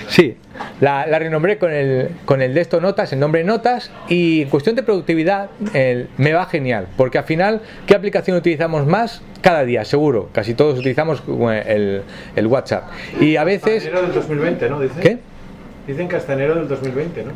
Sí, 0.08 0.36
la, 0.80 1.06
la 1.06 1.18
renombré 1.18 1.58
con 1.58 1.70
el, 1.72 2.10
con 2.24 2.40
el 2.42 2.54
de 2.54 2.60
esto 2.60 2.80
notas, 2.80 3.12
el 3.12 3.20
nombre 3.20 3.44
notas, 3.44 3.90
y 4.08 4.42
en 4.42 4.48
cuestión 4.48 4.74
de 4.76 4.82
productividad 4.82 5.50
el- 5.74 6.08
me 6.16 6.32
va 6.32 6.46
genial, 6.46 6.86
porque 6.96 7.18
al 7.18 7.24
final, 7.24 7.60
¿qué 7.86 7.94
aplicación 7.94 8.36
utilizamos 8.36 8.86
más? 8.86 9.22
Cada 9.42 9.64
día, 9.64 9.84
seguro, 9.84 10.30
casi 10.32 10.54
todos 10.54 10.78
utilizamos 10.78 11.22
eh, 11.28 11.62
el, 11.66 12.02
el 12.36 12.46
WhatsApp. 12.46 12.84
Y 13.20 13.36
a 13.36 13.44
veces... 13.44 13.84
Enero 13.84 14.02
del 14.02 14.12
2020, 14.14 14.68
¿no? 14.70 14.80
Dicen. 14.80 15.00
¿Qué? 15.02 15.18
Dicen 15.86 16.06
que 16.08 16.16
hasta 16.16 16.34
enero 16.34 16.54
del 16.56 16.68
2020, 16.68 17.24
¿no? 17.24 17.32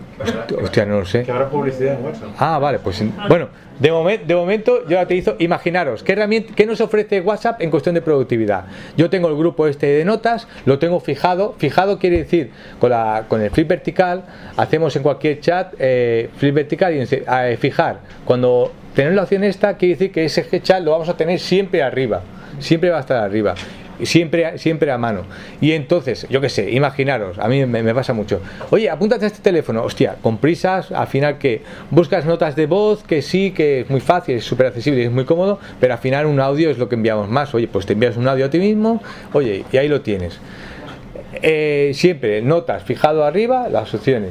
Hostia, 0.62 0.84
no 0.84 0.98
lo 1.00 1.06
sé. 1.06 1.22
Que 1.22 1.30
habrá 1.32 1.48
publicidad 1.48 1.94
en 1.98 2.04
WhatsApp. 2.04 2.28
Ah, 2.38 2.58
vale, 2.58 2.78
pues 2.80 3.00
en- 3.00 3.12
bueno, 3.28 3.48
de, 3.82 3.90
momen- 3.92 4.24
de 4.24 4.34
momento 4.34 4.84
yo 4.84 4.90
ya 4.90 5.06
te 5.06 5.16
hizo, 5.16 5.34
imaginaros, 5.40 6.02
¿qué, 6.02 6.12
herramienta, 6.12 6.54
¿qué 6.54 6.64
nos 6.66 6.80
ofrece 6.80 7.20
WhatsApp 7.20 7.60
en 7.60 7.70
cuestión 7.70 7.94
de 7.96 8.00
productividad? 8.00 8.64
Yo 8.96 9.10
tengo 9.10 9.28
el 9.28 9.36
grupo 9.36 9.66
este 9.66 9.86
de 9.86 10.04
notas, 10.04 10.46
lo 10.64 10.78
tengo 10.78 11.00
fijado, 11.00 11.54
fijado 11.58 11.98
quiere 11.98 12.18
decir 12.18 12.50
con, 12.78 12.90
la, 12.90 13.24
con 13.28 13.42
el 13.42 13.50
flip 13.50 13.66
vertical, 13.68 14.24
hacemos 14.56 14.94
en 14.94 15.02
cualquier 15.02 15.40
chat 15.40 15.74
eh, 15.78 16.30
flip 16.36 16.54
vertical 16.54 16.94
y 16.94 17.00
eh, 17.00 17.56
fijar, 17.58 17.98
cuando 18.24 18.72
tenemos 18.94 19.16
la 19.16 19.22
opción 19.24 19.42
esta, 19.42 19.76
quiere 19.76 19.94
decir 19.94 20.12
que 20.12 20.24
ese 20.24 20.62
chat 20.62 20.82
lo 20.82 20.92
vamos 20.92 21.08
a 21.08 21.16
tener 21.16 21.40
siempre 21.40 21.82
arriba, 21.82 22.22
siempre 22.60 22.90
va 22.90 22.98
a 22.98 23.00
estar 23.00 23.16
arriba. 23.18 23.54
Siempre, 24.02 24.58
siempre 24.58 24.90
a 24.90 24.98
mano. 24.98 25.24
Y 25.60 25.72
entonces, 25.72 26.26
yo 26.28 26.40
qué 26.40 26.48
sé, 26.48 26.70
imaginaros, 26.70 27.38
a 27.38 27.48
mí 27.48 27.64
me, 27.66 27.82
me 27.82 27.94
pasa 27.94 28.12
mucho. 28.12 28.40
Oye, 28.70 28.90
apúntate 28.90 29.24
a 29.24 29.28
este 29.28 29.40
teléfono. 29.40 29.82
Hostia, 29.82 30.16
con 30.22 30.38
prisas, 30.38 30.90
al 30.92 31.06
final 31.06 31.38
que 31.38 31.62
buscas 31.90 32.24
notas 32.24 32.56
de 32.56 32.66
voz, 32.66 33.02
que 33.02 33.22
sí, 33.22 33.52
que 33.52 33.80
es 33.80 33.90
muy 33.90 34.00
fácil, 34.00 34.36
es 34.36 34.44
súper 34.44 34.66
accesible, 34.66 35.04
es 35.04 35.10
muy 35.10 35.24
cómodo, 35.24 35.58
pero 35.80 35.94
al 35.94 36.00
final 36.00 36.26
un 36.26 36.40
audio 36.40 36.70
es 36.70 36.78
lo 36.78 36.88
que 36.88 36.94
enviamos 36.94 37.28
más. 37.28 37.54
Oye, 37.54 37.68
pues 37.68 37.86
te 37.86 37.92
envías 37.92 38.16
un 38.16 38.28
audio 38.28 38.46
a 38.46 38.50
ti 38.50 38.58
mismo, 38.58 39.02
oye, 39.32 39.64
y 39.70 39.76
ahí 39.76 39.88
lo 39.88 40.00
tienes. 40.00 40.38
Eh, 41.42 41.92
siempre 41.94 42.42
notas 42.42 42.82
fijado 42.84 43.24
arriba 43.24 43.68
las 43.68 43.92
opciones 43.94 44.30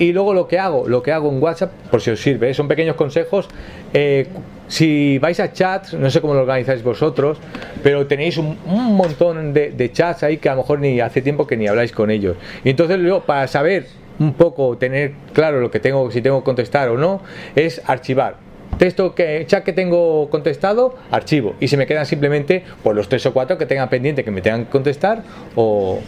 y 0.00 0.12
luego 0.12 0.34
lo 0.34 0.48
que 0.48 0.58
hago 0.58 0.88
lo 0.88 1.02
que 1.02 1.12
hago 1.12 1.30
en 1.30 1.40
WhatsApp 1.40 1.70
por 1.90 2.00
si 2.00 2.10
os 2.10 2.20
sirve 2.20 2.50
¿eh? 2.50 2.54
son 2.54 2.66
pequeños 2.66 2.96
consejos 2.96 3.48
eh, 3.92 4.26
si 4.66 5.18
vais 5.18 5.38
a 5.38 5.52
chats 5.52 5.94
no 5.94 6.10
sé 6.10 6.20
cómo 6.20 6.34
lo 6.34 6.40
organizáis 6.40 6.82
vosotros 6.82 7.38
pero 7.82 8.06
tenéis 8.06 8.38
un, 8.38 8.56
montón 8.66 9.52
de, 9.52 9.70
de 9.70 9.92
chats 9.92 10.24
ahí 10.24 10.38
que 10.38 10.48
a 10.48 10.54
lo 10.54 10.62
mejor 10.62 10.80
ni 10.80 11.00
hace 11.00 11.22
tiempo 11.22 11.46
que 11.46 11.56
ni 11.56 11.68
habláis 11.68 11.92
con 11.92 12.10
ellos 12.10 12.36
y 12.64 12.70
entonces 12.70 12.98
luego 12.98 13.20
para 13.20 13.46
saber 13.46 13.86
un 14.18 14.32
poco 14.32 14.76
tener 14.78 15.12
claro 15.34 15.60
lo 15.60 15.70
que 15.70 15.80
tengo 15.80 16.10
si 16.10 16.22
tengo 16.22 16.40
que 16.40 16.44
contestar 16.44 16.88
o 16.88 16.96
no 16.96 17.20
es 17.54 17.82
archivar 17.86 18.50
texto 18.80 19.14
que 19.14 19.44
chat 19.46 19.62
que 19.62 19.74
tengo 19.74 20.30
contestado, 20.30 20.94
archivo. 21.10 21.54
Y 21.60 21.68
se 21.68 21.76
me 21.76 21.86
quedan 21.86 22.06
simplemente 22.06 22.64
pues, 22.82 22.96
los 22.96 23.10
tres 23.10 23.26
o 23.26 23.34
cuatro 23.34 23.58
que 23.58 23.66
tengan 23.66 23.90
pendiente 23.90 24.24
que 24.24 24.30
me 24.30 24.40
tengan 24.40 24.64
que 24.64 24.70
contestar 24.70 25.22
o, 25.54 26.00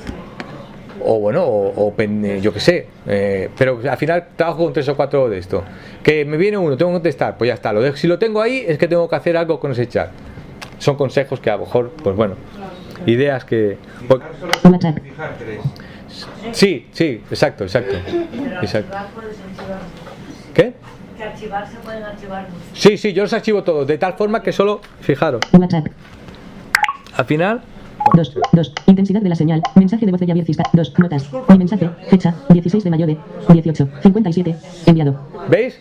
o 1.05 1.19
bueno, 1.21 1.45
o, 1.45 1.87
o 1.87 1.93
pen- 1.95 2.25
eh, 2.25 2.41
yo 2.41 2.53
qué 2.53 2.61
sé. 2.61 2.87
eh, 3.07 3.49
pero 3.57 3.81
al 3.89 3.97
final 3.97 4.29
trabajo 4.37 4.65
con 4.65 4.73
tres 4.73 4.89
o 4.89 4.97
cuatro 4.97 5.29
de 5.29 5.39
esto. 5.39 5.63
Que 6.03 6.25
me 6.25 6.37
viene 6.37 6.57
uno, 6.59 6.77
tengo 6.77 6.91
que 6.91 6.95
contestar, 6.97 7.37
pues 7.39 7.49
ya 7.49 7.55
está. 7.55 7.73
Lo 7.73 7.81
dejo. 7.83 7.97
Si 7.97 8.07
lo 8.07 8.19
tengo 8.19 8.41
ahí 8.41 8.65
es 8.67 8.79
que 8.79 8.89
tengo 8.89 9.09
que 9.09 9.17
hacer 9.17 9.37
algo 9.37 9.59
con 9.61 9.73
ese 9.73 9.87
chat. 9.89 10.11
Son 10.79 10.97
consejos 10.97 11.39
que 11.41 11.51
a 11.51 11.55
lo 11.57 11.61
mejor, 11.67 11.91
pues 12.03 12.17
bueno, 12.17 12.35
ideas 13.07 13.45
que... 13.45 13.77
tres. 15.39 15.61
sí, 16.53 16.87
sí, 16.93 17.23
exacto, 17.31 17.65
exacto. 17.65 17.95
Pero 18.07 18.61
exacto. 18.61 18.97
archivar 18.97 19.13
puedes 19.15 19.37
archivar. 19.39 19.79
¿Qué? 20.55 20.73
Que 21.17 21.23
archivar 21.25 21.69
se 21.69 21.77
pueden 21.79 22.03
archivar. 22.03 22.47
Sí, 22.75 22.97
sí, 22.97 23.13
yo 23.13 23.23
los 23.23 23.33
archivo 23.33 23.63
todos, 23.63 23.87
de 23.87 23.97
tal 23.99 24.15
forma 24.15 24.43
que 24.43 24.53
solo, 24.53 24.81
fijaros, 25.01 25.41
al 27.17 27.25
final 27.27 27.63
2. 28.15 28.39
2. 28.53 28.73
Intensidad 28.87 29.21
de 29.23 29.29
la 29.29 29.35
señal. 29.35 29.63
Mensaje 29.75 30.05
de 30.07 30.13
voz 30.13 30.21
de 30.21 30.27
Javier 30.27 30.45
Cisca. 30.47 30.65
2. 30.73 30.95
Notas. 30.99 31.29
Mi 31.49 31.59
mensaje. 31.59 31.91
Fecha. 32.09 32.35
16 32.51 32.85
de 32.85 32.91
mayo 32.91 33.07
de 33.07 33.17
18. 33.49 33.89
57. 34.03 34.57
Enviado. 34.87 35.19
¿Veis? 35.49 35.79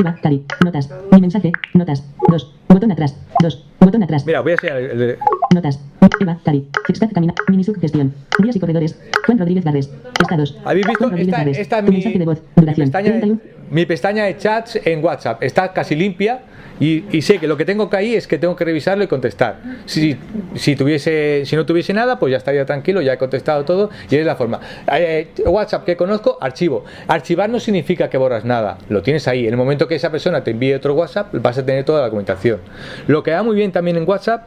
Eva. 0.00 0.16
Cari. 0.22 0.44
Notas. 0.64 0.90
Mi 1.12 1.20
mensaje. 1.20 1.52
Notas. 1.74 2.04
2. 2.28 2.54
Botón 2.68 2.92
atrás. 2.92 3.16
2. 3.42 3.64
Botón 3.80 4.02
atrás. 4.02 4.26
Mira, 4.26 4.40
voy 4.40 4.52
a 4.52 4.54
enseñar 4.54 4.76
el 4.78 4.98
de- 4.98 5.18
Notas. 5.54 5.80
Eva. 6.20 6.38
Cari. 6.44 6.66
Sextat 6.86 7.12
camina. 7.12 7.34
Mini 7.48 7.64
sugestión. 7.64 8.12
Días 8.42 8.56
y 8.56 8.60
corredores. 8.60 8.98
Juan 9.26 9.38
Rodríguez 9.38 9.64
Garres. 9.64 9.90
Estados. 10.20 10.58
¿Habéis 10.64 10.86
visto? 10.86 10.98
Juan 10.98 11.10
Rodríguez 11.10 11.28
Esta, 11.28 11.38
Garres. 11.38 11.58
esta 11.58 11.82
mi, 11.82 11.90
mensaje 11.92 12.18
de 12.18 12.24
voz. 12.24 12.42
Duración. 12.56 12.86
pestaña 12.86 13.10
31. 13.10 13.40
de, 13.42 13.55
mi 13.70 13.86
pestaña 13.86 14.24
de 14.24 14.36
chats 14.36 14.80
en 14.84 15.04
WhatsApp. 15.04 15.42
Está 15.42 15.72
casi 15.72 15.94
limpia 15.94 16.40
y, 16.78 17.22
sé 17.22 17.38
que 17.38 17.46
lo 17.46 17.56
que 17.56 17.64
tengo 17.64 17.88
que 17.88 17.96
ahí 17.96 18.14
es 18.14 18.26
que 18.26 18.38
tengo 18.38 18.54
que 18.54 18.64
revisarlo 18.64 19.02
y 19.02 19.06
contestar. 19.06 19.60
Si, 19.86 20.16
si, 20.54 20.76
tuviese, 20.76 21.42
si 21.46 21.56
no 21.56 21.64
tuviese 21.64 21.92
nada, 21.94 22.18
pues 22.18 22.32
ya 22.32 22.36
estaría 22.36 22.66
tranquilo, 22.66 23.00
ya 23.00 23.14
he 23.14 23.18
contestado 23.18 23.64
todo 23.64 23.90
y 24.10 24.16
es 24.16 24.26
la 24.26 24.36
forma. 24.36 24.60
Eh, 24.92 25.28
WhatsApp 25.46 25.84
que 25.84 25.96
conozco, 25.96 26.36
archivo. 26.40 26.84
Archivar 27.08 27.48
no 27.48 27.60
significa 27.60 28.10
que 28.10 28.18
borras 28.18 28.44
nada, 28.44 28.78
lo 28.88 29.02
tienes 29.02 29.26
ahí. 29.26 29.46
En 29.46 29.52
el 29.52 29.56
momento 29.56 29.88
que 29.88 29.94
esa 29.94 30.10
persona 30.10 30.44
te 30.44 30.50
envíe 30.50 30.74
otro 30.74 30.94
WhatsApp, 30.94 31.34
vas 31.34 31.56
a 31.58 31.64
tener 31.64 31.84
toda 31.84 32.00
la 32.00 32.04
documentación. 32.06 32.60
Lo 33.06 33.22
que 33.22 33.32
va 33.32 33.42
muy 33.42 33.56
bien 33.56 33.72
también 33.72 33.96
en 33.96 34.06
WhatsApp 34.08 34.42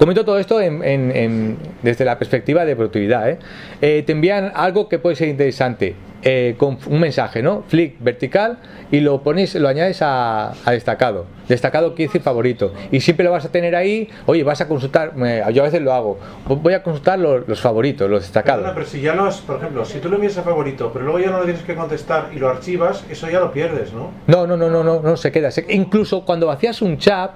Comento 0.00 0.24
todo 0.24 0.38
esto 0.38 0.62
en- 0.62 1.58
desde 1.82 2.06
la 2.06 2.18
perspectiva 2.18 2.64
de 2.64 2.74
productividad. 2.74 3.28
¿eh? 3.28 3.38
Eh, 3.82 4.02
te 4.06 4.12
envían 4.12 4.50
algo 4.54 4.88
que 4.88 4.98
puede 4.98 5.14
ser 5.14 5.28
interesante, 5.28 5.94
eh, 6.22 6.54
con 6.58 6.78
un 6.86 7.00
mensaje, 7.00 7.42
¿no? 7.42 7.62
Flick 7.68 7.96
vertical 8.00 8.58
y 8.90 9.00
lo 9.00 9.22
pones, 9.22 9.54
lo 9.54 9.68
añades 9.68 10.02
a, 10.02 10.52
a 10.64 10.72
destacado. 10.72 11.26
Destacado 11.48 11.94
quiere 11.94 12.08
decir 12.08 12.20
favorito. 12.22 12.72
Y 12.92 13.00
siempre 13.00 13.24
lo 13.24 13.32
vas 13.32 13.44
a 13.44 13.50
tener 13.50 13.74
ahí. 13.74 14.08
Oye, 14.26 14.44
vas 14.44 14.60
a 14.60 14.68
consultar. 14.68 15.14
yo 15.52 15.62
a 15.62 15.64
veces 15.64 15.82
lo 15.82 15.92
hago. 15.92 16.18
Voy 16.46 16.74
a 16.74 16.82
consultar 16.82 17.18
los, 17.18 17.48
los 17.48 17.60
favoritos, 17.60 18.08
los 18.08 18.22
destacados. 18.22 18.60
Perdona, 18.62 18.74
pero 18.74 18.86
si 18.86 19.00
ya 19.00 19.14
lo 19.14 19.24
has, 19.24 19.38
por 19.40 19.56
ejemplo, 19.56 19.84
si 19.84 19.98
tú 19.98 20.08
lo 20.08 20.16
envías 20.16 20.36
a 20.38 20.42
favorito, 20.42 20.90
pero 20.92 21.04
luego 21.06 21.18
ya 21.18 21.30
no 21.30 21.38
lo 21.38 21.44
tienes 21.44 21.62
que 21.62 21.74
contestar 21.74 22.28
y 22.34 22.38
lo 22.38 22.48
archivas, 22.48 23.04
eso 23.10 23.28
ya 23.28 23.40
lo 23.40 23.52
pierdes, 23.52 23.92
¿no? 23.92 24.10
No, 24.28 24.46
no, 24.46 24.56
no, 24.56 24.70
no, 24.70 24.84
no, 24.84 25.00
no 25.00 25.16
se 25.16 25.32
queda. 25.32 25.50
Se- 25.50 25.66
incluso 25.70 26.24
cuando 26.24 26.46
vacías 26.46 26.82
un 26.82 26.98
chat, 26.98 27.32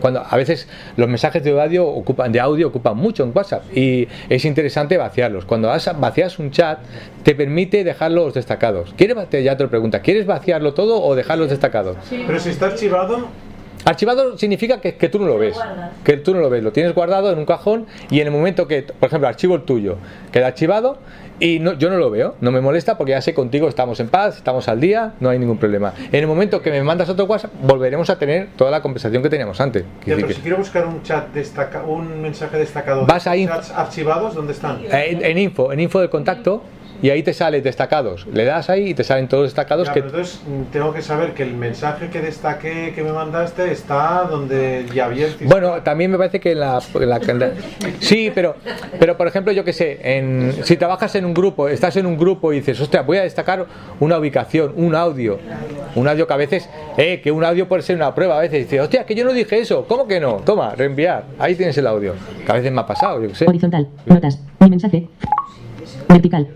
cuando 0.00 0.22
a 0.28 0.36
veces 0.36 0.68
los 0.96 1.08
mensajes 1.08 1.42
de 1.42 1.58
audio 1.58 1.86
ocupan, 1.86 2.32
de 2.32 2.40
audio 2.40 2.68
ocupan 2.68 2.96
mucho 2.98 3.22
en 3.22 3.32
WhatsApp 3.34 3.62
y 3.74 4.06
es 4.28 4.44
interesante 4.44 4.98
vaciarlos. 4.98 5.44
Cuando 5.46 5.68
vacías 5.68 6.38
un 6.38 6.50
chat, 6.50 6.80
te 7.22 7.34
permite 7.34 7.82
dejarlos 8.14 8.34
destacados. 8.34 8.94
¿Quieres 8.96 9.16
ya 9.42 9.56
te 9.56 9.64
lo 9.64 9.70
pregunta, 9.70 10.00
¿quieres 10.00 10.26
vaciarlo 10.26 10.74
todo 10.74 11.02
o 11.02 11.14
dejarlos 11.14 11.50
destacados? 11.50 11.96
Pero 12.26 12.38
si 12.38 12.50
está 12.50 12.66
archivado, 12.66 13.28
Archivado 13.86 14.38
significa 14.38 14.80
que, 14.80 14.94
que 14.96 15.10
tú 15.10 15.18
no 15.18 15.26
lo 15.26 15.36
ves, 15.38 15.58
que 16.04 16.16
tú 16.16 16.32
no 16.34 16.40
lo 16.40 16.48
ves, 16.48 16.62
lo 16.64 16.72
tienes 16.72 16.94
guardado 16.94 17.30
en 17.30 17.38
un 17.38 17.44
cajón 17.44 17.84
y 18.10 18.20
en 18.20 18.28
el 18.28 18.32
momento 18.32 18.66
que, 18.66 18.82
por 18.82 19.08
ejemplo, 19.08 19.28
archivo 19.28 19.56
el 19.56 19.62
tuyo, 19.64 19.96
queda 20.32 20.46
archivado 20.46 20.96
y 21.38 21.58
no, 21.58 21.74
yo 21.74 21.90
no 21.90 21.98
lo 21.98 22.08
veo, 22.10 22.34
no 22.40 22.50
me 22.50 22.62
molesta 22.62 22.96
porque 22.96 23.10
ya 23.10 23.20
sé 23.20 23.34
contigo 23.34 23.68
estamos 23.68 24.00
en 24.00 24.08
paz, 24.08 24.38
estamos 24.38 24.68
al 24.68 24.80
día, 24.80 25.12
no 25.20 25.28
hay 25.28 25.38
ningún 25.38 25.58
problema. 25.58 25.92
En 26.10 26.14
el 26.18 26.26
momento 26.26 26.62
que 26.62 26.70
me 26.70 26.82
mandas 26.82 27.10
otro 27.10 27.26
WhatsApp, 27.26 27.50
volveremos 27.62 28.08
a 28.08 28.18
tener 28.18 28.48
toda 28.56 28.70
la 28.70 28.80
conversación 28.80 29.22
que 29.22 29.28
teníamos 29.28 29.60
antes. 29.60 29.84
ya, 30.06 30.16
pero 30.16 30.28
si 30.28 30.40
quiero 30.40 30.56
buscar 30.56 30.86
un 30.86 31.02
chat 31.02 31.28
destaca, 31.34 31.82
un 31.82 32.22
mensaje 32.22 32.56
destacado, 32.56 33.04
Vas 33.04 33.26
a 33.26 33.36
info. 33.36 33.52
chats 33.54 33.70
archivados, 33.70 34.34
¿dónde 34.34 34.54
están? 34.54 34.78
que- 34.80 35.10
en, 35.10 35.22
en 35.22 35.36
info, 35.36 35.72
en 35.74 35.80
info 35.80 36.00
del 36.00 36.08
contacto 36.08 36.62
y 37.04 37.10
ahí 37.10 37.22
te 37.22 37.34
sale 37.34 37.60
destacados. 37.60 38.26
Le 38.32 38.46
das 38.46 38.70
ahí 38.70 38.88
y 38.88 38.94
te 38.94 39.04
salen 39.04 39.28
todos 39.28 39.44
destacados 39.44 39.88
Ya, 39.88 39.92
que 39.92 40.00
pero 40.00 40.10
entonces 40.16 40.40
mm, 40.48 40.72
tengo 40.72 40.94
que 40.94 41.02
saber 41.02 41.34
que 41.34 41.42
el 41.42 41.52
mensaje 41.52 42.08
que 42.08 42.22
destaqué, 42.22 42.92
que 42.94 43.02
me 43.02 43.12
mandaste, 43.12 43.70
está 43.70 44.22
donde 44.24 44.86
Javier 44.94 45.28
Cisca- 45.36 45.46
Bueno, 45.50 45.82
también 45.82 46.10
me 46.10 46.16
parece 46.16 46.40
que 46.40 46.54
la, 46.54 46.80
la- 46.94 47.18
la- 47.18 47.50
sí, 48.00 48.32
pero, 48.34 48.56
pero 48.98 49.18
por 49.18 49.26
ejemplo, 49.26 49.52
yo 49.52 49.64
que 49.64 49.74
sé, 49.74 49.98
en, 50.16 50.54
si 50.62 50.78
trabajas 50.78 51.14
en 51.14 51.26
un 51.26 51.34
grupo, 51.34 51.68
estás 51.68 51.94
en 51.98 52.06
un 52.06 52.16
grupo 52.16 52.54
y 52.54 52.60
dices, 52.60 52.80
hostia, 52.80 53.02
voy 53.02 53.18
a 53.18 53.22
destacar 53.24 53.66
una 54.00 54.16
ubicación, 54.16 54.72
un 54.74 54.94
audio, 54.94 55.38
un 55.96 56.08
audio 56.08 56.26
que 56.26 56.32
a 56.32 56.38
veces, 56.38 56.70
eh, 56.96 57.20
que 57.22 57.30
un 57.30 57.44
audio 57.44 57.68
puede 57.68 57.82
ser 57.82 57.96
una 57.96 58.14
prueba, 58.14 58.38
a 58.38 58.40
veces 58.40 58.60
dices, 58.60 58.80
hostia, 58.80 59.04
que 59.04 59.14
yo 59.14 59.26
no 59.26 59.34
dije 59.34 59.58
eso, 59.58 59.84
¿cómo 59.86 60.06
que 60.08 60.20
no? 60.20 60.36
Toma, 60.36 60.74
reenviar, 60.74 61.24
ahí 61.38 61.54
tienes 61.54 61.76
el 61.76 61.86
audio, 61.86 62.14
que 62.46 62.50
a 62.50 62.54
veces 62.54 62.72
me 62.72 62.80
ha 62.80 62.86
pasado, 62.86 63.20
yo 63.20 63.28
que 63.28 63.34
sé. 63.34 63.44
Horizontal. 63.46 63.88
Notas. 64.06 64.40
Mi 64.60 64.70
mensaje. 64.70 65.06
Vertical. 66.08 66.48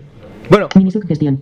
Bueno. 0.49 0.67
Mini 0.75 0.91
sugestión. 0.91 1.41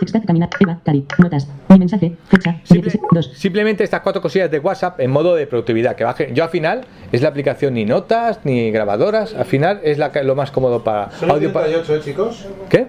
Sextat 0.00 0.24
camina. 0.26 0.48
Eva. 0.60 0.80
Cari. 0.84 1.06
Notas. 1.18 1.46
Mi 1.68 1.78
mensaje. 1.78 2.12
Fecha. 2.28 2.60
16. 2.68 3.00
2. 3.12 3.32
Simplemente 3.34 3.84
estas 3.84 4.00
cuatro 4.00 4.20
cosillas 4.20 4.50
de 4.50 4.58
WhatsApp 4.58 4.98
en 5.00 5.10
modo 5.10 5.34
de 5.34 5.46
productividad. 5.46 5.94
Que 5.96 6.04
baje. 6.04 6.30
Yo 6.34 6.44
al 6.44 6.50
final 6.50 6.82
es 7.12 7.22
la 7.22 7.28
aplicación 7.28 7.74
ni 7.74 7.84
notas 7.84 8.40
ni 8.44 8.70
grabadoras. 8.70 9.34
Al 9.34 9.44
final 9.44 9.80
es 9.84 9.98
la, 9.98 10.10
que- 10.12 10.24
lo 10.24 10.34
más 10.34 10.50
cómodo 10.50 10.82
para 10.82 11.10
Son 11.12 11.30
audio. 11.30 11.52
para- 11.52 11.66
38, 11.66 11.94
¿eh, 11.94 12.00
chicos? 12.04 12.46
¿Qué? 12.68 12.86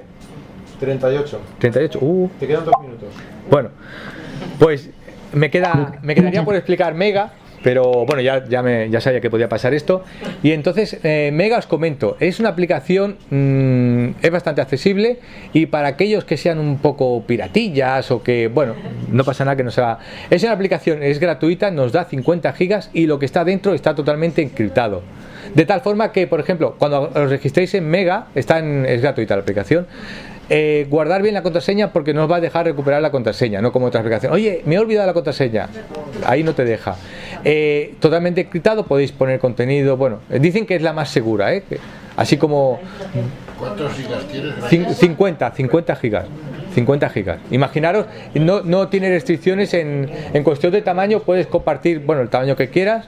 38. 0.79 1.39
38. 1.59 1.99
Uh. 2.01 2.29
Te 2.39 2.47
quedan 2.47 2.65
dos 2.65 2.73
minutos. 2.81 3.09
Bueno, 3.51 3.69
pues 4.57 4.89
me 5.33 5.51
queda 5.51 5.99
me 6.01 6.15
quedaría 6.15 6.43
por 6.45 6.55
explicar 6.55 6.93
Mega, 6.95 7.33
pero 7.63 8.05
bueno, 8.05 8.21
ya, 8.21 8.45
ya, 8.47 8.61
me, 8.61 8.89
ya 8.89 9.01
sabía 9.01 9.21
que 9.21 9.29
podía 9.29 9.49
pasar 9.49 9.73
esto. 9.73 10.03
Y 10.43 10.51
entonces, 10.51 10.97
eh, 11.03 11.29
Mega 11.33 11.57
os 11.57 11.67
comento, 11.67 12.17
es 12.19 12.39
una 12.39 12.49
aplicación 12.49 13.17
mm, 13.29 14.09
es 14.21 14.31
bastante 14.31 14.61
accesible 14.61 15.19
y 15.53 15.65
para 15.67 15.89
aquellos 15.89 16.23
que 16.25 16.37
sean 16.37 16.59
un 16.59 16.77
poco 16.79 17.23
piratillas 17.25 18.11
o 18.11 18.23
que, 18.23 18.47
bueno, 18.47 18.75
no 19.11 19.23
pasa 19.23 19.45
nada 19.45 19.55
que 19.57 19.63
no 19.63 19.71
sea... 19.71 19.99
Es 20.29 20.43
una 20.43 20.53
aplicación, 20.53 21.03
es 21.03 21.19
gratuita, 21.19 21.71
nos 21.71 21.91
da 21.91 22.05
50 22.05 22.53
gigas 22.53 22.89
y 22.93 23.05
lo 23.07 23.19
que 23.19 23.25
está 23.25 23.43
dentro 23.43 23.73
está 23.73 23.95
totalmente 23.95 24.41
encriptado. 24.41 25.01
De 25.55 25.65
tal 25.65 25.81
forma 25.81 26.11
que, 26.11 26.27
por 26.27 26.39
ejemplo, 26.39 26.75
cuando 26.77 27.03
os 27.13 27.29
registréis 27.29 27.73
en 27.73 27.89
Mega, 27.89 28.27
está 28.35 28.59
en- 28.59 28.85
es 28.85 29.01
gratuita 29.01 29.35
la 29.35 29.41
aplicación, 29.41 29.87
eh, 30.49 30.87
guardar 30.89 31.21
bien 31.21 31.33
la 31.33 31.43
contraseña 31.43 31.91
porque 31.93 32.13
no 32.13 32.23
os 32.25 32.31
va 32.31 32.37
a 32.37 32.41
dejar 32.41 32.65
recuperar 32.65 33.01
la 33.01 33.11
contraseña, 33.11 33.61
no 33.61 33.71
como 33.71 33.85
otra 33.87 33.99
aplicación. 34.01 34.33
Oye, 34.33 34.61
me 34.65 34.75
he 34.75 34.79
olvidado 34.79 35.07
la 35.07 35.13
contraseña. 35.13 35.67
Ahí 36.25 36.43
no 36.43 36.53
te 36.53 36.65
deja. 36.65 36.95
Eh, 37.45 37.95
totalmente 37.99 38.41
encriptado, 38.41 38.85
podéis 38.85 39.11
poner 39.11 39.39
contenido. 39.39 39.95
Bueno, 39.97 40.19
dicen 40.29 40.65
que 40.65 40.75
es 40.75 40.81
la 40.81 40.93
más 40.93 41.09
segura, 41.09 41.53
¿eh? 41.53 41.63
Así 42.17 42.37
como 42.37 42.79
¿Cuántos 43.57 43.93
gigas 43.93 44.25
tienes? 44.27 44.53
cin- 44.69 44.93
50, 44.93 45.51
50 45.51 45.95
gigas. 45.95 46.25
50 46.75 47.09
gigas. 47.09 47.39
Imaginaros, 47.51 48.05
no, 48.35 48.61
no 48.61 48.87
tiene 48.89 49.09
restricciones 49.09 49.73
en, 49.73 50.09
en 50.33 50.43
cuestión 50.43 50.71
de 50.71 50.81
tamaño, 50.81 51.19
puedes 51.21 51.47
compartir, 51.47 51.99
bueno, 51.99 52.21
el 52.21 52.29
tamaño 52.29 52.55
que 52.55 52.69
quieras. 52.69 53.07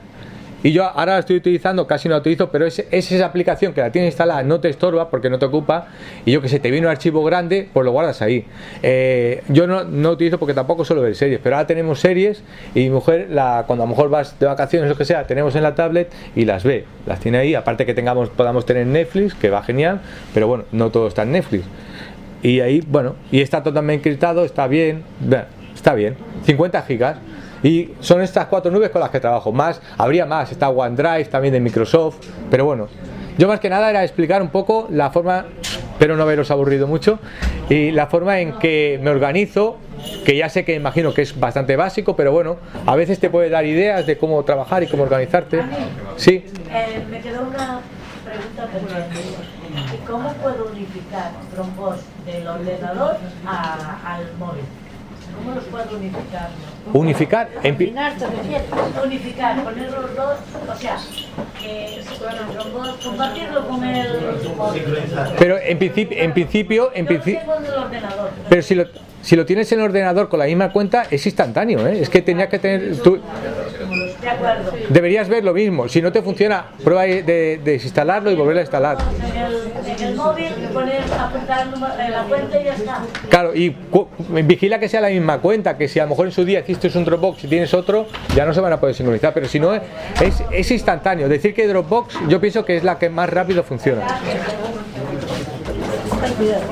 Y 0.63 0.71
yo 0.71 0.85
ahora 0.85 1.13
la 1.13 1.19
estoy 1.19 1.38
utilizando, 1.38 1.88
casi 1.88 2.07
no 2.07 2.15
la 2.15 2.21
utilizo, 2.21 2.51
pero 2.51 2.65
es, 2.65 2.79
es 2.91 3.11
esa 3.11 3.25
aplicación 3.25 3.73
que 3.73 3.81
la 3.81 3.91
tienes 3.91 4.09
instalada, 4.09 4.43
no 4.43 4.59
te 4.59 4.69
estorba 4.69 5.09
porque 5.09 5.29
no 5.29 5.39
te 5.39 5.45
ocupa. 5.45 5.88
Y 6.25 6.31
yo 6.31 6.41
que 6.41 6.49
sé, 6.49 6.59
te 6.59 6.69
viene 6.69 6.85
un 6.85 6.91
archivo 6.91 7.23
grande, 7.23 7.67
pues 7.73 7.83
lo 7.83 7.91
guardas 7.91 8.21
ahí. 8.21 8.45
Eh, 8.83 9.43
yo 9.47 9.65
no, 9.65 9.83
no 9.83 10.11
utilizo 10.11 10.38
porque 10.38 10.53
tampoco 10.53 10.85
suelo 10.85 11.01
ver 11.01 11.15
series, 11.15 11.39
pero 11.41 11.55
ahora 11.55 11.65
tenemos 11.65 11.99
series 11.99 12.43
y 12.75 12.81
mi 12.81 12.89
mujer, 12.91 13.27
la, 13.31 13.63
cuando 13.65 13.83
a 13.83 13.88
lo 13.88 13.91
mejor 13.91 14.09
vas 14.09 14.38
de 14.39 14.45
vacaciones 14.45 14.89
lo 14.89 14.95
que 14.95 15.05
sea, 15.05 15.25
tenemos 15.25 15.55
en 15.55 15.63
la 15.63 15.73
tablet 15.73 16.11
y 16.35 16.45
las 16.45 16.63
ve, 16.63 16.85
las 17.07 17.19
tiene 17.19 17.39
ahí. 17.39 17.55
Aparte 17.55 17.85
que 17.85 17.93
tengamos, 17.93 18.29
podamos 18.29 18.65
tener 18.65 18.85
Netflix, 18.85 19.33
que 19.33 19.49
va 19.49 19.63
genial, 19.63 20.01
pero 20.33 20.47
bueno, 20.47 20.65
no 20.71 20.91
todo 20.91 21.07
está 21.07 21.23
en 21.23 21.31
Netflix. 21.31 21.65
Y 22.43 22.59
ahí, 22.59 22.83
bueno, 22.88 23.15
y 23.31 23.41
está 23.41 23.63
totalmente 23.63 24.09
encriptado, 24.09 24.45
está 24.45 24.67
bien, 24.67 25.03
está 25.73 25.93
bien. 25.93 26.15
50 26.45 26.81
gigas. 26.83 27.17
Y 27.63 27.91
son 27.99 28.21
estas 28.21 28.45
cuatro 28.47 28.71
nubes 28.71 28.89
con 28.89 29.01
las 29.01 29.09
que 29.11 29.19
trabajo. 29.19 29.51
Más, 29.51 29.81
habría 29.97 30.25
más, 30.25 30.51
está 30.51 30.69
OneDrive 30.69 31.25
también 31.25 31.53
de 31.53 31.59
Microsoft, 31.59 32.17
pero 32.49 32.65
bueno. 32.65 32.88
Yo 33.38 33.47
más 33.47 33.59
que 33.59 33.69
nada 33.69 33.89
era 33.89 34.03
explicar 34.03 34.41
un 34.41 34.49
poco 34.49 34.88
la 34.91 35.09
forma, 35.09 35.45
pero 35.97 36.15
no 36.17 36.23
haberos 36.23 36.51
aburrido 36.51 36.85
mucho, 36.88 37.17
y 37.69 37.91
la 37.91 38.07
forma 38.07 38.39
en 38.39 38.53
que 38.59 38.99
me 39.01 39.09
organizo, 39.09 39.77
que 40.25 40.35
ya 40.35 40.49
sé 40.49 40.65
que 40.65 40.75
imagino 40.75 41.13
que 41.13 41.21
es 41.21 41.39
bastante 41.39 41.75
básico, 41.75 42.15
pero 42.15 42.31
bueno, 42.33 42.57
a 42.85 42.95
veces 42.95 43.19
te 43.19 43.29
puede 43.29 43.49
dar 43.49 43.65
ideas 43.65 44.05
de 44.05 44.17
cómo 44.17 44.43
trabajar 44.43 44.83
y 44.83 44.88
cómo 44.88 45.03
organizarte. 45.03 45.61
Sí. 46.17 46.43
Eh, 46.71 47.03
me 47.09 47.19
quedó 47.21 47.41
una 47.41 47.79
pregunta 48.25 48.65
pendiente. 48.71 49.21
¿Y 49.95 50.05
cómo 50.05 50.33
puedo 50.33 50.69
unificar 50.75 51.31
trombos 51.53 51.97
del 52.25 52.45
ordenador 52.47 53.15
a- 53.45 54.15
al 54.15 54.25
móvil? 54.38 54.63
¿Cómo 55.43 55.55
los 55.55 55.63
puedo 55.65 55.97
unificar? 55.97 56.49
Unificar, 56.93 57.49
en 57.63 57.77
pi- 57.77 57.93
Unificar, 59.03 59.63
poner 59.63 59.91
los 59.91 60.15
dos, 60.15 60.38
o 60.72 60.76
sea, 60.76 60.97
que 61.59 62.01
compartirlo 63.03 63.68
con 63.68 63.84
el. 63.84 64.07
Pero 65.38 65.57
en 65.57 65.77
principio, 65.80 66.18
en 66.19 66.34
principio, 66.34 66.91
en 66.93 67.05
principio, 67.05 67.39
tengo 67.39 67.55
en 67.55 67.65
el 67.65 67.73
ordenador. 67.73 68.30
pero 68.49 68.61
si 68.61 68.76
lo, 68.76 68.85
si 69.22 69.35
lo 69.35 69.45
tienes 69.45 69.72
en 69.72 69.80
el 69.80 69.85
ordenador 69.85 70.30
con 70.30 70.39
la 70.39 70.45
misma 70.45 70.72
cuenta, 70.72 71.06
es 71.10 71.26
instantáneo, 71.26 71.88
¿eh? 71.88 72.02
Es 72.02 72.10
que 72.10 72.22
tenía 72.22 72.49
que 72.49 72.60
tener, 72.60 72.98
tú 72.98 73.19
deberías 74.89 75.30
ver 75.30 75.43
lo 75.43 75.53
mismo. 75.53 75.88
Si 75.88 76.02
no 76.02 76.11
te 76.11 76.22
funciona, 76.22 76.65
prueba 76.84 77.03
de, 77.03 77.23
de 77.23 77.60
desinstalarlo 77.64 78.31
y 78.31 78.35
volverlo 78.35 78.60
a 78.60 78.64
instalar. 78.64 78.98
En 79.98 80.07
el, 80.07 80.15
móvil, 80.15 80.52
poner, 80.73 81.02
apuntar 81.19 81.68
eh, 81.99 82.10
la 82.10 82.23
cuenta 82.23 82.61
y 82.61 82.64
ya 82.64 82.73
está. 82.73 83.02
Claro, 83.30 83.56
y 83.56 83.76
vigila 84.43 84.80
que 84.80 84.89
sea 84.89 85.02
la 85.02 85.10
misma 85.10 85.39
cuenta, 85.39 85.77
que 85.77 85.88
si 85.88 85.99
a 85.99 86.03
lo 86.03 86.10
mejor 86.10 86.27
en 86.27 86.31
su 86.31 86.45
día 86.45 86.60
hiciste 86.60 86.91
un 86.98 87.06
Dropbox 87.06 87.43
y 87.43 87.48
tienes 87.48 87.73
otro, 87.73 88.07
ya 88.35 88.45
no 88.45 88.53
se 88.53 88.61
van 88.61 88.73
a 88.73 88.80
poder 88.80 88.95
sincronizar, 88.95 89.34
pero 89.34 89.48
si 89.48 89.60
no, 89.60 89.73
es, 89.73 89.81
es 90.52 90.72
instantáneo. 90.72 91.30
Decir 91.30 91.53
que 91.53 91.68
Dropbox 91.68 92.15
yo 92.27 92.39
pienso 92.39 92.65
que 92.65 92.77
es 92.77 92.84
la 92.84 92.98
que 92.98 93.10
más 93.10 93.30
rápido 93.30 93.64
funciona. 93.64 94.06